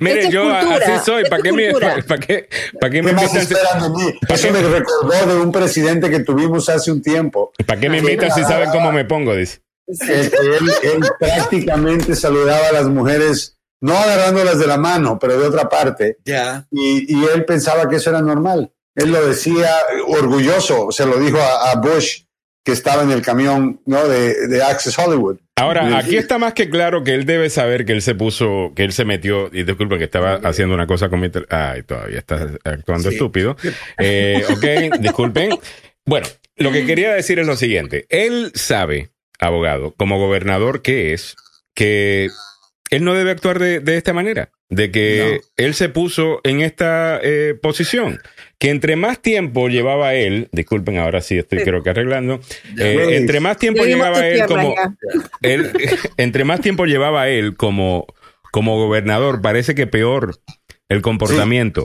Mire, 0.00 0.20
es 0.22 0.30
yo 0.30 0.44
cultura, 0.44 0.76
así 0.96 1.04
soy. 1.04 1.24
¿Para 1.28 1.42
qué, 1.42 1.48
es 1.50 1.54
me, 1.54 1.70
cultura. 1.70 1.96
para, 2.08 2.20
qué, 2.20 2.48
para 2.80 2.90
qué 2.90 3.02
me 3.02 3.10
¿Qué 3.10 3.14
más 3.16 3.24
invitan? 3.24 3.46
si- 3.46 3.52
esperan 3.54 3.82
de 3.82 3.88
mí? 4.04 4.18
Eso 4.28 4.50
me 4.50 4.62
recordó 4.62 5.26
de 5.34 5.40
un 5.40 5.52
presidente 5.52 6.08
que 6.10 6.20
tuvimos 6.20 6.68
hace 6.70 6.90
un 6.90 7.02
tiempo. 7.02 7.52
¿Para 7.66 7.78
qué 7.80 7.90
me 7.90 7.98
invitan 7.98 8.30
si 8.32 8.42
saben 8.42 8.70
cómo 8.70 8.92
me 8.92 9.04
pongo? 9.04 9.36
Dice. 9.36 9.60
Él, 9.86 10.30
él 10.82 11.00
prácticamente 11.18 12.14
saludaba 12.16 12.68
a 12.68 12.72
las 12.72 12.86
mujeres, 12.86 13.58
no 13.80 13.96
agarrándolas 13.96 14.58
de 14.58 14.66
la 14.66 14.78
mano, 14.78 15.18
pero 15.18 15.38
de 15.38 15.46
otra 15.46 15.68
parte. 15.68 16.16
Ya. 16.24 16.66
Y, 16.70 17.14
y 17.14 17.24
él 17.26 17.44
pensaba 17.44 17.88
que 17.88 17.96
eso 17.96 18.08
era 18.10 18.22
normal. 18.22 18.72
Él 18.94 19.10
lo 19.12 19.26
decía 19.26 19.70
orgulloso, 20.06 20.90
se 20.92 21.04
lo 21.06 21.16
dijo 21.18 21.38
a, 21.38 21.72
a 21.72 21.76
Bush, 21.76 22.22
que 22.64 22.72
estaba 22.72 23.02
en 23.02 23.10
el 23.10 23.22
camión 23.22 23.80
¿no? 23.86 24.06
de, 24.06 24.46
de 24.48 24.62
Access 24.62 24.98
Hollywood. 24.98 25.38
Ahora, 25.56 25.98
aquí 25.98 26.16
está 26.16 26.38
más 26.38 26.54
que 26.54 26.70
claro 26.70 27.04
que 27.04 27.14
él 27.14 27.24
debe 27.26 27.50
saber 27.50 27.84
que 27.84 27.92
él 27.92 28.02
se 28.02 28.14
puso, 28.14 28.72
que 28.74 28.84
él 28.84 28.92
se 28.92 29.04
metió, 29.04 29.48
y 29.52 29.64
disculpen 29.64 29.98
que 29.98 30.04
estaba 30.04 30.34
haciendo 30.44 30.74
una 30.74 30.86
cosa 30.86 31.08
con 31.08 31.20
mi... 31.20 31.30
Ay, 31.50 31.82
todavía 31.82 32.18
está 32.18 32.50
actuando 32.64 33.08
Sí. 33.10 33.16
estúpido. 33.16 33.56
Eh, 33.98 34.44
ok, 34.48 34.98
disculpen. 35.00 35.50
Bueno, 36.04 36.26
lo 36.56 36.72
que 36.72 36.86
quería 36.86 37.12
decir 37.12 37.38
es 37.38 37.46
lo 37.46 37.56
siguiente. 37.56 38.06
Él 38.08 38.50
sabe, 38.54 39.10
abogado, 39.38 39.92
como 39.96 40.18
gobernador 40.18 40.82
que 40.82 41.12
es, 41.12 41.36
que 41.74 42.28
él 42.90 43.04
no 43.04 43.14
debe 43.14 43.30
actuar 43.32 43.58
de, 43.58 43.80
de 43.80 43.96
esta 43.96 44.12
manera, 44.12 44.50
de 44.72 44.90
que 44.90 45.42
él 45.58 45.74
se 45.74 45.90
puso 45.90 46.40
en 46.44 46.62
esta 46.62 47.20
eh, 47.22 47.54
posición, 47.60 48.22
que 48.58 48.70
entre 48.70 48.96
más 48.96 49.20
tiempo 49.20 49.68
llevaba 49.68 50.14
él, 50.14 50.48
disculpen, 50.50 50.96
ahora 50.96 51.20
sí 51.20 51.36
estoy 51.36 51.62
creo 51.62 51.82
que 51.82 51.90
arreglando, 51.90 52.40
eh, 52.78 53.16
entre 53.16 53.40
más 53.40 53.58
tiempo 53.58 53.84
llevaba 53.84 54.26
él 54.26 54.46
como 54.46 54.74
él, 55.42 55.70
entre 56.16 56.44
más 56.44 56.62
tiempo 56.62 56.86
llevaba 56.86 57.28
él 57.28 57.54
como, 57.54 58.06
como 58.50 58.78
gobernador, 58.78 59.42
parece 59.42 59.74
que 59.74 59.86
peor 59.86 60.40
el 60.88 61.02
comportamiento. 61.02 61.84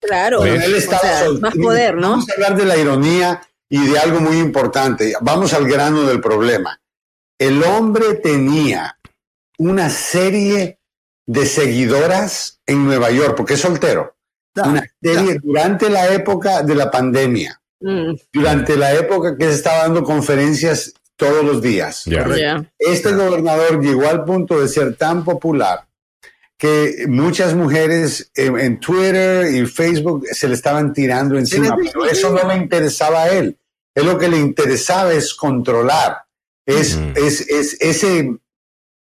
Claro, 0.00 0.42
o 0.42 0.46
Él 0.46 0.74
estaba 0.76 1.00
sea, 1.00 1.24
sol- 1.24 1.40
más 1.40 1.56
poder, 1.56 1.96
¿no? 1.96 2.10
Vamos 2.10 2.30
a 2.30 2.34
hablar 2.34 2.56
de 2.56 2.66
la 2.66 2.76
ironía 2.76 3.42
y 3.68 3.84
de 3.84 3.98
algo 3.98 4.20
muy 4.20 4.38
importante. 4.38 5.12
Vamos 5.22 5.52
al 5.54 5.66
grano 5.66 6.04
del 6.04 6.20
problema. 6.20 6.80
El 7.36 7.64
hombre 7.64 8.14
tenía 8.14 8.96
una 9.58 9.90
serie 9.90 10.77
de 11.28 11.46
seguidoras 11.46 12.60
en 12.66 12.84
Nueva 12.86 13.10
York, 13.10 13.34
porque 13.36 13.54
es 13.54 13.60
soltero. 13.60 14.16
Una 14.56 14.84
serie 15.00 15.38
durante 15.40 15.88
la 15.88 16.12
época 16.12 16.62
de 16.62 16.74
la 16.74 16.90
pandemia, 16.90 17.58
Mm, 17.80 18.14
durante 18.32 18.76
la 18.76 18.92
época 18.92 19.36
que 19.36 19.44
se 19.44 19.54
estaba 19.54 19.82
dando 19.82 20.02
conferencias 20.02 20.94
todos 21.14 21.44
los 21.44 21.62
días. 21.62 22.04
Este 22.76 23.12
gobernador 23.12 23.80
llegó 23.80 24.08
al 24.08 24.24
punto 24.24 24.60
de 24.60 24.68
ser 24.68 24.96
tan 24.96 25.24
popular 25.24 25.86
que 26.56 27.04
muchas 27.06 27.54
mujeres 27.54 28.32
en, 28.34 28.58
en 28.58 28.80
Twitter 28.80 29.54
y 29.54 29.64
Facebook 29.66 30.26
se 30.32 30.48
le 30.48 30.54
estaban 30.54 30.92
tirando 30.92 31.38
encima, 31.38 31.76
pero 31.76 32.04
eso 32.04 32.30
no 32.30 32.48
le 32.48 32.56
interesaba 32.56 33.24
a 33.24 33.28
él. 33.30 33.56
Él 33.94 34.06
lo 34.06 34.18
que 34.18 34.28
le 34.28 34.38
interesaba 34.38 35.12
es 35.12 35.34
controlar. 35.34 36.24
Es, 36.66 36.96
Ujú. 36.96 37.12
es, 37.14 37.42
es 37.48 37.76
ese... 37.80 38.36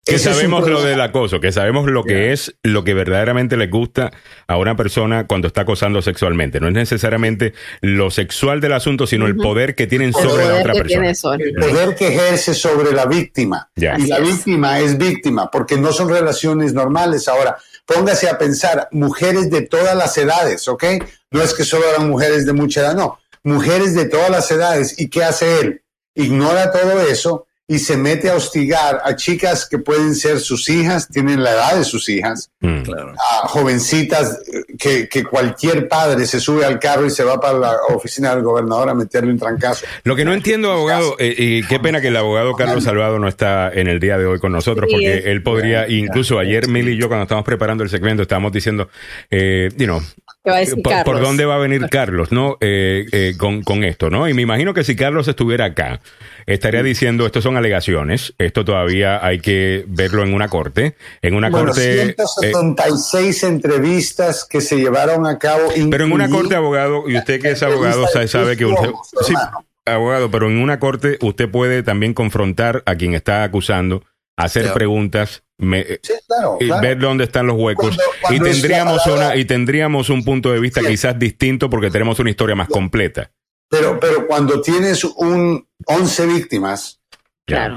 Que 0.07 0.19
sabemos 0.19 0.67
lo 0.67 0.81
del 0.81 1.01
acoso, 1.01 1.39
que 1.39 1.51
sabemos 1.51 1.85
lo 1.87 2.03
que 2.03 2.31
es, 2.31 2.55
lo 2.63 2.83
que 2.83 2.93
verdaderamente 2.93 3.57
le 3.57 3.67
gusta 3.67 4.11
a 4.47 4.57
una 4.57 4.75
persona 4.75 5.27
cuando 5.27 5.47
está 5.47 5.61
acosando 5.61 6.01
sexualmente. 6.01 6.59
No 6.59 6.67
es 6.67 6.73
necesariamente 6.73 7.53
lo 7.81 8.09
sexual 8.09 8.61
del 8.61 8.73
asunto, 8.73 9.05
sino 9.07 9.27
el 9.27 9.35
poder 9.35 9.75
que 9.75 9.87
tienen 9.87 10.09
El 10.09 10.13
sobre 10.13 10.45
la 10.45 10.55
otra 10.61 10.73
persona. 10.73 11.09
el 11.09 11.53
poder 11.53 11.95
que 11.95 12.07
ejerce 12.07 12.53
sobre 12.53 12.91
la 12.93 13.05
víctima. 13.05 13.69
Y 13.75 13.81
la 13.81 14.17
es. 14.17 14.21
víctima 14.21 14.79
es 14.79 14.97
víctima 14.97 15.51
porque 15.51 15.77
no 15.77 15.91
son 15.91 16.09
relaciones 16.09 16.73
normales. 16.73 17.27
Ahora, 17.27 17.57
póngase 17.85 18.29
a 18.29 18.37
pensar, 18.37 18.87
mujeres 18.91 19.49
de 19.49 19.63
todas 19.63 19.95
las 19.95 20.17
edades, 20.17 20.67
¿ok? 20.67 20.83
No 21.31 21.41
es 21.41 21.53
que 21.53 21.63
solo 21.63 21.83
eran 21.89 22.09
mujeres 22.09 22.45
de 22.45 22.53
mucha 22.53 22.81
edad, 22.81 22.95
no. 22.95 23.19
Mujeres 23.43 23.93
de 23.95 24.05
todas 24.05 24.29
las 24.29 24.49
edades. 24.51 24.99
¿Y 24.99 25.09
qué 25.09 25.23
hace 25.23 25.59
él? 25.59 25.81
Ignora 26.15 26.71
todo 26.71 27.01
eso 27.01 27.46
y 27.69 27.79
se 27.79 27.97
mete 27.97 28.29
a 28.29 28.35
hostigar 28.35 29.01
a 29.03 29.15
chicas 29.15 29.67
que 29.67 29.77
pueden 29.77 30.15
ser 30.15 30.39
sus 30.39 30.69
hijas, 30.69 31.09
tienen 31.09 31.43
la 31.43 31.51
edad 31.51 31.75
de 31.75 31.83
sus 31.83 32.07
hijas, 32.07 32.49
Mm. 32.59 32.81
Claro. 32.81 33.13
a 33.13 33.47
jovencitas 33.47 34.39
que, 34.79 35.07
que 35.07 35.23
cualquier 35.23 35.87
padre 35.87 36.25
se 36.25 36.39
sube 36.39 36.65
al 36.65 36.79
carro 36.79 37.05
y 37.05 37.11
se 37.11 37.23
va 37.23 37.39
para 37.39 37.59
la 37.59 37.75
oficina 37.89 38.33
del 38.33 38.43
gobernador 38.43 38.89
a 38.89 38.95
meterle 38.95 39.31
un 39.31 39.37
trancazo. 39.37 39.85
Lo 40.03 40.15
que 40.15 40.25
no 40.25 40.33
entiendo, 40.33 40.71
abogado, 40.71 41.15
eh, 41.19 41.35
y 41.37 41.63
qué 41.63 41.79
pena 41.79 42.01
que 42.01 42.07
el 42.07 42.17
abogado 42.17 42.55
Carlos 42.55 42.83
Salvado 42.83 43.19
no 43.19 43.27
está 43.27 43.71
en 43.71 43.87
el 43.87 43.99
día 43.99 44.17
de 44.17 44.25
hoy 44.25 44.39
con 44.39 44.51
nosotros, 44.53 44.89
porque 44.89 45.19
él 45.25 45.43
podría, 45.43 45.87
incluso 45.87 46.39
ayer 46.39 46.67
Mil 46.67 46.89
y 46.89 46.97
yo 46.97 47.07
cuando 47.09 47.23
estábamos 47.23 47.45
preparando 47.45 47.83
el 47.83 47.89
segmento 47.89 48.23
estábamos 48.23 48.51
diciendo, 48.51 48.89
eh, 49.29 49.69
you 49.77 49.85
know, 49.85 50.01
¿Qué 50.47 50.51
va 50.51 50.57
a 50.57 50.59
decir 50.61 50.81
por, 51.03 51.19
dónde 51.19 51.43
va 51.43 51.55
a 51.55 51.57
venir 51.57 51.89
Carlos, 51.89 52.31
¿no? 52.31 52.57
Eh, 52.61 53.05
eh, 53.11 53.33
con, 53.37 53.63
con 53.63 53.83
esto, 53.83 54.09
¿no? 54.09 54.29
Y 54.29 54.33
me 54.33 54.43
imagino 54.43 54.73
que 54.73 54.85
si 54.85 54.95
Carlos 54.95 55.27
estuviera 55.27 55.65
acá, 55.65 55.99
estaría 56.45 56.81
diciendo, 56.83 57.25
estos 57.25 57.43
son 57.43 57.57
alegaciones, 57.57 58.33
esto 58.37 58.63
todavía 58.63 59.25
hay 59.25 59.39
que 59.39 59.83
verlo 59.89 60.23
en 60.23 60.33
una 60.33 60.47
corte, 60.47 60.95
en 61.21 61.33
una 61.33 61.49
Bueno, 61.49 61.65
corte... 61.65 62.11
eh, 62.11 62.15
176 62.15 63.43
entrevistas 63.43 64.47
que 64.49 64.61
se 64.61 64.77
llevaron 64.77 65.27
a 65.27 65.37
cabo. 65.37 65.63
pero 65.91 66.05
en 66.05 66.13
una 66.13 66.29
corte, 66.29 66.55
abogado, 66.55 67.09
y 67.09 67.17
usted 67.17 67.41
que 67.41 67.51
es 67.51 67.61
abogado 67.61 68.07
sabe, 68.07 68.29
sabe 68.29 68.55
que 68.55 68.67
usted... 68.67 68.89
Sí, 69.23 69.33
abogado, 69.85 70.31
pero 70.31 70.49
en 70.49 70.59
una 70.59 70.79
corte 70.79 71.17
usted 71.19 71.51
puede 71.51 71.83
también 71.83 72.13
confrontar 72.13 72.83
a 72.85 72.95
quien 72.95 73.15
está 73.15 73.43
acusando, 73.43 74.01
hacer 74.37 74.71
preguntas, 74.73 75.43
me- 75.57 75.83
Sí, 76.03 76.13
claro, 76.27 76.57
y 76.59 76.67
claro. 76.67 76.81
ver 76.81 76.99
dónde 76.99 77.23
están 77.25 77.47
los 77.47 77.57
huecos 77.57 77.87
Cuando- 77.95 78.03
cuando 78.21 78.47
y 78.47 78.51
tendríamos 78.51 79.03
palabra- 79.03 79.27
una 79.29 79.35
y 79.35 79.45
tendríamos 79.45 80.09
un 80.09 80.23
punto 80.23 80.51
de 80.51 80.59
vista 80.59 80.81
Sí. 80.81 80.87
quizás 80.87 81.17
distinto 81.19 81.69
porque 81.69 81.89
tenemos 81.91 82.19
una 82.19 82.29
historia 82.29 82.55
más 82.55 82.69
completa. 82.69 83.31
Pero, 83.69 83.99
pero 83.99 84.25
cuando 84.27 84.61
tienes 84.61 85.03
un 85.03 85.65
11 85.87 86.25
víctimas 86.27 86.99
eh, 87.47 87.69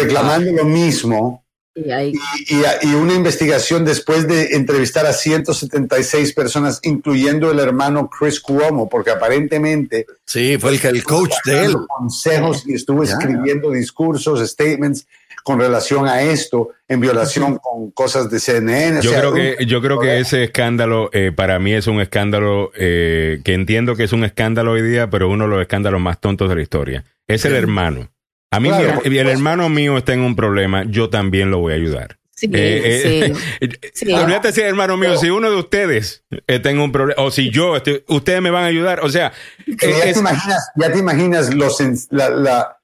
reclamando 0.00 0.50
lo 0.52 0.64
mismo 0.64 1.44
Y 1.74 1.92
y, 1.92 2.12
y- 2.48 2.88
y 2.88 2.94
una 2.94 3.14
investigación 3.14 3.84
después 3.84 4.26
de 4.26 4.56
entrevistar 4.56 5.06
a 5.06 5.12
176 5.12 6.32
personas, 6.32 6.80
incluyendo 6.82 7.50
el 7.52 7.60
hermano 7.60 8.10
Chris 8.10 8.40
Cuomo, 8.40 8.88
porque 8.88 9.10
aparentemente 9.10 10.04
Sí, 10.26 10.56
fue 10.58 10.72
el, 10.72 10.84
el 10.86 11.04
coach 11.04 11.34
de 11.44 11.66
él. 11.66 11.76
consejos 11.86 12.64
y 12.66 12.74
estuvo 12.74 13.04
escribiendo 13.04 13.70
discursos, 13.70 14.40
statements 14.50 15.06
con 15.48 15.58
relación 15.58 16.06
a 16.06 16.20
esto, 16.20 16.68
en 16.86 17.00
violación 17.00 17.56
con 17.56 17.90
cosas 17.92 18.28
de 18.30 18.38
CNN. 18.38 18.98
o 18.98 19.00
Yo 19.00 19.10
sea, 19.12 19.20
creo 19.20 19.32
que 19.32 19.64
yo 19.64 19.80
creo 19.80 19.98
que 19.98 20.18
ese 20.18 20.44
escándalo 20.44 21.08
eh, 21.14 21.32
para 21.34 21.58
mí 21.58 21.72
es 21.72 21.86
un 21.86 22.02
escándalo 22.02 22.70
eh, 22.76 23.40
que 23.44 23.54
entiendo 23.54 23.96
que 23.96 24.04
es 24.04 24.12
un 24.12 24.24
escándalo 24.24 24.72
hoy 24.72 24.82
día, 24.82 25.08
pero 25.08 25.30
uno 25.30 25.44
de 25.44 25.50
los 25.50 25.62
escándalos 25.62 26.02
más 26.02 26.20
tontos 26.20 26.50
de 26.50 26.56
la 26.56 26.60
historia. 26.60 27.04
Es 27.26 27.46
el 27.46 27.54
hermano. 27.54 28.10
A 28.50 28.60
mí 28.60 28.68
Claro, 28.68 29.00
mi- 29.06 29.16
el 29.16 29.26
hermano 29.30 29.70
mío 29.70 29.96
está 29.96 30.12
en 30.12 30.20
un 30.20 30.36
problema, 30.36 30.84
yo 30.84 31.08
también 31.08 31.50
lo 31.50 31.60
voy 31.60 31.72
a 31.72 31.76
ayudar. 31.76 32.18
sí, 32.34 32.44
Eh, 32.52 32.82
eh, 32.84 33.32
sí. 33.34 33.68
Sí. 33.94 34.12
Olvídate 34.12 34.52
si 34.52 34.60
hermano 34.60 34.98
mío, 34.98 35.16
si 35.16 35.30
uno 35.30 35.50
de 35.50 35.56
ustedes 35.56 36.24
está 36.46 36.68
en 36.70 36.78
un 36.78 36.92
problema, 36.92 37.22
o 37.22 37.30
si 37.30 37.50
yo, 37.50 37.74
estoy, 37.76 38.04
ustedes 38.06 38.42
me 38.42 38.50
van 38.50 38.64
a 38.64 38.66
ayudar. 38.66 39.00
O 39.00 39.08
sea, 39.08 39.32
eh, 39.66 39.74
ya, 39.80 40.04
es- 40.04 40.12
te 40.12 40.20
imaginas, 40.20 40.70
ya 40.76 40.92
te 40.92 40.98
imaginas 40.98 41.54
los, 41.54 41.80
en- 41.80 41.96
la, 42.10 42.28
la- 42.28 42.74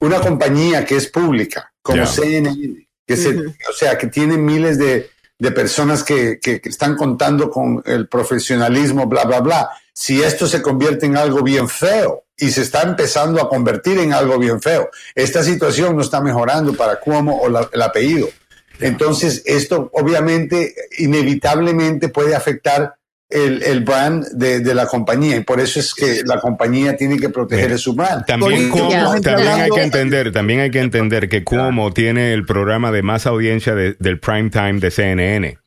una 0.00 0.20
compañía 0.20 0.84
que 0.84 0.96
es 0.96 1.06
pública, 1.08 1.72
como. 1.84 1.98
CNN, 2.06 2.88
que 3.06 3.16
se, 3.16 3.28
o 3.38 3.72
sea, 3.76 3.96
que 3.98 4.06
tiene 4.08 4.36
miles 4.38 4.78
de, 4.78 5.10
de 5.38 5.50
personas 5.52 6.02
que, 6.02 6.40
que- 6.42 6.60
que 6.60 6.68
están 6.70 6.96
contando 6.96 7.50
con 7.50 7.82
el 7.86 8.08
profesionalismo, 8.08 9.06
bla, 9.06 9.24
bla, 9.24 9.40
bla. 9.40 9.70
Si 9.92 10.20
esto 10.22 10.46
se 10.48 10.60
convierte 10.62 11.06
en 11.06 11.16
algo 11.16 11.42
bien 11.42 11.68
feo 11.68 12.24
y 12.36 12.50
se 12.50 12.62
está 12.62 12.82
empezando 12.82 13.40
a 13.40 13.48
convertir 13.48 13.98
en 13.98 14.12
algo 14.12 14.38
bien 14.38 14.60
feo, 14.60 14.90
esta 15.14 15.44
situación 15.44 15.94
no 15.94 16.02
está 16.02 16.20
mejorando 16.20 16.74
para 16.74 16.98
Cuomo 16.98 17.40
o 17.40 17.48
la- 17.48 17.68
el 17.72 17.82
apellido. 17.82 18.28
Entonces, 18.80 19.42
esto 19.44 19.88
obviamente, 19.92 20.74
inevitablemente 20.98 22.08
puede 22.08 22.34
afectar 22.34 22.94
el, 23.30 23.62
el 23.62 23.80
brand 23.80 24.24
de, 24.32 24.60
de 24.60 24.74
la 24.74 24.86
compañía 24.86 25.36
y 25.36 25.40
por 25.44 25.58
eso 25.58 25.80
es 25.80 25.94
que 25.94 26.22
la 26.24 26.38
compañía 26.40 26.96
tiene 26.96 27.18
que 27.18 27.30
proteger 27.30 27.76
su 27.78 27.94
brand. 27.94 28.24
También, 28.26 28.70
Cuomo- 28.70 29.20
también 29.22 29.48
hay 29.48 29.70
que 29.70 29.82
entender, 29.82 30.30
también 30.32 30.60
hay 30.60 30.70
que 30.70 30.80
entender 30.80 31.28
que 31.28 31.42
Cuomo 31.42 31.92
tiene 31.92 32.32
el 32.32 32.44
programa 32.44 32.92
de 32.92 33.02
más 33.02 33.26
audiencia 33.26 33.74
de- 33.74 33.94
del 33.98 34.20
prime 34.20 34.50
time 34.50 34.74
de 34.78 34.90
CNN. 34.90 35.58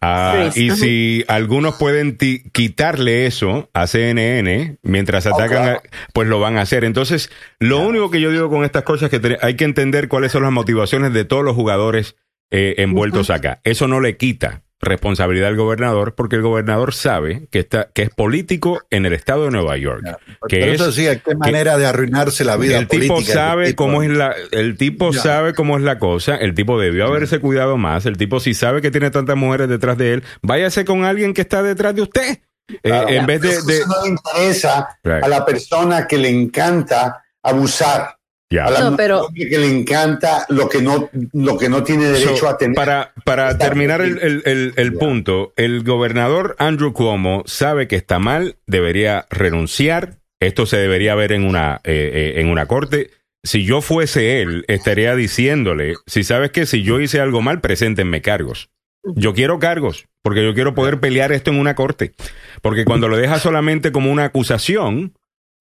Ah, 0.00 0.50
Sí, 0.52 0.66
y 0.66 0.70
ajá. 0.70 0.76
si 0.78 1.24
algunos 1.26 1.74
pueden 1.76 2.16
ti- 2.16 2.44
quitarle 2.52 3.26
eso 3.26 3.68
a 3.72 3.88
CNN 3.88 4.78
mientras 4.82 5.26
atacan, 5.26 5.48
claro. 5.48 5.78
a- 5.78 5.82
pues 6.12 6.28
lo 6.28 6.38
van 6.38 6.58
a 6.58 6.60
hacer. 6.62 6.84
Entonces, 6.84 7.30
lo 7.58 7.80
único 7.80 8.10
que 8.10 8.20
yo 8.20 8.30
digo 8.30 8.48
con 8.50 8.64
estas 8.64 8.84
cosas 8.84 9.12
es 9.12 9.18
que 9.20 9.36
hay 9.40 9.54
que 9.56 9.64
entender 9.64 10.06
cuáles 10.08 10.30
son 10.30 10.44
las 10.44 10.52
motivaciones 10.52 11.12
de 11.12 11.24
todos 11.24 11.42
los 11.44 11.56
jugadores 11.56 12.14
eh, 12.50 12.76
envueltos 12.78 13.30
acá. 13.30 13.60
Eso 13.64 13.88
no 13.88 14.00
le 14.00 14.16
quita 14.16 14.62
responsabilidad 14.80 15.48
del 15.48 15.56
gobernador, 15.56 16.14
porque 16.14 16.36
el 16.36 16.42
gobernador 16.42 16.94
sabe 16.94 17.48
que 17.50 17.58
está, 17.58 17.90
que 17.92 18.02
es 18.02 18.10
político 18.10 18.80
en 18.90 19.06
el 19.06 19.12
estado 19.12 19.44
de 19.46 19.50
Nueva 19.50 19.76
York. 19.76 20.04
que 20.48 20.60
Pero 20.60 20.72
es, 20.72 20.80
eso 20.80 20.92
sí, 20.92 21.06
qué 21.24 21.34
manera 21.34 21.76
de 21.76 21.86
arruinarse 21.86 22.44
la 22.44 22.56
vida 22.56 22.78
el 22.78 22.86
tipo 22.88 23.14
política. 23.14 23.34
sabe 23.34 23.62
del 23.62 23.72
tipo. 23.72 23.84
cómo 23.84 24.02
es 24.02 24.10
la, 24.10 24.34
el 24.52 24.76
tipo 24.76 25.10
Ya. 25.12 25.20
sabe 25.20 25.54
cómo 25.54 25.76
es 25.76 25.82
la 25.82 25.98
cosa, 25.98 26.36
el 26.36 26.54
tipo 26.54 26.78
debió 26.80 27.06
haberse 27.06 27.40
cuidado 27.40 27.76
más, 27.76 28.06
el 28.06 28.16
tipo 28.16 28.38
si 28.40 28.54
sabe 28.54 28.80
que 28.80 28.90
tiene 28.92 29.10
tantas 29.10 29.36
mujeres 29.36 29.68
detrás 29.68 29.98
de 29.98 30.14
él, 30.14 30.24
váyase 30.42 30.84
con 30.84 31.04
alguien 31.04 31.34
que 31.34 31.40
está 31.42 31.62
detrás 31.62 31.94
de 31.94 32.02
usted. 32.02 32.38
Eh, 32.68 32.78
en 33.08 33.24
vez 33.26 33.40
de, 33.40 33.48
Eso 33.50 33.66
de- 33.66 33.80
no 33.86 34.02
le 34.04 34.08
interesa 34.10 34.98
Right. 35.02 35.24
a 35.24 35.28
la 35.28 35.44
persona 35.44 36.06
que 36.06 36.18
le 36.18 36.28
encanta 36.28 37.24
abusar. 37.42 38.17
Ya. 38.50 38.64
A 38.64 38.70
la 38.70 38.80
No, 38.90 38.96
pero- 38.96 39.28
que 39.34 39.58
le 39.58 39.66
encanta 39.66 40.46
lo 40.48 40.68
que 40.68 40.80
no, 40.80 41.10
lo 41.34 41.58
que 41.58 41.68
no 41.68 41.82
tiene 41.82 42.06
derecho 42.06 42.36
So, 42.36 42.48
a 42.48 42.56
tener. 42.56 42.74
Para, 42.74 43.12
para 43.24 43.50
Está 43.50 43.66
terminar 43.66 44.00
el- 44.00 44.42
el- 44.46 44.72
el 44.74 44.92
punto, 44.94 45.52
el 45.56 45.84
gobernador 45.84 46.56
Andrew 46.58 46.92
Cuomo 46.94 47.42
sabe 47.46 47.88
que 47.88 47.96
está 47.96 48.18
mal, 48.18 48.56
debería 48.66 49.26
renunciar. 49.30 50.14
Esto 50.40 50.64
se 50.66 50.78
debería 50.78 51.14
ver 51.14 51.32
en 51.32 51.44
una, 51.44 51.80
eh, 51.84 52.34
eh, 52.36 52.40
en 52.40 52.48
una 52.48 52.66
corte. 52.66 53.10
Si 53.44 53.64
yo 53.64 53.80
fuese 53.82 54.40
él, 54.40 54.64
estaría 54.68 55.14
diciéndole, 55.14 55.94
si 56.06 56.24
sabes 56.24 56.50
que 56.50 56.64
si 56.64 56.82
yo 56.82 57.00
hice 57.00 57.20
algo 57.20 57.42
mal, 57.42 57.60
preséntenme 57.60 58.22
cargos. 58.22 58.70
Yo 59.14 59.34
quiero 59.34 59.58
cargos, 59.58 60.06
porque 60.22 60.44
yo 60.44 60.54
quiero 60.54 60.74
poder 60.74 61.00
pelear 61.00 61.32
esto 61.32 61.50
en 61.50 61.58
una 61.60 61.74
corte. 61.74 62.12
Porque 62.62 62.84
cuando 62.84 63.08
lo 63.08 63.16
deja 63.16 63.38
solamente 63.38 63.92
como 63.92 64.10
una 64.10 64.24
acusación, 64.24 65.12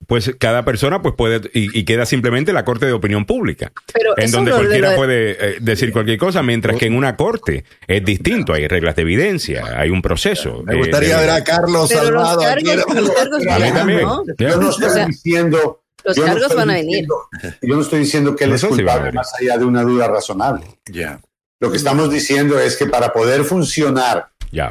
pues 0.06 0.32
cada 0.40 0.64
persona 0.64 1.02
pues 1.02 1.16
puede, 1.16 1.50
y, 1.54 1.78
y 1.80 1.84
queda 1.84 2.06
simplemente 2.06 2.54
la 2.54 2.64
corte 2.64 2.86
de 2.86 2.94
opinión 2.94 3.26
pública 3.26 3.72
Pero 3.94 4.14
en 4.18 4.32
donde 4.32 4.52
cualquiera 4.52 4.92
de- 4.92 4.96
puede 4.96 5.32
eh, 5.32 5.58
decir 5.60 5.92
cualquier 5.92 6.18
cosa, 6.20 6.44
mientras 6.44 6.78
que 6.78 6.86
en 6.86 6.96
una 6.96 7.16
corte 7.18 7.66
es 7.88 8.06
distinto, 8.06 8.54
hay 8.54 8.68
reglas 8.68 8.96
de 8.96 9.02
evidencia, 9.02 9.66
hay 9.76 9.90
un 9.90 10.02
proceso. 10.02 10.62
Me 10.64 10.74
eh, 10.76 10.78
gustaría 10.78 11.16
de- 11.18 11.22
ver 11.26 11.30
a 11.32 11.44
Carlos 11.44 11.90
Pero 11.92 12.12
los 12.12 12.30
aquí. 12.46 12.64
cargos, 12.66 12.96
los 12.96 13.10
cargos 13.12 13.40
Pero 13.40 13.52
A 13.52 13.56
mí 13.56 13.62
vienen, 13.64 13.74
también. 13.74 14.02
¿no? 14.04 14.24
Ya. 14.38 14.50
Yo 14.50 14.58
no 14.62 14.70
estoy 14.70 14.86
O 14.88 14.90
sea, 14.92 15.06
diciendo. 15.08 15.82
los 16.06 16.18
no 16.18 16.26
cargos 16.26 16.56
van 16.56 16.70
a 16.70 16.74
venir. 16.76 16.90
diciendo- 17.08 17.16
Yo 17.64 17.76
no 17.76 17.82
estoy 17.82 18.00
diciendo 18.00 18.36
que 18.36 18.44
él 18.46 18.54
es 18.54 18.64
culpable 18.64 19.12
más 19.12 19.34
allá 19.42 19.58
de 19.58 19.66
una 19.66 19.82
duda 19.82 20.08
razonable. 20.08 20.64
Ya. 20.86 21.20
Lo 21.60 21.72
que 21.72 21.78
estamos 21.78 22.12
diciendo 22.12 22.60
es 22.60 22.78
que 22.78 22.86
para 22.86 23.12
poder 23.12 23.44
funcionar 23.44 24.30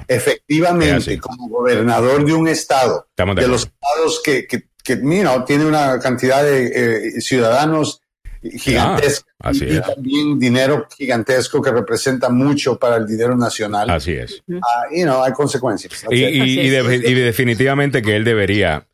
efectivamente 0.09 1.19
como 1.19 1.49
gobernador 1.49 2.25
de 2.25 2.33
un 2.33 2.49
estado, 2.49 3.07
de 3.17 3.49
los 3.49 3.65
estados 3.67 4.21
que, 4.25 4.47
que, 4.47 4.63
que 4.87 4.95
you 4.97 5.21
know, 5.23 5.45
tiene 5.45 5.65
una 5.67 5.99
cantidad 5.99 6.43
de 6.45 6.67
eh, 7.17 7.21
ciudadanos 7.21 8.01
gigantesca 8.43 9.27
Ah, 9.43 9.51
así 9.51 9.65
y, 9.67 9.77
es. 9.77 9.83
también 9.83 10.39
dinero 10.39 10.87
gigantesco 10.97 11.61
que 11.61 11.71
representa 11.73 12.29
mucho 12.31 12.79
para 12.79 12.97
el 12.97 13.07
dinero 13.07 13.37
nacional. 13.37 13.91
Así 13.91 14.13
es. 14.13 14.43
Ah, 14.63 14.85
you 14.91 15.03
know, 15.03 15.23
hay 15.23 15.33
consecuencias. 15.33 15.93
Y, 15.93 16.07
That's 16.07 16.13
it. 16.13 16.35
y- 16.35 16.41
Así 16.41 16.61
y 16.61 16.75
es. 16.75 16.87
de- 17.03 17.11
y 17.11 17.15
definitivamente 17.15 18.01
que 18.03 18.17
él 18.17 18.25
debería, 18.25 18.87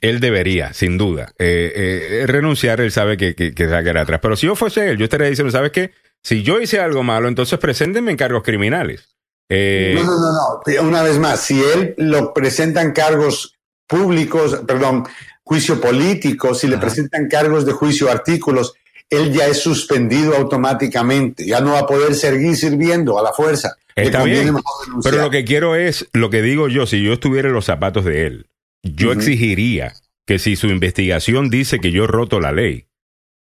él 0.00 0.20
debería, 0.20 0.72
sin 0.72 0.96
duda, 0.96 1.32
eh, 1.38 2.20
eh, 2.22 2.26
renunciar. 2.26 2.80
Él 2.80 2.90
sabe 2.92 3.16
que, 3.16 3.34
que, 3.34 3.54
que 3.54 3.64
se 3.64 3.70
va 3.70 3.78
a 3.78 3.82
quedar 3.82 3.98
atrás. 3.98 4.20
Pero 4.22 4.36
si 4.36 4.46
yo 4.46 4.54
fuese 4.56 4.90
él, 4.90 4.96
yo 4.98 5.04
estaría 5.04 5.28
diciendo, 5.28 5.50
¿sabes 5.50 5.72
qué? 5.72 5.92
Si 6.22 6.42
yo 6.42 6.60
hice 6.60 6.80
algo 6.80 7.02
malo, 7.02 7.28
entonces 7.28 7.58
preséntenme 7.58 8.10
en 8.10 8.16
cargos 8.16 8.42
criminales. 8.42 9.16
Eh, 9.48 9.94
No, 9.96 10.04
no, 10.04 10.18
no, 10.18 10.32
no. 10.32 10.82
Una 10.88 11.02
vez 11.02 11.18
más, 11.18 11.40
si 11.40 11.60
él 11.62 11.94
lo 11.98 12.32
presentan 12.32 12.92
cargos 12.92 13.56
públicos, 13.90 14.62
perdón, 14.66 15.04
juicio 15.42 15.80
político, 15.80 16.54
si 16.54 16.68
le 16.68 16.76
Ajá. 16.76 16.82
presentan 16.82 17.28
cargos 17.28 17.66
de 17.66 17.72
juicio 17.72 18.08
artículos, 18.08 18.74
él 19.10 19.32
ya 19.32 19.48
es 19.48 19.60
suspendido 19.60 20.36
automáticamente. 20.36 21.44
Ya 21.44 21.60
no 21.60 21.72
va 21.72 21.80
a 21.80 21.86
poder 21.86 22.14
seguir 22.14 22.56
sirviendo 22.56 23.18
a 23.18 23.22
la 23.24 23.32
fuerza. 23.32 23.74
Está 23.96 24.22
bien. 24.22 24.54
Pero 25.02 25.18
lo 25.18 25.30
que 25.30 25.44
quiero 25.44 25.74
es, 25.74 26.08
lo 26.12 26.30
que 26.30 26.40
digo 26.40 26.68
yo, 26.68 26.86
si 26.86 27.02
yo 27.02 27.12
estuviera 27.12 27.48
en 27.48 27.54
los 27.54 27.64
zapatos 27.64 28.04
de 28.04 28.26
él, 28.26 28.46
yo 28.84 29.12
exigiría 29.12 29.94
que 30.24 30.38
si 30.38 30.54
su 30.54 30.68
investigación 30.68 31.50
dice 31.50 31.80
que 31.80 31.90
yo 31.90 32.04
he 32.04 32.06
roto 32.06 32.38
la 32.38 32.52
ley, 32.52 32.86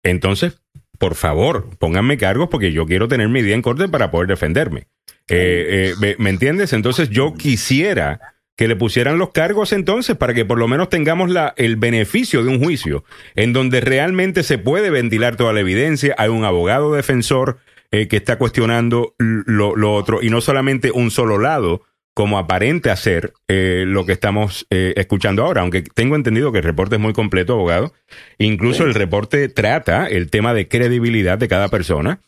entonces, 0.03 0.61
por 0.97 1.15
favor, 1.15 1.67
pónganme 1.77 2.17
cargos 2.17 2.47
porque 2.49 2.71
yo 2.71 2.85
quiero 2.85 3.09
tener 3.09 3.27
mi 3.27 3.41
día 3.41 3.53
en 3.53 3.61
corte 3.61 3.89
para 3.89 4.09
poder 4.09 4.29
defenderme. 4.29 4.87
Eh, 5.27 5.93
eh, 5.93 5.95
¿me, 5.99 6.15
me 6.17 6.29
entiendes? 6.29 6.71
Entonces 6.71 7.09
yo 7.09 7.35
quisiera 7.35 8.33
que 8.55 8.67
le 8.67 8.75
pusieran 8.75 9.17
los 9.17 9.31
cargos 9.31 9.73
entonces 9.73 10.15
para 10.15 10.33
que 10.33 10.45
por 10.45 10.59
lo 10.59 10.67
menos 10.67 10.89
tengamos 10.89 11.29
la, 11.29 11.53
el 11.57 11.77
beneficio 11.77 12.43
de 12.43 12.49
un 12.49 12.63
juicio 12.63 13.03
en 13.35 13.53
donde 13.53 13.81
realmente 13.81 14.43
se 14.43 14.57
puede 14.57 14.89
ventilar 14.89 15.35
toda 15.35 15.53
la 15.53 15.61
evidencia, 15.61 16.15
hay 16.17 16.29
un 16.29 16.43
abogado 16.43 16.93
defensor 16.93 17.57
eh, 17.91 18.07
que 18.07 18.17
está 18.17 18.37
cuestionando 18.37 19.15
lo, 19.17 19.75
lo 19.75 19.93
otro 19.93 20.21
y 20.21 20.29
no 20.29 20.41
solamente 20.41 20.91
un 20.91 21.11
solo 21.11 21.37
lado 21.37 21.83
como 22.13 22.37
aparente 22.37 22.89
hacer 22.91 23.33
eh, 23.47 23.83
lo 23.87 24.05
que 24.05 24.11
estamos 24.11 24.67
eh, 24.69 24.93
escuchando 24.97 25.43
ahora, 25.43 25.61
aunque 25.61 25.81
tengo 25.81 26.15
entendido 26.15 26.51
que 26.51 26.57
el 26.59 26.63
reporte 26.63 26.95
es 26.95 27.01
muy 27.01 27.13
completo, 27.13 27.53
abogado. 27.53 27.93
Incluso 28.37 28.83
el 28.83 28.93
reporte 28.93 29.47
trata 29.49 30.07
el 30.07 30.29
tema 30.29 30.53
de 30.53 30.67
credibilidad 30.67 31.37
de 31.37 31.47
cada 31.47 31.69
persona. 31.69 32.19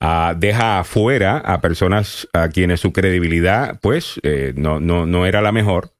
Ah, 0.00 0.34
deja 0.36 0.80
afuera 0.80 1.38
a 1.38 1.60
personas 1.60 2.28
a 2.32 2.48
quienes 2.48 2.80
su 2.80 2.92
credibilidad, 2.92 3.78
pues, 3.80 4.20
eh, 4.24 4.52
no, 4.56 4.80
no, 4.80 5.06
no 5.06 5.26
era 5.26 5.40
la 5.42 5.52
mejor. 5.52 5.92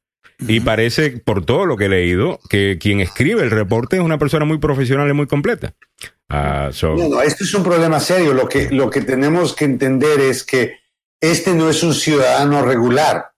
Y 0.45 0.59
parece, 0.59 1.11
por 1.23 1.45
todo 1.45 1.65
lo 1.65 1.77
que 1.77 1.85
he 1.85 1.89
leído, 1.89 2.39
que 2.49 2.77
quien 2.79 2.99
escribe 2.99 3.43
el 3.43 3.51
reporte 3.51 3.95
es 3.97 4.01
una 4.01 4.17
persona 4.17 4.43
muy 4.45 4.57
profesional 4.57 5.07
y 5.09 5.13
muy 5.13 5.27
completa. 5.27 5.73
Ah, 6.29 6.69
so- 6.73 6.95
No, 6.95 7.07
no, 7.07 7.21
esto 7.21 7.43
es 7.45 7.53
un 7.53 7.63
problema 7.63 7.99
serio. 7.99 8.33
Lo 8.33 8.49
que, 8.49 8.69
lo 8.71 8.89
que 8.89 9.01
tenemos 9.01 9.55
que 9.55 9.65
entender 9.65 10.19
es 10.19 10.43
que 10.43 10.79
este 11.21 11.53
no 11.53 11.69
es 11.69 11.81
un 11.83 11.93
ciudadano 11.93 12.61
regular. 12.65 13.32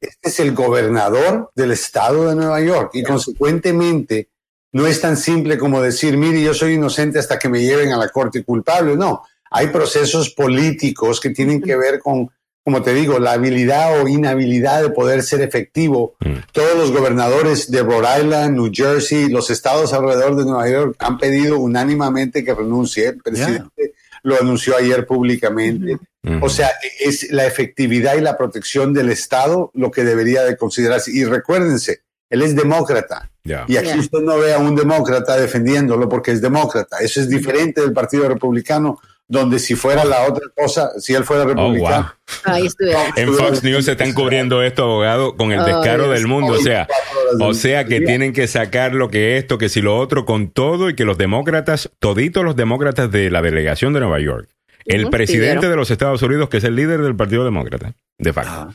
Este 0.00 0.28
es 0.28 0.40
el 0.40 0.52
gobernador 0.54 1.50
del 1.54 1.72
estado 1.72 2.28
de 2.28 2.34
Nueva 2.34 2.60
York 2.60 2.90
y 2.94 3.02
consecuentemente 3.02 4.28
no 4.72 4.86
es 4.86 5.00
tan 5.00 5.16
simple 5.16 5.58
como 5.58 5.82
decir, 5.82 6.16
mire, 6.16 6.42
yo 6.42 6.54
soy 6.54 6.74
inocente 6.74 7.18
hasta 7.18 7.38
que 7.38 7.48
me 7.48 7.60
lleven 7.60 7.92
a 7.92 7.96
la 7.96 8.08
corte 8.08 8.44
culpable. 8.44 8.96
No, 8.96 9.22
hay 9.50 9.68
procesos 9.68 10.30
políticos 10.30 11.20
que 11.20 11.30
tienen 11.30 11.60
que 11.60 11.76
ver 11.76 11.98
con, 11.98 12.30
como 12.64 12.82
te 12.82 12.94
digo, 12.94 13.18
la 13.18 13.32
habilidad 13.32 14.00
o 14.00 14.06
inhabilidad 14.06 14.82
de 14.82 14.90
poder 14.90 15.22
ser 15.22 15.40
efectivo. 15.40 16.14
Mm. 16.20 16.34
Todos 16.52 16.76
los 16.76 16.92
gobernadores 16.92 17.70
de 17.70 17.82
Rhode 17.82 18.20
Island, 18.20 18.56
New 18.56 18.70
Jersey, 18.72 19.28
los 19.28 19.50
estados 19.50 19.92
alrededor 19.92 20.36
de 20.36 20.44
Nueva 20.44 20.68
York 20.68 20.96
han 21.00 21.18
pedido 21.18 21.58
unánimemente 21.58 22.44
que 22.44 22.54
renuncie. 22.54 23.08
El 23.08 23.18
presidente 23.18 23.94
lo 24.22 24.38
anunció 24.40 24.76
ayer 24.76 25.06
públicamente. 25.06 25.98
O 26.42 26.48
sea, 26.50 26.70
es 27.00 27.30
la 27.32 27.46
efectividad 27.46 28.16
y 28.16 28.20
la 28.20 28.36
protección 28.36 28.92
del 28.92 29.10
Estado 29.10 29.70
lo 29.74 29.90
que 29.90 30.04
debería 30.04 30.42
de 30.42 30.56
considerarse. 30.56 31.10
Y 31.12 31.24
recuérdense, 31.24 32.02
él 32.28 32.42
es 32.42 32.54
demócrata. 32.54 33.30
Ya. 33.42 33.64
Y 33.66 33.76
aquí 33.76 33.98
usted 33.98 34.20
no 34.20 34.38
ve 34.38 34.52
a 34.52 34.58
un 34.58 34.76
demócrata 34.76 35.36
defendiéndolo 35.36 36.08
porque 36.08 36.32
es 36.32 36.42
demócrata. 36.42 36.98
Eso 36.98 37.20
es 37.20 37.28
diferente 37.28 37.80
del 37.80 37.94
Partido 37.94 38.28
Republicano, 38.28 39.00
donde 39.30 39.60
si 39.60 39.76
fuera 39.76 40.04
la 40.04 40.24
otra 40.26 40.42
cosa, 40.56 40.90
si 40.98 41.14
él 41.14 41.22
fuera 41.24 41.44
Oh, 41.44 41.46
republicano. 41.46 42.12
wow. 42.44 42.52
Ahí 42.52 42.66
estuviera. 42.66 43.12
En 43.16 43.32
Fox 43.32 43.62
News 43.62 43.84
se 43.84 43.92
están 43.92 44.12
cubriendo 44.12 44.60
esto, 44.62 44.82
abogado, 44.82 45.36
con 45.36 45.52
el 45.52 45.64
descaro 45.64 46.10
del 46.10 46.26
mundo. 46.26 46.54
O 46.54 46.58
sea, 46.58 46.88
24 46.88 47.36
horas 47.46 47.48
o 47.48 47.54
sea 47.54 47.84
que 47.84 48.00
tienen 48.00 48.32
que 48.32 48.48
sacar 48.48 48.92
lo 48.92 49.08
que 49.08 49.36
esto, 49.36 49.56
que 49.56 49.68
si 49.68 49.80
lo 49.80 49.96
otro, 49.96 50.24
con 50.26 50.50
todo 50.50 50.90
y 50.90 50.96
que 50.96 51.04
los 51.04 51.16
demócratas, 51.16 51.90
toditos 52.00 52.44
los 52.44 52.56
demócratas 52.56 53.08
de 53.12 53.30
la 53.30 53.40
delegación 53.40 53.92
de 53.92 54.00
Nueva 54.00 54.18
York, 54.18 54.48
el 54.84 55.08
presidente 55.10 55.46
pidieron. 55.58 55.70
de 55.70 55.76
los 55.76 55.90
Estados 55.92 56.20
Unidos, 56.22 56.48
que 56.48 56.56
es 56.56 56.64
el 56.64 56.74
líder 56.74 57.00
del 57.00 57.14
Partido 57.14 57.44
Demócrata, 57.44 57.94
de 58.18 58.32
facto. 58.32 58.74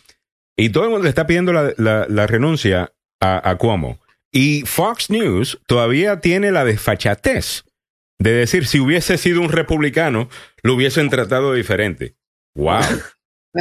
Y 0.56 0.70
todo 0.70 0.86
el 0.86 0.90
mundo 0.90 1.04
le 1.04 1.10
está 1.10 1.28
pidiendo 1.28 1.52
la, 1.52 1.74
la- 1.76 2.06
la 2.08 2.28
renuncia 2.28 2.94
a, 3.20 3.50
a 3.50 3.58
Cuomo. 3.58 4.00
Y 4.32 4.62
Fox 4.66 5.10
News 5.10 5.60
todavía 5.68 6.22
tiene 6.22 6.52
la 6.54 6.64
desfachatez 6.64 7.65
de 8.20 8.32
decir 8.32 8.66
si 8.68 8.80
hubiese 8.80 9.18
sido 9.18 9.42
un 9.42 9.50
republicano, 9.50 10.30
lo 10.64 10.74
hubiesen 10.76 11.10
tratado 11.10 11.54
diferente. 11.54 12.16
¡Wow! 12.56 12.82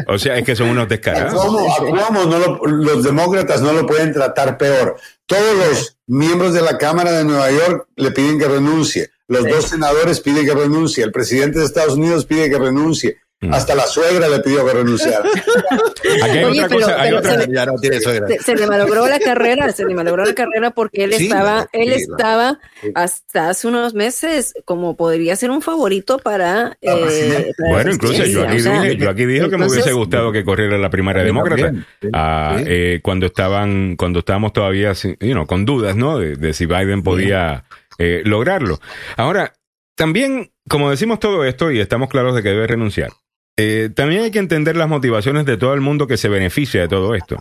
O 0.08 0.18
sea, 0.18 0.36
es 0.38 0.44
que 0.44 0.56
son 0.56 0.70
unos 0.70 0.84
¿A 0.84 0.88
descarados. 0.88 1.34
Cuomo, 1.44 2.24
no 2.26 2.38
lo- 2.38 2.66
los 2.66 3.04
demócratas 3.04 3.60
no 3.62 3.72
lo 3.72 3.86
pueden 3.86 4.12
tratar 4.12 4.58
peor. 4.58 4.96
Todos 5.26 5.56
los 5.56 5.98
miembros 6.06 6.52
de 6.52 6.62
la 6.62 6.78
Cámara 6.78 7.12
de 7.12 7.24
Nueva 7.24 7.50
York 7.50 7.88
le 7.96 8.10
piden 8.10 8.38
que 8.38 8.48
renuncie. 8.48 9.10
Los 9.28 9.44
dos 9.44 9.66
senadores 9.68 10.20
piden 10.20 10.44
que 10.46 10.54
renuncie. 10.54 11.04
El 11.04 11.12
presidente 11.12 11.60
de 11.60 11.64
Estados 11.64 11.94
Unidos 11.94 12.26
pide 12.26 12.50
que 12.50 12.58
renuncie. 12.58 13.18
Mm. 13.40 13.52
Hasta 13.52 13.74
la 13.74 13.82
suegra 13.86 14.26
le 14.28 14.40
pidió 14.40 14.64
que 14.64 14.72
renunciara. 14.72 15.18
Aquí 16.22 16.38
hay 16.38 16.44
Oye, 16.44 16.64
otra 16.64 16.68
pero- 16.68 16.80
cosa, 16.86 17.00
hay 17.02 17.08
pero 17.10 17.18
otra- 17.18 17.30
se 17.40 17.46
le- 17.46 17.54
Ya 17.54 17.66
no 17.66 17.74
tiene 17.74 18.00
suegra. 18.00 18.26
Se, 18.28 18.38
se 18.38 18.54
le 18.56 18.66
malogró 18.66 19.06
la 19.06 19.18
carrera, 19.18 19.70
se 19.72 19.84
le 19.84 19.94
malogró 19.94 20.24
la 20.24 20.34
carrera 20.34 20.70
porque 20.70 21.04
él 21.04 21.12
Sí, 21.14 21.24
estaba, 21.26 21.68
él 21.72 21.92
sí, 21.94 22.02
estaba 22.10 22.58
hasta 22.94 23.50
hace 23.50 23.66
unos 23.68 23.92
meses 23.92 24.54
como 24.64 24.96
podría 24.96 25.36
ser 25.36 25.50
un 25.50 25.60
favorito 25.60 26.18
para. 26.18 26.78
eh, 26.80 27.52
para 27.58 27.68
la 27.68 27.74
Bueno, 27.74 27.92
incluso 27.92 28.24
yo 28.24 28.44
aquí 28.44 28.56
o 28.56 28.60
sea, 28.60 28.80
dije, 28.80 28.96
yo 28.96 29.10
aquí 29.10 29.26
dije 29.26 29.50
que 29.50 29.58
me 29.58 29.66
hubiese 29.66 29.92
gustado 29.92 30.32
que 30.32 30.42
corriera 30.44 30.78
la 30.78 30.88
primaria 30.88 31.22
demócrata. 31.22 31.72
Ah, 32.14 32.56
eh, 32.64 33.00
cuando 33.02 33.26
estaban, 33.26 33.96
cuando 33.96 34.20
estábamos 34.20 34.52
todavía, 34.54 34.94
sin- 34.94 35.18
you 35.20 35.32
know, 35.32 35.46
con 35.46 35.64
dudas, 35.66 35.96
¿no? 35.96 36.18
De, 36.18 36.36
de 36.36 36.54
si 36.54 36.64
Biden 36.66 37.02
podía 37.02 37.64
eh, 37.98 38.22
lograrlo. 38.24 38.80
Ahora, 39.18 39.52
también, 39.96 40.50
como 40.68 40.90
decimos 40.90 41.20
todo 41.20 41.44
esto 41.44 41.70
y 41.70 41.78
estamos 41.80 42.08
claros 42.08 42.34
de 42.34 42.42
que 42.42 42.48
debe 42.48 42.66
renunciar, 42.66 43.10
eh, 43.56 43.90
también 43.94 44.22
hay 44.22 44.30
que 44.30 44.38
entender 44.38 44.76
las 44.76 44.88
motivaciones 44.88 45.46
de 45.46 45.56
todo 45.56 45.74
el 45.74 45.80
mundo 45.80 46.06
que 46.06 46.16
se 46.16 46.28
beneficia 46.28 46.80
de 46.80 46.88
todo 46.88 47.14
esto. 47.14 47.38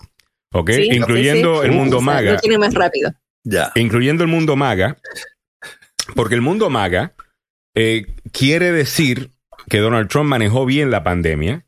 ¿Ok? 0.54 0.72
Sí, 0.72 0.90
incluyendo 0.92 1.56
sí, 1.56 1.62
sí. 1.62 1.66
el 1.68 1.72
mundo 1.72 1.98
O 1.98 2.00
sea, 2.00 2.14
maga. 2.14 2.34
Lo 2.34 2.40
tiene 2.40 2.58
más 2.58 2.74
rápido. 2.74 3.12
Ya. 3.44 3.72
Incluyendo 3.76 4.24
el 4.24 4.30
mundo 4.30 4.56
maga. 4.56 4.98
Porque 6.16 6.36
el 6.36 6.42
mundo 6.42 6.70
maga 6.70 7.14
eh, 7.76 8.06
quiere 8.32 8.72
decir 8.72 9.32
que 9.70 9.80
Donald 9.80 10.10
Trump 10.10 10.30
manejó 10.30 10.66
bien 10.66 10.92
la 10.92 11.04
pandemia 11.04 11.66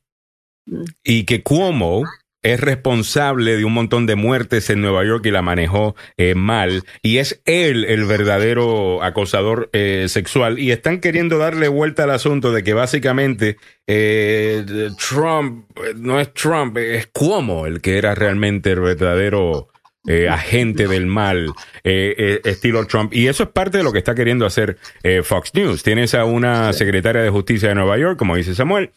y 1.04 1.24
que 1.26 1.42
Cuomo 1.42 2.04
es 2.46 2.60
responsable 2.60 3.58
de 3.58 3.66
un 3.66 3.74
montón 3.74 4.06
de 4.06 4.16
muertes 4.16 4.70
en 4.70 4.82
Nueva 4.82 5.04
York 5.04 5.26
y 5.26 5.32
la 5.32 5.42
manejó 5.42 5.96
eh, 6.16 6.36
mal. 6.36 6.84
Y 7.02 7.18
es 7.18 7.42
él 7.46 7.86
el 7.86 8.06
verdadero 8.06 9.04
acosador 9.04 9.70
eh, 9.74 10.06
sexual. 10.08 10.60
Y 10.60 10.72
están 10.72 11.00
queriendo 11.00 11.38
darle 11.38 11.68
vuelta 11.68 12.04
al 12.04 12.12
asunto 12.12 12.54
de 12.54 12.64
que 12.64 12.74
básicamente 12.74 13.58
eh, 13.88 14.64
Trump 14.98 15.66
no 15.98 16.20
es 16.20 16.34
Trump, 16.34 16.78
es 16.78 17.08
Cuomo 17.08 17.66
el 17.66 17.82
que 17.82 17.98
era 17.98 18.16
realmente 18.16 18.72
el 18.72 18.80
verdadero 18.80 19.70
eh, 20.08 20.30
agente 20.30 20.88
del 20.88 21.08
mal, 21.08 21.48
eh, 21.84 22.14
eh, 22.16 22.42
estilo 22.44 22.86
Trump. 22.86 23.12
Y 23.12 23.28
eso 23.28 23.42
es 23.42 23.50
parte 23.50 23.80
de 23.80 23.84
lo 23.84 23.92
que 23.92 23.98
está 23.98 24.14
queriendo 24.14 24.46
hacer 24.46 24.78
Fox 25.24 25.52
News. 25.56 25.82
Tienes 25.82 26.14
a 26.14 26.26
una 26.26 26.74
secretaria 26.74 27.24
de 27.24 27.32
justicia 27.32 27.70
de 27.70 27.76
Nueva 27.76 27.98
York, 27.98 28.16
como 28.16 28.36
dice 28.36 28.54
Samuel, 28.54 28.92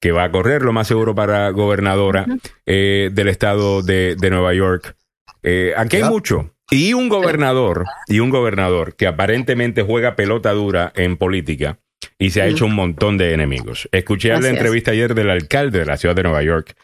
que 0.00 0.12
va 0.12 0.24
a 0.24 0.30
correr 0.30 0.62
lo 0.62 0.72
más 0.72 0.88
seguro 0.88 1.14
para 1.14 1.50
gobernadora 1.50 2.26
eh, 2.66 3.10
del 3.12 3.28
estado 3.28 3.82
de, 3.82 4.16
de 4.18 4.30
Nueva 4.30 4.54
York. 4.54 4.96
Eh, 5.42 5.72
aquí 5.76 5.96
hay 5.96 6.04
mucho. 6.04 6.54
Y 6.70 6.92
un 6.92 7.08
gobernador, 7.08 7.84
y 8.06 8.20
un 8.20 8.28
gobernador 8.30 8.94
que 8.94 9.06
aparentemente 9.06 9.82
juega 9.82 10.16
pelota 10.16 10.52
dura 10.52 10.92
en 10.94 11.16
política 11.16 11.78
y 12.18 12.30
se 12.30 12.42
ha 12.42 12.46
hecho 12.46 12.66
un 12.66 12.74
montón 12.74 13.16
de 13.16 13.32
enemigos. 13.32 13.88
Escuché 13.92 14.32
Así 14.32 14.42
la 14.42 14.48
es. 14.50 14.54
entrevista 14.54 14.90
ayer 14.90 15.14
del 15.14 15.30
alcalde 15.30 15.80
de 15.80 15.86
la 15.86 15.96
ciudad 15.96 16.14
de 16.14 16.24
Nueva 16.24 16.42
York, 16.42 16.76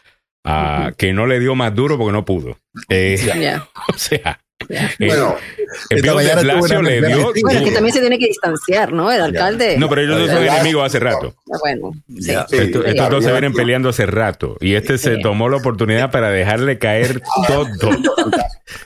ah, 0.43 0.91
que 0.97 1.13
no 1.13 1.27
le 1.27 1.39
dio 1.39 1.55
más 1.55 1.75
duro 1.75 1.97
porque 1.97 2.13
no 2.13 2.25
pudo. 2.25 2.57
Eh, 2.89 3.17
o 3.93 3.97
sea, 3.97 4.39
eh, 4.69 4.89
Bueno, 4.99 5.35
el 5.89 5.97
esta 5.97 6.09
de 6.09 6.15
mañana 6.15 6.41
Blasio 6.41 6.79
una 6.79 6.89
le 6.89 7.01
dio 7.07 7.31
de- 7.33 7.41
Bueno, 7.41 7.63
que 7.63 7.71
también 7.71 7.93
se 7.93 7.99
tiene 8.01 8.19
que 8.19 8.27
distanciar, 8.27 8.91
¿no? 8.93 9.11
El 9.11 9.21
alcalde. 9.21 9.77
No, 9.77 9.89
pero 9.89 10.01
ellos 10.01 10.19
no 10.19 10.27
son 10.27 10.43
enemigos 10.43 10.85
hace 10.85 10.99
rato. 10.99 11.35
Ah, 11.53 11.57
Bueno, 11.61 11.91
sí. 12.19 12.31
Ya. 12.31 12.45
Sí, 12.49 12.57
Esto- 12.57 12.81
sí, 12.83 12.89
estos 12.89 13.09
dos 13.09 13.23
se 13.23 13.31
vienen 13.31 13.53
peleando 13.53 13.89
hace 13.89 14.05
rato. 14.05 14.57
Y 14.59 14.75
este 14.75 14.97
se 14.97 15.17
tomó 15.17 15.49
la 15.49 15.57
oportunidad 15.57 16.11
para 16.11 16.29
dejarle 16.29 16.77
caer 16.79 17.21
todo. 17.47 17.65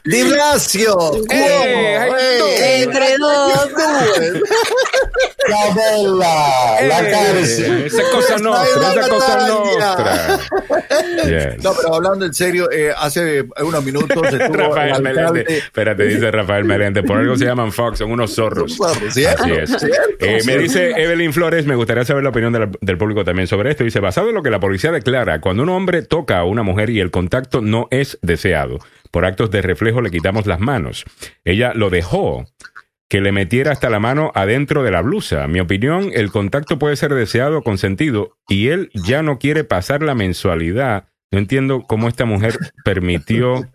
Di 0.05 0.23
Blasio. 0.23 0.95
¡Eh! 1.29 1.97
¿Cómo? 2.07 2.15
¡Ay, 2.15 2.23
¡Eh! 2.61 2.83
Entre 2.83 3.17
dos. 3.17 3.71
la 5.49 5.73
vela, 5.73 6.81
la 6.87 6.99
Eh, 6.99 7.11
cárcel. 7.11 7.83
Esa 7.85 8.03
cosa 8.11 8.37
la 8.37 8.63
esa 8.63 9.09
cosa. 9.09 10.37
Yes. 11.25 11.57
No, 11.63 11.73
pero 11.73 11.95
hablando 11.95 12.25
en 12.25 12.33
serio, 12.33 12.69
eh, 12.71 12.91
hace 12.97 13.45
unos 13.63 13.83
minutos 13.83 14.17
estuvo 14.33 14.53
Rafael 14.55 14.93
alcalde. 14.93 15.45
Espérate, 15.47 16.03
dice 16.05 16.31
Rafael 16.31 16.63
Por 17.03 17.17
algo 17.17 17.35
se 17.35 17.45
llaman 17.45 17.71
Fox, 17.71 17.99
son 17.99 18.11
unos 18.11 18.33
zorros. 18.35 18.77
¿Cierto? 19.09 19.43
Así 19.43 19.51
es. 19.51 19.77
Eh, 20.19 20.39
me 20.45 20.57
dice 20.57 20.91
Evelyn 20.97 21.33
Flores, 21.33 21.65
me 21.65 21.75
gustaría 21.75 22.05
saber 22.05 22.23
la 22.23 22.29
opinión 22.29 22.53
de 22.53 22.59
la- 22.59 22.71
del 22.81 22.97
público 22.97 23.23
también 23.23 23.47
sobre 23.47 23.71
esto. 23.71 23.83
Dice, 23.83 23.99
basado 23.99 24.29
en 24.29 24.35
lo 24.35 24.43
que 24.43 24.49
la 24.49 24.59
policía 24.59 24.91
declara, 24.91 25.41
cuando 25.41 25.63
un 25.63 25.69
hombre 25.69 26.01
toca 26.01 26.39
a 26.39 26.43
una 26.45 26.63
mujer 26.63 26.89
y 26.89 26.99
el 26.99 27.11
contacto 27.11 27.61
no 27.61 27.87
es 27.91 28.17
deseado, 28.21 28.79
por 29.11 29.25
actos 29.25 29.51
de 29.51 29.61
reflejo 29.61 30.01
le 30.01 30.11
quitamos 30.11 30.45
las 30.45 30.59
manos. 30.59 31.05
Ella 31.45 31.73
lo 31.75 31.89
dejó 31.89 32.45
que 33.09 33.21
le 33.21 33.31
metiera 33.31 33.71
hasta 33.71 33.89
la 33.89 33.99
mano 33.99 34.31
adentro 34.35 34.83
de 34.83 34.91
la 34.91 35.01
blusa. 35.01 35.47
Mi 35.47 35.59
opinión, 35.59 36.11
el 36.13 36.29
contacto 36.31 36.77
puede 36.77 36.95
ser 36.95 37.13
deseado, 37.15 37.63
consentido, 37.63 38.37
y 38.47 38.67
él 38.67 38.91
ya 38.93 39.23
no 39.23 39.39
quiere 39.39 39.63
pasar 39.63 40.03
la 40.03 40.13
mensualidad. 40.13 41.05
No 41.31 41.39
entiendo 41.39 41.85
cómo 41.87 42.07
esta 42.07 42.25
mujer 42.25 42.55
permitió 42.85 43.67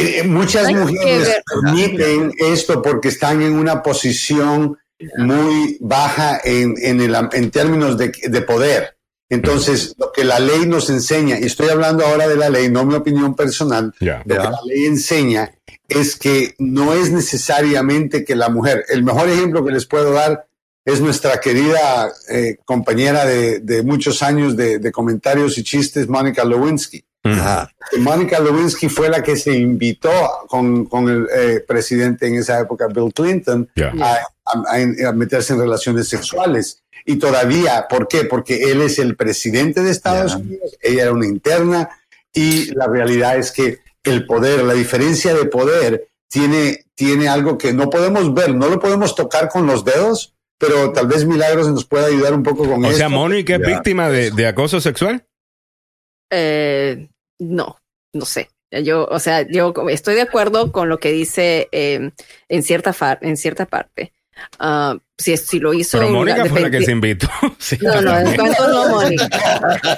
Eh, 0.00 0.22
muchas 0.24 0.72
mujeres 0.72 1.40
permiten 1.62 2.32
esto 2.38 2.80
porque 2.82 3.08
están 3.08 3.42
en 3.42 3.52
una 3.52 3.82
posición 3.82 4.78
muy 5.18 5.76
baja 5.80 6.40
en, 6.44 6.74
en, 6.80 7.00
el, 7.00 7.14
am- 7.14 7.30
en 7.32 7.50
términos 7.50 7.98
de, 7.98 8.12
de 8.28 8.42
poder. 8.42 8.96
Entonces, 9.30 9.94
lo 9.98 10.10
que 10.12 10.24
la 10.24 10.38
ley 10.40 10.66
nos 10.66 10.88
enseña, 10.88 11.38
y 11.38 11.44
estoy 11.44 11.68
hablando 11.68 12.06
ahora 12.06 12.26
de 12.28 12.36
la 12.36 12.48
ley, 12.48 12.70
no 12.70 12.84
mi 12.86 12.94
opinión 12.94 13.34
personal, 13.34 13.92
Ya. 14.00 14.22
lo 14.24 14.36
que 14.36 14.42
la 14.42 14.58
ley 14.64 14.86
enseña 14.86 15.50
es 15.88 16.16
que 16.16 16.54
no 16.58 16.94
es 16.94 17.10
necesariamente 17.10 18.24
que 18.24 18.34
la 18.36 18.48
mujer, 18.48 18.84
el 18.88 19.02
mejor 19.02 19.28
ejemplo 19.28 19.64
que 19.64 19.72
les 19.72 19.84
puedo 19.86 20.12
dar 20.12 20.46
es 20.84 21.00
nuestra 21.02 21.38
querida 21.40 22.10
eh, 22.30 22.56
compañera 22.64 23.26
de, 23.26 23.60
de 23.60 23.82
muchos 23.82 24.22
años 24.22 24.56
de, 24.56 24.78
de 24.78 24.90
comentarios 24.92 25.58
y 25.58 25.62
chistes, 25.62 26.08
Mónica 26.08 26.44
Lewinsky. 26.44 27.04
Ajá. 27.24 27.70
Mónica 27.98 28.38
Lewinsky 28.40 28.88
fue 28.88 29.08
la 29.08 29.22
que 29.22 29.36
se 29.36 29.52
invitó 29.56 30.10
con, 30.48 30.84
con 30.86 31.08
el 31.08 31.26
eh, 31.34 31.64
presidente 31.66 32.26
en 32.26 32.36
esa 32.36 32.60
época, 32.60 32.86
Bill 32.86 33.12
Clinton, 33.14 33.68
a, 34.00 34.18
a- 34.46 35.08
a 35.08 35.12
meterse 35.12 35.52
en 35.52 35.60
relaciones 35.60 36.08
sexuales. 36.08 36.82
Y 37.04 37.16
todavía, 37.16 37.86
¿por 37.88 38.06
qué? 38.08 38.24
Porque 38.24 38.70
él 38.70 38.82
es 38.82 38.98
el 38.98 39.16
presidente 39.16 39.82
de 39.82 39.90
Estados. 39.90 40.34
Unidos, 40.36 40.76
ella 40.80 41.02
era 41.04 41.12
una 41.12 41.26
interna, 41.26 41.88
y 42.32 42.66
la 42.74 42.86
realidad 42.86 43.36
es 43.38 43.50
que 43.52 43.78
el 44.04 44.26
poder, 44.26 44.62
la 44.62 44.74
diferencia 44.74 45.34
de 45.34 45.44
poder, 45.46 46.08
tiene, 46.28 46.84
tiene 46.94 47.28
algo 47.28 47.56
que 47.58 47.72
no 47.72 47.88
podemos 47.90 48.32
ver, 48.34 48.54
no 48.54 48.68
lo 48.68 48.78
podemos 48.78 49.14
tocar 49.14 49.48
con 49.48 49.66
los 49.66 49.84
dedos, 49.84 50.34
pero 50.58 50.92
tal 50.92 51.06
vez 51.08 51.24
Milagros 51.24 51.68
nos 51.68 51.84
pueda 51.86 52.06
ayudar 52.06 52.34
un 52.34 52.42
poco 52.42 52.68
con 52.68 52.84
O 52.84 52.86
esto. 52.88 52.98
sea, 52.98 53.08
Mónica 53.08 53.54
es 53.56 53.60
víctima 53.66 54.08
de, 54.10 54.30
de 54.30 54.46
acoso 54.46 54.80
sexual. 54.80 55.24
Eh, 56.30 57.08
no, 57.38 57.78
no 58.12 58.24
sé. 58.24 58.50
Yo, 58.70 59.06
o 59.10 59.18
sea, 59.18 59.46
yo 59.48 59.72
estoy 59.88 60.14
de 60.14 60.20
acuerdo 60.22 60.72
con 60.72 60.88
lo 60.90 60.98
que 60.98 61.10
dice 61.10 61.68
eh, 61.72 62.10
en 62.48 62.62
cierta 62.62 62.92
far- 62.92 63.18
en 63.22 63.36
cierta 63.38 63.64
parte. 63.64 64.12
Ah, 64.58 64.96
si, 65.16 65.36
si 65.36 65.58
lo 65.58 65.72
hizo. 65.74 65.98
Pero 65.98 66.10
Mónica 66.12 66.44
fue 66.44 66.60
la 66.60 66.70
que 66.70 66.82
se 66.84 66.92
invitó. 66.92 67.28
Sí. 67.58 67.76
No, 67.80 68.00
no, 68.02 68.16
en 68.18 68.36
cuanto 68.36 68.68
no, 68.68 68.88
Mónica. 68.90 69.28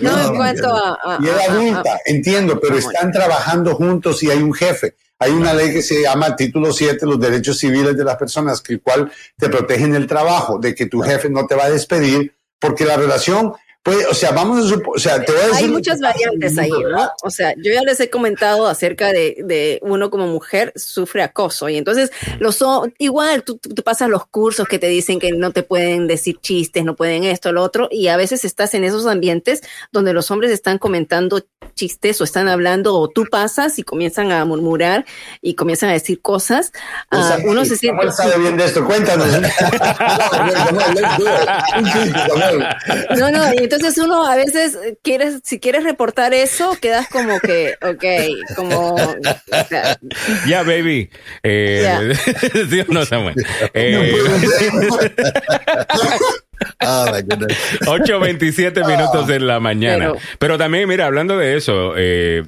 No, 0.00 0.10
No, 0.16 0.28
en 0.30 0.36
cuanto 0.36 0.74
a. 0.74 0.98
a- 1.04 1.18
Y 1.22 1.26
es 1.28 1.32
a- 1.32 1.40
a- 1.40 1.52
adulta, 1.54 1.98
entiendo, 2.06 2.58
pero 2.60 2.76
están 2.78 3.12
trabajando 3.12 3.74
juntos 3.74 4.22
y 4.22 4.30
hay 4.30 4.38
un 4.42 4.54
jefe. 4.54 4.94
Hay 5.20 5.32
una 5.32 5.52
ley 5.52 5.72
que 5.72 5.82
se 5.82 6.02
llama 6.02 6.36
Título 6.36 6.72
7, 6.72 7.04
los 7.04 7.18
derechos 7.20 7.58
civiles 7.58 7.96
de 7.96 8.04
las 8.04 8.16
personas, 8.16 8.60
que 8.60 8.74
el 8.74 8.80
cual 8.80 9.10
te 9.36 9.48
protegen 9.48 9.94
el 9.94 10.06
trabajo, 10.06 10.58
de 10.58 10.74
que 10.74 10.86
tu 10.86 11.00
jefe 11.00 11.28
no 11.28 11.46
te 11.46 11.56
va 11.56 11.64
a 11.64 11.70
despedir, 11.70 12.32
porque 12.60 12.84
la 12.84 12.96
relación, 12.96 13.52
puede, 13.82 14.06
o 14.06 14.14
sea, 14.14 14.32
vamos 14.32 14.72
a 14.72 14.76
o 14.76 14.98
sea, 14.98 15.24
te 15.24 15.32
voy 15.32 15.40
a 15.40 15.46
decir. 15.48 15.64
Hay 15.64 15.70
muchas 15.70 16.00
variantes 16.00 16.58
ahí, 16.58 16.70
¿no? 16.70 17.08
O 17.22 17.30
sea, 17.30 17.54
yo 17.56 17.72
ya 17.72 17.82
les 17.82 18.00
he 18.00 18.10
comentado 18.10 18.66
acerca 18.66 19.12
de, 19.12 19.36
de 19.44 19.78
uno 19.82 20.10
como 20.10 20.26
mujer 20.26 20.72
sufre 20.76 21.22
acoso 21.22 21.68
y 21.68 21.76
entonces 21.76 22.10
los 22.38 22.58
igual, 22.98 23.42
tú, 23.44 23.58
pasas 23.84 24.08
los 24.08 24.26
cursos 24.26 24.66
que 24.68 24.78
te 24.78 24.88
dicen 24.88 25.18
que 25.18 25.32
no 25.32 25.52
te 25.52 25.62
pueden 25.62 26.06
decir 26.06 26.38
chistes, 26.40 26.84
no 26.84 26.96
pueden 26.96 27.24
esto, 27.24 27.52
lo 27.52 27.62
otro, 27.62 27.88
y 27.90 28.08
a 28.08 28.16
veces 28.16 28.44
estás 28.44 28.74
en 28.74 28.84
esos 28.84 29.06
ambientes 29.06 29.62
donde 29.92 30.12
los 30.12 30.30
hombres 30.30 30.50
están 30.50 30.78
comentando 30.78 31.44
chistes 31.74 32.20
o 32.20 32.24
están 32.24 32.48
hablando 32.48 32.94
o 32.96 33.08
tú 33.08 33.26
pasas 33.30 33.78
y 33.78 33.84
comienzan 33.84 34.32
a 34.32 34.44
murmurar 34.44 35.06
y 35.40 35.54
comienzan 35.54 35.90
a 35.90 35.92
decir 35.92 36.20
cosas. 36.20 36.72
Pues, 37.08 37.22
Ah, 37.22 37.38
uno 37.44 37.64
se 37.64 37.76
siente... 37.76 38.10
Samuel 38.10 38.12
sabe 38.12 38.42
bien 38.42 38.56
de 38.56 38.64
esto, 38.64 38.84
cuéntanos. 38.84 39.28
No, 43.16 43.30
no, 43.30 43.44
entonces 43.76 43.98
uno 43.98 44.26
a 44.26 44.36
veces 44.36 44.76
eh, 44.84 44.96
quieres, 45.02 45.40
si 45.44 45.58
quieres 45.60 45.84
reportar 45.84 46.34
eso, 46.34 46.76
quedas 46.80 47.08
como 47.08 47.38
que, 47.40 47.74
ok, 47.82 48.04
como, 48.56 48.96
Ya, 50.46 50.62
baby. 50.62 51.10
Eh, 51.42 51.80
Ya. 51.82 52.00
¿sí 52.70 52.80
o 52.80 52.92
no, 52.92 53.04
Samuel? 53.04 53.34
Eh, 53.74 54.12
Ah, 56.80 57.06
my 57.12 57.22
goodness. 57.22 57.56
8.27 57.82 58.86
minutos 58.86 59.28
en 59.30 59.46
la 59.46 59.60
mañana. 59.60 60.12
Pero, 60.12 60.18
Pero- 60.38 60.58
también, 60.58 60.88
mira, 60.88 61.06
hablando 61.06 61.36
de 61.38 61.56
eso, 61.56 61.94
eh, 61.96 62.44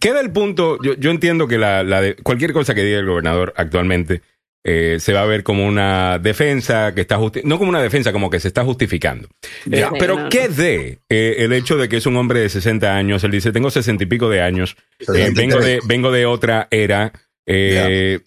queda 0.00 0.20
el 0.20 0.30
punto, 0.32 0.78
yo, 0.82 0.94
yo 0.94 1.10
entiendo 1.10 1.46
que 1.46 1.58
la, 1.58 1.82
la 1.82 2.00
de, 2.00 2.16
cualquier 2.16 2.52
cosa 2.52 2.74
que 2.74 2.82
diga 2.84 2.98
el 2.98 3.06
gobernador 3.06 3.52
actualmente 3.56 4.22
eh, 4.64 4.96
se 5.00 5.12
va 5.12 5.22
a 5.22 5.26
ver 5.26 5.42
como 5.42 5.66
una 5.66 6.18
defensa 6.18 6.94
que 6.94 7.00
está 7.00 7.16
justi 7.16 7.40
no 7.44 7.56
como 7.58 7.70
una 7.70 7.82
defensa, 7.82 8.12
como 8.12 8.28
que 8.30 8.40
se 8.40 8.48
está 8.48 8.64
justificando. 8.64 9.28
Eh, 9.70 9.84
pero 9.98 10.16
No, 10.16 10.22
no. 10.24 10.28
¿qué 10.28 10.48
de 10.48 10.98
eh, 11.08 11.36
el 11.38 11.52
hecho 11.52 11.76
de 11.76 11.88
que 11.88 11.96
es 11.96 12.06
un 12.06 12.16
hombre 12.16 12.40
de 12.40 12.48
60 12.48 12.94
años? 12.94 13.24
Él 13.24 13.30
dice, 13.30 13.52
tengo 13.52 13.70
60 13.70 14.04
y 14.04 14.06
pico 14.06 14.28
de 14.28 14.42
años, 14.42 14.76
eh, 15.00 15.04
63. 15.06 15.34
vengo, 15.34 15.58
de, 15.64 15.80
vengo 15.86 16.12
de 16.12 16.26
otra 16.26 16.68
era. 16.70 17.12
eh, 17.46 18.20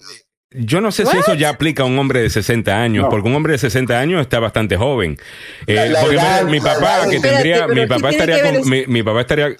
Yo 0.55 0.81
no 0.81 0.91
sé 0.91 1.05
si 1.07 1.17
eso 1.17 1.33
ya 1.33 1.49
aplica 1.49 1.81
a 1.83 1.85
un 1.87 1.97
hombre 1.97 2.21
de 2.21 2.29
60 2.29 2.79
años, 2.81 3.03
No. 3.05 3.09
porque 3.09 3.27
un 3.27 3.35
hombre 3.35 3.53
de 3.53 3.57
60 3.59 3.99
años 3.99 4.21
está 4.21 4.39
bastante 4.39 4.77
joven. 4.77 5.17
Eh, 5.65 5.73
La- 5.75 5.85
la 5.87 6.01
porque 6.01 6.17
mi 6.51 6.59
la 6.59 6.63
papá, 6.75 7.09
que 7.09 7.19
tendría, 7.19 7.67
mi 7.67 7.75
¿qué 7.81 7.87
papá 7.87 8.09
estaría 8.11 8.41
con, 8.41 8.69
mi 8.69 9.01
papá 9.03 9.21
estaría, 9.21 9.55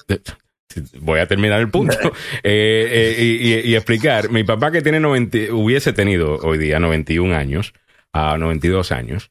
voy 1.00 1.20
a 1.20 1.28
terminar 1.28 1.60
el 1.60 1.70
punto 1.70 1.98
eh, 2.44 2.88
eh, 2.92 3.16
y, 3.20 3.54
y- 3.54 3.72
y 3.72 3.76
explicar. 3.76 4.30
Mi 4.30 4.44
papá 4.44 4.72
que 4.72 4.82
tiene 4.82 5.00
90, 5.00 5.54
hubiese 5.54 5.94
tenido 5.94 6.38
hoy 6.38 6.58
día 6.58 6.80
91 6.80 7.36
años, 7.36 7.74
a 8.12 8.38
92 8.38 8.92
años, 8.92 9.30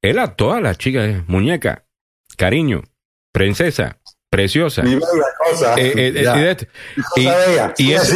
él 0.00 0.18
a 0.18 0.34
todas 0.34 0.62
las 0.62 0.78
chicas, 0.78 1.22
muñeca, 1.28 1.84
cariño, 2.36 2.82
princesa, 3.32 3.98
preciosa. 4.30 4.82
Mi 4.82 4.94
bella 4.94 5.06
cosa. 5.38 5.74
Eh, 5.76 6.24
y 7.16 7.22
y 7.84 7.92
eso, 7.92 8.14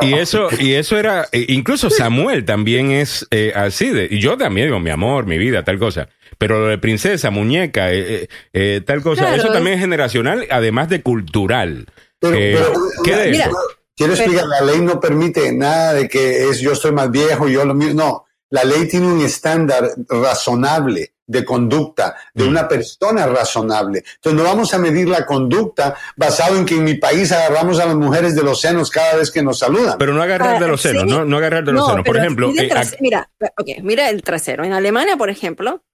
y 0.00 0.14
eso, 0.14 0.48
y 0.58 0.72
eso 0.74 0.98
era, 0.98 1.26
eh, 1.32 1.44
incluso 1.48 1.90
Samuel 1.90 2.44
también 2.44 2.90
es 2.90 3.26
eh, 3.30 3.52
así 3.54 3.90
de, 3.90 4.08
y 4.10 4.18
yo 4.20 4.36
también 4.38 4.68
digo, 4.68 4.80
mi 4.80 4.90
amor, 4.90 5.26
mi 5.26 5.38
vida, 5.38 5.62
tal 5.64 5.78
cosa. 5.78 6.08
Pero 6.38 6.58
lo 6.60 6.66
de 6.68 6.78
princesa, 6.78 7.30
muñeca, 7.30 7.92
eh, 7.92 7.98
eh, 8.22 8.28
eh, 8.54 8.80
tal 8.86 9.02
cosa, 9.02 9.22
Claro, 9.22 9.36
eso 9.36 9.46
es- 9.48 9.52
también 9.52 9.74
es 9.74 9.80
generacional, 9.80 10.46
además 10.50 10.88
de 10.88 11.02
cultural. 11.02 11.86
Pero, 12.20 12.36
Eh, 12.36 12.54
pero, 12.56 12.72
¿qué 13.02 13.30
Mira, 13.30 13.50
quiero 13.96 14.12
pero- 14.12 14.12
explicar, 14.14 14.46
la 14.46 14.60
ley 14.60 14.80
no 14.80 15.00
permite 15.00 15.52
nada 15.52 15.94
de 15.94 16.08
que 16.08 16.48
es 16.48 16.60
yo 16.60 16.72
estoy 16.72 16.92
más 16.92 17.10
viejo, 17.10 17.48
yo 17.48 17.64
lo 17.64 17.74
mío. 17.74 17.94
No, 17.94 18.26
la 18.50 18.62
ley 18.64 18.86
tiene 18.88 19.06
un 19.08 19.20
estándar 19.22 19.90
razonable 20.08 21.14
de 21.26 21.44
conducta 21.44 22.16
de 22.34 22.42
una 22.44 22.66
persona 22.66 23.24
razonable. 23.28 24.02
Entonces 24.16 24.36
no 24.36 24.42
vamos 24.42 24.74
a 24.74 24.78
medir 24.78 25.08
la 25.08 25.24
conducta 25.24 25.94
basado 26.16 26.56
en 26.56 26.66
que 26.66 26.74
en 26.74 26.82
mi 26.82 26.94
país 26.94 27.30
agarramos 27.30 27.78
a 27.78 27.86
las 27.86 27.94
mujeres 27.94 28.34
de 28.34 28.42
los 28.42 28.60
senos 28.60 28.90
cada 28.90 29.14
vez 29.14 29.30
que 29.30 29.40
nos 29.40 29.60
saludan. 29.60 29.96
Pero 29.96 30.12
no 30.12 30.22
agarrar 30.22 30.60
de 30.60 30.66
los 30.66 30.80
senos, 30.82 31.04
sí. 31.04 31.08
no, 31.08 31.24
no 31.24 31.36
agarrar 31.36 31.64
de 31.64 31.70
los 31.72 31.82
No, 31.82 31.88
senos. 31.90 32.04
Por 32.04 32.16
ejemplo, 32.16 32.48
mira, 32.48 32.80
el 32.82 32.86
eh, 32.88 32.96
mira, 33.00 33.30
ok, 33.56 33.68
mira 33.82 34.10
el 34.10 34.22
trasero. 34.24 34.64
En 34.64 34.72
Alemania, 34.72 35.16
por 35.16 35.30
ejemplo, 35.30 35.84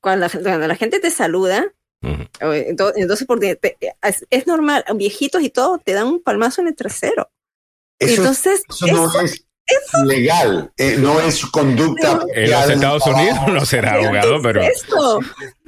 cuando 0.00 0.26
la, 0.26 0.42
cuando 0.42 0.66
la 0.66 0.74
gente 0.74 0.98
te 0.98 1.12
saluda, 1.12 1.64
Eh, 2.02 2.28
ento- 2.74 2.92
entonces 2.96 3.26
porque 3.26 3.56
te- 3.56 3.76
es, 4.02 4.24
es 4.30 4.46
normal, 4.46 4.84
viejitos 4.94 5.42
y 5.42 5.50
todo 5.50 5.78
te 5.78 5.92
dan 5.92 6.06
un 6.06 6.22
palmazo 6.22 6.60
en 6.60 6.68
el 6.68 6.76
trasero. 6.76 7.30
Eso, 7.98 8.20
entonces, 8.22 8.62
eso 8.68 8.86
no 8.88 9.06
eso- 9.08 9.20
es 9.22 9.42
legal, 10.04 10.70
eh, 10.76 10.96
no 10.98 11.18
es 11.20 11.44
conducta. 11.46 12.20
en 12.34 12.50
los 12.50 12.70
Estados 12.70 13.06
un 13.06 13.14
Unidos 13.14 13.38
no 13.48 13.64
será 13.66 13.98
¿qué 13.98 14.04
abogado, 14.04 14.36
es 14.36 14.42
pero 14.42 14.62
esto? 14.62 15.20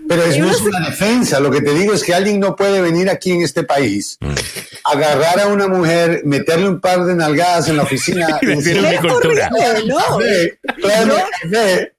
Pero 0.09 0.23
es, 0.23 0.39
no 0.39 0.51
una 0.63 0.89
defensa. 0.89 1.39
Lo 1.41 1.51
que 1.51 1.61
te 1.61 1.75
digo 1.75 1.93
es 1.93 2.03
que 2.05 2.15
alguien 2.15 2.39
no 2.41 2.55
puede 2.57 2.81
venir 2.81 3.11
aquí 3.11 3.33
en 3.33 3.43
este 3.43 3.63
país, 3.65 4.17
Mm. 4.21 4.35
agarrar 4.85 5.41
a 5.41 5.47
una 5.49 5.69
mujer, 5.69 6.23
meterle 6.25 6.69
un 6.69 6.81
par 6.81 7.05
de 7.05 7.15
nalgadas 7.15 7.69
en 7.69 7.77
la 7.77 7.83
oficina 7.83 8.27
Y 8.43 8.47
decirle 8.47 8.83
decirle, 8.83 9.01
mi 9.03 9.09
cultura. 9.09 9.51
horrible, 9.53 9.85
no. 9.87 10.19
"Ve, 10.19 10.59
tráeme 10.81 11.15
café". 11.43 11.93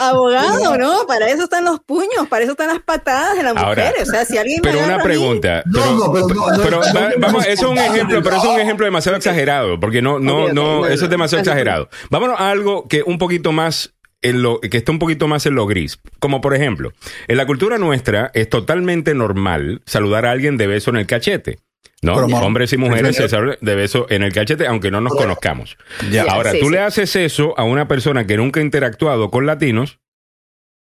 Abogado, 0.00 0.76
¿no? 0.78 1.06
Para 1.06 1.28
eso 1.28 1.44
están 1.44 1.64
los 1.64 1.80
puños, 1.80 2.28
para 2.28 2.42
eso 2.44 2.52
están 2.52 2.68
las 2.68 2.80
patadas 2.82 3.36
de 3.36 3.42
las 3.42 3.56
Ahora, 3.56 3.84
mujeres. 3.84 4.08
O 4.08 4.10
sea, 4.12 4.24
si 4.24 4.36
alguien 4.38 4.60
me 4.62 4.70
Pero 4.70 4.84
una 4.84 5.02
pregunta. 5.02 5.62
No, 5.66 5.72
pero, 5.80 5.94
no, 5.96 6.12
pero 6.12 6.26
no, 6.26 6.34
no, 6.50 6.62
pero 6.62 6.70
no, 6.70 6.78
va- 7.00 7.08
no, 7.10 7.14
vamos, 7.18 7.46
eso 7.46 7.66
es 7.66 7.70
un 7.70 7.78
ejemplo, 7.78 8.22
pero 8.22 8.36
es 8.36 8.44
un 8.44 8.60
ejemplo 8.60 8.84
demasiado 8.84 9.16
exagerado, 9.16 9.78
porque 9.80 10.02
no, 10.02 10.18
no, 10.18 10.52
no, 10.52 10.86
eso 10.86 11.04
es 11.04 11.10
demasiado 11.10 11.40
exagerado. 11.42 11.88
Vámonos 12.10 12.38
a 12.40 12.50
algo 12.50 12.86
que 12.88 13.02
un 13.04 13.18
poquito 13.18 13.52
más 13.52 13.94
en 14.22 14.40
lo, 14.42 14.58
que 14.60 14.78
está 14.78 14.90
un 14.90 14.98
poquito 14.98 15.28
más 15.28 15.44
en 15.46 15.54
lo 15.54 15.66
gris. 15.66 15.98
Como 16.18 16.40
por 16.40 16.54
ejemplo, 16.54 16.92
en 17.28 17.36
la 17.36 17.46
cultura 17.46 17.76
nuestra 17.78 18.30
es 18.34 18.48
totalmente 18.48 19.14
normal 19.14 19.82
saludar 19.84 20.24
a 20.26 20.30
alguien 20.30 20.56
de 20.56 20.66
beso 20.66 20.90
en 20.90 20.96
el 20.96 21.06
cachete. 21.06 21.58
¿No? 22.04 22.14
Pero, 22.14 22.28
ma- 22.28 22.40
Hombres 22.42 22.72
y 22.72 22.76
mujeres 22.76 23.16
se 23.16 23.26
de 23.28 23.74
beso 23.74 24.06
en 24.10 24.22
el 24.22 24.32
cachete, 24.32 24.66
aunque 24.66 24.90
no 24.90 25.00
nos 25.00 25.14
conozcamos. 25.14 25.76
Ya. 26.10 26.24
Ahora, 26.24 26.52
sí, 26.52 26.60
tú 26.60 26.66
sí. 26.66 26.72
le 26.72 26.80
haces 26.80 27.16
eso 27.16 27.58
a 27.58 27.64
una 27.64 27.88
persona 27.88 28.26
que 28.26 28.36
nunca 28.36 28.60
ha 28.60 28.62
interactuado 28.62 29.30
con 29.30 29.46
latinos 29.46 30.00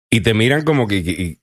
y 0.09 0.21
te 0.21 0.33
miran 0.33 0.63
como 0.63 0.87
que. 0.87 1.37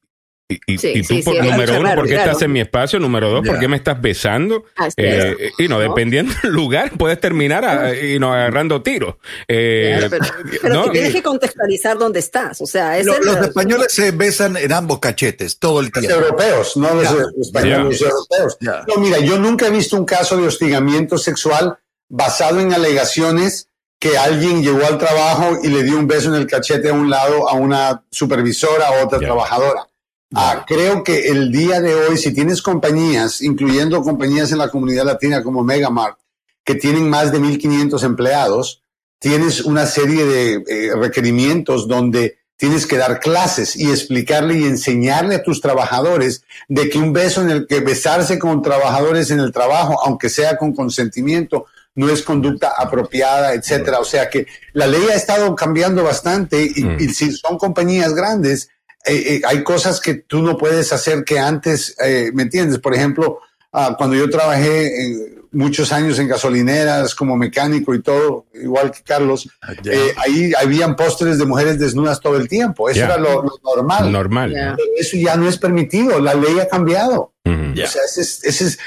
Y, 0.66 0.72
y- 0.72 0.74
y- 0.74 0.78
Sí, 0.78 0.92
y 0.94 1.02
tú, 1.02 1.14
sí, 1.14 1.22
por- 1.22 1.34
sí, 1.34 1.40
es 1.40 1.44
número 1.50 1.72
uno, 1.74 1.82
raro, 1.84 2.00
¿por 2.02 2.08
qué 2.08 2.14
claro. 2.14 2.30
estás 2.30 2.42
en 2.42 2.52
mi 2.52 2.60
espacio? 2.60 2.98
Número 3.00 3.30
dos, 3.30 3.44
¿por 3.46 3.54
Ya. 3.54 3.60
qué 3.60 3.68
me 3.68 3.76
estás 3.76 4.00
besando? 4.00 4.64
Es. 4.86 4.94
Eh, 4.96 5.52
y 5.58 5.68
no, 5.68 5.78
dependiendo 5.80 6.32
del 6.42 6.52
lugar, 6.52 6.92
puedes 6.98 7.20
terminar 7.20 7.64
a- 7.64 7.94
y 7.94 8.18
no 8.18 8.32
agarrando 8.32 8.82
tiros. 8.82 9.16
Eh, 9.48 9.96
Claro, 9.98 10.10
pero 10.10 10.24
pero 10.62 10.74
no, 10.74 10.90
tienes 10.90 11.12
que 11.12 11.22
contextualizar 11.22 11.98
dónde 11.98 12.18
estás. 12.20 12.60
O 12.60 12.66
sea, 12.66 12.98
es 12.98 13.06
Lo- 13.06 13.16
el- 13.16 13.24
los 13.24 13.36
españoles 13.38 13.86
se 13.92 14.10
besan 14.10 14.56
en 14.56 14.72
ambos 14.72 14.98
cachetes 14.98 15.58
todo 15.58 15.80
el 15.80 15.86
Los 15.86 16.00
tiempo. 16.00 16.18
europeos, 16.20 16.76
no 16.76 16.94
los 16.94 17.10
los 17.10 17.32
españoles, 17.40 18.00
los 18.00 18.10
europeos. 18.10 18.56
No, 18.88 18.96
mira, 19.00 19.18
yo 19.18 19.38
nunca 19.38 19.66
he 19.66 19.70
visto 19.70 19.96
un 19.96 20.04
caso 20.04 20.36
de 20.36 20.46
hostigamiento 20.46 21.18
sexual 21.18 21.78
basado 22.08 22.60
en 22.60 22.72
alegaciones 22.72 23.68
que 23.98 24.18
alguien 24.18 24.62
llegó 24.62 24.84
al 24.84 24.98
trabajo 24.98 25.56
y 25.62 25.68
le 25.68 25.82
dio 25.82 25.96
un 25.98 26.06
beso 26.06 26.28
en 26.28 26.34
el 26.34 26.46
cachete 26.46 26.90
a 26.90 26.92
un 26.92 27.08
lado 27.08 27.48
a 27.48 27.54
una 27.54 28.02
supervisora 28.10 28.90
o 28.90 29.04
otra 29.06 29.18
Ya. 29.18 29.26
trabajadora. 29.26 29.86
Ah, 30.34 30.64
creo 30.66 31.02
que 31.04 31.28
el 31.28 31.50
día 31.52 31.80
de 31.80 31.94
hoy, 31.94 32.18
si 32.18 32.32
tienes 32.32 32.62
compañías, 32.62 33.40
incluyendo 33.42 34.02
compañías 34.02 34.52
en 34.52 34.58
la 34.58 34.68
comunidad 34.68 35.04
latina 35.04 35.42
como 35.42 35.62
Megamart, 35.62 36.18
que 36.64 36.74
tienen 36.74 37.08
más 37.08 37.30
de 37.32 37.40
1.500 37.40 38.02
empleados, 38.04 38.82
tienes 39.18 39.62
una 39.62 39.86
serie 39.86 40.24
de 40.24 40.64
eh, 40.66 40.92
requerimientos 40.96 41.88
donde 41.88 42.38
tienes 42.56 42.86
que 42.86 42.96
dar 42.96 43.20
clases 43.20 43.76
y 43.76 43.90
explicarle 43.90 44.58
y 44.58 44.64
enseñarle 44.64 45.36
a 45.36 45.42
tus 45.42 45.60
trabajadores 45.60 46.44
de 46.68 46.88
que 46.88 46.98
un 46.98 47.12
beso 47.12 47.42
en 47.42 47.50
el 47.50 47.66
que 47.66 47.80
besarse 47.80 48.38
con 48.38 48.62
trabajadores 48.62 49.30
en 49.30 49.40
el 49.40 49.52
trabajo, 49.52 50.00
aunque 50.04 50.28
sea 50.28 50.56
con 50.56 50.72
consentimiento, 50.74 51.66
no 51.96 52.08
es 52.08 52.22
conducta 52.22 52.72
apropiada, 52.76 53.54
etcétera. 53.54 53.98
O 54.00 54.04
sea 54.04 54.28
que 54.30 54.46
la 54.72 54.86
ley 54.86 55.02
ha 55.10 55.14
estado 55.14 55.54
cambiando 55.54 56.02
bastante 56.04 56.62
y, 56.74 56.82
Mm. 56.82 56.96
y 57.00 57.08
si 57.10 57.32
son 57.32 57.58
compañías 57.58 58.14
grandes, 58.14 58.68
eh, 59.06 59.34
eh, 59.36 59.40
hay 59.46 59.62
cosas 59.62 60.00
que 60.00 60.14
tú 60.14 60.42
no 60.42 60.56
puedes 60.56 60.92
hacer 60.92 61.24
que 61.24 61.38
antes, 61.38 61.94
eh, 62.04 62.30
¿me 62.34 62.42
entiendes? 62.44 62.78
Por 62.78 62.94
ejemplo, 62.94 63.40
ah, 63.72 63.94
cuando 63.98 64.16
yo 64.16 64.28
trabajé 64.30 64.86
eh, 64.86 65.30
muchos 65.52 65.92
años 65.92 66.18
en 66.18 66.26
gasolineras 66.26 67.14
como 67.14 67.36
mecánico 67.36 67.94
y 67.94 68.02
todo, 68.02 68.46
igual 68.54 68.90
que 68.90 69.02
Carlos, 69.04 69.48
Ya. 69.82 69.92
eh, 69.92 70.14
ahí 70.16 70.52
habían 70.60 70.96
pósteres 70.96 71.38
de 71.38 71.44
mujeres 71.46 71.78
desnudas 71.78 72.18
todo 72.20 72.36
el 72.36 72.48
tiempo. 72.48 72.88
Eso 72.90 73.04
era 73.04 73.16
lo, 73.18 73.42
lo 73.44 73.52
normal. 73.62 74.10
normal. 74.10 74.76
Eso 74.98 75.16
ya 75.16 75.36
no 75.36 75.48
es 75.48 75.56
permitido. 75.58 76.18
La 76.20 76.34
ley 76.34 76.58
ha 76.58 76.68
cambiado. 76.68 77.34
O 77.44 77.86
sea, 77.86 78.02
ese 78.04 78.20
es, 78.22 78.42
ese 78.44 78.64
es- 78.66 78.78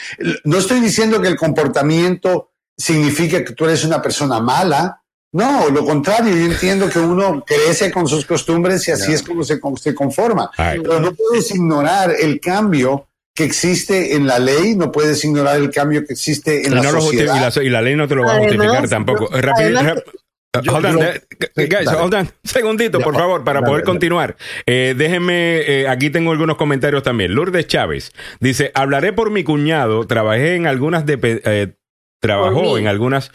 no 0.43 0.57
estoy 0.57 0.79
diciendo 0.81 1.21
que 1.21 1.27
el 1.29 1.35
comportamiento 1.37 2.51
significa 2.75 3.43
que 3.43 3.53
tú 3.53 3.65
eres 3.65 3.83
una 3.85 4.01
persona 4.01 4.39
mala. 4.39 5.01
No, 5.33 5.69
lo 5.69 5.83
contrario, 5.85 6.35
yo 6.35 6.45
entiendo 6.51 6.89
que 6.89 6.99
uno 6.99 7.43
crece 7.45 7.91
con 7.91 8.07
sus 8.07 8.25
costumbres 8.25 8.87
y 8.87 8.91
así 8.91 9.13
es 9.13 9.21
como 9.23 9.43
se, 9.43 9.59
se 9.75 9.93
conforma. 9.93 10.49
Pero 10.55 10.99
no 10.99 11.13
puedes 11.13 11.51
ignorar 11.53 12.13
el 12.19 12.39
cambio 12.39 13.07
que 13.35 13.43
existe 13.43 14.15
en 14.15 14.25
la 14.25 14.39
ley, 14.39 14.75
no 14.75 14.91
puedes 14.91 15.23
ignorar 15.23 15.57
el 15.57 15.69
cambio 15.69 16.03
que 16.05 16.13
existe 16.13 16.65
en 16.65 16.71
Y, 16.71 16.75
la 16.75 16.81
no 16.81 17.01
sociedad. 17.01 17.35
y 17.35 17.59
la, 17.59 17.63
y 17.65 17.69
la 17.69 17.81
ley 17.81 17.95
no 17.95 18.07
te 18.07 18.15
lo 18.15 18.23
va 18.23 18.31
a 18.31 18.35
Además, 18.37 18.55
justificar 18.55 18.89
tampoco. 18.89 19.25
Eh, 19.35 19.41
rápido, 19.41 19.67
además 19.79 19.85
rap- 19.85 20.63
Yo- 20.63 20.73
hold 20.75 20.85
on, 20.87 20.97
yo- 20.97 21.03
eh, 21.03 21.21
sí, 21.55 21.63
guys, 21.65 21.85
dale. 21.85 21.97
hold 21.99 22.13
on. 22.15 22.21
Un 22.21 22.29
segundito, 22.43 22.97
Ya, 22.97 23.03
por 23.03 23.13
favor, 23.15 23.43
para 23.43 23.59
dale, 23.59 23.69
poder 23.69 23.83
dale. 23.83 23.91
continuar. 23.91 24.37
Eh, 24.65 24.95
déjenme, 24.97 25.57
eh, 25.59 25.87
aquí 25.87 26.09
tengo 26.09 26.31
algunos 26.31 26.57
comentarios 26.57 27.03
también. 27.03 27.35
Lourdes 27.35 27.67
Chávez 27.67 28.11
dice, 28.39 28.71
hablaré 28.73 29.13
por 29.13 29.29
mi 29.29 29.43
cuñado, 29.43 30.07
trabajé 30.07 30.55
en 30.55 30.65
algunas, 30.65 31.05
depe- 31.05 31.41
eh, 31.45 31.75
trabajó 32.19 32.79
en 32.79 32.87
algunas, 32.87 33.31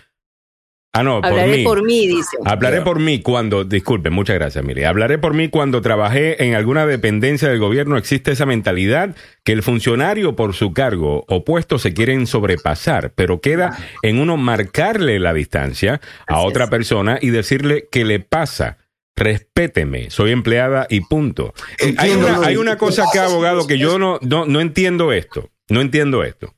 ah 0.93 1.03
no, 1.03 1.21
por 1.21 1.31
Hablaré 1.31 1.57
mí. 1.59 1.65
por 1.65 1.85
mí, 1.85 2.07
dice. 2.07 2.37
Hablaré 2.45 2.83
por 2.83 3.01
mí 3.01 3.21
cuando, 3.21 3.65
disculpe, 3.65 4.11
muchas 4.11 4.37
gracias, 4.37 4.65
mire. 4.65 4.87
Hablaré 4.87 5.19
por 5.19 5.35
mí 5.35 5.49
cuando 5.49 5.81
trabajé 5.83 6.45
en 6.45 6.55
alguna 6.55 6.87
dependencia 6.87 7.49
del 7.49 7.59
gobierno. 7.59 7.97
Existe 7.97 8.33
esa 8.33 8.47
mentalidad 8.47 9.17
que 9.45 9.53
el 9.53 9.63
funcionario 9.63 10.37
por 10.37 10.55
su 10.55 10.73
cargo 10.73 11.25
o 11.29 11.45
puesto 11.45 11.79
se 11.79 11.95
quieren 11.95 12.27
sobrepasar, 12.27 13.13
pero 13.15 13.41
queda 13.41 13.77
en 14.03 14.19
uno 14.19 14.37
marcarle 14.37 15.19
la 15.19 15.33
distancia 15.35 16.01
a 16.27 16.35
Así 16.37 16.47
otra 16.47 16.65
es. 16.65 16.71
persona 16.71 17.19
y 17.21 17.31
decirle 17.31 17.89
qué 17.91 18.05
le 18.05 18.21
pasa. 18.21 18.79
Respéteme, 19.15 20.11
soy 20.11 20.33
empleada 20.33 20.87
y 20.89 21.01
punto. 21.01 21.53
Eh, 21.79 21.95
una, 22.17 22.47
hay 22.47 22.57
una 22.57 22.77
cosa 22.79 23.05
acá, 23.05 23.27
abogado, 23.27 23.67
que 23.67 23.79
yo 23.79 23.99
no, 23.99 24.19
no, 24.23 24.47
no 24.47 24.61
entiendo 24.61 25.13
esto. 25.13 25.51
No 25.69 25.81
entiendo 25.81 26.25
esto. 26.25 26.55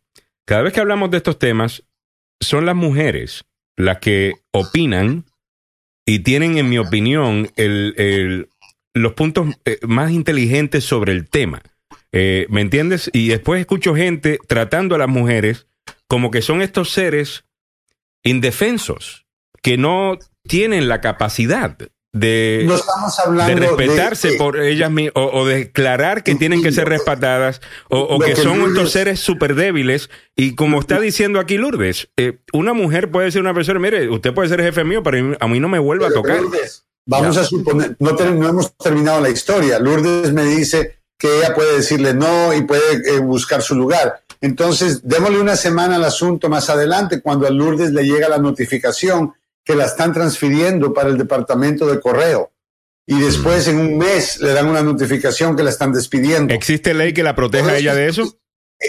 Cada 0.47 0.63
vez 0.63 0.73
que 0.73 0.81
hablamos 0.81 1.11
de 1.11 1.17
estos 1.19 1.39
temas, 1.39 1.85
son 2.41 2.65
las 2.67 2.75
mujeres 2.77 3.45
las 3.77 3.99
que 3.99 4.35
opinan 4.53 5.25
y 6.07 6.21
tienen, 6.21 6.59
en 6.59 6.69
mi 6.69 6.79
opinión, 6.79 7.51
el, 7.57 7.95
el- 7.97 8.49
los 8.95 9.15
puntos 9.15 9.49
eh, 9.65 9.79
más 9.87 10.13
inteligentes 10.13 10.85
sobre 10.85 11.13
el 11.13 11.29
tema. 11.29 11.63
Eh, 12.13 12.47
¿Me 12.49 12.61
entiendes? 12.61 13.11
Y 13.13 13.27
después 13.29 13.61
escucho 13.61 13.95
gente 13.97 14.39
tratando 14.47 14.95
a 14.95 14.99
las 14.99 15.09
mujeres 15.09 15.67
como 16.07 16.31
que 16.31 16.43
son 16.43 16.63
estos 16.63 16.91
seres 16.91 17.45
indefensos, 18.23 19.27
que 19.63 19.77
no 19.77 20.19
tienen 20.47 20.89
la 20.89 21.01
capacidad 21.01 21.77
de, 22.15 22.63
no 22.67 22.77
estamos 22.77 23.17
de 23.17 23.23
hablando 23.25 23.61
respetarse 23.61 24.31
de- 24.31 24.37
por 24.39 24.59
ellas 24.59 24.91
mismas 24.91 25.13
o, 25.17 25.41
o 25.41 25.47
declarar 25.47 26.23
que 26.23 26.35
tienen 26.37 26.63
que 26.63 26.73
ser 26.73 26.89
respetadas 26.89 27.61
o, 27.91 27.99
o 27.99 28.19
que 28.19 28.33
que 28.35 28.37
son 28.37 28.59
Lourdes- 28.61 28.69
estos 28.69 28.93
seres 28.93 29.21
súper 29.21 29.55
débiles 29.55 30.09
y 30.37 30.55
como 30.55 30.81
está 30.81 30.99
diciendo 31.01 31.41
aquí 31.41 31.59
Lourdes 31.59 32.09
eh, 32.17 32.39
una 32.53 32.73
mujer 32.73 33.11
puede 33.11 33.31
ser 33.33 33.43
una 33.43 33.53
persona 33.53 33.79
mire 33.81 34.09
usted 34.09 34.33
puede 34.33 34.49
ser 34.49 34.63
jefe 34.63 34.85
mío 34.85 35.03
pero 35.03 35.37
a 35.39 35.49
mí 35.49 35.61
no 35.61 35.69
me 35.69 35.79
vuelva 35.79 36.07
a 36.07 36.11
tocar 36.13 36.41
Lourdes, 36.41 36.85
Vamos 37.07 37.35
Ya. 37.37 37.43
a 37.43 37.45
suponer, 37.45 37.97
no, 37.99 38.17
ter- 38.17 38.33
no 38.33 38.49
hemos 38.49 38.75
terminado 38.79 39.21
la 39.21 39.29
historia. 39.29 39.79
Lourdes 39.79 40.33
me 40.33 40.43
dice 40.45 41.01
que 41.19 41.37
ella 41.39 41.55
puede 41.55 41.77
decirle 41.77 42.15
no 42.15 42.55
y 42.55 42.63
puede 42.63 42.81
eh, 43.07 43.19
buscar 43.19 43.61
su 43.61 43.75
lugar. 43.75 44.23
Entonces, 44.41 45.01
démosle 45.07 45.39
una 45.39 45.55
semana 45.57 45.97
al 45.97 46.05
asunto 46.05 46.49
más 46.49 46.71
adelante, 46.71 47.21
cuando 47.21 47.47
a 47.47 47.51
Lourdes 47.51 47.91
le 47.93 48.05
llega 48.05 48.31
la 48.31 48.39
notificación 48.39 49.35
que 49.65 49.75
la 49.75 49.85
están 49.87 50.13
transfiriendo 50.13 50.93
para 50.93 51.09
el 51.09 51.19
departamento 51.19 51.87
de 51.87 52.01
correo. 52.01 52.53
Y 53.07 53.19
después, 53.21 53.69
en 53.69 53.79
un 53.79 53.99
mes, 53.99 54.41
le 54.41 54.53
dan 54.53 54.67
una 54.67 54.83
notificación 54.83 55.57
que 55.57 55.63
la 55.63 55.71
están 55.71 55.93
despidiendo. 55.93 56.53
¿existe 56.55 56.95
ley 56.95 57.13
que 57.13 57.23
la 57.23 57.35
proteja 57.35 57.71
a 57.73 57.77
ella 57.79 57.95
de 57.95 58.09
eso? 58.09 58.39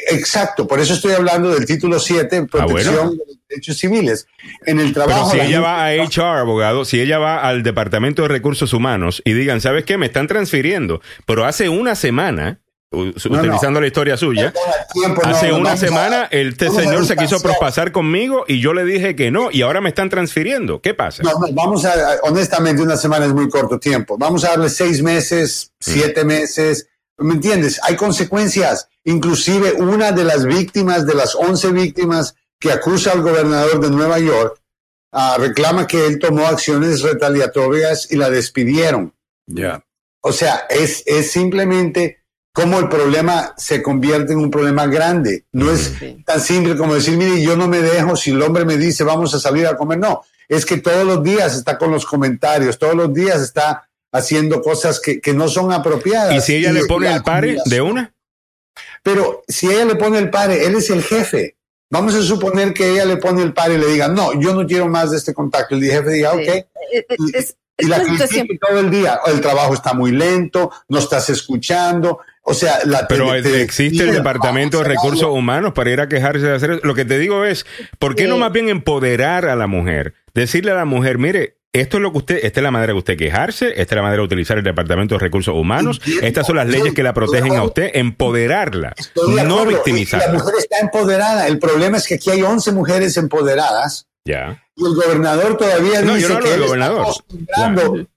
Exacto, 0.10 0.68
por 0.68 0.80
eso 0.80 0.94
estoy 0.94 1.14
hablando 1.14 1.50
del 1.54 1.66
título 1.66 2.00
7, 2.00 2.48
protección 2.52 2.96
Ah, 2.96 2.98
bueno. 2.98 3.12
de 3.12 3.18
los 3.18 3.38
derechos 3.50 3.78
civiles. 3.78 4.28
En 4.66 4.80
el 4.80 4.92
Pero 4.94 5.06
trabajo. 5.06 5.32
si 5.32 5.38
la 5.38 5.46
ella 5.46 5.62
va 5.62 5.86
a 5.86 5.94
HR, 5.96 6.40
abogado, 6.40 6.86
si 6.86 7.00
ella 7.00 7.18
va 7.20 7.42
al 7.48 7.64
Departamento 7.64 8.24
de 8.24 8.28
Recursos 8.30 8.74
Humanos 8.74 9.22
y 9.26 9.34
digan, 9.34 9.62
¿sabes 9.62 9.86
qué? 9.86 9.98
Me 9.98 10.08
están 10.08 10.28
transfiriendo, 10.28 11.02
pero 11.26 11.46
hace 11.46 11.70
una 11.70 11.96
semana, 11.96 12.60
No, 12.96 13.38
utilizando 13.38 13.82
la 13.82 13.88
historia 13.88 14.16
suya, 14.16 14.54
tiempo, 14.94 15.22
hace 15.26 15.50
no, 15.50 15.58
una 15.58 15.76
semana 15.76 16.28
este 16.32 16.68
a 16.68 16.72
señor 16.72 17.06
se 17.06 17.16
quiso 17.16 17.42
propasar 17.42 17.92
conmigo 17.92 18.46
y 18.48 18.62
yo 18.62 18.74
le 18.74 18.86
dije 18.86 19.16
que 19.16 19.32
no 19.32 19.52
y 19.52 19.62
ahora 19.62 19.82
me 19.82 19.90
están 19.90 20.10
transfiriendo. 20.10 20.82
¿Qué 20.82 20.94
pasa? 20.94 21.24
No, 21.24 21.32
no, 21.40 21.48
vamos 21.52 21.86
a, 21.86 21.94
honestamente, 22.24 22.82
una 22.82 22.98
semana 22.98 23.26
es 23.26 23.34
muy 23.34 23.50
corto 23.50 23.80
tiempo. 23.80 24.18
Vamos 24.18 24.46
a 24.46 24.50
darle 24.50 24.70
seis 24.70 25.02
meses, 25.02 25.74
siete 25.80 26.24
meses. 26.24 26.88
¿Me 27.18 27.34
entiendes? 27.34 27.80
Hay 27.84 27.96
consecuencias. 27.96 28.88
Inclusive 29.04 29.74
una 29.74 30.12
de 30.12 30.24
las 30.24 30.46
víctimas, 30.46 31.06
de 31.06 31.16
las 31.16 31.36
11 31.36 31.72
víctimas 31.72 32.36
que 32.60 32.72
acusa 32.72 33.12
al 33.12 33.22
gobernador 33.22 33.80
de 33.80 33.90
Nueva 33.90 34.20
York, 34.20 34.62
ah, 35.12 35.38
reclama 35.40 35.88
que 35.88 36.06
él 36.08 36.20
tomó 36.20 36.48
acciones 36.48 37.02
retaliatorias 37.02 38.12
y 38.12 38.16
la 38.18 38.30
despidieron. 38.30 39.14
Ya. 39.46 39.86
O 40.22 40.32
sea, 40.32 40.66
es, 40.70 41.04
es 41.06 41.32
simplemente 41.32 42.25
cómo 42.56 42.80
el 42.80 42.88
problema 42.88 43.54
se 43.58 43.84
convierte 43.84 44.32
en 44.32 44.40
un 44.40 44.50
problema 44.50 44.88
grande. 44.88 45.44
No 45.52 45.70
es 45.72 45.92
tan 46.26 46.40
simple 46.40 46.78
como 46.78 46.96
decir, 46.96 47.18
mire, 47.18 47.42
yo 47.44 47.58
no 47.58 47.68
me 47.68 47.82
dejo 47.82 48.16
si 48.16 48.32
el 48.32 48.42
hombre 48.42 48.64
me 48.64 48.78
dice 48.78 49.04
vamos 49.04 49.34
a 49.36 49.40
salir 49.42 49.68
a 49.68 49.76
comer. 49.76 50.00
No, 50.00 50.24
es 50.48 50.66
que 50.66 50.78
todos 50.78 51.04
los 51.06 51.22
días 51.22 51.54
está 51.54 51.78
con 51.78 51.92
los 51.92 52.06
comentarios, 52.06 52.80
todos 52.80 52.96
los 52.96 53.14
días 53.14 53.42
está 53.42 53.90
haciendo 54.14 54.62
cosas 54.62 55.02
que, 55.02 55.20
que 55.20 55.34
no 55.34 55.50
son 55.50 55.74
apropiadas. 55.74 56.34
¿Y 56.34 56.40
si 56.42 56.56
ella 56.56 56.72
le 56.72 56.86
pone 56.86 57.14
el 57.14 57.22
pare 57.24 57.58
de 57.66 57.82
una? 57.82 58.14
Pero 59.04 59.44
si 59.48 59.68
ella 59.70 59.84
le 59.86 59.96
pone 59.96 60.18
el 60.18 60.30
pare, 60.30 60.66
él 60.66 60.76
es 60.76 60.90
el 60.90 61.04
jefe. 61.04 61.58
Vamos 61.92 62.16
a 62.16 62.22
suponer 62.22 62.74
que 62.74 62.90
ella 62.90 63.04
le 63.06 63.18
pone 63.18 63.44
el 63.44 63.54
pare 63.54 63.76
y 63.76 63.78
le 63.78 63.88
diga, 63.88 64.08
no, 64.08 64.40
yo 64.40 64.56
no 64.56 64.66
quiero 64.66 64.88
más 64.88 65.12
de 65.12 65.18
este 65.18 65.34
contacto. 65.34 65.76
El 65.76 65.84
jefe 65.84 66.10
diga, 66.10 66.32
Sí. 66.34 66.38
ok. 66.50 66.66
Es, 66.92 67.34
es- 67.34 67.56
Y 67.78 67.84
es 67.84 67.90
la 67.90 68.02
critique 68.02 68.58
todo 68.66 68.80
el 68.80 68.90
día. 68.90 69.20
El 69.26 69.42
trabajo 69.42 69.74
está 69.74 69.94
muy 69.94 70.12
lento, 70.14 70.72
no 70.88 70.98
estás 71.00 71.30
escuchando. 71.30 72.20
O 72.48 72.54
sea, 72.54 72.80
la 72.86 73.08
Pero 73.08 73.32
te- 73.32 73.42
te- 73.42 73.62
existe 73.62 74.04
el 74.04 74.12
Departamento 74.14 74.78
de 74.78 74.84
Recursos 74.84 75.30
Humanos 75.30 75.74
para 75.74 75.90
ir 75.90 76.00
a 76.00 76.08
quejarse 76.08 76.46
de 76.46 76.54
hacer 76.56 76.72
eso. 76.72 76.82
Lo 76.84 76.94
que 76.94 77.04
te 77.04 77.18
digo 77.18 77.44
es, 77.44 77.66
¿por 77.98 78.16
qué 78.16 78.28
no 78.28 78.38
más 78.38 78.52
bien 78.52 78.70
empoderar 78.70 79.48
a 79.48 79.56
la 79.56 79.66
mujer? 79.68 80.14
Decirle 80.36 80.72
a 80.72 80.76
la 80.76 80.86
mujer, 80.86 81.18
mire, 81.18 81.58
esto 81.74 81.98
es 81.98 82.04
lo 82.04 82.12
que 82.12 82.20
usted, 82.20 82.40
esta 82.44 82.60
es 82.60 82.64
la 82.64 82.70
manera 82.72 82.94
de 82.94 83.00
usted 83.00 83.18
quejarse, 83.18 83.70
esta 83.70 83.82
es 83.82 83.92
la 83.96 84.02
manera 84.04 84.22
de 84.22 84.26
utilizar 84.28 84.58
el 84.60 84.64
Departamento 84.64 85.16
de 85.16 85.20
Recursos 85.20 85.54
Humanos, 85.56 86.00
estas 86.22 86.46
son 86.48 86.56
las 86.58 86.68
leyes 86.68 86.94
que 86.94 87.02
la 87.04 87.14
protegen 87.14 87.56
a 87.56 87.64
usted, 87.64 87.90
empoderarla, 87.96 88.94
no 89.16 89.24
acuerdo. 89.40 89.58
La 89.58 89.64
victimizarla. 89.72 90.34
mujer 90.34 90.54
está 90.60 90.80
empoderada. 90.80 91.48
El 91.48 91.58
problema 91.60 91.98
es 91.98 92.08
que 92.08 92.16
aquí 92.16 92.30
hay 92.30 92.44
11 92.44 92.72
mujeres 92.74 93.18
empoderadas 93.18 94.08
Ya. 94.24 94.64
y 94.76 94.86
el 94.86 94.94
gobernador 94.96 95.58
todavía 95.58 96.02
No, 96.02 96.12
yo 96.12 96.16
dice 96.16 96.30
no 96.30 96.36
hablo 96.36 96.46
que 96.46 96.52
del 96.52 96.62
está 96.64 96.68
gobernador. 96.68 97.02
acostumbrando 97.02 98.08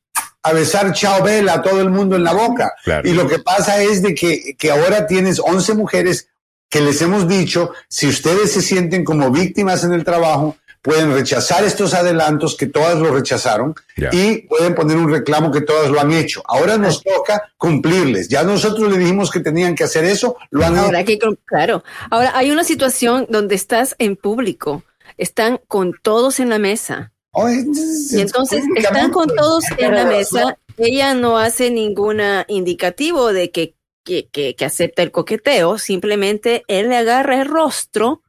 a 0.48 0.52
besar 0.52 0.92
chao 0.92 1.22
vela 1.22 1.54
a 1.54 1.62
todo 1.62 1.80
el 1.80 1.90
mundo 1.90 2.16
en 2.16 2.24
la 2.24 2.32
boca. 2.32 2.72
Claro. 2.84 3.08
Y 3.08 3.12
lo 3.12 3.28
que 3.28 3.38
pasa 3.38 3.82
es 3.82 4.02
de 4.02 4.14
que, 4.14 4.54
que 4.58 4.70
ahora 4.70 5.06
tienes 5.06 5.40
11 5.40 5.74
mujeres 5.74 6.28
que 6.68 6.80
les 6.80 7.00
hemos 7.00 7.26
dicho, 7.26 7.72
si 7.88 8.08
ustedes 8.08 8.52
se 8.52 8.60
sienten 8.62 9.04
como 9.04 9.30
víctimas 9.30 9.84
en 9.84 9.92
el 9.92 10.04
trabajo, 10.04 10.56
pueden 10.82 11.12
rechazar 11.12 11.64
estos 11.64 11.94
adelantos 11.94 12.56
que 12.56 12.66
todas 12.66 12.98
lo 12.98 13.12
rechazaron 13.12 13.74
y 14.12 14.42
pueden 14.42 14.74
poner 14.74 14.96
un 14.96 15.10
reclamo 15.10 15.50
que 15.50 15.60
todas 15.60 15.90
lo 15.90 16.00
han 16.00 16.12
hecho. 16.12 16.42
Ahora 16.46 16.78
nos 16.78 17.02
toca 17.02 17.52
cumplirles. 17.56 18.28
Ya 18.28 18.42
nosotros 18.42 18.90
le 18.90 18.98
dijimos 18.98 19.30
que 19.30 19.40
tenían 19.40 19.74
que 19.74 19.84
hacer 19.84 20.04
eso, 20.04 20.36
lo 20.50 20.64
han 20.64 20.78
Ahora 20.78 21.00
hecho. 21.00 21.18
que, 21.30 21.36
claro. 21.44 21.82
Ahora 22.10 22.32
hay 22.34 22.50
una 22.50 22.64
situación 22.64 23.26
donde 23.28 23.54
estás 23.54 23.96
en 23.98 24.16
público, 24.16 24.82
están 25.16 25.60
con 25.68 25.94
todos 26.00 26.38
en 26.40 26.48
la 26.48 26.58
mesa. 26.58 27.12
Y 27.34 28.20
entonces 28.20 28.64
están 28.76 29.10
con 29.10 29.28
todos 29.28 29.64
en 29.76 29.94
la 29.94 30.05
mesa. 30.05 30.59
Ella 30.76 31.14
no 31.14 31.38
hace 31.38 31.70
ningún 31.70 32.20
indicativo 32.48 33.32
de 33.32 33.50
que, 33.50 33.74
que, 34.05 34.28
que, 34.28 34.55
que 34.55 34.64
acepta 34.64 35.02
el 35.02 35.10
coqueteo. 35.10 35.78
Simplemente 35.78 36.64
él 36.68 36.88
le 36.88 36.96
agarra 36.96 37.40
el 37.40 37.48
rostro 37.48 38.22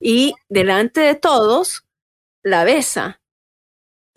y 0.00 0.34
delante 0.48 1.00
de 1.00 1.14
todos 1.14 1.84
la 2.42 2.64
besa. 2.64 3.20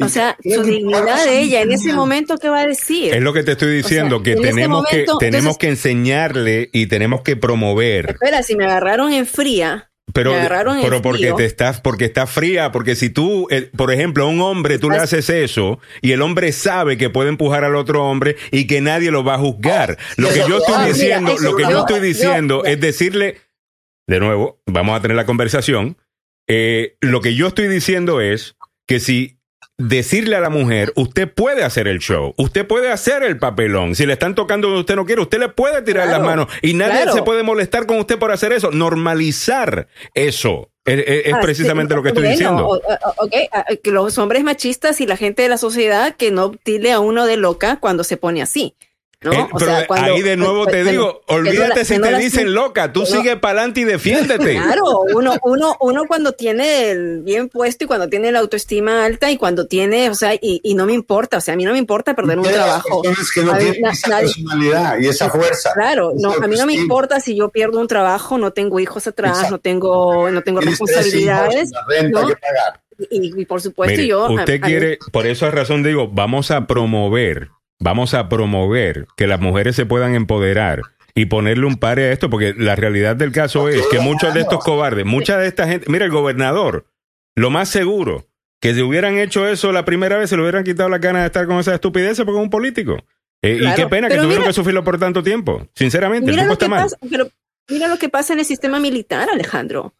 O 0.04 0.10
sea, 0.10 0.36
¿Qué 0.42 0.56
su 0.56 0.64
dignidad 0.64 1.26
de 1.26 1.42
ella 1.42 1.62
en 1.62 1.72
ese 1.72 1.94
momento, 1.94 2.38
¿qué 2.38 2.50
va 2.50 2.62
a 2.62 2.68
decir? 2.68 3.14
Es 3.14 3.22
lo 3.22 3.34
que 3.34 3.44
te 3.44 3.52
estoy 3.52 3.76
diciendo, 3.76 4.18
O 4.18 4.24
sea, 4.24 4.34
que 4.34 4.42
tenemos 4.42 4.84
momento, 4.84 5.18
que 5.20 5.26
tenemos 5.26 5.56
entonces- 5.56 5.58
que 5.58 5.68
enseñarle 5.68 6.70
y 6.74 6.88
tenemos 6.88 7.22
que 7.22 7.36
promover. 7.36 8.10
Espera, 8.12 8.42
si 8.42 8.56
me 8.56 8.66
agarraron 8.66 9.14
en 9.14 9.28
fría, 9.28 9.91
Pero, 10.14 10.34
pero 10.82 11.02
porque 11.02 11.32
te 11.34 11.46
estás, 11.46 11.80
porque 11.80 12.06
está 12.06 12.28
fría, 12.28 12.72
porque 12.72 12.96
si 12.96 13.10
tú, 13.10 13.48
eh, 13.50 13.70
por 13.76 13.94
ejemplo, 13.94 14.26
a 14.26 14.28
un 14.28 14.42
hombre 14.42 14.78
tú 14.78 14.90
le 14.90 14.98
haces 14.98 15.30
eso 15.30 15.80
y 16.02 16.12
el 16.12 16.22
hombre 16.22 16.52
sabe 16.52 16.98
que 16.98 17.10
puede 17.10 17.30
empujar 17.30 17.64
al 17.64 17.76
otro 17.76 18.06
hombre 18.06 18.36
y 18.52 18.68
que 18.68 18.82
nadie 18.82 19.12
lo 19.12 19.24
va 19.24 19.36
a 19.36 19.40
juzgar. 19.40 19.98
Lo 20.18 20.30
que 20.30 20.44
yo 20.48 20.58
estoy 20.58 20.88
diciendo, 20.88 21.36
lo 21.40 21.56
que 21.56 21.64
yo 21.64 21.80
estoy 21.80 22.00
diciendo 22.02 22.66
es 22.66 22.80
decirle, 22.82 23.38
de 24.08 24.20
nuevo, 24.20 24.62
vamos 24.66 24.98
a 24.98 25.02
tener 25.02 25.16
la 25.16 25.26
conversación. 25.26 25.98
Eh, 26.48 26.98
lo 27.00 27.22
que 27.22 27.36
yo 27.36 27.48
estoy 27.48 27.68
diciendo 27.68 28.20
es 28.20 28.58
que 28.88 29.00
si 29.00 29.41
decirle 29.88 30.36
a 30.36 30.40
la 30.40 30.50
mujer, 30.50 30.92
usted 30.96 31.32
puede 31.32 31.64
hacer 31.64 31.88
el 31.88 32.00
show, 32.00 32.34
usted 32.38 32.66
puede 32.68 32.92
hacer 32.92 33.24
el 33.24 33.38
papelón, 33.38 33.96
si 33.96 34.06
le 34.06 34.14
están 34.14 34.36
tocando 34.36 34.68
donde 34.68 34.82
usted 34.82 34.96
no 34.96 35.06
quiere, 35.06 35.22
usted 35.22 35.40
le 35.40 35.50
puede 35.50 35.82
tirar 35.82 36.06
Claro, 36.08 36.20
las 36.24 36.28
manos 36.28 36.48
y 36.62 36.74
nadie 36.74 37.02
claro. 37.04 37.14
se 37.14 37.24
puede 37.24 37.44
molestar 37.44 37.86
con 37.86 38.00
usted 38.00 38.18
por 38.20 38.32
hacer 38.32 38.54
eso, 38.54 38.72
normalizar 38.72 39.88
eso. 40.14 40.70
Es, 40.84 41.32
Ah, 41.34 41.40
precisamente 41.42 41.94
sí, 41.94 41.96
lo 41.96 42.02
que 42.04 42.10
estoy 42.10 42.24
bueno, 42.24 42.38
diciendo. 42.38 42.68
o- 42.68 42.76
o- 42.78 43.26
ok, 43.26 43.34
ah, 43.52 43.66
que 43.84 43.92
los 43.92 44.18
hombres 44.18 44.44
machistas 44.44 45.00
y 45.00 45.06
la 45.06 45.16
gente 45.16 45.44
de 45.44 45.50
la 45.50 45.58
sociedad 45.60 46.16
que 46.16 46.32
no 46.32 46.52
tile 46.52 46.92
a 46.92 47.00
uno 47.00 47.28
de 47.28 47.38
loca 47.38 47.78
cuando 47.80 48.04
se 48.04 48.18
pone 48.18 48.42
así. 48.42 48.74
¿No? 49.24 49.34
Eh, 49.34 49.48
O 49.52 49.58
pero 49.60 49.72
sea, 49.72 49.88
cuando- 49.88 50.14
ahí 50.16 50.22
de 50.22 50.36
nuevo 50.36 50.66
te 50.66 50.84
digo, 50.84 51.22
que 51.28 51.36
olvídate 51.36 51.80
la- 51.80 51.86
si 51.86 51.98
no 51.98 52.06
te 52.08 52.12
la- 52.12 52.18
dicen 52.18 52.54
loca, 52.56 52.92
tú 52.92 53.02
no- 53.02 53.06
sigue 53.06 53.38
para 53.38 53.60
adelante 53.60 53.82
y 53.82 53.84
defiéndete. 53.84 54.54
Claro, 54.54 55.02
uno, 55.14 55.34
uno, 55.44 55.78
uno 55.80 56.06
cuando 56.08 56.32
tiene 56.34 56.90
el 56.90 57.22
bien 57.22 57.48
puesto 57.50 57.84
y 57.84 57.88
cuando 57.88 58.10
tiene 58.10 58.32
la 58.32 58.40
autoestima 58.40 59.06
alta 59.06 59.30
y 59.30 59.38
cuando 59.38 59.68
tiene, 59.68 60.10
o 60.10 60.16
sea, 60.16 60.34
y, 60.34 60.60
y 60.64 60.74
no 60.74 60.86
me 60.88 60.94
importa, 60.94 61.38
o 61.38 61.42
sea, 61.42 61.54
a 61.54 61.58
mí 61.58 61.66
no 61.66 61.72
me 61.74 61.78
importa 61.78 62.16
perder 62.16 62.40
un 62.40 62.46
trabajo. 62.46 63.02
personas 63.04 63.32
que 63.32 63.44
no 63.44 63.52
A 63.52 63.58
tienen 63.60 63.86
esa 63.86 64.08
nadie- 64.10 64.26
personalidad 64.34 65.00
y 65.00 65.08
esa 65.08 65.30
fuerza. 65.30 65.72
Claro, 65.74 66.14
no, 66.18 66.32
a 66.34 66.48
mí 66.48 66.56
no 66.56 66.66
me 66.66 66.74
importa 66.74 67.20
si 67.20 67.36
yo 67.36 67.50
pierdo 67.50 67.80
un 67.80 67.88
trabajo, 67.88 68.38
no 68.40 68.52
tengo 68.54 68.80
hijos 68.80 69.06
atrás, 69.06 69.34
Exacto. 69.34 69.56
no 69.56 69.60
tengo, 69.60 70.32
no 70.32 70.42
tengo 70.42 70.62
responsabilidades. 70.62 71.70
hijos, 71.70 71.72
la 71.72 71.86
renta 72.02 72.22
¿no? 72.22 72.28
que 72.28 72.36
pagar. 72.38 72.82
Y, 73.10 73.40
y 73.42 73.46
por 73.46 73.62
supuesto 73.62 73.92
Mire, 73.94 74.08
yo... 74.08 74.26
a- 74.26 74.32
usted 74.32 74.64
a 74.64 74.66
quiere, 74.66 75.00
por 75.12 75.26
esa 75.28 75.50
razón 75.52 75.82
digo, 75.84 76.08
vamos 76.08 76.52
a 76.52 76.68
promover, 76.68 77.50
vamos 77.82 78.14
a 78.14 78.30
promover 78.30 79.08
que 79.18 79.28
las 79.28 79.42
mujeres 79.42 79.76
se 79.76 79.86
puedan 79.86 80.16
empoderar 80.16 80.82
y 81.14 81.26
ponerle 81.26 81.66
un 81.66 81.76
pare 81.76 82.06
a 82.06 82.12
esto, 82.14 82.30
porque 82.30 82.54
la 82.58 82.78
realidad 82.78 83.18
del 83.18 83.34
caso 83.34 83.68
es 83.68 83.82
que 83.92 84.00
muchos 84.00 84.34
de 84.34 84.40
estos 84.42 84.64
cobardes, 84.64 85.06
mucha 85.06 85.38
de 85.38 85.48
esta 85.48 85.68
gente, 85.68 85.88
mira, 85.90 86.06
el 86.06 86.12
gobernador, 86.12 86.86
lo 87.36 87.50
más 87.50 87.68
seguro, 87.68 88.28
que 88.62 88.74
si 88.74 88.82
hubieran 88.82 89.18
hecho 89.18 89.46
eso 89.48 89.74
la 89.74 89.84
primera 89.84 90.18
vez, 90.18 90.30
se 90.30 90.38
le 90.38 90.44
hubieran 90.44 90.64
quitado 90.64 90.88
las 90.88 91.02
ganas 91.02 91.24
de 91.24 91.26
estar 91.26 91.48
con 91.48 91.60
esa 91.60 91.74
estupidez 91.76 92.18
porque 92.20 92.32
es 92.40 92.44
un 92.44 92.50
político. 92.50 92.98
Eh, 93.42 93.60
y 93.62 93.76
qué 93.76 93.88
pena 93.88 94.08
que 94.08 94.14
tuvieron 94.16 94.38
mira- 94.38 94.48
que 94.48 94.54
sufrirlo 94.54 94.84
por 94.84 95.00
tanto 95.00 95.22
tiempo. 95.24 95.68
Sinceramente, 95.74 96.30
el 96.30 96.36
Mira 96.38 96.44
tipo 96.44 96.48
lo, 96.50 96.54
está 96.54 96.66
que 96.66 96.70
mal. 96.70 96.84
pasa, 96.84 96.98
pero 97.10 97.28
mira 97.70 97.88
lo 97.88 97.98
que 97.98 98.08
pasa 98.08 98.34
en 98.34 98.40
el 98.40 98.46
sistema 98.46 98.80
militar, 98.80 99.28
Alejandro. 99.34 99.96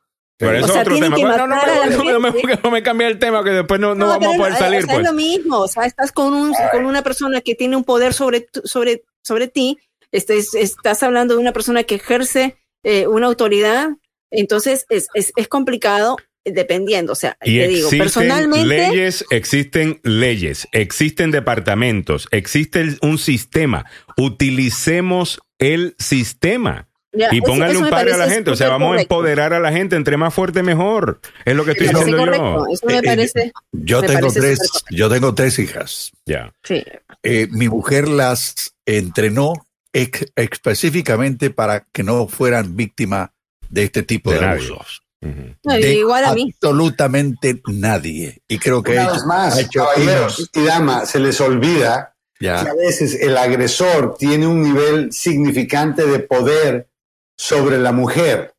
Pero 0.48 0.58
eso 0.58 0.66
O 0.66 0.68
sea, 0.74 0.82
es 0.82 0.88
otro 0.88 1.00
tema. 1.00 1.16
que 1.16 1.22
Bueno, 1.26 1.48
no, 1.48 1.56
no, 1.56 2.20
no 2.20 2.60
no 2.64 2.72
me 2.72 2.84
cambie 2.84 3.08
el 3.08 3.18
tema, 3.20 3.44
que 3.44 3.52
después 3.52 3.80
no, 3.80 3.96
no, 3.96 4.08
vamos 4.08 4.20
pero 4.20 4.32
a 4.34 4.38
poder 4.38 4.54
salir. 4.58 4.80
o 4.80 4.82
sea, 4.82 4.96
Pues. 4.96 5.06
Es 5.06 5.12
lo 5.12 5.14
mismo, 5.16 5.58
o 5.60 5.68
sea, 5.68 5.86
estás 5.86 6.12
con, 6.12 6.34
un, 6.34 6.54
con 6.72 6.86
una 6.86 7.02
persona 7.02 7.42
que 7.42 7.56
tiene 7.56 7.76
un 7.78 7.84
poder 7.84 8.14
sobre, 8.14 8.48
sobre, 8.66 9.04
sobre 9.24 9.48
ti, 9.48 9.78
este, 10.12 10.38
es- 10.38 10.54
estás 10.56 11.02
hablando 11.04 11.36
de 11.36 11.40
una 11.42 11.54
persona 11.54 11.84
que 11.84 11.96
ejerce 11.96 12.58
eh, 12.84 13.08
una 13.08 13.28
autoridad, 13.28 13.90
entonces 14.32 14.86
es, 14.90 15.08
es, 15.14 15.32
es 15.36 15.48
complicado 15.48 16.18
eh, 16.44 16.52
dependiendo, 16.52 17.12
o 17.14 17.16
sea, 17.16 17.38
Y 17.44 17.60
te 17.60 17.68
digo, 17.68 17.88
existen 17.88 18.00
personalmente... 18.00 18.66
leyes, 18.66 19.26
existen 19.30 20.00
leyes, 20.04 20.68
existen 20.72 21.30
departamentos, 21.32 22.28
existe 22.32 22.98
un 23.04 23.18
sistema. 23.20 23.86
Utilicemos 24.18 25.40
el 25.60 25.96
sistema. 26.00 26.88
Ya, 27.14 27.28
y 27.32 27.42
pónganle 27.42 27.78
un 27.78 27.90
par 27.90 28.08
a 28.10 28.16
la 28.18 28.30
gente. 28.30 28.52
O 28.52 28.56
sea, 28.56 28.70
vamos 28.70 28.98
a 28.98 29.02
empoderar 29.02 29.54
a 29.54 29.60
la 29.60 29.72
gente. 29.72 29.96
Entre 29.98 30.16
más 30.18 30.34
fuerte, 30.34 30.64
mejor. 30.64 31.20
Es 31.44 31.56
lo 31.56 31.66
que 31.66 31.72
estoy 31.72 31.88
diciendo 31.90 32.18
correcto, 32.18 32.66
yo. 32.68 32.74
eso 32.74 32.86
me 32.86 32.98
Eh, 32.98 33.02
parece... 33.04 33.52
Yo 33.74 34.02
me 34.02 34.08
tengo 34.08 34.20
parece 34.28 34.40
tres, 34.40 34.60
yo 34.92 35.10
tengo 35.10 35.36
tres 35.36 35.60
hijas. 35.60 36.12
Ya. 36.26 36.54
Sí. 36.64 36.84
Eh, 37.24 37.48
mi 37.52 37.68
mujer 37.68 38.08
las 38.08 38.74
entrenó 38.86 39.54
ex- 39.92 40.32
específicamente 40.38 41.50
para 41.50 41.86
que 41.92 42.04
no 42.04 42.28
fueran 42.28 42.76
víctimas 42.76 43.30
de 43.70 43.84
este 43.84 44.04
tipo 44.04 44.32
De 44.32 44.44
abusos. 44.46 45.02
Ujú. 45.22 45.56
No, 45.64 45.74
De 45.74 45.94
igual 45.94 46.26
a 46.26 46.34
mí. 46.34 46.54
Absolutamente 46.56 47.62
nadie. 47.68 48.42
Y 48.48 48.58
creo 48.58 48.82
que 48.82 48.94
hecho- 48.94 49.26
más, 49.28 49.56
ha 49.58 49.62
hecho 49.62 49.80
caballeros 49.86 50.50
y 50.54 50.64
damas, 50.64 51.10
se 51.10 51.20
les 51.20 51.40
olvida 51.42 52.16
que 52.40 52.50
a 52.50 52.74
veces 52.74 53.16
el 53.22 53.38
agresor 53.38 54.16
tiene 54.18 54.48
un 54.48 54.64
nivel 54.64 55.12
significante 55.14 56.08
de 56.08 56.20
poder 56.20 56.88
sobre 57.42 57.80
la 57.80 57.92
mujer. 57.92 58.54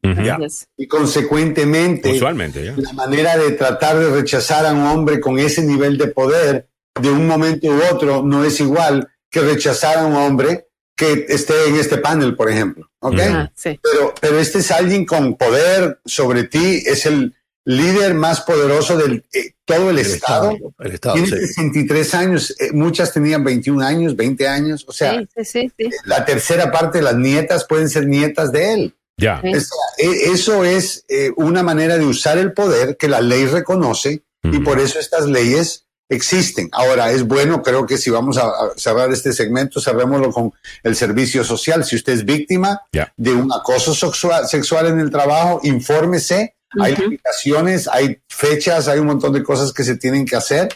Y 0.77 0.89
consecuentemente, 0.89 2.11
Usualmente, 2.11 2.65
ya. 2.65 2.75
la 2.77 2.93
manera 2.95 3.37
de 3.37 3.53
tratar 3.53 3.97
de 3.97 4.11
rechazar 4.11 4.67
a 4.67 4.73
un 4.73 4.83
hombre 4.83 5.21
con 5.21 5.39
ese 5.39 5.63
nivel 5.63 5.97
de 5.97 6.09
poder 6.09 6.69
de 7.01 7.09
un 7.09 7.29
momento 7.29 7.69
u 7.69 7.81
otro 7.93 8.25
no 8.25 8.43
es 8.45 8.59
igual 8.59 9.09
que 9.31 9.41
rechazar 9.41 9.99
a 9.99 10.07
un 10.07 10.17
hombre 10.17 10.67
que 10.97 11.27
esté 11.29 11.69
en 11.69 11.77
este 11.77 11.99
panel, 11.99 12.35
por 12.35 12.51
ejemplo. 12.51 12.91
¿ok? 12.99 13.21
Ajá, 13.21 13.53
sí. 13.55 13.79
Pero, 13.81 14.15
pero 14.21 14.41
este 14.41 14.59
es 14.59 14.73
alguien 14.73 15.07
con 15.07 15.37
poder 15.37 16.01
sobre 16.05 16.43
ti, 16.43 16.83
es 16.85 17.07
el 17.07 17.37
líder 17.65 18.15
más 18.15 18.41
poderoso 18.41 18.97
del 18.97 19.25
eh, 19.33 19.53
todo 19.65 19.91
el, 19.91 19.99
El 19.99 20.07
Estado. 20.07 20.51
Estado, 20.53 20.75
el 20.81 20.93
Estado, 20.93 21.15
Tiene 21.15 21.29
sí. 21.29 21.47
63 21.55 22.15
años, 22.15 22.57
eh, 22.59 22.71
muchas 22.73 23.13
tenían 23.13 23.45
21 23.45 23.85
años, 23.85 24.17
20 24.17 24.49
años, 24.49 24.85
o 24.89 24.93
sea, 24.93 25.13
Sí, 25.21 25.29
sí, 25.37 25.45
sí, 25.45 25.73
sí. 25.79 25.91
la 26.05 26.25
tercera 26.25 26.71
parte 26.73 26.99
de 26.99 27.05
las 27.05 27.17
nietas 27.17 27.65
pueden 27.65 27.89
ser 27.89 28.07
nietas 28.07 28.51
de 28.53 28.75
él. 28.75 28.97
Ya. 29.17 29.41
Sí. 29.43 29.49
O 29.55 29.61
sea, 29.61 29.79
e- 29.99 30.33
eso 30.33 30.65
es 30.65 31.05
eh, 31.09 31.31
una 31.37 31.63
manera 31.63 31.99
de 31.99 32.05
usar 32.07 32.39
el 32.39 32.53
poder 32.53 32.97
que 32.97 33.09
la 33.09 33.21
ley 33.21 33.47
reconoce 33.47 34.23
y 34.45 34.59
por 34.59 34.81
eso 34.81 34.99
estas 34.99 35.27
leyes 35.27 35.87
existen. 36.09 36.69
Ahora, 36.73 37.13
es 37.13 37.23
bueno, 37.29 37.63
creo 37.63 37.87
que 37.87 37.97
si 37.97 38.11
vamos 38.11 38.37
a, 38.39 38.47
a 38.49 38.73
cerrar 38.77 39.13
este 39.13 39.33
segmento, 39.33 39.81
cerrémoslo 39.81 40.33
con 40.33 40.53
el 40.83 40.97
servicio 40.97 41.45
social. 41.45 41.85
Si 41.85 41.95
usted 41.95 42.15
es 42.15 42.25
víctima 42.25 42.81
de 43.17 43.33
un 43.33 43.53
acoso 43.53 43.95
sexual, 43.95 44.49
sexual 44.49 44.89
en 44.89 44.99
el 44.99 45.11
trabajo, 45.11 45.61
infórmese. 45.63 46.57
Hay 46.81 46.93
Ujú. 46.95 47.03
limitaciones, 47.03 47.89
hay 47.89 48.19
fechas, 48.29 48.89
hay 48.89 48.99
un 48.99 49.07
montón 49.07 49.33
de 49.33 49.43
cosas 49.43 49.73
que 49.73 49.85
se 49.85 49.97
tienen 49.97 50.25
que 50.25 50.37
hacer 50.37 50.69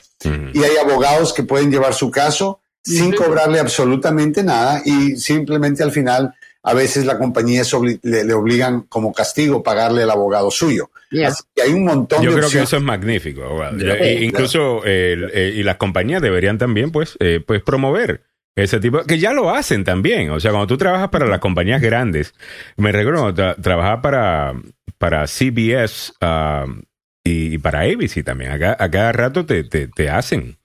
y 0.52 0.62
hay 0.62 0.76
abogados 0.76 1.32
que 1.32 1.42
pueden 1.42 1.70
llevar 1.70 1.94
su 1.94 2.10
caso 2.10 2.60
sin 2.82 3.12
cobrarle 3.12 3.58
absolutamente 3.60 4.42
nada 4.42 4.82
y 4.84 5.16
simplemente 5.16 5.82
al 5.82 5.90
final 5.92 6.34
a 6.62 6.74
veces 6.74 7.04
la 7.06 7.16
compañía 7.18 7.62
obli- 7.62 8.00
le, 8.02 8.24
le 8.24 8.34
obligan 8.34 8.82
como 8.82 9.12
castigo 9.12 9.62
pagarle 9.62 10.02
al 10.02 10.10
abogado 10.10 10.50
suyo. 10.50 10.90
Así 11.24 11.44
que 11.54 11.62
hay 11.62 11.72
un 11.72 11.84
montón 11.84 12.22
Yo 12.22 12.30
de 12.32 12.36
creo 12.38 12.50
que 12.50 12.62
eso 12.62 12.76
es 12.76 12.82
magnífico. 12.82 13.42
E- 13.78 14.24
incluso 14.24 14.82
eh, 14.84 15.52
y 15.56 15.62
las 15.62 15.76
compañías 15.76 16.20
deberían 16.20 16.58
también, 16.58 16.90
pues, 16.90 17.16
eh, 17.20 17.40
pues 17.44 17.62
promover 17.62 18.22
ese 18.56 18.80
tipo, 18.80 19.04
que 19.04 19.18
ya 19.18 19.32
lo 19.32 19.54
hacen 19.54 19.84
también. 19.84 20.30
O 20.30 20.40
sea, 20.40 20.50
cuando 20.50 20.66
tú 20.66 20.76
trabajas 20.78 21.10
para 21.10 21.26
las 21.26 21.38
compañías 21.40 21.80
grandes, 21.82 22.34
me 22.76 22.90
recuerdo 22.90 23.32
tra- 23.34 23.54
trabajaba 23.60 24.02
para, 24.02 24.54
para 24.98 25.26
CBS 25.26 26.14
ah, 26.20 26.64
y, 27.22 27.58
para 27.58 27.80
ABC 27.82 28.24
también. 28.24 28.52
A 28.52 28.90
cada 28.90 29.12
rato 29.12 29.44
te, 29.46 29.62
te 29.62 30.10
hacen. 30.10 30.56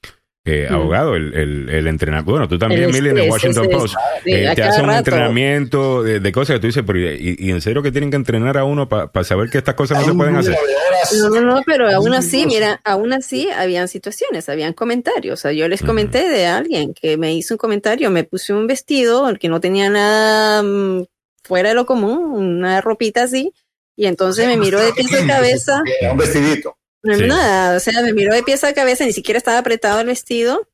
Eh, 0.43 0.67
Mm. 0.69 0.73
abogado, 0.73 1.15
el, 1.15 1.33
el, 1.35 1.69
el 1.69 1.87
entrenamiento. 1.87 2.31
Bueno, 2.31 2.47
tú 2.47 2.57
también, 2.57 2.89
Mili, 2.91 3.09
en 3.09 3.17
el 3.19 3.29
Washington 3.29 3.65
es- 3.69 3.77
Post. 3.77 3.95
eh, 4.25 4.51
te 4.55 4.63
hacen 4.63 4.81
un 4.83 4.87
rato. 4.89 4.99
entrenamiento 4.99 6.01
de, 6.03 6.19
de 6.19 6.31
cosas 6.31 6.55
que 6.55 6.59
tú 6.61 6.67
dices, 6.67 6.83
pero 6.85 6.99
y, 6.99 7.35
y 7.37 7.51
en 7.51 7.61
serio 7.61 7.83
que 7.83 7.91
tienen 7.91 8.09
que 8.09 8.15
entrenar 8.15 8.57
a 8.57 8.63
uno 8.63 8.89
para 8.89 9.23
saber 9.23 9.49
que 9.49 9.59
estas 9.59 9.75
cosas 9.75 9.99
no 9.99 10.05
se 10.05 10.13
pueden 10.17 10.35
hacer. 10.35 10.53
de. 10.53 11.19
No, 11.19 11.29
no, 11.29 11.41
no, 11.41 11.61
pero 11.65 11.89
aún 11.89 12.13
así, 12.13 12.45
mira, 12.45 12.79
aún 12.83 13.13
así 13.13 13.49
habían 13.49 13.87
situaciones, 13.87 14.49
habían 14.49 14.73
comentarios. 14.73 15.39
O 15.39 15.41
sea, 15.41 15.51
yo 15.51 15.67
les 15.67 15.81
comenté 15.83 16.27
de 16.29 16.45
alguien 16.47 16.93
que 16.93 17.17
me 17.17 17.33
hizo 17.33 17.53
un 17.55 17.57
comentario, 17.59 18.09
me 18.11 18.23
puse 18.23 18.53
un 18.53 18.65
vestido 18.67 19.31
que 19.39 19.49
no 19.49 19.59
tenía 19.59 19.89
nada 19.89 20.63
mm, 20.63 21.05
fuera 21.43 21.69
de 21.69 21.75
lo 21.75 21.85
común, 21.85 22.17
una 22.33 22.81
ropita 22.81 23.23
así, 23.23 23.51
y 23.95 24.05
entonces 24.05 24.47
me 24.47 24.57
miró 24.57 24.79
de 24.79 24.93
pies 24.93 25.11
a 25.13 25.25
cabeza. 25.27 25.81
Un 26.11 26.17
vestidito, 26.17 26.77
No, 27.03 27.15
Sí. 27.15 27.25
Nada, 27.27 27.75
o 27.77 27.79
sea, 27.79 28.01
me 28.03 28.13
miró 28.13 28.33
de 28.33 28.43
pies 28.43 28.63
a 28.63 28.73
cabeza, 28.73 29.05
ni 29.05 29.13
siquiera 29.13 29.37
estaba 29.37 29.57
apretado 29.57 29.99
el 30.01 30.07
vestido. 30.07 30.67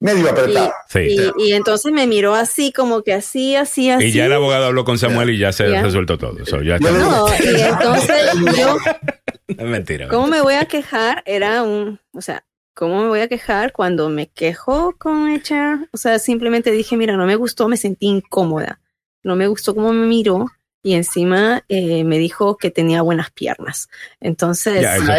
medio 0.00 0.28
apretado. 0.30 0.72
Sí. 0.90 1.16
Y, 1.38 1.48
y 1.48 1.52
entonces 1.54 1.90
me 1.92 2.06
miró 2.06 2.34
así, 2.34 2.72
como 2.72 3.02
que 3.02 3.12
así, 3.14 3.56
así, 3.56 3.90
así. 3.90 4.06
Y 4.06 4.12
ya 4.12 4.26
el 4.26 4.32
abogado 4.34 4.66
habló 4.66 4.84
con 4.84 4.98
Samuel 4.98 5.30
y 5.30 5.38
ya 5.38 5.50
se 5.52 5.70
Ya. 5.70 5.82
resuelto 5.82 6.18
todo. 6.18 6.44
So, 6.46 6.62
ya 6.62 6.78
No, 6.78 7.26
y 7.42 7.60
entonces 7.60 8.32
yo, 8.56 8.76
Es 9.48 9.66
mentira. 9.66 10.08
¿Cómo 10.08 10.26
me 10.26 10.40
voy 10.42 10.54
a 10.54 10.66
quejar? 10.66 11.22
Era 11.26 11.62
un, 11.62 12.00
o 12.12 12.20
sea, 12.20 12.44
¿cómo 12.74 13.02
me 13.02 13.08
voy 13.08 13.20
a 13.20 13.28
quejar 13.28 13.72
cuando 13.72 14.08
me 14.08 14.28
quejo 14.28 14.94
con 14.98 15.28
HR? 15.28 15.88
O 15.92 15.96
sea, 15.96 16.18
simplemente 16.18 16.70
dije, 16.70 16.96
mira, 16.96 17.16
no 17.16 17.24
me 17.26 17.36
gustó, 17.36 17.68
me 17.68 17.76
sentí 17.76 18.06
incómoda. 18.06 18.80
No 19.22 19.36
me 19.36 19.46
gustó 19.46 19.74
cómo 19.74 19.92
me 19.92 20.06
miró 20.06 20.46
y 20.84 20.94
encima 20.94 21.64
eh, 21.68 22.04
me 22.04 22.18
dijo 22.18 22.58
que 22.58 22.70
tenía 22.70 23.00
buenas 23.00 23.30
piernas. 23.30 23.88
Entonces, 24.20 24.82
Ya, 24.82 24.96
eso 24.96 25.10
Ah, 25.10 25.18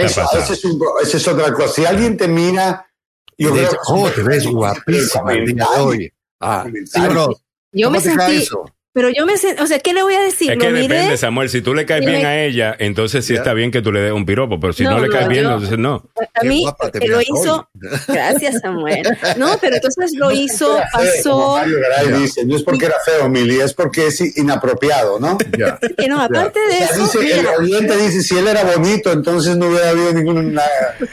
es, 0.53 0.63
un- 0.63 0.79
esa 1.01 1.17
es 1.17 1.27
otra 1.27 1.51
cosa. 1.53 1.73
Si 1.73 1.85
alguien 1.85 2.15
te 2.15 2.27
mira, 2.27 2.87
yo 3.37 3.49
Y 3.49 3.51
creo 3.51 3.63
dice, 3.63 3.77
oh, 3.87 4.09
te 4.11 4.21
ves 4.23 4.45
guapísima 4.45 5.33
el 5.33 5.45
día 5.47 5.65
de 5.75 5.81
hoy. 5.81 6.13
Ah, 6.39 6.67
¿sí 6.85 7.01
o 7.01 7.13
no? 7.13 7.29
yo 7.71 7.89
me 7.89 7.97
¿Cómo 7.97 8.09
te 8.11 8.15
cae 8.15 8.27
sentí, 8.29 8.43
eso? 8.43 8.74
Pero 8.95 9.09
yo 9.09 9.25
me 9.25 9.37
sentí, 9.37 9.61
o 9.61 9.67
sea, 9.67 9.79
¿qué 9.79 9.93
le 9.93 10.01
voy 10.03 10.13
a 10.15 10.21
decir? 10.21 10.53
Es 10.53 10.57
que 10.57 10.69
miré, 10.69 10.87
depende, 10.87 11.17
Samuel. 11.17 11.49
Si 11.49 11.61
tú 11.61 11.73
le 11.75 11.85
caes 11.85 11.99
bien 12.05 12.21
me- 12.21 12.25
a 12.25 12.43
ella, 12.45 12.73
entonces 12.79 13.25
sí 13.25 13.33
Ya. 13.33 13.39
está 13.39 13.53
bien 13.53 13.69
que 13.69 13.81
tú 13.81 13.91
le 13.91 13.99
des 13.99 14.13
un 14.13 14.25
piropo. 14.25 14.57
Pero 14.59 14.71
si 14.71 14.83
no, 14.85 14.91
No, 14.91 14.99
le 14.99 15.07
no, 15.07 15.13
caes 15.13 15.27
bien, 15.27 15.43
yo- 15.43 15.51
entonces 15.53 15.77
no. 15.77 16.03
a 16.33 16.39
Qué 16.41 16.47
mí 16.47 16.61
guapa 16.61 16.89
te 16.91 17.05
lo 17.09 17.19
hizo, 17.21 17.67
gracias 18.07 18.61
Samuel. 18.61 19.03
No, 19.35 19.57
pero 19.59 19.75
entonces 19.75 20.13
lo 20.15 20.31
hizo, 20.31 20.79
pasó, 20.93 21.59
dice, 22.19 22.45
no 22.45 22.55
es 22.55 22.63
porque 22.63 22.85
era 22.85 22.95
feo, 23.05 23.27
Mili, 23.29 23.59
es 23.59 23.73
porque 23.73 24.07
es 24.07 24.37
inapropiado, 24.37 25.19
¿no? 25.19 25.37
Ya. 25.57 25.77
que 25.97 26.07
no, 26.07 26.21
aparte 26.21 26.59
de 26.61 26.65
O 26.75 26.77
sea, 26.77 26.87
eso, 27.05 27.19
dice, 27.19 27.39
el 27.41 27.47
oyente 27.47 27.97
dice, 27.97 28.21
si 28.23 28.37
él 28.37 28.47
era 28.47 28.63
bonito, 28.63 29.11
entonces 29.11 29.57
no 29.57 29.67
hubiera 29.67 29.89
habido 29.89 30.13
ninguna... 30.13 30.61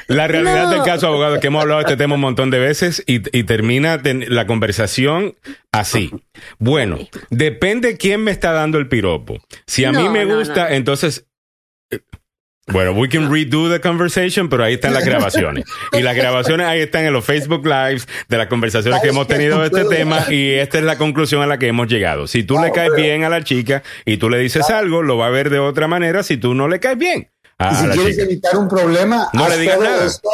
La 0.06 0.28
realidad 0.28 0.64
No. 0.64 0.70
del 0.70 0.82
caso, 0.84 1.08
abogado, 1.08 1.34
es 1.34 1.40
que 1.40 1.48
hemos 1.48 1.62
hablado 1.62 1.80
de 1.80 1.86
este 1.86 1.96
tema 1.96 2.14
un 2.14 2.20
montón 2.20 2.50
de 2.50 2.58
veces 2.60 3.02
y, 3.06 3.16
y 3.36 3.44
termina 3.44 4.02
ten- 4.02 4.24
la 4.28 4.46
conversación 4.46 5.34
así. 5.72 6.10
Bueno, 6.58 6.98
depende 7.30 7.96
quién 7.96 8.22
me 8.22 8.30
está 8.30 8.52
dando 8.52 8.78
el 8.78 8.88
piropo. 8.88 9.38
Si 9.66 9.84
a 9.84 9.92
mí 9.92 10.08
me 10.08 10.24
gusta, 10.24 10.68
no. 10.68 10.74
entonces... 10.74 11.26
eh, 11.90 12.00
Bueno, 12.68 12.92
we 12.92 13.08
can 13.08 13.28
redo 13.32 13.68
the 13.68 13.80
conversation, 13.80 14.48
pero 14.48 14.62
ahí 14.62 14.74
están 14.74 14.94
las 14.94 15.04
grabaciones. 15.04 15.64
Y 15.92 16.00
las 16.02 16.14
grabaciones 16.14 16.66
ahí 16.66 16.80
están 16.80 17.04
en 17.04 17.12
los 17.12 17.24
Facebook 17.24 17.66
Lives 17.66 18.06
de 18.28 18.38
las 18.38 18.46
conversaciones 18.46 19.00
que 19.02 19.08
hemos 19.08 19.26
tenido 19.26 19.58
de 19.60 19.66
este 19.66 19.84
tema 19.84 20.26
y 20.30 20.50
esta 20.52 20.78
es 20.78 20.84
la 20.84 20.96
conclusión 20.96 21.42
a 21.42 21.46
la 21.46 21.58
que 21.58 21.66
hemos 21.66 21.88
llegado. 21.88 22.26
Si 22.28 22.44
tú 22.44 22.58
le 22.60 22.70
caes 22.70 22.92
bien 22.94 23.24
a 23.24 23.28
la 23.28 23.42
chica 23.42 23.82
y 24.04 24.18
tú 24.18 24.30
le 24.30 24.38
dices 24.38 24.70
algo, 24.70 25.02
lo 25.02 25.16
va 25.16 25.26
a 25.26 25.30
ver 25.30 25.50
de 25.50 25.58
otra 25.58 25.88
manera 25.88 26.22
si 26.22 26.36
tú 26.36 26.54
no 26.54 26.68
le 26.68 26.78
caes 26.78 26.98
bien 26.98 27.30
a, 27.58 27.72
Y 27.72 27.74
si 27.74 27.84
a 27.84 27.86
la 27.88 27.94
quieres 27.94 28.12
chica. 28.16 28.22
evitar 28.24 28.56
un 28.56 28.68
problema, 28.68 29.28
No 29.32 29.48
le 29.48 29.58
digas 29.58 29.80
nada. 29.80 30.06
esto 30.06 30.28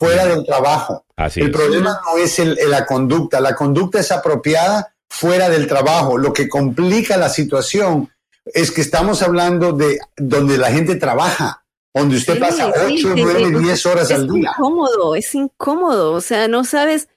fuera 0.00 0.24
del 0.26 0.44
trabajo. 0.44 1.04
Así 1.16 1.40
el 1.40 1.48
es. 1.50 1.52
problema 1.52 2.00
no 2.04 2.16
es 2.18 2.38
el- 2.40 2.58
la 2.68 2.84
conducta, 2.86 3.38
la 3.40 3.54
conducta 3.54 4.00
es 4.00 4.10
apropiada 4.10 4.94
fuera 5.08 5.48
del 5.50 5.66
trabajo. 5.68 6.16
Lo 6.18 6.32
que 6.32 6.48
complica 6.48 7.16
la 7.16 7.28
situación 7.28 8.10
es 8.46 8.70
que 8.72 8.80
estamos 8.80 9.22
hablando 9.22 9.72
de 9.72 9.98
donde 10.16 10.56
la 10.56 10.72
gente 10.72 10.96
trabaja, 10.96 11.62
donde 11.94 12.16
usted 12.16 12.34
Sí, 12.34 12.40
pasa 12.40 12.72
sí, 12.72 13.04
8, 13.04 13.14
sí, 13.14 13.22
9, 13.22 13.44
sí. 13.46 13.54
10 13.62 13.86
horas 13.86 14.10
es 14.10 14.16
al 14.16 14.28
día. 14.28 14.50
incómodo, 14.56 15.14
es 15.14 15.34
incómodo, 15.34 16.12
o 16.12 16.20
sea, 16.22 16.48
no 16.48 16.64
sabes, 16.64 17.08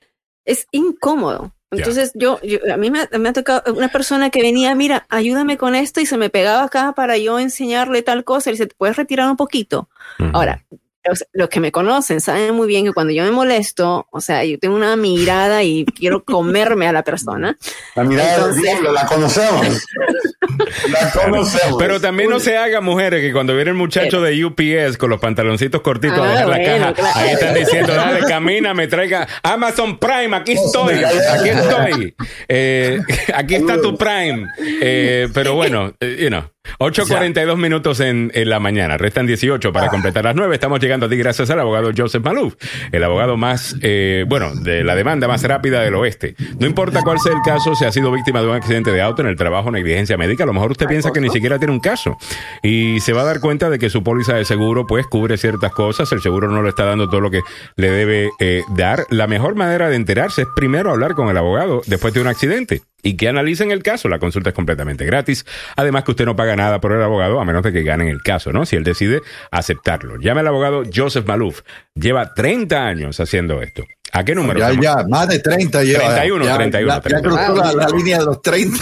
es 0.45 0.67
incómodo. 0.71 1.53
Entonces 1.71 2.11
yo, 2.13 2.39
yo- 2.43 2.59
a 2.71 2.77
mí 2.77 2.91
me, 2.91 3.07
me 3.17 3.29
ha 3.29 3.33
tocado 3.33 3.73
una 3.73 3.87
persona 3.87 4.29
que 4.29 4.41
venía, 4.43 4.75
mira, 4.75 5.07
ayúdame 5.09 5.57
con 5.57 5.73
esto 5.73 6.01
y 6.01 6.05
se 6.05 6.17
me 6.17 6.29
pegaba 6.29 6.63
acá 6.63 6.91
para 6.95 7.17
yo 7.17 7.39
enseñarle 7.39 8.03
tal 8.03 8.23
cosa 8.23 8.49
y 8.49 8.53
dice, 8.53 8.67
¿te 8.67 8.75
puedes 8.75 8.95
retirar 8.95 9.27
un 9.29 9.37
poquito? 9.37 9.89
Ujú. 10.19 10.29
Ahora, 10.33 10.63
los, 11.05 11.25
los 11.33 11.49
que 11.49 11.59
me 11.59 11.71
conocen 11.71 12.21
saben 12.21 12.53
muy 12.55 12.67
bien 12.67 12.85
que 12.85 12.93
cuando 12.93 13.11
yo 13.13 13.23
me 13.23 13.31
molesto, 13.31 14.07
o 14.11 14.21
sea, 14.21 14.43
yo 14.45 14.57
tengo 14.59 14.75
una 14.75 14.95
mirada 14.95 15.63
y 15.63 15.85
quiero 15.85 16.23
comerme 16.23 16.87
a 16.87 16.91
la 16.93 17.03
persona. 17.03 17.57
La 17.95 18.03
mirada 18.03 18.35
Entonces- 18.35 18.55
del 18.55 18.63
diablo, 18.71 18.91
la 18.93 19.05
conocemos. 19.05 19.67
la 20.89 21.11
conocemos. 21.11 21.75
Pero 21.79 21.99
también 22.01 22.29
no 22.29 22.39
se 22.39 22.57
haga, 22.57 22.81
mujeres, 22.81 23.21
que 23.21 23.31
cuando 23.31 23.55
viene 23.55 23.71
el 23.71 23.77
muchacho 23.77 24.21
de 24.21 24.43
UPS 24.45 24.97
con 24.97 25.09
los 25.09 25.19
pantaloncitos 25.19 25.81
cortitos 25.81 26.19
a 26.19 26.41
Ah, 26.43 26.45
la 26.45 26.63
caja, 26.63 26.93
claro. 26.93 27.11
ahí 27.15 27.29
están 27.31 27.53
diciendo, 27.53 27.93
dale, 27.93 28.19
camina, 28.21 28.73
me 28.73 28.87
traiga 28.87 29.27
Amazon 29.43 29.97
Prime, 29.99 30.35
aquí 30.35 30.53
estoy, 30.53 30.95
aquí 31.03 31.49
estoy. 31.49 32.15
Eh, 32.47 32.99
aquí 33.33 33.55
está 33.55 33.81
tu 33.81 33.97
Prime. 33.97 34.47
Eh, 34.81 35.27
pero 35.33 35.55
bueno, 35.55 35.93
eh, 35.99 36.17
you 36.19 36.27
know. 36.29 36.43
8.42 36.79 37.57
minutos 37.57 37.99
en, 37.99 38.31
en 38.33 38.49
la 38.49 38.59
mañana. 38.59 38.97
Restan 38.97 39.25
18 39.25 39.71
para 39.71 39.89
completar 39.89 40.25
las 40.25 40.35
9. 40.35 40.53
Estamos 40.53 40.79
llegando 40.79 41.05
a 41.05 41.09
ti 41.09 41.15
gracias 41.17 41.49
al 41.49 41.59
abogado 41.59 41.91
Joseph 41.95 42.23
Malouf, 42.23 42.55
el 42.91 43.03
abogado 43.03 43.37
más, 43.37 43.75
eh, 43.81 44.25
bueno, 44.27 44.53
de 44.55 44.83
la 44.83 44.95
demanda 44.95 45.27
más 45.27 45.43
rápida 45.43 45.81
del 45.81 45.95
oeste. 45.95 46.35
No 46.59 46.67
importa 46.67 47.01
cuál 47.03 47.19
sea 47.19 47.33
el 47.33 47.41
caso, 47.41 47.75
si 47.75 47.85
ha 47.85 47.91
sido 47.91 48.11
víctima 48.11 48.41
de 48.41 48.47
un 48.47 48.55
accidente 48.55 48.91
de 48.91 49.01
auto 49.01 49.21
en 49.21 49.29
el 49.29 49.35
trabajo, 49.35 49.71
negligencia 49.71 50.17
médica, 50.17 50.43
a 50.43 50.47
lo 50.47 50.53
mejor 50.53 50.71
usted 50.71 50.87
piensa 50.87 51.11
que 51.11 51.21
ni 51.21 51.29
siquiera 51.29 51.57
tiene 51.57 51.73
un 51.73 51.79
caso 51.79 52.17
y 52.61 52.99
se 52.99 53.13
va 53.13 53.21
a 53.21 53.25
dar 53.25 53.39
cuenta 53.39 53.69
de 53.69 53.79
que 53.79 53.89
su 53.89 54.03
póliza 54.03 54.35
de 54.35 54.45
seguro 54.45 54.85
pues 54.87 55.07
cubre 55.07 55.37
ciertas 55.37 55.71
cosas, 55.71 56.11
el 56.11 56.21
seguro 56.21 56.49
no 56.49 56.61
le 56.63 56.69
está 56.69 56.85
dando 56.85 57.09
todo 57.09 57.21
lo 57.21 57.31
que 57.31 57.41
le 57.75 57.91
debe 57.91 58.29
eh, 58.39 58.63
dar. 58.75 59.05
La 59.09 59.27
mejor 59.27 59.55
manera 59.55 59.89
de 59.89 59.95
enterarse 59.95 60.43
es 60.43 60.47
primero 60.55 60.91
hablar 60.91 61.13
con 61.13 61.29
el 61.29 61.37
abogado 61.37 61.81
después 61.85 62.13
de 62.13 62.21
un 62.21 62.27
accidente 62.27 62.81
y 63.03 63.17
que 63.17 63.27
analicen 63.27 63.69
el 63.69 63.83
caso. 63.83 64.09
La 64.09 64.17
consulta 64.17 64.49
es 64.49 64.55
completamente 64.55 65.05
gratis. 65.05 65.45
Además 65.75 66.05
que 66.05 66.11
usted 66.11 66.25
no 66.25 66.35
paga 66.35 66.55
nada 66.55 66.81
por 66.81 66.91
el 66.93 67.03
abogado 67.03 67.39
a 67.39 67.45
menos 67.45 67.61
de 67.61 67.71
que 67.71 67.83
ganen 67.83 68.07
el 68.07 68.23
caso, 68.23 68.51
¿no? 68.51 68.65
Si 68.65 68.75
él 68.75 68.83
decide 68.83 69.21
aceptarlo. 69.51 70.17
Llame 70.17 70.39
al 70.39 70.47
abogado 70.47 70.81
Joseph 70.93 71.27
Malouf. 71.27 71.61
Lleva 71.93 72.33
30 72.33 72.83
años 72.87 73.19
haciendo 73.19 73.61
esto. 73.61 73.83
¿A 74.15 74.23
qué 74.23 74.35
número? 74.35 74.59
Ya, 74.59 74.71
ya, 74.79 74.95
más 75.09 75.27
de 75.27 75.39
30 75.39 75.83
lleva. 75.83 76.05
31, 76.15 76.45
ya, 76.45 76.55
31, 76.55 76.87
Ya, 76.87 76.93
ya 76.95 77.01
31. 77.01 77.35
cruzó 77.35 77.55
la, 77.55 77.73
la 77.73 77.87
línea 77.97 78.19
de 78.19 78.25
los 78.25 78.41
30. 78.43 78.77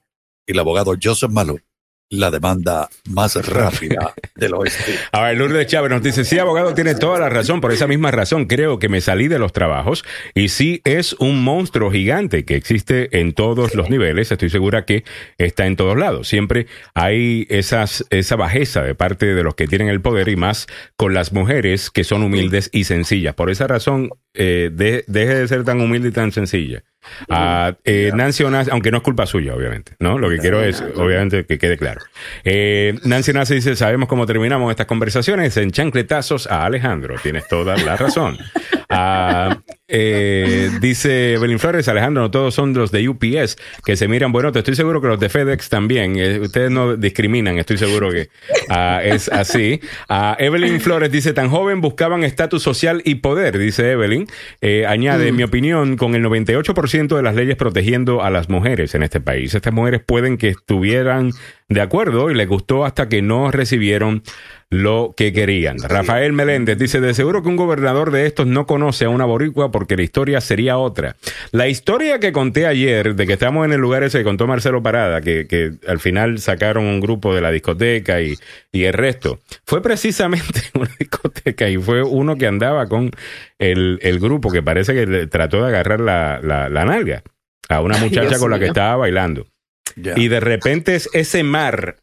Y 0.47 0.51
el 0.51 0.59
abogado 0.59 0.93
Joseph 1.01 1.31
Maluf, 1.31 1.61
la 2.09 2.29
demanda 2.31 2.87
más 3.09 3.35
rápida 3.47 4.13
del 4.35 4.53
oeste. 4.53 4.93
A 5.11 5.23
ver, 5.23 5.37
Lourdes 5.37 5.67
Chávez 5.67 5.89
nos 5.91 6.03
dice, 6.03 6.23
sí, 6.23 6.37
abogado, 6.37 6.73
tiene 6.73 6.95
toda 6.95 7.19
la 7.19 7.29
razón. 7.29 7.61
Por 7.61 7.71
esa 7.71 7.87
misma 7.87 8.11
razón, 8.11 8.45
creo 8.45 8.79
que 8.79 8.89
me 8.89 9.01
salí 9.01 9.27
de 9.27 9.39
los 9.39 9.53
trabajos 9.53 10.05
y 10.33 10.49
sí 10.49 10.81
es 10.85 11.13
un 11.13 11.43
monstruo 11.43 11.91
gigante 11.91 12.45
que 12.45 12.55
existe 12.55 13.19
en 13.19 13.33
todos 13.33 13.75
los 13.75 13.89
niveles. 13.89 14.31
Estoy 14.31 14.49
segura 14.49 14.85
que 14.85 15.03
está 15.37 15.65
en 15.65 15.75
todos 15.75 15.97
lados. 15.97 16.27
Siempre 16.27 16.67
hay 16.93 17.47
esas, 17.49 18.05
esa 18.11 18.35
bajeza 18.35 18.83
de 18.83 18.95
parte 18.95 19.33
de 19.33 19.43
los 19.43 19.55
que 19.55 19.67
tienen 19.67 19.87
el 19.89 20.01
poder 20.01 20.29
y 20.29 20.35
más 20.35 20.67
con 20.95 21.13
las 21.13 21.33
mujeres 21.33 21.89
que 21.89 22.03
son 22.03 22.23
humildes 22.23 22.69
y 22.71 22.83
sencillas. 22.83 23.35
Por 23.35 23.49
esa 23.49 23.67
razón, 23.67 24.09
eh, 24.33 24.69
de- 24.71 25.03
deje 25.07 25.33
de 25.35 25.47
ser 25.47 25.63
tan 25.63 25.81
humilde 25.81 26.09
y 26.09 26.11
tan 26.11 26.31
sencilla. 26.31 26.83
Ah, 27.29 27.75
eh, 27.83 28.11
Nancy 28.13 28.43
Onassi, 28.43 28.71
aunque 28.71 28.91
no 28.91 28.97
es 28.97 29.03
culpa 29.03 29.25
suya, 29.25 29.53
obviamente, 29.53 29.93
¿no? 29.99 30.17
Lo 30.17 30.29
que 30.29 30.37
quiero 30.37 30.63
es, 30.63 30.81
obviamente, 30.95 31.45
que 31.45 31.57
quede 31.57 31.77
claro. 31.77 32.01
Eh, 32.43 32.97
Nancy 33.03 33.31
Onassi 33.31 33.55
dice, 33.55 33.75
sabemos 33.75 34.09
cómo 34.09 34.25
terminamos 34.25 34.69
estas 34.71 34.85
conversaciones 34.85 35.55
en 35.57 35.71
chancletazos 35.71 36.47
a 36.47 36.65
Alejandro. 36.65 37.15
Tienes 37.21 37.47
toda 37.47 37.77
la 37.77 37.95
razón. 37.97 38.37
Ah, 38.89 39.61
eh, 39.87 40.71
dice 40.81 41.33
Evelyn 41.33 41.59
Flores, 41.59 41.87
Alejandro, 41.87 42.23
no 42.23 42.31
todos 42.31 42.53
son 42.53 42.73
los 42.73 42.91
de 42.91 43.07
UPS 43.07 43.57
que 43.85 43.95
se 43.95 44.07
miran 44.07 44.31
bueno. 44.31 44.51
Te 44.51 44.59
estoy 44.59 44.75
seguro 44.75 45.01
que 45.01 45.07
los 45.07 45.19
de 45.19 45.29
FedEx 45.29 45.69
también. 45.69 46.15
Eh, 46.17 46.39
ustedes 46.39 46.71
no 46.71 46.95
discriminan, 46.95 47.57
estoy 47.57 47.77
seguro 47.77 48.11
que 48.11 48.29
ah, 48.69 49.01
es 49.03 49.29
así. 49.29 49.79
Ah, 50.09 50.35
Evelyn 50.39 50.81
Flores 50.81 51.11
dice, 51.11 51.33
tan 51.33 51.49
joven 51.49 51.81
buscaban 51.81 52.23
estatus 52.23 52.63
social 52.63 53.01
y 53.05 53.15
poder, 53.15 53.57
dice 53.57 53.91
Evelyn. 53.91 54.27
Eh, 54.61 54.85
añade, 54.87 55.27
en 55.27 55.35
mi 55.35 55.43
opinión, 55.43 55.97
con 55.97 56.15
el 56.15 56.23
98% 56.23 57.15
de 57.15 57.23
las 57.23 57.35
leyes 57.35 57.55
protegiendo 57.55 58.23
a 58.23 58.29
las 58.29 58.49
mujeres 58.49 58.95
en 58.95 59.03
este 59.03 59.19
país. 59.19 59.53
Estas 59.53 59.73
mujeres 59.73 60.01
pueden 60.05 60.37
que 60.37 60.49
estuvieran 60.49 61.31
de 61.67 61.81
acuerdo 61.81 62.29
y 62.29 62.35
les 62.35 62.47
gustó 62.47 62.85
hasta 62.85 63.09
que 63.09 63.21
no 63.21 63.51
recibieron 63.51 64.23
lo 64.69 65.13
que 65.15 65.31
querían. 65.31 65.77
Rafael 65.79 66.33
Meléndez 66.33 66.77
dice, 66.77 66.99
de 66.99 67.13
seguro 67.13 67.43
que 67.43 67.49
un 67.49 67.55
gobernador 67.55 68.11
de 68.11 68.25
estos 68.25 68.47
no 68.47 68.65
conoce 68.65 69.05
a 69.05 69.09
una 69.09 69.25
boricua 69.25 69.71
porque 69.71 69.95
la 69.95 70.03
historia 70.03 70.41
sería 70.41 70.77
otra. 70.77 71.15
La 71.51 71.67
historia 71.67 72.19
que 72.19 72.31
conté 72.31 72.65
ayer, 72.65 73.15
de 73.15 73.27
que 73.27 73.33
estamos 73.33 73.65
en 73.65 73.73
el 73.73 73.79
lugar 73.79 74.03
ese 74.03 74.19
que 74.19 74.23
contó 74.23 74.47
Marcelo 74.47 74.81
Parada, 74.81 75.21
que, 75.21 75.47
que 75.47 75.73
al 75.87 75.99
final 75.99 76.39
sacaron 76.39 76.85
un 76.85 76.99
grupo 76.99 77.35
de 77.35 77.41
la 77.41 77.51
discoteca 77.51 78.21
y, 78.21 78.35
y 78.71 78.83
el 78.83 78.93
resto, 78.93 79.39
fue 79.65 79.81
precisamente 79.81 80.61
una 80.73 80.91
discoteca 80.99 81.69
y 81.69 81.77
fue 81.77 82.03
uno 82.03 82.35
que 82.37 82.47
andaba 82.47 82.87
con 82.87 83.11
el, 83.59 83.99
el 84.01 84.19
grupo 84.19 84.51
que 84.51 84.63
parece 84.63 84.93
que 84.93 85.05
le 85.05 85.27
trató 85.27 85.61
de 85.61 85.67
agarrar 85.67 85.99
la, 85.99 86.39
la, 86.41 86.69
la 86.69 86.85
nalga 86.85 87.23
a 87.69 87.81
una 87.81 87.97
muchacha 87.97 88.39
con 88.39 88.51
la 88.51 88.57
que 88.57 88.65
mío. 88.65 88.71
estaba 88.71 88.95
bailando. 88.97 89.47
Y 89.95 90.27
de 90.27 90.39
repente 90.39 90.95
es 90.95 91.09
ese 91.13 91.43
mar 91.43 91.97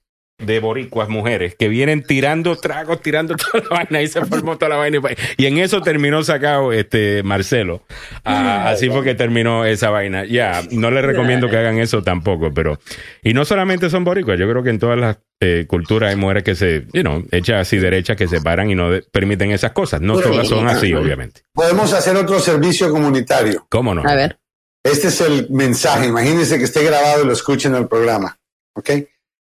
de 0.45 0.61
boricuas 0.61 1.09
mujeres 1.09 1.55
que 1.59 1.69
vienen 1.69 2.03
tirando 2.03 2.57
tragos, 2.57 3.01
tirando 3.01 3.37
toda 3.53 3.65
la 3.65 3.77
vaina 3.77 4.03
y 4.03 4.09
se 4.09 4.25
formó 4.25 4.57
toda 4.59 4.71
la 4.71 4.77
vaina. 4.77 4.99
y 5.37 5.47
en 5.47 5.59
eso 5.59 5.81
terminó 5.83 6.23
sacado 6.23 6.73
este 6.73 7.23
Marcelo. 7.23 7.83
Ah, 8.25 8.71
así 8.71 8.91
fue 8.91 9.03
que 9.03 9.15
terminó 9.15 9.65
esa 9.65 9.91
vaina. 9.91 10.25
Ya, 10.25 10.63
no 10.71 10.91
les 10.91 11.05
recomiendo 11.05 11.49
que 11.49 11.57
hagan 11.57 11.79
eso 11.79 12.03
tampoco, 12.03 12.53
pero... 12.53 12.79
Y 13.23 13.35
no 13.35 13.45
solamente 13.45 13.89
son 13.91 14.05
boricuas, 14.05 14.39
yo 14.39 14.49
creo 14.49 14.63
que 14.63 14.71
en 14.71 14.79
todas 14.79 14.99
las 14.99 15.19
eh, 15.41 15.65
culturas 15.69 16.11
hay 16.11 16.17
mujeres 16.17 16.45
que 16.45 16.55
se, 16.55 16.87
you 16.93 17.03
know, 17.03 17.25
hechas 17.33 17.73
y 17.73 17.79
derechas 17.79 18.17
que 18.17 18.29
se 18.29 18.41
paran 18.41 18.71
y 18.71 18.75
no 18.75 18.91
de- 18.91 19.03
permiten 19.13 19.51
esas 19.51 19.73
cosas. 19.73 20.01
No 20.01 20.15
Bueno, 20.15 20.31
todas 20.31 20.49
son 20.49 20.69
así, 20.69 20.95
obviamente. 20.95 21.43
Podemos 21.53 21.93
hacer 21.93 22.17
otro 22.17 22.39
servicio 22.39 22.91
comunitario. 22.91 23.67
¿Cómo 23.69 23.95
no? 23.95 24.03
A 24.09 24.15
ver. 24.15 24.39
Este 24.85 25.09
es 25.09 25.21
el 25.21 25.49
mensaje. 25.51 26.07
Imagínense 26.07 26.59
que 26.59 26.65
esté 26.65 26.85
grabado 26.85 27.23
y 27.23 27.27
lo 27.27 27.33
escuchen 27.33 27.73
en 27.75 27.83
el 27.83 27.89
programa. 27.89 28.39
¿Ok? 28.75 28.91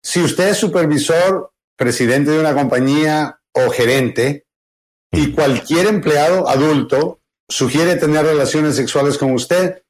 Si 0.01 0.21
usted 0.21 0.49
es 0.49 0.57
supervisor, 0.57 1.51
presidente 1.75 2.31
de 2.31 2.39
una 2.39 2.53
compañía 2.53 3.39
o 3.53 3.69
gerente 3.69 4.45
y 5.11 5.31
cualquier 5.31 5.87
empleado 5.87 6.47
adulto 6.47 7.19
sugiere 7.47 7.95
tener 7.95 8.25
relaciones 8.25 8.75
sexuales 8.75 9.17
con 9.17 9.31
usted, 9.31 9.83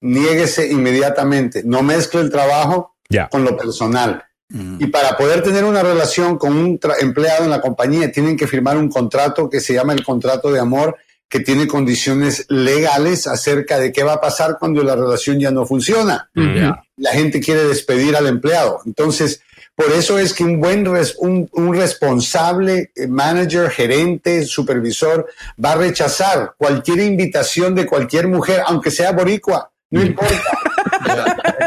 niéguese 0.00 0.68
inmediatamente. 0.68 1.62
No 1.64 1.82
mezcle 1.82 2.20
el 2.20 2.30
trabajo 2.30 2.96
con 3.30 3.44
lo 3.44 3.56
personal. 3.56 4.24
Y 4.50 4.86
para 4.86 5.16
poder 5.16 5.42
tener 5.42 5.64
una 5.64 5.82
relación 5.82 6.38
con 6.38 6.56
un 6.56 6.80
empleado 7.00 7.44
en 7.44 7.50
la 7.50 7.60
compañía, 7.60 8.10
tienen 8.10 8.36
que 8.36 8.46
firmar 8.46 8.78
un 8.78 8.88
contrato 8.88 9.50
que 9.50 9.60
se 9.60 9.74
llama 9.74 9.92
el 9.92 10.02
contrato 10.02 10.50
de 10.50 10.58
amor, 10.58 10.96
que 11.28 11.40
tiene 11.40 11.68
condiciones 11.68 12.46
legales 12.48 13.26
acerca 13.26 13.78
de 13.78 13.92
qué 13.92 14.02
va 14.02 14.14
a 14.14 14.20
pasar 14.20 14.56
cuando 14.58 14.82
la 14.82 14.96
relación 14.96 15.38
ya 15.38 15.50
no 15.50 15.66
funciona. 15.66 16.30
La 16.34 17.10
gente 17.12 17.40
quiere 17.40 17.64
despedir 17.64 18.16
al 18.16 18.26
empleado. 18.26 18.80
Entonces, 18.86 19.42
por 19.78 19.92
eso 19.92 20.18
es 20.18 20.34
que 20.34 20.42
un 20.42 20.58
buen 20.58 20.84
res- 20.84 21.14
un, 21.18 21.48
un 21.52 21.72
responsable 21.72 22.90
eh, 22.96 23.06
manager, 23.06 23.70
gerente, 23.70 24.44
supervisor 24.44 25.24
va 25.64 25.72
a 25.72 25.76
rechazar 25.76 26.54
cualquier 26.58 26.98
invitación 26.98 27.76
de 27.76 27.86
cualquier 27.86 28.26
mujer, 28.26 28.62
aunque 28.66 28.90
sea 28.90 29.12
boricua. 29.12 29.70
No 29.90 30.02
importa. 30.04 30.34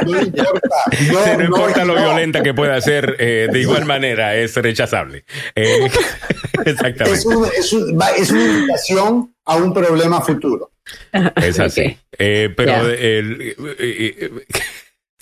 No 0.05 0.21
importa. 0.21 0.75
Sí, 0.91 1.09
no, 1.37 1.43
importa 1.45 1.85
lo 1.85 1.95
no. 1.95 2.01
violenta 2.03 2.43
que 2.43 2.53
pueda 2.53 2.79
ser, 2.81 3.15
eh, 3.17 3.47
de 3.49 3.59
igual 3.61 3.85
manera 3.85 4.35
es 4.35 4.55
rechazable. 4.57 5.23
Eh, 5.55 5.89
exactamente. 6.65 7.17
Es, 7.17 7.25
un- 7.25 7.45
es 7.57 7.71
un- 7.73 8.01
es 8.17 8.29
una 8.31 8.43
invitación 8.43 9.33
a 9.45 9.55
un 9.55 9.73
problema 9.73 10.19
futuro. 10.21 10.71
Es 11.41 11.59
así. 11.61 11.97
Eh, 12.17 12.49
pero 12.57 12.89
el- 12.89 13.55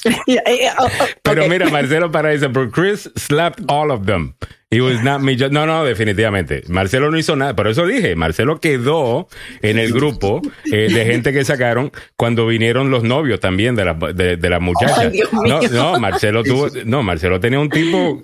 eh, 0.28 0.42
eh, 0.46 0.70
oh, 0.78 0.88
pero 1.24 1.48
mira, 1.48 1.70
Marcelo 1.70 2.10
para 2.12 2.30
dice, 2.30 2.48
but 2.48 2.72
Chris 2.72 3.10
slapped 3.16 3.64
all 3.68 3.92
of 3.92 4.06
them. 4.06 4.36
He 4.72 4.82
was 4.82 5.04
not 5.04 5.20
me. 5.22 5.36
No, 5.36 5.66
no, 5.66 5.84
definitivamente. 5.84 6.62
Marcelo 6.68 7.10
no 7.10 7.18
hizo 7.18 7.36
nada. 7.36 7.56
Por 7.56 7.68
eso 7.68 7.88
dije, 7.88 8.16
Marcelo 8.16 8.60
quedó 8.60 9.28
en 9.64 9.80
el 9.80 9.92
grupo 9.92 10.44
eh, 10.72 10.90
de 10.94 11.06
gente 11.06 11.34
que 11.34 11.44
sacaron 11.44 11.92
cuando 12.16 12.46
vinieron 12.46 12.92
los 12.92 13.04
novios 13.04 13.40
también 13.40 13.76
de, 13.76 13.86
las 13.86 13.98
de, 14.16 14.38
de 14.38 14.60
muchachas. 14.60 15.12
No, 15.48 15.60
no, 15.72 16.00
Marcelo 16.00 16.44
tuvo, 16.44 16.68
no, 16.86 17.02
Marcelo 17.02 17.40
tenía 17.40 17.60
un 17.60 17.70
tipo 17.70 18.22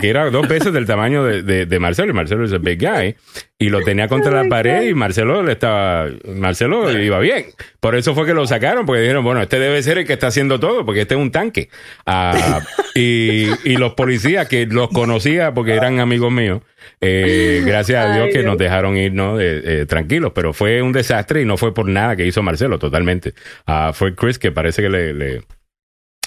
que 0.00 0.08
era 0.10 0.28
dos 0.30 0.48
veces 0.48 0.72
del 0.72 0.84
tamaño 0.84 1.22
de, 1.24 1.42
de, 1.44 1.66
de 1.66 1.78
Marcelo. 1.78 2.10
Y 2.10 2.14
Marcelo 2.14 2.44
es 2.44 2.52
a 2.52 2.58
big 2.58 2.80
guy. 2.80 3.14
Y 3.56 3.68
lo 3.68 3.82
tenía 3.82 4.08
contra 4.08 4.42
la 4.42 4.48
pared 4.48 4.88
y 4.88 4.94
Marcelo 4.94 5.44
le 5.44 5.52
estaba, 5.52 6.08
Marcelo 6.26 6.90
iba 6.98 7.20
bien. 7.20 7.46
Por 7.78 7.94
eso 7.94 8.12
fue 8.14 8.26
que 8.26 8.34
lo 8.34 8.46
sacaron, 8.48 8.84
porque 8.84 9.00
dijeron, 9.00 9.22
bueno, 9.24 9.40
este 9.40 9.60
debe 9.60 9.80
ser 9.82 9.98
el 9.98 10.06
que 10.06 10.14
está 10.14 10.26
haciendo 10.26 10.58
todo, 10.58 10.84
porque 10.84 11.02
este 11.02 11.14
es 11.14 11.20
un 11.20 11.30
tanque. 11.30 11.68
Ah, 12.04 12.60
y, 12.96 13.46
y 13.64 13.76
los 13.76 13.94
policías 13.94 14.48
que 14.48 14.66
los 14.66 14.88
conocía 14.88 15.54
porque 15.54 15.76
eran 15.84 16.00
amigos 16.00 16.32
míos, 16.32 16.62
eh, 17.00 17.62
gracias 17.66 18.04
a 18.04 18.14
Dios 18.14 18.26
Ay, 18.26 18.32
que 18.32 18.38
Dios. 18.38 18.50
nos 18.50 18.58
dejaron 18.58 18.96
ir 18.96 19.12
¿no? 19.12 19.40
Eh, 19.40 19.82
eh, 19.82 19.86
tranquilos, 19.86 20.32
pero 20.34 20.52
fue 20.52 20.82
un 20.82 20.92
desastre 20.92 21.42
y 21.42 21.44
no 21.44 21.56
fue 21.56 21.74
por 21.74 21.88
nada 21.88 22.16
que 22.16 22.26
hizo 22.26 22.42
Marcelo, 22.42 22.78
totalmente. 22.78 23.34
Ah, 23.66 23.92
fue 23.94 24.14
Chris 24.14 24.38
que 24.38 24.52
parece 24.52 24.82
que 24.82 24.88
le, 24.88 25.14
le, 25.14 25.42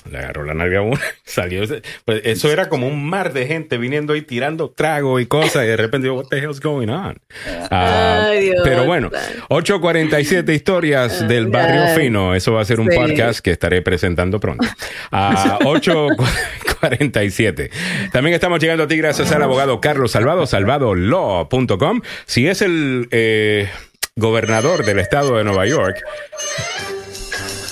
le 0.10 0.20
agarró 0.20 0.44
la 0.44 0.54
nalga 0.54 0.80
a 0.80 0.82
uno, 0.82 1.00
salió. 1.24 1.64
pues 2.06 2.22
eso 2.24 2.52
era 2.52 2.70
como 2.70 2.88
un 2.88 3.10
mar 3.10 3.34
de 3.34 3.48
gente 3.48 3.78
viniendo 3.78 4.16
y 4.16 4.22
tirando 4.22 4.70
trago 4.70 5.20
y 5.20 5.26
cosas, 5.26 5.66
y 5.66 5.68
de 5.68 5.78
repente, 5.78 6.10
what 6.10 6.26
the 6.30 6.38
hell's 6.38 6.60
going 6.60 6.90
on? 6.90 7.18
Ah, 7.72 8.28
Ay, 8.30 8.46
Dios 8.46 8.62
pero 8.64 8.86
bueno, 8.86 9.10
847 9.50 10.54
historias 10.54 11.28
del 11.28 11.48
barrio 11.48 11.96
fino. 11.96 12.36
Eso 12.36 12.54
va 12.54 12.62
a 12.62 12.66
ser 12.66 12.80
un 12.80 12.90
sí. 12.90 12.98
podcast 12.98 13.40
que 13.40 13.52
estaré 13.52 13.82
presentando 13.82 14.40
pronto. 14.40 14.68
A 15.12 15.60
847. 15.64 17.72
También 18.12 18.34
estamos 18.34 18.60
llegando 18.60 18.84
a 18.84 18.88
ti 18.88 18.98
gracias 18.98 19.32
al 19.32 19.42
abogado 19.42 19.82
Carlos 19.82 20.12
Salvado, 20.12 20.46
salvadolaw.com. 20.46 22.02
Si 22.26 22.48
es 22.48 22.62
el 22.62 23.08
eh, 23.12 23.70
gobernador 24.16 24.86
del 24.86 25.00
estado 25.00 25.38
de 25.38 25.44
Nueva 25.44 25.66
York, 25.66 25.98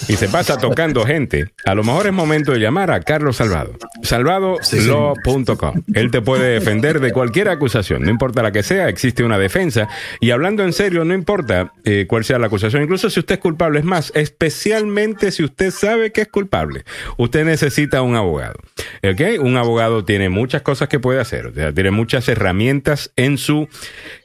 y 0.08 0.14
se 0.14 0.28
pasa 0.30 0.58
tocando 0.58 1.04
gente, 1.06 1.52
a 1.66 1.74
lo 1.76 1.84
mejor 1.84 2.08
es 2.08 2.14
momento 2.14 2.52
de 2.52 2.60
llamar 2.60 2.92
a 2.92 3.00
Carlos 3.02 3.38
Salvado. 3.38 3.74
salvadolaw.com. 4.04 5.84
Él 5.94 6.12
te 6.12 6.22
puede 6.22 6.54
defender 6.54 7.00
de 7.00 7.12
cualquier 7.12 7.50
acusación, 7.50 8.04
no 8.04 8.10
importa 8.12 8.44
la 8.44 8.52
que 8.52 8.64
sea, 8.64 8.88
existe 8.90 9.24
una 9.24 9.38
defensa. 9.38 9.88
Y 10.20 10.32
hablando 10.32 10.64
en 10.64 10.74
serio, 10.74 11.04
no 11.06 11.14
importa 11.14 11.74
eh, 11.84 12.06
cuál 12.08 12.24
sea 12.24 12.40
la 12.40 12.48
acusación, 12.48 12.84
incluso 12.84 13.10
si 13.10 13.20
usted 13.20 13.36
es 13.36 13.42
culpable, 13.42 13.80
es 13.80 13.86
más, 13.86 14.12
especialmente 14.16 15.32
si 15.32 15.44
usted 15.44 15.72
sabe 15.72 16.12
que 16.12 16.22
es 16.22 16.28
culpable, 16.28 16.84
usted 17.18 17.46
necesita 17.46 18.02
un 18.02 18.16
abogado. 18.16 18.56
¿Ok? 19.04 19.40
Un 19.42 19.58
abogado 19.58 20.04
tiene 20.06 20.30
muchas 20.30 20.62
cosas 20.62 20.88
que 20.90 21.00
puede 21.00 21.20
hacer, 21.20 21.48
o 21.48 21.54
sea, 21.54 21.74
tiene 21.74 21.92
muchas 21.92 22.28
herramientas 22.30 23.12
en 23.16 23.38
su, 23.38 23.68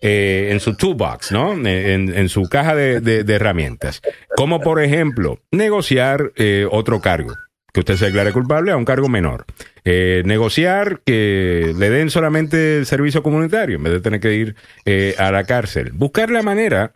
eh, 0.00 0.48
en 0.52 0.60
su 0.60 0.74
toolbox, 0.74 1.32
¿no? 1.32 1.52
En, 1.52 1.66
en 2.14 2.28
su 2.28 2.48
caja 2.48 2.74
de, 2.74 3.00
de- 3.00 3.24
de 3.24 3.34
herramientas. 3.34 4.00
Como 4.40 4.62
por 4.62 4.82
ejemplo, 4.82 5.38
negociar 5.50 6.32
eh, 6.34 6.66
otro 6.70 7.02
cargo 7.02 7.34
que 7.74 7.80
usted 7.80 7.96
se 7.96 8.06
declare 8.06 8.32
culpable 8.32 8.72
a 8.72 8.76
un 8.78 8.86
cargo 8.86 9.06
menor. 9.06 9.44
Eh, 9.84 10.22
negociar 10.24 11.02
que 11.04 11.74
le 11.76 11.90
den 11.90 12.08
solamente 12.08 12.78
el 12.78 12.86
servicio 12.86 13.22
comunitario 13.22 13.76
en 13.76 13.82
vez 13.82 13.92
de 13.92 14.00
tener 14.00 14.18
que 14.18 14.32
ir 14.32 14.56
eh, 14.86 15.14
a 15.18 15.30
la 15.30 15.44
cárcel. 15.44 15.92
Buscar 15.92 16.30
la 16.30 16.40
manera 16.40 16.94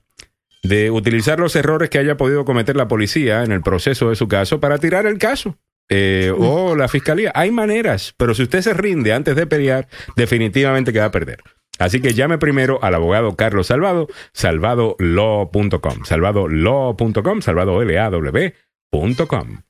de 0.62 0.90
utilizar 0.90 1.38
los 1.38 1.54
errores 1.54 1.90
que 1.90 1.98
haya 1.98 2.16
podido 2.16 2.46
cometer 2.46 2.76
la 2.76 2.88
policía 2.88 3.44
en 3.44 3.52
el 3.52 3.60
proceso 3.60 4.08
de 4.08 4.16
su 4.16 4.26
caso 4.26 4.58
para 4.58 4.78
tirar 4.78 5.04
el 5.04 5.18
caso. 5.18 5.58
Eh, 5.88 6.32
o 6.36 6.76
la 6.76 6.88
fiscalía. 6.88 7.32
Hay 7.34 7.50
maneras, 7.50 8.14
pero 8.16 8.34
si 8.34 8.42
usted 8.42 8.60
se 8.62 8.74
rinde 8.74 9.12
antes 9.12 9.36
de 9.36 9.46
pelear, 9.46 9.88
definitivamente 10.16 10.92
que 10.92 11.00
va 11.00 11.06
a 11.06 11.10
perder. 11.10 11.42
Así 11.78 12.00
que 12.00 12.14
llame 12.14 12.38
primero 12.38 12.78
al 12.82 12.94
abogado 12.94 13.34
Carlos 13.34 13.66
Salvado, 13.66 14.06
salvadolaw.com, 14.32 16.04
salvadolaw.com, 16.04 17.42
salvadolaw.com. 17.42 19.62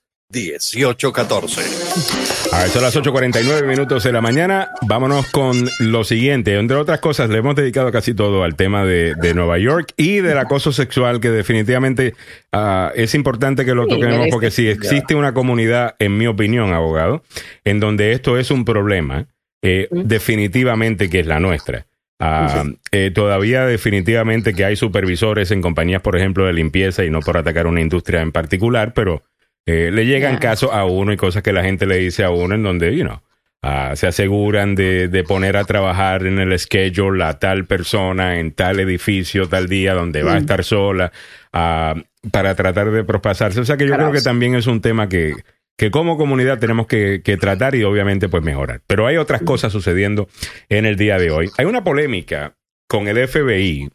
A 2.52 2.60
ver, 2.60 2.70
son 2.70 2.82
las 2.82 2.94
8.49 2.98 3.66
minutos 3.66 4.04
de 4.04 4.12
la 4.12 4.20
mañana. 4.20 4.68
Vámonos 4.82 5.26
con 5.28 5.70
lo 5.80 6.04
siguiente. 6.04 6.60
Entre 6.60 6.76
otras 6.76 7.00
cosas, 7.00 7.30
le 7.30 7.38
hemos 7.38 7.56
dedicado 7.56 7.94
casi 7.94 8.14
todo 8.14 8.44
al 8.44 8.56
tema 8.56 8.84
de, 8.84 9.16
de 9.16 9.34
Nueva 9.34 9.58
York 9.58 9.94
y 9.96 10.18
del 10.18 10.38
acoso 10.38 10.74
sexual, 10.74 11.22
que 11.22 11.32
definitivamente 11.32 12.14
ah, 12.52 12.92
es 12.94 13.16
importante 13.16 13.64
que 13.64 13.74
lo 13.74 13.86
Sí, 13.86 13.92
toquemos, 13.92 14.28
porque 14.30 14.52
si 14.52 14.68
existe 14.68 15.16
una 15.16 15.34
comunidad, 15.34 15.96
en 15.98 16.18
mi 16.18 16.28
opinión, 16.28 16.74
abogado, 16.74 17.24
en 17.64 17.80
donde 17.80 18.12
esto 18.12 18.38
es 18.38 18.52
un 18.52 18.66
problema, 18.66 19.28
eh, 19.62 19.88
definitivamente 19.92 21.10
que 21.10 21.22
es 21.22 21.26
la 21.26 21.40
nuestra. 21.40 21.88
Ah, 22.20 22.66
eh, 22.92 23.12
todavía 23.16 23.66
definitivamente 23.66 24.54
que 24.54 24.66
hay 24.66 24.76
supervisores 24.76 25.52
en 25.52 25.62
compañías, 25.62 26.02
por 26.02 26.18
ejemplo, 26.18 26.46
de 26.46 26.52
limpieza 26.52 27.06
y 27.06 27.10
no 27.10 27.22
por 27.22 27.38
atacar 27.38 27.66
una 27.66 27.80
industria 27.80 28.22
en 28.22 28.34
particular, 28.34 28.94
pero 28.94 29.24
eh, 29.68 29.92
le 29.94 30.06
llegan 30.08 30.38
casos 30.38 30.72
a 30.74 30.86
uno 30.86 31.14
y 31.14 31.18
cosas 31.18 31.44
que 31.44 31.54
la 31.54 31.64
gente 31.64 31.86
le 31.86 31.98
dice 31.98 32.24
a 32.24 32.32
uno 32.32 32.56
en 32.56 32.64
donde, 32.64 32.96
you 32.96 33.04
know, 33.04 33.22
ah, 33.62 33.94
se 33.96 34.08
aseguran 34.08 34.74
de, 34.76 35.08
de 35.10 35.24
poner 35.24 35.58
a 35.58 35.66
trabajar 35.66 36.26
en 36.26 36.40
el 36.40 36.58
schedule 36.58 37.24
a 37.24 37.38
tal 37.38 37.66
persona 37.66 38.40
en 38.40 38.52
tal 38.54 38.80
edificio, 38.80 39.48
tal 39.48 39.68
día 39.68 39.94
donde 39.94 40.24
va 40.24 40.32
a 40.32 40.36
Mm. 40.36 40.40
estar 40.40 40.64
sola, 40.64 41.12
ah, 41.54 41.94
para 42.32 42.56
tratar 42.56 42.90
de 42.92 43.04
prospasarse. 43.04 43.60
O 43.60 43.66
sea 43.66 43.78
que 43.78 43.86
yo 43.88 43.94
creo 43.94 44.12
que 44.12 44.22
también 44.22 44.56
es 44.56 44.68
un 44.68 44.82
tema 44.82 45.08
que, 45.10 45.34
que 45.78 45.92
como 45.92 46.18
comunidad 46.18 46.60
tenemos 46.60 46.88
que, 46.88 47.22
que 47.24 47.38
tratar 47.38 47.76
y 47.76 47.84
obviamente 47.84 48.30
pues 48.30 48.44
mejorar. 48.44 48.82
Pero 48.88 49.06
hay 49.06 49.18
otras 49.18 49.42
cosas 49.44 49.72
sucediendo 49.72 50.28
en 50.70 50.86
el 50.86 50.96
día 50.96 51.18
de 51.20 51.30
hoy. 51.32 51.50
Hay 51.58 51.66
una 51.66 51.84
polémica 51.84 52.56
con 52.88 53.08
el 53.08 53.18
FBI 53.28 53.90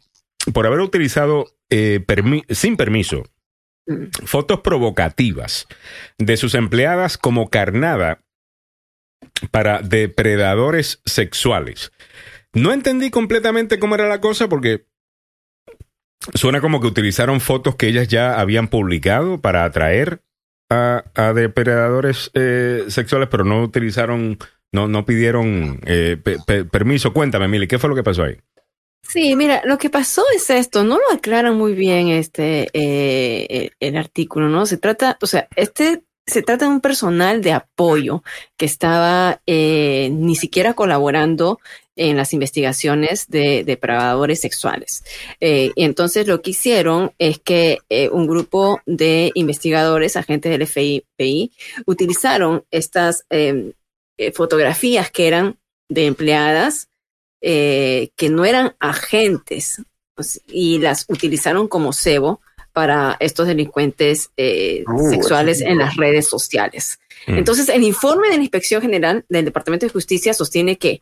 por 0.53 0.65
haber 0.67 0.79
utilizado 0.81 1.47
eh, 1.69 1.99
permi- 2.05 2.45
sin 2.49 2.77
permiso. 2.77 3.23
Fotos 4.25 4.61
provocativas 4.61 5.67
de 6.17 6.37
sus 6.37 6.55
empleadas 6.55 7.17
como 7.17 7.49
carnada 7.49 8.21
para 9.51 9.81
depredadores 9.81 11.01
sexuales. 11.05 11.91
No 12.53 12.71
entendí 12.71 13.09
completamente 13.09 13.79
cómo 13.79 13.95
era 13.95 14.07
la 14.07 14.21
cosa 14.21 14.47
porque 14.47 14.85
suena 16.33 16.61
como 16.61 16.79
que 16.79 16.87
utilizaron 16.87 17.41
fotos 17.41 17.75
que 17.75 17.87
ellas 17.87 18.07
ya 18.07 18.39
habían 18.39 18.67
publicado 18.67 19.41
para 19.41 19.65
atraer 19.65 20.21
a, 20.69 21.03
depredadores 21.35 22.31
eh, 22.33 22.85
sexuales, 22.87 23.27
pero 23.29 23.43
no 23.43 23.61
utilizaron, 23.61 24.39
no, 24.71 24.87
no 24.87 25.05
pidieron 25.05 25.79
eh, 25.85 26.17
pe- 26.23 26.37
pe- 26.47 26.65
permiso. 26.65 27.13
Cuéntame, 27.13 27.47
Mili, 27.47 27.67
¿qué 27.67 27.77
fue 27.77 27.89
lo 27.89 27.95
que 27.95 28.03
pasó 28.03 28.23
ahí? 28.23 28.37
Sí, 29.03 29.35
mira, 29.35 29.61
lo 29.65 29.77
que 29.77 29.89
pasó 29.89 30.23
es 30.35 30.49
esto, 30.49 30.83
no 30.83 30.97
lo 30.97 31.11
aclara 31.15 31.51
muy 31.51 31.73
bien 31.73 32.07
este 32.07 32.69
eh, 32.73 33.71
el, 33.79 33.89
el 33.89 33.97
artículo, 33.97 34.49
¿no? 34.49 34.65
Se 34.65 34.77
trata, 34.77 35.17
o 35.21 35.27
sea, 35.27 35.47
este 35.55 36.03
se 36.25 36.41
trata 36.41 36.65
de 36.65 36.71
un 36.71 36.81
personal 36.81 37.41
de 37.41 37.51
apoyo 37.51 38.23
que 38.57 38.65
estaba 38.65 39.41
eh, 39.45 40.09
ni 40.11 40.35
siquiera 40.35 40.73
colaborando 40.73 41.59
en 41.95 42.17
las 42.17 42.33
investigaciones 42.33 43.27
de 43.29 43.63
depredadores 43.65 44.39
sexuales. 44.39 45.03
Eh, 45.41 45.71
y 45.75 45.83
entonces 45.83 46.25
lo 46.27 46.41
que 46.41 46.51
hicieron 46.51 47.11
es 47.19 47.39
que 47.39 47.79
eh, 47.89 48.09
un 48.09 48.25
grupo 48.25 48.79
de 48.85 49.31
investigadores, 49.35 50.15
agentes 50.15 50.51
del 50.51 50.65
FBI, 50.65 51.51
utilizaron 51.85 52.63
estas 52.71 53.25
eh, 53.29 53.73
eh, 54.17 54.31
fotografías 54.31 55.11
que 55.11 55.27
eran 55.27 55.59
de 55.89 56.05
empleadas 56.07 56.87
eh, 57.45 58.11
que 58.15 58.29
no 58.29 58.45
eran 58.45 58.73
agentes 58.79 59.81
pues, 60.15 60.41
y 60.47 60.79
las 60.79 61.05
utilizaron 61.09 61.67
como 61.67 61.91
cebo 61.91 62.39
para 62.71 63.17
estos 63.19 63.47
delincuentes 63.47 64.31
eh, 64.37 64.85
Uh, 64.87 65.09
sexuales 65.09 65.59
en 65.59 65.77
las 65.77 65.97
redes 65.97 66.27
sociales. 66.27 66.99
Mm. 67.27 67.39
Entonces, 67.39 67.67
el 67.67 67.83
informe 67.83 68.29
de 68.29 68.37
la 68.37 68.43
Inspección 68.43 68.81
General 68.81 69.25
del 69.27 69.43
Departamento 69.43 69.85
de 69.85 69.91
Justicia 69.91 70.33
sostiene 70.33 70.77
que 70.77 71.01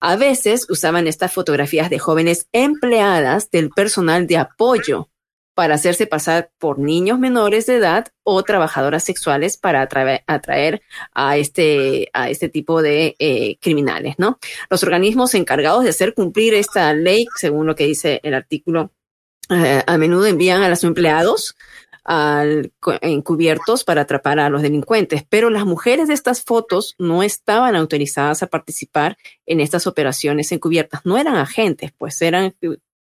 a 0.00 0.16
veces 0.16 0.66
usaban 0.70 1.06
estas 1.06 1.32
fotografías 1.32 1.90
de 1.90 1.98
jóvenes 1.98 2.48
empleadas 2.52 3.50
del 3.50 3.68
personal 3.68 4.26
de 4.26 4.38
apoyo 4.38 5.10
para 5.54 5.74
hacerse 5.74 6.06
pasar 6.06 6.50
por 6.58 6.78
niños 6.78 7.18
menores 7.18 7.66
de 7.66 7.76
edad 7.76 8.08
o 8.22 8.42
trabajadoras 8.42 9.04
sexuales 9.04 9.56
para 9.56 9.82
atraer, 9.82 10.82
a 11.14 11.36
este, 11.36 12.08
a 12.12 12.30
este 12.30 12.48
tipo 12.48 12.82
de 12.82 13.16
eh, 13.18 13.56
criminales, 13.60 14.14
¿no? 14.18 14.38
Los 14.70 14.82
organismos 14.82 15.34
encargados 15.34 15.84
de 15.84 15.90
hacer 15.90 16.14
cumplir 16.14 16.54
esta 16.54 16.92
ley, 16.94 17.26
según 17.36 17.66
lo 17.66 17.74
que 17.74 17.84
dice 17.86 18.20
el 18.22 18.34
artículo, 18.34 18.92
eh, 19.50 19.82
a 19.86 19.98
menudo 19.98 20.26
envían 20.26 20.62
a 20.62 20.68
los 20.68 20.84
empleados 20.84 21.54
al- 22.04 22.72
encubiertos 23.00 23.84
para 23.84 24.02
atrapar 24.02 24.38
a 24.40 24.48
los 24.48 24.62
delincuentes, 24.62 25.24
pero 25.28 25.50
las 25.50 25.66
mujeres 25.66 26.08
de 26.08 26.14
estas 26.14 26.42
fotos 26.42 26.94
no 26.98 27.22
estaban 27.22 27.76
autorizadas 27.76 28.42
a 28.42 28.46
participar 28.48 29.16
en 29.46 29.60
estas 29.60 29.86
operaciones 29.86 30.50
encubiertas, 30.50 31.02
no 31.04 31.18
eran 31.18 31.36
agentes, 31.36 31.92
pues 31.96 32.20
eran 32.22 32.54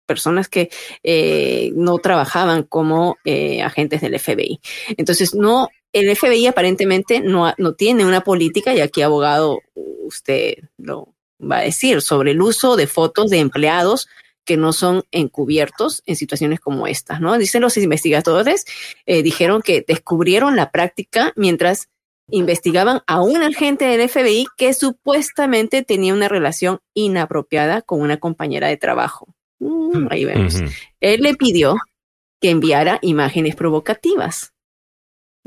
personas 0.10 0.50
que 0.50 0.72
eh, 1.04 1.72
no 1.76 2.00
trabajaban 2.00 2.64
como 2.64 3.18
eh, 3.26 3.62
agentes 3.62 4.02
del 4.02 4.20
FBI. 4.20 4.60
Entonces, 4.98 5.36
no, 5.36 5.70
el 5.94 6.16
FBI 6.16 6.48
aparentemente 6.48 7.20
no, 7.20 7.54
no 7.60 7.74
tiene 7.76 8.08
una 8.08 8.22
política, 8.22 8.74
y 8.74 8.80
aquí 8.80 9.04
abogado 9.04 9.60
usted 9.76 10.56
lo 10.78 11.14
va 11.40 11.60
a 11.60 11.62
decir, 11.62 12.02
sobre 12.02 12.32
el 12.32 12.42
uso 12.42 12.76
de 12.76 12.88
fotos 12.88 13.30
de 13.30 13.38
empleados 13.38 14.08
que 14.46 14.58
no 14.58 14.74
son 14.74 15.04
encubiertos 15.12 16.02
en 16.08 16.16
situaciones 16.16 16.60
como 16.60 16.88
estas, 16.88 17.22
¿no? 17.22 17.38
Dicen 17.38 17.62
los 17.62 17.78
investigadores, 17.78 18.66
eh, 19.06 19.22
dijeron 19.22 19.62
que 19.62 19.86
descubrieron 19.88 20.56
la 20.56 20.72
práctica 20.72 21.34
mientras 21.36 21.88
investigaban 22.32 23.02
a 23.06 23.22
un 23.22 23.44
agente 23.44 23.86
del 23.86 24.10
FBI 24.10 24.48
que 24.58 24.74
supuestamente 24.74 25.84
tenía 25.84 26.16
una 26.16 26.30
relación 26.30 26.80
inapropiada 26.96 27.84
con 27.84 28.02
una 28.02 28.18
compañera 28.18 28.68
de 28.68 28.78
trabajo. 28.78 29.28
Mm, 29.60 30.08
ahí 30.10 30.26
vemos. 30.26 30.62
Él 31.00 31.22
le 31.22 31.36
pidió 31.36 31.76
que 32.42 32.50
enviara 32.50 33.00
imágenes 33.02 33.56
provocativas. 33.56 34.54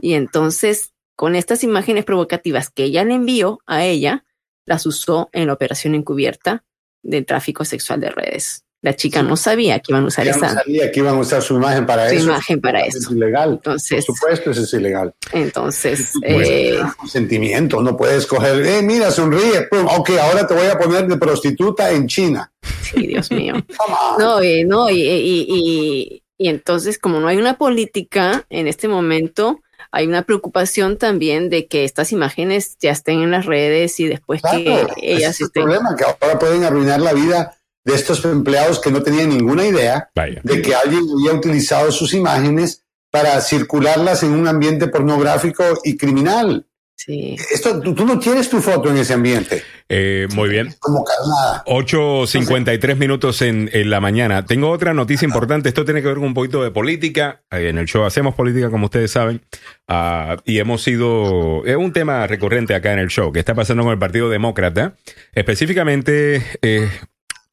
Y 0.01 0.14
entonces, 0.14 0.93
con 1.16 1.34
estas 1.34 1.64
imágenes 1.64 2.05
provocativas 2.05 2.70
que 2.70 2.84
ella 2.84 3.05
le 3.05 3.14
envió 3.14 3.60
a 3.66 3.84
ella, 3.84 4.24
las 4.64 4.86
usó 4.86 5.28
en 5.32 5.47
la 5.47 5.55
operación 5.55 5.94
encubierta 5.94 6.64
del 7.02 7.26
tráfico 7.26 7.64
sexual 7.64 8.01
de 8.01 8.10
redes. 8.10 8.64
La 8.82 8.94
chica 8.96 9.22
no 9.22 9.36
sabía 9.36 9.78
que 9.78 9.92
iban 9.92 10.02
a 10.04 10.06
usar 10.09 10.24
Ya 10.26 10.32
no 10.32 10.38
esa 10.38 10.54
sabía 10.56 10.90
que 10.90 10.98
iban 11.00 11.14
a 11.14 11.18
usar 11.20 11.40
su 11.40 11.54
imagen 11.54 11.86
para 11.86 12.09
su 12.09 12.16
eso. 12.16 12.24
imagen 12.24 12.60
para 12.60 12.80
Es 12.80 12.96
eso. 12.96 13.12
ilegal. 13.14 13.52
Entonces, 13.52 14.04
Por 14.04 14.16
supuesto, 14.16 14.50
eso 14.50 14.62
es 14.62 14.72
ilegal. 14.74 15.14
entonces, 15.32 16.10
eh, 16.24 16.80
sentimiento, 17.06 17.80
no 17.80 17.96
puedes 17.96 18.26
coger, 18.26 18.64
eh, 18.66 18.82
mira, 18.82 19.10
sonríe, 19.12 19.62
pum, 19.70 19.86
ok, 19.86 20.10
ahora 20.20 20.46
te 20.46 20.54
voy 20.54 20.66
a 20.66 20.76
poner 20.78 21.06
de 21.06 21.16
prostituta 21.16 21.90
en 21.92 22.09
China. 22.09 22.52
sí, 22.82 23.06
Dios 23.06 23.30
mío. 23.30 23.54
No, 24.18 24.40
eh, 24.40 24.64
no, 24.64 24.90
y, 24.90 25.00
y- 25.02 25.46
y- 25.48 26.22
y 26.38 26.48
entonces, 26.48 26.98
como 26.98 27.20
no 27.20 27.28
hay 27.28 27.36
una 27.38 27.56
política 27.56 28.44
en 28.50 28.66
este 28.66 28.88
momento, 28.88 29.60
hay 29.92 30.06
una 30.09 30.22
preocupación 30.22 30.96
también 30.98 31.50
de 31.50 31.66
que 31.68 31.84
estas 31.84 32.10
imágenes 32.12 32.76
ya 32.80 32.90
estén 32.90 33.20
en 33.22 33.30
las 33.30 33.46
redes 33.46 34.00
y 34.00 34.06
después 34.09 34.42
Claro, 34.42 34.59
que 34.59 34.72
ese 34.72 34.92
ellas 34.96 35.30
es 35.34 35.40
el 35.40 35.46
estén. 35.46 35.62
problema, 35.64 35.94
que 35.96 36.04
ahora 36.04 36.38
pueden 36.38 36.64
arruinar 36.64 37.00
la 37.00 37.12
vida 37.12 37.56
de 37.84 37.94
estos 37.94 38.24
empleados 38.24 38.80
que 38.80 38.90
no 38.90 39.02
tenían 39.02 39.28
ninguna 39.30 39.66
idea 39.66 40.10
de 40.14 40.62
que 40.62 40.74
alguien 40.74 41.02
había 41.18 41.38
utilizado 41.38 41.90
sus 41.92 42.14
imágenes 42.14 42.84
para 43.10 43.40
circularlas 43.40 44.22
en 44.22 44.32
un 44.32 44.48
ambiente 44.48 44.88
pornográfico 44.88 45.64
y 45.84 45.96
criminal. 45.96 46.66
Sí. 46.94 47.36
Esto, 47.52 47.80
tú, 47.80 47.94
tú 47.94 48.06
no 48.06 48.18
tienes 48.20 48.48
tu 48.48 48.60
foto 48.60 48.88
en 48.88 48.96
ese 48.96 49.12
ambiente. 49.14 49.62
Eh, 49.88 50.28
muy 50.34 50.48
bien. 50.48 50.72
Como 50.78 51.02
carnada. 51.02 51.64
8.53 51.66 52.96
minutos 52.96 53.42
en, 53.42 53.68
en 53.72 53.90
la 53.90 53.98
mañana. 54.00 54.46
Tengo 54.46 54.70
otra 54.70 54.94
noticia 54.94 55.26
importante. 55.26 55.68
Esto 55.68 55.84
tiene 55.84 56.00
que 56.00 56.06
ver 56.06 56.16
con 56.16 56.26
un 56.26 56.34
poquito 56.34 56.62
de 56.62 56.70
política. 56.70 57.42
Eh, 57.50 57.68
En 57.70 57.78
el 57.78 57.86
show 57.86 58.04
hacemos 58.04 58.34
política, 58.36 58.70
como 58.70 58.84
ustedes 58.86 59.10
saben. 59.10 59.42
Ah, 59.88 60.36
y 60.44 60.59
hemos 60.59 60.82
sido. 60.82 61.64
Es 61.66 61.76
un 61.76 61.92
tema 61.92 62.24
recurrente 62.28 62.74
acá 62.74 62.92
en 62.92 63.00
el 63.00 63.09
show 63.09 63.32
que 63.32 63.40
está 63.40 63.54
pasando 63.54 63.82
con 63.82 63.92
el 63.92 63.98
Partido 63.98 64.30
Demócrata. 64.30 64.94
Específicamente, 65.34 66.42
eh, 66.62 66.88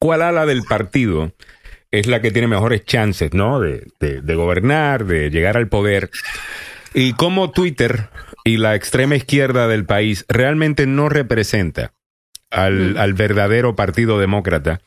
¿cuál 0.00 0.22
ala 0.22 0.46
del 0.46 0.62
partido 0.64 1.32
es 1.92 2.06
la 2.08 2.20
que 2.20 2.32
tiene 2.32 2.48
mejores 2.48 2.84
chances, 2.84 3.32
¿no? 3.34 3.60
De, 3.60 3.86
de- 4.00 4.20
de 4.22 4.34
gobernar, 4.34 5.04
de 5.04 5.30
llegar 5.30 5.56
al 5.56 5.68
poder. 5.68 6.10
Y 6.94 7.12
cómo 7.12 7.52
Twitter 7.52 8.08
y 8.44 8.56
la 8.56 8.74
extrema 8.74 9.14
izquierda 9.14 9.68
del 9.68 9.84
país 9.84 10.24
realmente 10.28 10.86
no 10.86 11.08
representa 11.08 11.92
al, 12.50 12.96
al 12.96 13.14
verdadero 13.14 13.76
partido 13.76 14.18
demócrata. 14.18 14.80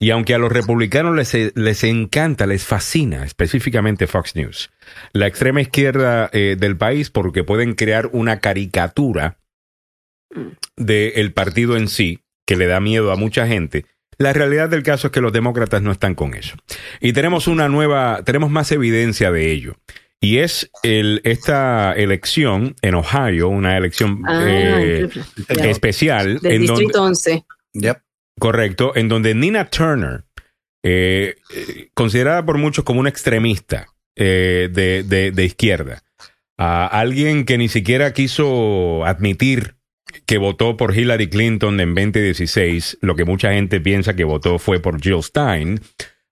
Y 0.00 0.10
aunque 0.10 0.34
a 0.34 0.38
los 0.38 0.50
republicanos 0.52 1.14
les, 1.16 1.56
les 1.56 1.84
encanta, 1.84 2.46
les 2.46 2.64
fascina, 2.64 3.24
específicamente 3.24 4.08
Fox 4.08 4.34
News, 4.34 4.70
la 5.12 5.28
extrema 5.28 5.60
izquierda 5.60 6.28
eh, 6.32 6.56
del 6.58 6.76
país, 6.76 7.10
porque 7.10 7.44
pueden 7.44 7.74
crear 7.74 8.10
una 8.12 8.40
caricatura 8.40 9.38
del 10.76 11.32
partido 11.32 11.76
en 11.76 11.88
sí, 11.88 12.20
que 12.46 12.56
le 12.56 12.66
da 12.66 12.80
miedo 12.80 13.12
a 13.12 13.16
mucha 13.16 13.46
gente. 13.46 13.86
La 14.18 14.32
realidad 14.32 14.68
del 14.68 14.82
caso 14.82 15.08
es 15.08 15.12
que 15.12 15.20
los 15.20 15.32
demócratas 15.32 15.82
no 15.82 15.92
están 15.92 16.14
con 16.14 16.34
eso. 16.34 16.56
Y 17.00 17.12
tenemos 17.12 17.46
una 17.46 17.68
nueva, 17.68 18.22
tenemos 18.24 18.50
más 18.50 18.70
evidencia 18.72 19.30
de 19.30 19.50
ello. 19.52 19.76
Y 20.20 20.38
es 20.38 20.70
el, 20.82 21.20
esta 21.24 21.92
elección 21.92 22.76
en 22.80 22.94
Ohio, 22.94 23.48
una 23.48 23.76
elección 23.76 24.22
Ah, 24.26 24.42
eh, 24.46 25.08
especial. 25.48 26.38
Del 26.40 26.52
en 26.52 26.66
donde- 26.66 26.82
distrito 26.84 27.02
11. 27.02 27.44
Correcto, 28.38 28.92
en 28.96 29.08
donde 29.08 29.34
Nina 29.34 29.68
Turner, 29.70 30.24
eh, 30.82 31.36
eh, 31.54 31.88
considerada 31.94 32.44
por 32.44 32.58
muchos 32.58 32.84
como 32.84 33.00
una 33.00 33.08
extremista 33.08 33.86
eh, 34.16 34.68
de, 34.72 35.02
de- 35.04 35.30
de 35.30 35.44
izquierda, 35.44 36.02
a 36.56 36.86
alguien 36.86 37.44
que 37.44 37.58
ni 37.58 37.68
siquiera 37.68 38.12
quiso 38.12 39.04
admitir 39.04 39.74
que 40.26 40.38
votó 40.38 40.76
por 40.76 40.96
Hillary 40.96 41.28
Clinton 41.28 41.80
en 41.80 41.94
2016, 41.94 42.98
lo 43.00 43.16
que 43.16 43.24
mucha 43.24 43.52
gente 43.52 43.80
piensa 43.80 44.16
que 44.16 44.24
votó 44.24 44.58
fue 44.58 44.80
por 44.80 45.00
Jill 45.00 45.22
Stein, 45.22 45.80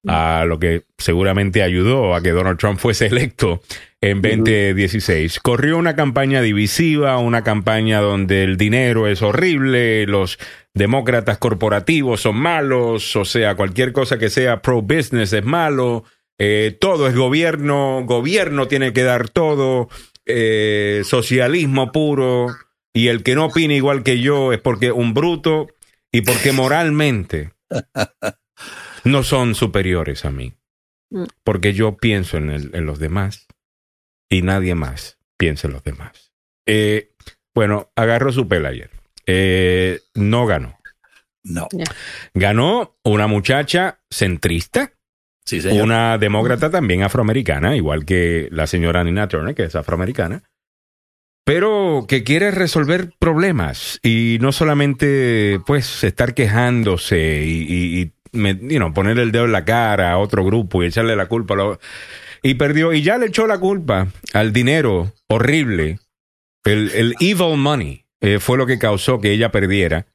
a 0.07 0.45
lo 0.47 0.59
que 0.59 0.83
seguramente 0.99 1.63
ayudó 1.63 2.15
a 2.15 2.23
que 2.23 2.31
Donald 2.31 2.59
Trump 2.59 2.79
fuese 2.79 3.07
electo 3.07 3.63
en 4.01 4.21
2016. 4.21 5.39
Corrió 5.41 5.79
una 5.79 5.95
campaña 5.95 6.43
divisiva, 6.43 7.19
una 7.19 7.45
campaña 7.45 8.01
donde 8.01 8.43
el 8.43 8.57
dinero 8.57 9.07
es 9.07 9.23
horrible, 9.23 10.07
los 10.07 10.39
demócratas 10.75 11.39
corporativos 11.39 12.23
son 12.23 12.37
malos, 12.37 13.15
o 13.15 13.25
sea, 13.25 13.55
cualquier 13.55 13.93
cosa 13.93 14.19
que 14.19 14.31
sea 14.31 14.61
pro 14.61 14.83
business 14.83 15.33
es 15.33 15.45
malo, 15.45 16.05
eh, 16.39 16.77
todo 16.81 17.07
es 17.07 17.15
gobierno, 17.15 18.03
gobierno 18.05 18.67
tiene 18.67 18.93
que 18.93 19.05
dar 19.05 19.29
todo, 19.29 19.89
eh, 20.27 21.03
socialismo 21.05 21.93
puro, 21.93 22.49
y 22.95 23.09
el 23.09 23.23
que 23.23 23.35
no 23.35 23.47
opina 23.47 23.75
igual 23.75 24.03
que 24.03 24.21
yo 24.21 24.53
es 24.53 24.61
porque 24.61 24.93
un 24.93 25.15
bruto 25.15 25.69
y 26.13 26.23
porque 26.23 26.53
moralmente 26.53 27.53
no 29.05 29.23
son 29.23 29.55
superiores 29.55 30.25
a 30.25 30.31
mí. 30.31 30.55
Mm. 31.11 31.25
Porque 31.45 31.73
yo 31.73 31.97
pienso 31.97 32.37
en, 32.37 32.51
el- 32.51 32.71
en 32.75 32.87
los 32.87 32.99
demás 32.99 33.47
y 34.31 34.43
nadie 34.43 34.75
más 34.75 35.19
piensa 35.37 35.67
en 35.69 35.75
los 35.75 35.85
demás. 35.85 36.33
Eh, 36.67 37.11
bueno, 37.55 37.91
agarró 37.97 38.33
su 38.33 38.49
pela 38.49 38.69
ayer. 38.71 38.91
Eh, 39.27 40.01
no 40.15 40.47
ganó. 40.47 40.79
No. 41.45 41.69
Ganó 42.35 42.97
una 43.03 43.27
muchacha 43.27 44.01
centrista, 44.11 44.93
Sí, 45.45 45.61
señor. 45.61 45.83
una 45.85 46.17
demócrata 46.19 46.71
también 46.71 47.03
afroamericana, 47.03 47.75
igual 47.77 48.05
que 48.05 48.49
la 48.53 48.67
señora 48.69 49.03
Nina 49.03 49.27
Turner, 49.27 49.55
que 49.55 49.65
es 49.65 49.75
afroamericana, 49.75 50.45
pero 51.45 52.05
que 52.09 52.23
quiere 52.25 52.51
resolver 52.51 53.11
problemas 53.19 53.99
y 54.03 54.39
no 54.41 54.53
solamente 54.53 55.59
pues 55.67 56.05
estar 56.05 56.35
quejándose 56.35 57.45
y, 57.45 57.63
y, 57.69 58.01
y, 58.03 58.13
me- 58.39 58.55
you 58.61 58.77
know, 58.79 58.93
poner 58.95 59.19
el 59.19 59.33
dedo 59.33 59.47
en 59.47 59.53
la 59.53 59.65
cara 59.65 60.13
a 60.13 60.19
otro 60.19 60.45
grupo 60.45 60.83
y 60.83 60.87
echarle 60.87 61.17
la 61.17 61.27
culpa 61.27 61.55
a 61.55 61.57
lo- 61.57 61.81
y 62.43 62.55
perdió 62.55 62.93
y 62.93 63.03
ya 63.03 63.19
le 63.19 63.27
echó 63.27 63.47
la 63.47 63.59
culpa 63.59 64.09
al 64.33 64.53
dinero 64.53 65.13
horrible 65.29 65.99
el, 66.65 66.91
el 66.93 67.15
evil 67.21 67.57
money 67.57 68.05
eh, 68.21 68.39
fue 68.39 68.57
lo 68.57 68.67
que 68.67 68.79
causó 68.79 69.21
que 69.21 69.33
ella 69.33 69.51
perdiera 69.51 70.07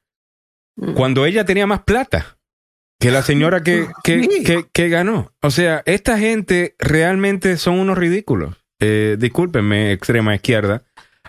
cuando 0.94 1.26
ella 1.26 1.44
tenía 1.44 1.66
más 1.66 1.82
plata 1.82 2.38
que 3.00 3.10
la 3.10 3.22
señora 3.22 3.62
que, 3.62 3.86
que, 4.04 4.28
que, 4.44 4.64
que 4.72 4.88
ganó. 4.88 5.32
O 5.42 5.50
sea, 5.50 5.82
esta 5.86 6.18
gente 6.18 6.74
realmente 6.78 7.56
son 7.56 7.78
unos 7.78 7.96
ridículos. 7.98 8.56
Eh, 8.80 9.16
discúlpenme, 9.18 9.92
extrema 9.92 10.34
izquierda. 10.34 10.82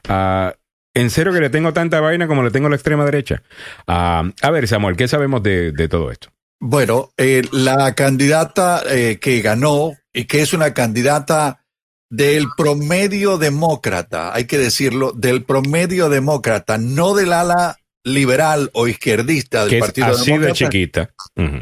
Ah, 0.07 0.53
en 0.93 1.09
serio 1.09 1.34
que 1.34 1.39
le 1.39 1.49
tengo 1.49 1.73
tanta 1.73 1.99
vaina 2.01 2.27
como 2.27 2.43
le 2.43 2.51
tengo 2.51 2.67
a 2.67 2.69
la 2.69 2.76
extrema 2.76 3.05
derecha. 3.05 3.43
Ah, 3.88 4.30
a 4.41 4.51
ver, 4.51 4.67
Samuel, 4.67 4.95
¿qué 4.97 5.07
sabemos 5.07 5.43
de, 5.43 5.71
de 5.71 5.88
todo 5.88 6.11
esto? 6.11 6.30
Bueno, 6.59 7.13
eh, 7.17 7.43
la 7.51 7.95
candidata 7.95 8.84
eh, 8.89 9.17
que 9.21 9.41
ganó 9.41 9.93
y 10.13 10.26
que 10.26 10.41
es 10.41 10.53
una 10.53 10.73
candidata 10.73 11.63
del 12.09 12.47
promedio 12.57 13.38
demócrata, 13.38 14.34
hay 14.34 14.45
que 14.45 14.57
decirlo, 14.57 15.11
del 15.11 15.45
promedio 15.45 16.09
demócrata, 16.09 16.77
no 16.77 17.13
del 17.13 17.34
ala 17.34 17.77
liberal 18.03 18.71
o 18.73 18.88
izquierdista 18.88 19.61
del 19.61 19.69
Que 19.69 19.77
es 19.77 19.81
Partido 19.85 20.07
así 20.07 20.31
de 20.31 20.39
Demócrata. 20.39 20.53
chiquita. 20.53 21.09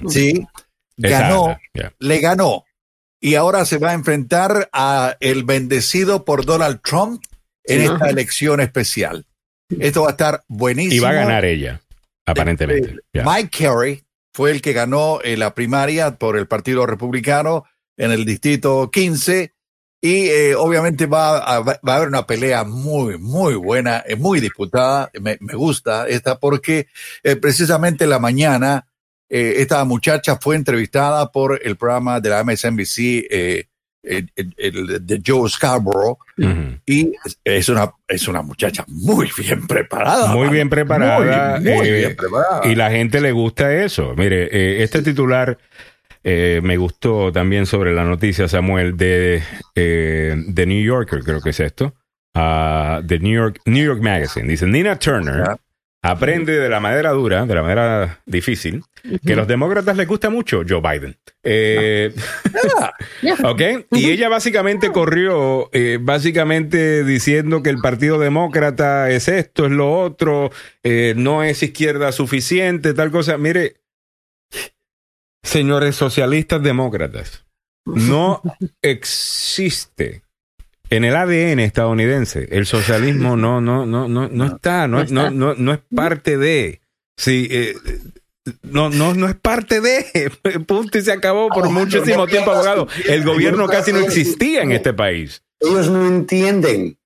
Sí, 0.08 0.48
ganó, 0.96 1.58
le 2.00 2.20
ganó. 2.20 2.64
Y 3.20 3.36
ahora 3.36 3.66
se 3.66 3.78
va 3.78 3.92
a 3.92 3.94
enfrentar 3.94 4.70
a 4.72 5.18
el 5.20 5.44
bendecido 5.44 6.24
por 6.24 6.46
Donald 6.46 6.80
Trump 6.82 7.22
en 7.68 7.82
Sí. 7.82 7.94
esta 7.94 8.10
elección 8.10 8.60
especial. 8.62 9.26
Esto 9.80 10.04
va 10.04 10.08
a 10.10 10.12
estar 10.12 10.44
buenísimo. 10.48 10.96
Y 10.96 11.00
va 11.00 11.10
a 11.10 11.14
ganar 11.14 11.46
ella, 11.46 11.82
aparentemente. 12.26 12.96
Ya. 13.14 13.24
Mike 13.26 13.50
Kerry 13.50 14.04
fue 14.34 14.52
el 14.52 14.62
que 14.62 14.74
ganó 14.74 15.20
eh, 15.24 15.36
la 15.36 15.54
primaria 15.54 16.16
por 16.18 16.38
el 16.38 16.48
Partido 16.48 16.86
Republicano 16.86 17.66
en 17.98 18.12
el 18.12 18.24
distrito 18.26 18.90
15 18.92 19.54
y 20.00 20.28
eh, 20.28 20.56
obviamente 20.56 21.08
va 21.08 21.40
a, 21.40 21.60
va 21.60 21.80
a 21.84 21.96
haber 21.96 22.08
una 22.08 22.26
pelea 22.28 22.64
muy, 22.64 23.18
muy 23.18 23.56
buena, 23.56 24.04
eh, 24.08 24.16
muy 24.16 24.40
disputada. 24.40 25.10
Me, 25.20 25.38
me 25.42 25.54
gusta 25.56 26.08
esta 26.08 26.40
porque 26.40 26.88
precisamente 27.42 28.04
en 28.06 28.12
la 28.12 28.20
mañana 28.20 28.88
esta 29.30 29.84
muchacha 29.84 30.38
fue 30.38 30.56
entrevistada 30.56 31.32
por 31.34 31.60
el 31.62 31.76
programa 31.76 32.22
de 32.22 32.30
la 32.30 32.44
MSNBC 32.46 33.68
el- 34.08 35.06
de 35.06 35.22
Joe 35.26 35.50
Scarborough 35.50 36.18
y 36.86 37.12
es- 37.44 37.70
una, 37.70 37.92
es 38.08 38.28
una 38.28 38.42
muchacha 38.42 38.84
muy 38.88 39.30
bien 39.38 39.66
preparada. 39.68 40.28
Muy 40.34 40.50
bien 40.50 40.70
preparada. 40.70 41.60
Muy, 41.60 41.70
muy 41.74 41.88
eh, 41.88 41.98
bien 42.00 42.16
preparada. 42.16 42.62
Y 42.66 42.76
la 42.76 42.90
gente 42.92 43.22
le 43.22 43.32
gusta 43.32 43.74
eso. 43.74 44.14
Mire, 44.16 44.46
eh, 44.52 44.84
este 44.84 45.02
titular 45.02 45.58
eh, 46.24 46.60
me 46.64 46.76
gustó 46.78 47.32
también 47.32 47.66
sobre 47.66 47.94
la 47.94 48.04
noticia, 48.04 48.48
Samuel, 48.48 48.98
de, 48.98 49.42
de 49.76 50.66
New 50.66 50.84
Yorker, 50.84 51.20
creo 51.24 51.42
que 51.42 51.52
es 51.52 51.60
esto. 51.60 51.94
ah, 52.36 53.02
de 53.04 53.20
New 53.20 53.34
York, 53.34 53.60
New 53.66 53.84
York 53.86 54.02
Magazine. 54.02 54.48
Dice, 54.48 54.66
Nina 54.68 54.98
Turner 55.00 55.58
aprende 56.12 56.58
de 56.58 56.70
la 56.70 56.80
madera 56.80 57.12
dura, 57.12 57.46
de 57.46 57.54
la 57.54 57.62
madera 57.62 58.22
difícil, 58.26 58.84
que 59.26 59.36
los 59.36 59.48
demócratas 59.48 59.98
les 59.98 60.08
gusta 60.08 60.30
mucho 60.30 60.64
Joe 60.68 60.82
Biden. 60.82 61.18
Eh, 61.44 62.14
¿Ok? 63.44 63.62
Y 63.92 64.10
ella 64.10 64.30
básicamente 64.30 64.92
corrió, 64.92 65.70
eh, 65.74 65.98
básicamente 66.02 67.04
diciendo 67.04 67.62
que 67.62 67.70
el 67.70 67.80
Partido 67.80 68.20
Demócrata 68.20 69.10
es 69.10 69.28
esto, 69.28 69.66
es 69.66 69.72
lo 69.72 70.00
otro, 70.00 70.52
eh, 70.84 71.14
no 71.18 71.44
es 71.44 71.62
izquierda 71.62 72.12
suficiente, 72.12 72.94
tal 72.94 73.12
cosa. 73.12 73.38
Mire, 73.38 73.82
señores 75.44 75.96
socialistas 75.96 76.64
demócratas, 76.64 77.46
no 77.86 78.42
existe 78.82 80.22
en 80.90 81.04
el 81.04 81.16
ADN 81.16 81.60
estadounidense. 81.60 82.48
El 82.52 82.66
socialismo 82.66 83.36
no, 83.36 83.62
no, 83.62 83.86
no, 83.86 84.08
no, 84.08 84.28
no 84.28 84.46
está, 84.46 84.88
no, 84.88 85.04
no, 85.06 85.30
no, 85.32 85.54
no 85.56 85.74
es 85.74 85.80
parte 85.94 86.38
de. 86.38 86.82
Sí, 87.18 87.48
eh, 87.50 87.76
no, 88.64 88.90
no, 88.90 89.14
no 89.14 89.28
es 89.28 89.36
parte 89.36 89.82
de. 89.82 90.32
Punto 90.68 90.98
y 90.98 91.02
se 91.02 91.12
acabó 91.12 91.50
por 91.50 91.70
muchísimo 91.70 92.28
tiempo, 92.28 92.52
abogado. 92.52 92.88
El 93.08 93.24
gobierno 93.24 93.68
casi 93.68 93.92
no 93.92 94.00
existía 94.00 94.62
en 94.62 94.72
este 94.72 94.94
país. 94.94 95.42
Ellos 95.60 95.90
no 95.90 96.08
entienden. 96.08 96.98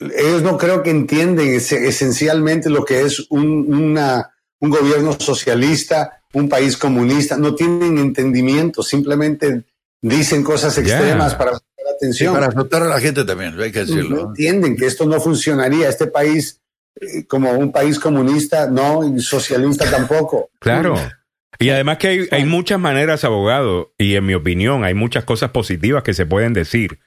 ellos 0.00 0.42
no 0.42 0.56
creo 0.58 0.82
que 0.82 0.90
entienden 0.90 1.54
ese- 1.54 1.86
esencialmente 1.88 2.70
lo 2.70 2.84
que 2.84 3.00
es 3.02 3.26
un, 3.30 3.72
una- 3.72 4.30
un 4.60 4.70
gobierno 4.70 5.12
socialista, 5.18 6.22
un 6.32 6.48
país 6.48 6.76
comunista, 6.76 7.36
no 7.36 7.54
tienen 7.54 7.98
entendimiento, 7.98 8.82
simplemente 8.82 9.64
dicen 10.02 10.42
cosas 10.42 10.76
extremas 10.78 11.34
para 11.34 11.52
para 12.32 12.46
asustar 12.46 12.82
a 12.82 12.86
la 12.86 13.00
gente 13.00 13.24
también, 13.24 13.58
hay 13.60 13.72
que 13.72 13.80
no 13.80 13.86
decirlo. 13.86 14.28
entienden 14.28 14.76
que 14.76 14.86
esto 14.86 15.06
no 15.06 15.20
funcionaría. 15.20 15.88
Este 15.88 16.06
país, 16.06 16.60
eh, 17.00 17.26
como 17.26 17.52
un 17.52 17.72
país 17.72 17.98
comunista, 17.98 18.68
no, 18.70 19.06
y 19.06 19.20
socialista 19.20 19.90
tampoco. 19.90 20.50
Claro. 20.58 20.96
Y 21.58 21.70
además 21.70 21.98
que 21.98 22.08
hay, 22.08 22.28
hay 22.30 22.44
muchas 22.44 22.78
maneras, 22.78 23.24
abogado, 23.24 23.92
y 23.98 24.16
en 24.16 24.26
mi 24.26 24.34
opinión 24.34 24.84
hay 24.84 24.94
muchas 24.94 25.24
cosas 25.24 25.50
positivas 25.50 26.02
que 26.02 26.14
se 26.14 26.26
pueden 26.26 26.52
decir 26.52 26.98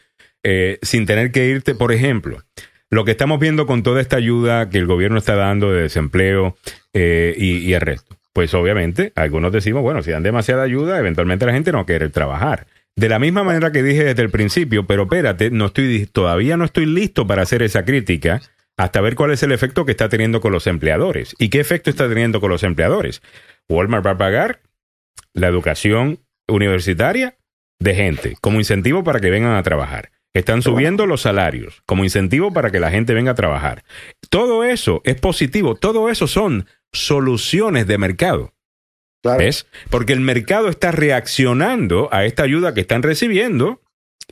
eh, 0.44 0.80
sin 0.82 1.06
tener 1.06 1.32
que 1.32 1.48
irte, 1.48 1.76
por 1.76 1.91
ejemplo, 1.91 2.44
lo 2.90 3.06
que 3.06 3.11
estamos 3.11 3.40
viendo 3.40 3.66
con 3.68 3.84
toda 3.84 4.02
esta 4.02 4.16
ayuda 4.16 4.70
que 4.70 4.78
el 4.78 4.88
gobierno 4.88 5.18
está 5.18 5.36
dando 5.36 5.72
de 5.72 5.84
desempleo 5.84 6.57
eh, 6.94 7.36
y, 7.38 7.57
y 7.57 7.74
el 7.74 7.82
resto. 7.82 8.18
Pues 8.34 8.53
obviamente, 8.53 9.11
algunos 9.16 9.52
decimos, 9.52 9.82
bueno, 9.82 10.02
si 10.02 10.11
dan 10.11 10.24
demasiada 10.24 10.64
ayuda, 10.64 10.98
eventualmente 10.98 11.45
la 11.45 11.52
gente 11.52 11.72
no 11.72 11.80
va 11.80 11.84
a 11.84 11.88
querer 11.88 12.11
trabajar. 12.11 12.68
De 12.99 13.07
la 13.07 13.17
misma 13.17 13.45
manera 13.45 13.71
que 13.71 13.81
dije 13.81 14.03
desde 14.03 14.23
el 14.23 14.30
principio, 14.30 14.85
pero 14.85 15.03
espérate, 15.03 15.51
no 15.51 15.67
estoy, 15.67 16.05
todavía 16.07 16.57
no 16.57 16.65
estoy 16.65 16.85
listo 16.85 17.26
para 17.26 17.43
hacer 17.43 17.61
esa 17.61 17.85
crítica 17.85 18.41
hasta 18.76 18.99
ver 18.99 19.15
cuál 19.15 19.31
es 19.31 19.41
el 19.41 19.53
efecto 19.53 19.85
que 19.85 19.91
está 19.91 20.09
teniendo 20.09 20.41
con 20.41 20.51
los 20.51 20.67
empleadores. 20.67 21.34
¿Y 21.39 21.47
qué 21.47 21.61
efecto 21.61 21.89
está 21.89 22.09
teniendo 22.09 22.41
con 22.41 22.49
los 22.49 22.61
empleadores? 22.61 23.21
Walmart 23.69 24.05
va 24.05 24.11
a 24.11 24.17
pagar 24.17 24.59
la 25.34 25.47
educación 25.47 26.19
universitaria 26.49 27.38
de 27.80 27.95
gente 27.95 28.35
como 28.41 28.59
incentivo 28.59 29.01
para 29.01 29.21
que 29.21 29.30
vengan 29.30 29.53
a 29.53 29.63
trabajar. 29.63 30.11
Están 30.34 30.61
subiendo 30.61 31.05
los 31.05 31.21
salarios 31.21 31.81
como 31.85 32.03
incentivo 32.03 32.51
para 32.51 32.69
que 32.69 32.81
la 32.81 32.91
gente 32.91 33.13
venga 33.13 33.31
a 33.31 33.35
trabajar. 33.35 33.85
Todo 34.30 34.65
eso 34.65 34.99
es 35.05 35.15
positivo, 35.15 35.76
todo 35.76 36.09
eso 36.09 36.27
son 36.27 36.67
soluciones 36.91 37.88
de 37.88 37.97
mercado. 37.97 38.51
¿Ves? 39.24 39.66
Porque 39.90 40.14
el 40.14 40.22
mercado 40.22 40.70
está 40.70 40.91
reaccionando 40.91 42.10
a 42.12 42.26
esta 42.26 42.44
ayuda 42.44 42.74
que 42.74 42.82
están 42.82 43.04
recibiendo 43.04 43.82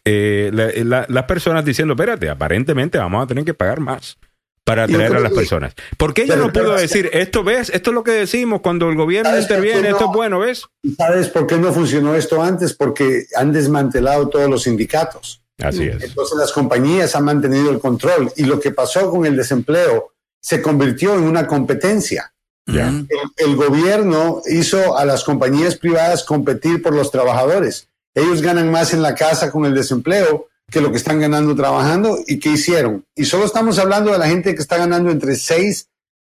eh, 0.05 0.51
la- 0.53 0.71
la- 0.83 1.05
las 1.09 1.23
personas 1.25 1.65
diciendo, 1.65 1.93
espérate, 1.95 2.29
aparentemente 2.29 2.97
vamos 2.97 3.23
a 3.23 3.27
tener 3.27 3.43
que 3.43 3.53
pagar 3.53 3.79
más 3.81 4.17
para 4.63 4.83
atraer 4.83 5.15
a 5.15 5.19
las 5.19 5.33
personas. 5.33 5.73
¿Por 5.97 6.13
qué 6.13 6.23
ella 6.23 6.35
no 6.37 6.51
pudo 6.53 6.75
decir, 6.75 7.09
esto 7.13 7.43
ves, 7.43 7.69
esto 7.73 7.89
es 7.89 7.93
lo 7.93 8.03
que 8.03 8.11
decimos 8.11 8.61
cuando 8.61 8.89
el 8.89 8.95
gobierno 8.95 9.29
¿Sabes 9.31 9.45
por 9.47 9.55
qué 9.57 9.67
interviene, 9.67 9.89
esto 9.89 10.05
no? 10.05 10.11
es 10.11 10.15
bueno, 10.15 10.39
ves? 10.39 10.63
¿Y 10.83 10.93
¿Sabes 10.93 11.27
por 11.29 11.47
qué 11.47 11.57
no 11.57 11.73
funcionó 11.73 12.15
esto 12.15 12.41
antes? 12.41 12.73
Porque 12.73 13.25
han 13.35 13.51
desmantelado 13.51 14.29
todos 14.29 14.49
los 14.49 14.63
sindicatos. 14.63 15.41
Así 15.59 15.83
es. 15.87 16.03
Entonces 16.03 16.37
las 16.37 16.51
compañías 16.51 17.15
han 17.15 17.25
mantenido 17.25 17.71
el 17.71 17.79
control 17.79 18.31
y 18.37 18.43
lo 18.45 18.59
que 18.59 18.71
pasó 18.71 19.09
con 19.09 19.25
el 19.25 19.35
desempleo 19.35 20.13
se 20.39 20.61
convirtió 20.61 21.15
en 21.15 21.23
una 21.23 21.47
competencia. 21.47 22.31
El, 22.67 23.07
el 23.37 23.55
gobierno 23.55 24.41
hizo 24.45 24.97
a 24.97 25.05
las 25.05 25.23
compañías 25.23 25.75
privadas 25.75 26.23
competir 26.23 26.81
por 26.81 26.93
los 26.93 27.11
trabajadores. 27.11 27.87
Ellos 28.13 28.41
ganan 28.41 28.71
más 28.71 28.93
en 28.93 29.01
la 29.01 29.15
casa 29.15 29.51
con 29.51 29.65
el 29.65 29.73
desempleo 29.73 30.47
que 30.69 30.81
lo 30.81 30.91
que 30.91 30.97
están 30.97 31.19
ganando 31.19 31.55
trabajando 31.55 32.17
y 32.27 32.39
qué 32.39 32.49
hicieron. 32.49 33.05
Y 33.15 33.25
solo 33.25 33.45
estamos 33.45 33.79
hablando 33.79 34.11
de 34.11 34.17
la 34.17 34.27
gente 34.27 34.53
que 34.53 34.61
está 34.61 34.77
ganando 34.77 35.11
entre 35.11 35.35
6 35.35 35.87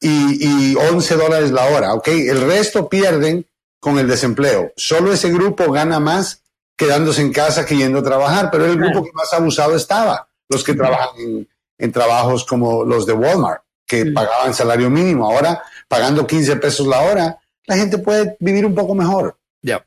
y, 0.01 0.73
y 0.73 0.77
11 0.77 1.17
dólares 1.17 1.51
la 1.51 1.67
hora, 1.67 1.95
¿ok? 1.95 2.09
El 2.09 2.43
resto 2.43 2.89
pierden 2.89 3.47
con 3.81 3.99
el 3.99 4.07
desempleo. 4.07 4.73
Solo 4.77 5.13
ese 5.13 5.31
grupo 5.31 5.73
gana 5.73 5.99
más 5.99 6.43
quedándose 6.77 7.23
en 7.23 7.33
casa 7.33 7.65
que 7.65 7.77
yendo 7.77 8.01
a 8.01 8.05
trabajar, 8.05 8.51
pero 8.51 8.65
era 8.65 8.73
el 8.73 8.79
grupo 8.79 9.05
que 9.05 9.13
más 9.13 9.33
abusado 9.33 9.75
estaba, 9.75 10.29
los 10.49 10.63
que 10.63 10.75
trabajan 10.75 11.19
en, 11.19 11.49
en 11.79 11.93
trabajos 11.93 12.45
como 12.45 12.85
los 12.85 13.07
de 13.07 13.15
Walmart, 13.15 13.63
que 13.87 14.07
pagaban 14.07 14.55
salario 14.55 14.91
mínimo. 14.91 15.29
Ahora, 15.29 15.63
pagando 15.89 16.27
15 16.27 16.57
pesos 16.57 16.87
la 16.87 17.01
hora, 17.01 17.39
la 17.67 17.77
gente 17.77 17.99
puede 17.99 18.37
vivir 18.41 18.65
un 18.65 18.75
poco 18.75 18.95
mejor. 18.95 19.39
Ya. 19.63 19.85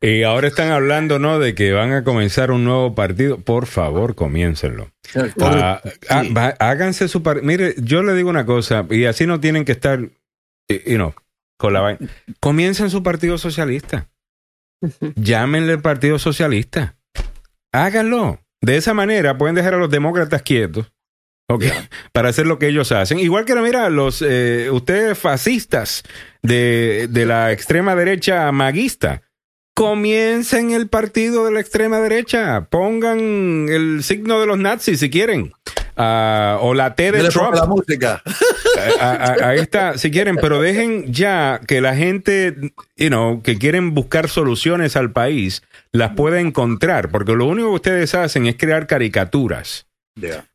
Y 0.00 0.22
ahora 0.22 0.48
están 0.48 0.70
hablando, 0.70 1.18
¿no? 1.18 1.38
De 1.38 1.54
que 1.54 1.72
van 1.72 1.92
a 1.92 2.04
comenzar 2.04 2.50
un 2.50 2.64
nuevo 2.64 2.94
partido. 2.94 3.38
Por 3.38 3.66
favor, 3.66 4.14
comiéncenlo. 4.14 4.90
Ah, 5.40 5.82
ah, 6.08 6.54
háganse 6.58 7.08
su 7.08 7.22
partido. 7.22 7.46
Mire, 7.46 7.74
yo 7.78 8.02
le 8.02 8.14
digo 8.14 8.30
una 8.30 8.46
cosa, 8.46 8.86
y 8.90 9.04
así 9.04 9.26
no 9.26 9.40
tienen 9.40 9.64
que 9.64 9.72
estar, 9.72 10.00
y 10.68 10.90
you 10.90 10.96
know, 10.96 11.14
con 11.56 11.72
la 11.72 11.80
vaina. 11.80 11.98
Comiencen 12.40 12.90
su 12.90 13.02
partido 13.02 13.36
socialista. 13.38 14.08
Llámenle 15.16 15.72
el 15.74 15.82
partido 15.82 16.18
socialista. 16.18 16.96
Háganlo. 17.72 18.40
De 18.60 18.76
esa 18.76 18.94
manera 18.94 19.36
pueden 19.38 19.54
dejar 19.54 19.74
a 19.74 19.78
los 19.78 19.90
demócratas 19.90 20.42
quietos. 20.42 20.92
Ok, 21.50 21.64
para 22.12 22.28
hacer 22.28 22.46
lo 22.46 22.58
que 22.58 22.68
ellos 22.68 22.92
hacen. 22.92 23.18
Igual 23.18 23.46
que, 23.46 23.54
mira, 23.56 23.88
los 23.88 24.22
eh, 24.22 24.68
ustedes 24.70 25.18
fascistas 25.18 26.02
de, 26.42 27.08
de 27.10 27.24
la 27.24 27.52
extrema 27.52 27.94
derecha 27.94 28.52
maguista, 28.52 29.22
comiencen 29.74 30.72
el 30.72 30.88
partido 30.88 31.44
de 31.46 31.52
la 31.52 31.60
extrema 31.60 32.00
derecha. 32.00 32.66
Pongan 32.68 33.68
el 33.68 34.02
signo 34.02 34.40
de 34.40 34.46
los 34.46 34.58
nazis 34.58 35.00
si 35.00 35.08
quieren. 35.08 35.52
Ah, 35.96 36.58
o 36.60 36.74
la 36.74 36.94
T 36.94 37.12
de 37.12 37.28
Trump. 37.28 37.54
la 37.54 37.64
música. 37.64 38.22
Ahí 39.42 39.58
está, 39.58 39.96
si 39.96 40.10
quieren, 40.10 40.36
pero 40.36 40.60
dejen 40.60 41.12
ya 41.12 41.60
que 41.66 41.80
la 41.80 41.96
gente, 41.96 42.56
you 42.96 43.08
know, 43.08 43.42
que 43.42 43.56
quieren 43.58 43.94
buscar 43.94 44.28
soluciones 44.28 44.96
al 44.96 45.12
país, 45.12 45.62
las 45.92 46.12
pueda 46.12 46.40
encontrar, 46.40 47.10
porque 47.10 47.32
lo 47.32 47.46
único 47.46 47.68
que 47.70 47.74
ustedes 47.74 48.14
hacen 48.14 48.46
es 48.46 48.56
crear 48.56 48.86
caricaturas. 48.86 49.86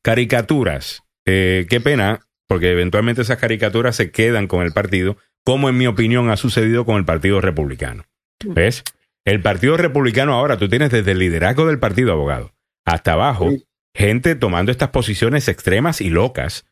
Caricaturas. 0.01 1.03
Eh, 1.25 1.65
qué 1.69 1.79
pena, 1.79 2.21
porque 2.47 2.71
eventualmente 2.71 3.21
esas 3.21 3.37
caricaturas 3.37 3.95
se 3.95 4.11
quedan 4.11 4.47
con 4.47 4.63
el 4.63 4.73
partido, 4.73 5.17
como 5.45 5.69
en 5.69 5.77
mi 5.77 5.87
opinión 5.87 6.29
ha 6.29 6.37
sucedido 6.37 6.85
con 6.85 6.97
el 6.97 7.05
Partido 7.05 7.41
Republicano. 7.41 8.05
¿Ves? 8.45 8.83
El 9.25 9.41
Partido 9.41 9.77
Republicano 9.77 10.33
ahora, 10.33 10.57
tú 10.57 10.67
tienes 10.67 10.91
desde 10.91 11.11
el 11.11 11.19
liderazgo 11.19 11.65
del 11.65 11.79
partido 11.79 12.11
abogado 12.11 12.51
hasta 12.85 13.13
abajo, 13.13 13.49
gente 13.95 14.35
tomando 14.35 14.71
estas 14.71 14.89
posiciones 14.89 15.47
extremas 15.47 16.01
y 16.01 16.09
locas. 16.09 16.65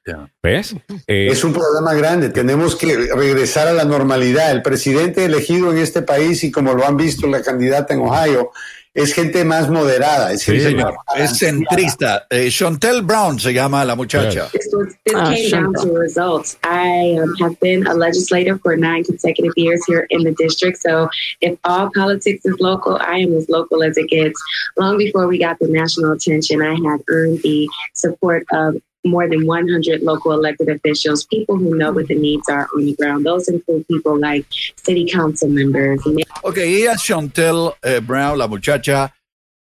¿Ves? 0.44 0.76
Eh, 1.08 1.28
Es 1.32 1.44
un 1.44 1.54
problema 1.54 1.94
grande. 1.94 2.30
Tenemos 2.30 2.76
que 2.76 3.10
regresar 3.16 3.68
a 3.68 3.74
la 3.74 3.86
normalidad. 3.86 4.52
El 4.52 4.62
presidente 4.62 5.24
elegido 5.24 5.72
en 5.72 5.78
este 5.78 6.02
país, 6.02 6.44
y 6.44 6.52
como 6.52 6.74
lo 6.74 6.86
han 6.86 6.98
visto 6.98 7.28
la 7.28 7.42
candidata 7.42 7.94
en 7.94 8.02
Ohio, 8.02 8.52
es 8.94 9.14
gente 9.14 9.46
más 9.46 9.70
moderada. 9.70 10.32
Es 10.34 10.42
Sí, 10.42 10.52
gente 10.54 10.72
señor. 10.72 10.96
Es 11.16 11.38
centrista. 11.38 12.26
Eh, 12.30 12.50
Chantel 12.50 13.02
Brown 13.04 13.40
se 13.40 13.54
llama 13.54 13.86
la 13.86 13.96
muchacha. 13.96 14.50
This 14.52 14.70
was 14.74 14.88
this 15.06 15.16
Ah, 15.16 15.30
came 15.32 15.50
down 15.50 15.74
Chantal. 15.74 15.86
to 15.86 15.94
results. 15.98 16.58
I 16.64 17.18
um, 17.22 17.34
have 17.40 17.60
been 17.60 17.88
a 17.88 17.94
legislator 17.94 18.58
for 18.58 18.76
nine 18.76 19.04
consecutive 19.04 19.54
years 19.56 19.82
here 19.88 20.06
in 20.10 20.24
the 20.24 20.32
district. 20.38 20.80
So 20.80 21.10
if 21.40 21.58
all 21.64 21.90
politics 21.96 22.46
is 22.46 22.56
local, 22.60 22.98
I 23.00 23.20
am 23.20 23.36
as 23.38 23.48
local 23.50 23.82
as 23.84 23.98
it 23.98 24.10
gets. 24.10 24.40
Long 24.78 24.98
before 24.98 25.28
we 25.28 25.38
got 25.40 25.58
the 25.60 25.68
national 25.68 26.12
attention, 26.12 26.62
I 26.62 26.74
had 26.74 27.00
earned 27.08 27.42
the 27.44 27.68
support 27.94 28.46
of 28.52 28.76
more 29.04 29.28
than 29.28 29.46
100 29.46 30.04
local 30.04 30.32
elected 30.34 30.70
officials, 30.70 31.26
people 31.26 31.56
who 31.56 31.76
know 31.76 31.92
what 31.92 32.08
the 32.08 32.16
needs 32.16 32.48
are 32.50 32.68
on 32.76 32.86
the 32.86 32.96
ground. 32.96 33.26
Those 33.26 33.50
include 33.50 33.88
people 33.88 34.20
like 34.20 34.46
city 34.76 35.06
council 35.06 35.50
members, 35.50 36.02
Ok, 36.44 36.58
ella 36.58 36.94
es 36.94 37.04
Chantel 37.04 37.74
eh, 37.82 38.00
Brown, 38.00 38.38
la 38.38 38.48
muchacha, 38.48 39.14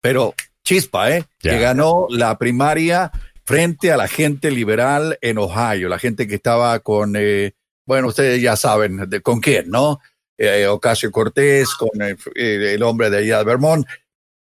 pero 0.00 0.34
chispa, 0.64 1.10
¿eh? 1.10 1.24
Que 1.38 1.58
ganó 1.58 2.06
la 2.10 2.36
primaria 2.36 3.10
frente 3.44 3.92
a 3.92 3.96
la 3.96 4.08
gente 4.08 4.50
liberal 4.50 5.18
en 5.22 5.38
Ohio, 5.38 5.88
la 5.88 5.98
gente 5.98 6.26
que 6.26 6.34
estaba 6.34 6.78
con, 6.80 7.14
eh, 7.16 7.54
bueno, 7.86 8.08
ustedes 8.08 8.42
ya 8.42 8.56
saben 8.56 9.08
de, 9.08 9.22
con 9.22 9.40
quién, 9.40 9.70
¿no? 9.70 10.00
Eh, 10.36 10.66
Ocasio 10.66 11.10
Cortés, 11.10 11.74
con 11.74 12.00
eh, 12.00 12.16
eh, 12.36 12.74
el 12.74 12.82
hombre 12.84 13.10
de 13.10 13.18
allá 13.18 13.38
de 13.38 13.44
Vermont. 13.44 13.86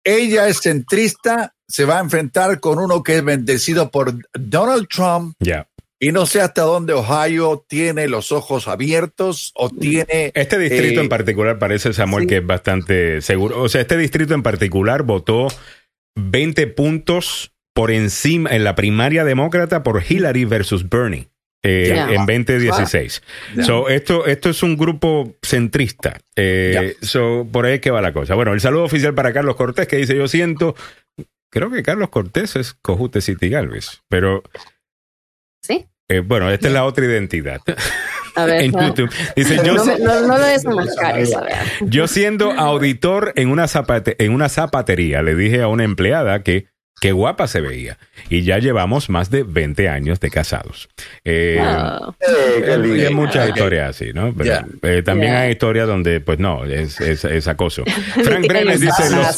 Ella 0.04 0.46
es 0.46 0.60
centrista, 0.60 1.54
se 1.72 1.86
va 1.86 1.96
a 1.96 2.00
enfrentar 2.02 2.60
con 2.60 2.78
uno 2.78 3.02
que 3.02 3.16
es 3.16 3.24
bendecido 3.24 3.90
por 3.90 4.12
Donald 4.34 4.88
Trump. 4.88 5.34
Ya. 5.40 5.66
Y 5.98 6.12
no 6.12 6.26
sé 6.26 6.42
hasta 6.42 6.62
dónde 6.62 6.92
Ohio 6.92 7.64
tiene 7.66 8.08
los 8.08 8.30
ojos 8.30 8.68
abiertos 8.68 9.52
o 9.54 9.70
tiene... 9.70 10.32
Este 10.34 10.58
distrito 10.58 11.00
eh, 11.00 11.04
en 11.04 11.08
particular 11.08 11.58
parece, 11.58 11.94
Samuel, 11.94 12.26
que 12.26 12.38
es 12.38 12.46
bastante 12.46 13.22
seguro. 13.22 13.62
O 13.62 13.70
sea, 13.70 13.80
este 13.80 13.96
distrito 13.96 14.34
en 14.34 14.42
particular 14.42 15.04
votó 15.04 15.48
20 16.16 16.66
puntos 16.66 17.52
por 17.72 17.90
encima 17.90 18.50
en 18.50 18.64
la 18.64 18.74
primaria 18.74 19.24
demócrata 19.24 19.82
por 19.82 20.02
Hillary 20.06 20.44
versus 20.44 20.90
Bernie. 20.90 21.30
eh, 21.62 21.94
en 22.10 22.26
2016. 22.26 23.22
Ya. 23.56 23.64
So, 23.64 23.88
esto, 23.88 24.26
esto 24.26 24.50
es 24.50 24.62
un 24.62 24.76
grupo 24.76 25.36
centrista. 25.42 26.20
Eh, 26.36 26.96
so, 27.00 27.48
por 27.50 27.64
ahí 27.64 27.74
es 27.74 27.80
que 27.80 27.90
va 27.90 28.02
la 28.02 28.12
cosa. 28.12 28.34
Bueno, 28.34 28.52
el 28.52 28.60
saludo 28.60 28.84
oficial 28.84 29.14
para 29.14 29.32
Carlos 29.32 29.56
Cortés, 29.56 29.86
que 29.86 29.96
dice, 29.96 30.16
yo 30.16 30.28
siento, 30.28 30.74
creo 31.52 31.70
que 31.70 31.82
Carlos 31.82 32.08
Cortés 32.08 32.56
es 32.56 32.72
Cojute 32.72 33.20
City 33.20 33.48
Galvez, 33.50 34.02
pero 34.08 34.42
¿Sí? 35.62 35.86
eh, 36.08 36.20
bueno, 36.20 36.50
esta 36.50 36.68
es 36.68 36.74
la 36.74 36.84
otra 36.84 37.04
identidad. 37.04 37.60
A 38.34 38.44
ver. 38.46 38.62
en 38.64 38.70
no. 38.72 38.88
YouTube. 38.88 39.10
Dice, 39.36 39.56
yo, 39.64 39.74
no, 39.74 39.84
no, 39.84 40.20
no 40.26 40.38
lo 40.38 40.44
desenmascares, 40.44 41.34
a 41.34 41.42
ver. 41.42 41.56
yo 41.82 42.08
siendo 42.08 42.50
auditor 42.52 43.32
en 43.36 43.50
una, 43.50 43.64
zapate- 43.66 44.16
en 44.18 44.32
una 44.32 44.48
zapatería, 44.48 45.22
le 45.22 45.34
dije 45.34 45.62
a 45.62 45.68
una 45.68 45.84
empleada 45.84 46.42
que 46.42 46.71
Qué 47.02 47.10
guapa 47.10 47.48
se 47.48 47.60
veía. 47.60 47.98
Y 48.30 48.42
ya 48.44 48.58
llevamos 48.58 49.10
más 49.10 49.28
de 49.28 49.42
20 49.42 49.88
años 49.88 50.20
de 50.20 50.30
casados. 50.30 50.88
Eh, 51.24 51.58
Wow. 51.60 52.14
Eh, 52.20 52.62
qué 52.64 53.02
eh, 53.02 53.06
hay 53.08 53.14
muchas 53.14 53.48
historias 53.48 53.90
así, 53.90 54.12
¿no? 54.12 54.32
Pero, 54.32 54.64
eh, 54.82 55.02
también 55.02 55.34
hay 55.34 55.50
historias 55.50 55.88
donde, 55.88 56.20
pues 56.20 56.38
no, 56.38 56.64
es, 56.64 57.00
es, 57.00 57.24
es 57.24 57.48
acoso. 57.48 57.82
Frank 58.22 58.46
Brenes 58.46 58.80
dice, 58.80 59.10
los. 59.10 59.36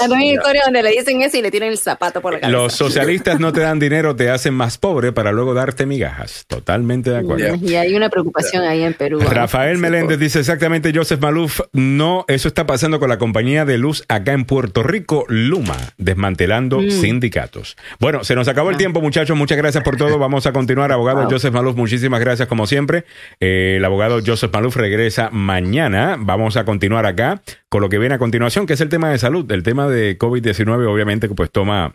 Hay 0.00 0.10
una 0.10 0.24
historia 0.26 0.62
donde 0.66 0.82
le 0.82 0.90
dicen 0.90 1.22
eso 1.22 1.38
y 1.38 1.42
le 1.42 1.50
tiran 1.50 1.70
el 1.70 1.78
zapato 1.78 2.20
por 2.20 2.34
la 2.34 2.40
cabeza. 2.40 2.58
los 2.58 2.74
socialistas 2.74 3.40
no 3.40 3.50
te 3.50 3.60
dan 3.60 3.78
dinero, 3.78 4.14
te 4.14 4.28
hacen 4.28 4.52
más 4.52 4.76
pobre 4.76 5.12
para 5.12 5.32
luego 5.32 5.54
darte 5.54 5.86
migajas. 5.86 6.44
Totalmente 6.46 7.10
de 7.10 7.18
acuerdo. 7.18 7.56
Y 7.62 7.76
hay 7.76 7.94
una 7.94 8.10
preocupación 8.10 8.62
ahí 8.62 8.82
en 8.82 8.92
Perú. 8.92 9.20
Rafael 9.20 9.76
Sí, 9.76 9.82
Meléndez 9.82 10.18
dice 10.18 10.40
exactamente, 10.40 10.92
Joseph 10.94 11.20
Maluf, 11.20 11.60
no, 11.72 12.26
eso 12.28 12.46
está 12.46 12.66
pasando 12.66 13.00
con 13.00 13.08
la 13.08 13.16
compañía 13.16 13.64
de 13.64 13.78
luz 13.78 14.04
acá 14.08 14.32
en 14.32 14.44
Puerto 14.44 14.82
Rico, 14.82 15.24
Luma, 15.28 15.76
desmantelando 15.96 16.80
Mm. 16.80 16.90
Sindicatos. 17.06 17.76
Bueno, 18.00 18.24
se 18.24 18.34
nos 18.34 18.48
acabó 18.48 18.70
el 18.70 18.76
tiempo, 18.76 19.00
muchachos, 19.00 19.36
muchas 19.36 19.56
gracias 19.56 19.84
por 19.84 19.96
todo. 19.96 20.18
Vamos 20.18 20.44
a 20.46 20.52
continuar, 20.52 20.90
abogado 20.90 21.22
Wow. 21.22 21.30
Joseph 21.30 21.54
Maluf, 21.54 21.76
muchísimas 21.76 22.18
gracias 22.20 22.48
como 22.48 22.66
siempre. 22.66 23.04
Eh, 23.38 23.74
el 23.76 23.84
abogado 23.84 24.20
Joseph 24.26 24.52
Maluf 24.52 24.74
regresa 24.76 25.30
mañana. 25.30 26.16
Vamos 26.18 26.56
a 26.56 26.64
continuar 26.64 27.06
acá 27.06 27.42
con 27.68 27.80
lo 27.80 27.88
que 27.88 27.98
viene 27.98 28.16
a 28.16 28.18
continuación, 28.18 28.66
que 28.66 28.72
es 28.72 28.80
el 28.80 28.88
tema 28.88 29.08
de 29.10 29.18
salud, 29.18 29.50
el 29.52 29.62
tema 29.62 29.86
de 29.86 30.18
COVID-19, 30.18 30.86
obviamente, 30.88 31.28
pues 31.28 31.50
toma 31.52 31.94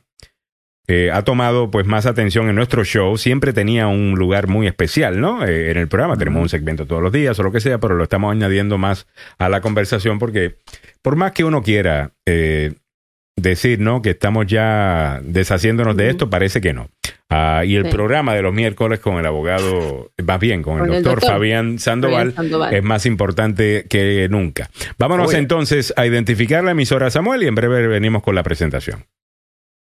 eh, 0.87 1.09
ha 1.09 1.21
tomado 1.23 1.71
pues 1.71 1.85
más 1.85 2.05
atención 2.05 2.49
en 2.49 2.55
nuestro 2.55 2.83
show. 2.83 3.17
Siempre 3.17 3.53
tenía 3.53 3.87
un 3.87 4.15
lugar 4.15 4.47
muy 4.47 4.67
especial, 4.67 5.21
¿no? 5.21 5.45
Eh, 5.45 5.71
en 5.71 5.77
el 5.77 5.87
programa 5.87 6.17
tenemos 6.17 6.41
un 6.41 6.49
segmento 6.49 6.85
todos 6.85 7.01
los 7.01 7.11
días 7.11 7.39
o 7.39 7.43
lo 7.43 7.51
que 7.51 7.61
sea, 7.61 7.79
pero 7.79 7.95
lo 7.95 8.03
estamos 8.03 8.31
añadiendo 8.31 8.77
más 8.77 9.07
a 9.37 9.47
la 9.47 9.61
conversación 9.61 10.19
porque 10.19 10.57
por 11.01 11.15
más 11.15 11.31
que 11.31 11.43
uno 11.43 11.63
quiera 11.63 12.11
eh, 12.25 12.73
decir, 13.41 13.79
¿no? 13.79 14.01
Que 14.01 14.11
estamos 14.11 14.45
ya 14.47 15.19
deshaciéndonos 15.23 15.95
de 15.97 16.09
esto, 16.09 16.29
parece 16.29 16.61
que 16.61 16.73
no. 16.73 16.89
Ah, 17.29 17.63
y 17.65 17.75
el 17.75 17.85
Sí. 17.85 17.91
programa 17.91 18.35
de 18.35 18.41
los 18.41 18.53
miércoles 18.53 18.99
con 18.99 19.15
el 19.17 19.25
abogado, 19.25 20.11
más 20.25 20.39
bien 20.39 20.61
con, 20.63 20.79
Con 20.79 20.89
el 20.89 20.95
el 20.95 21.03
doctor, 21.03 21.21
doctor 21.21 21.33
Fabián 21.35 21.79
Sandoval, 21.79 22.33
Fabián 22.33 22.35
Sandoval. 22.49 22.73
es 22.73 22.83
más 22.83 23.05
importante 23.05 23.85
que 23.89 24.27
nunca. 24.29 24.69
Vámonos 24.97 25.29
Oye. 25.29 25.37
entonces 25.37 25.93
a 25.95 26.05
identificar 26.05 26.63
la 26.63 26.71
emisora 26.71 27.09
Samuel 27.09 27.43
y 27.43 27.47
en 27.47 27.55
breve 27.55 27.87
venimos 27.87 28.21
con 28.21 28.35
la 28.35 28.43
presentación. 28.43 29.05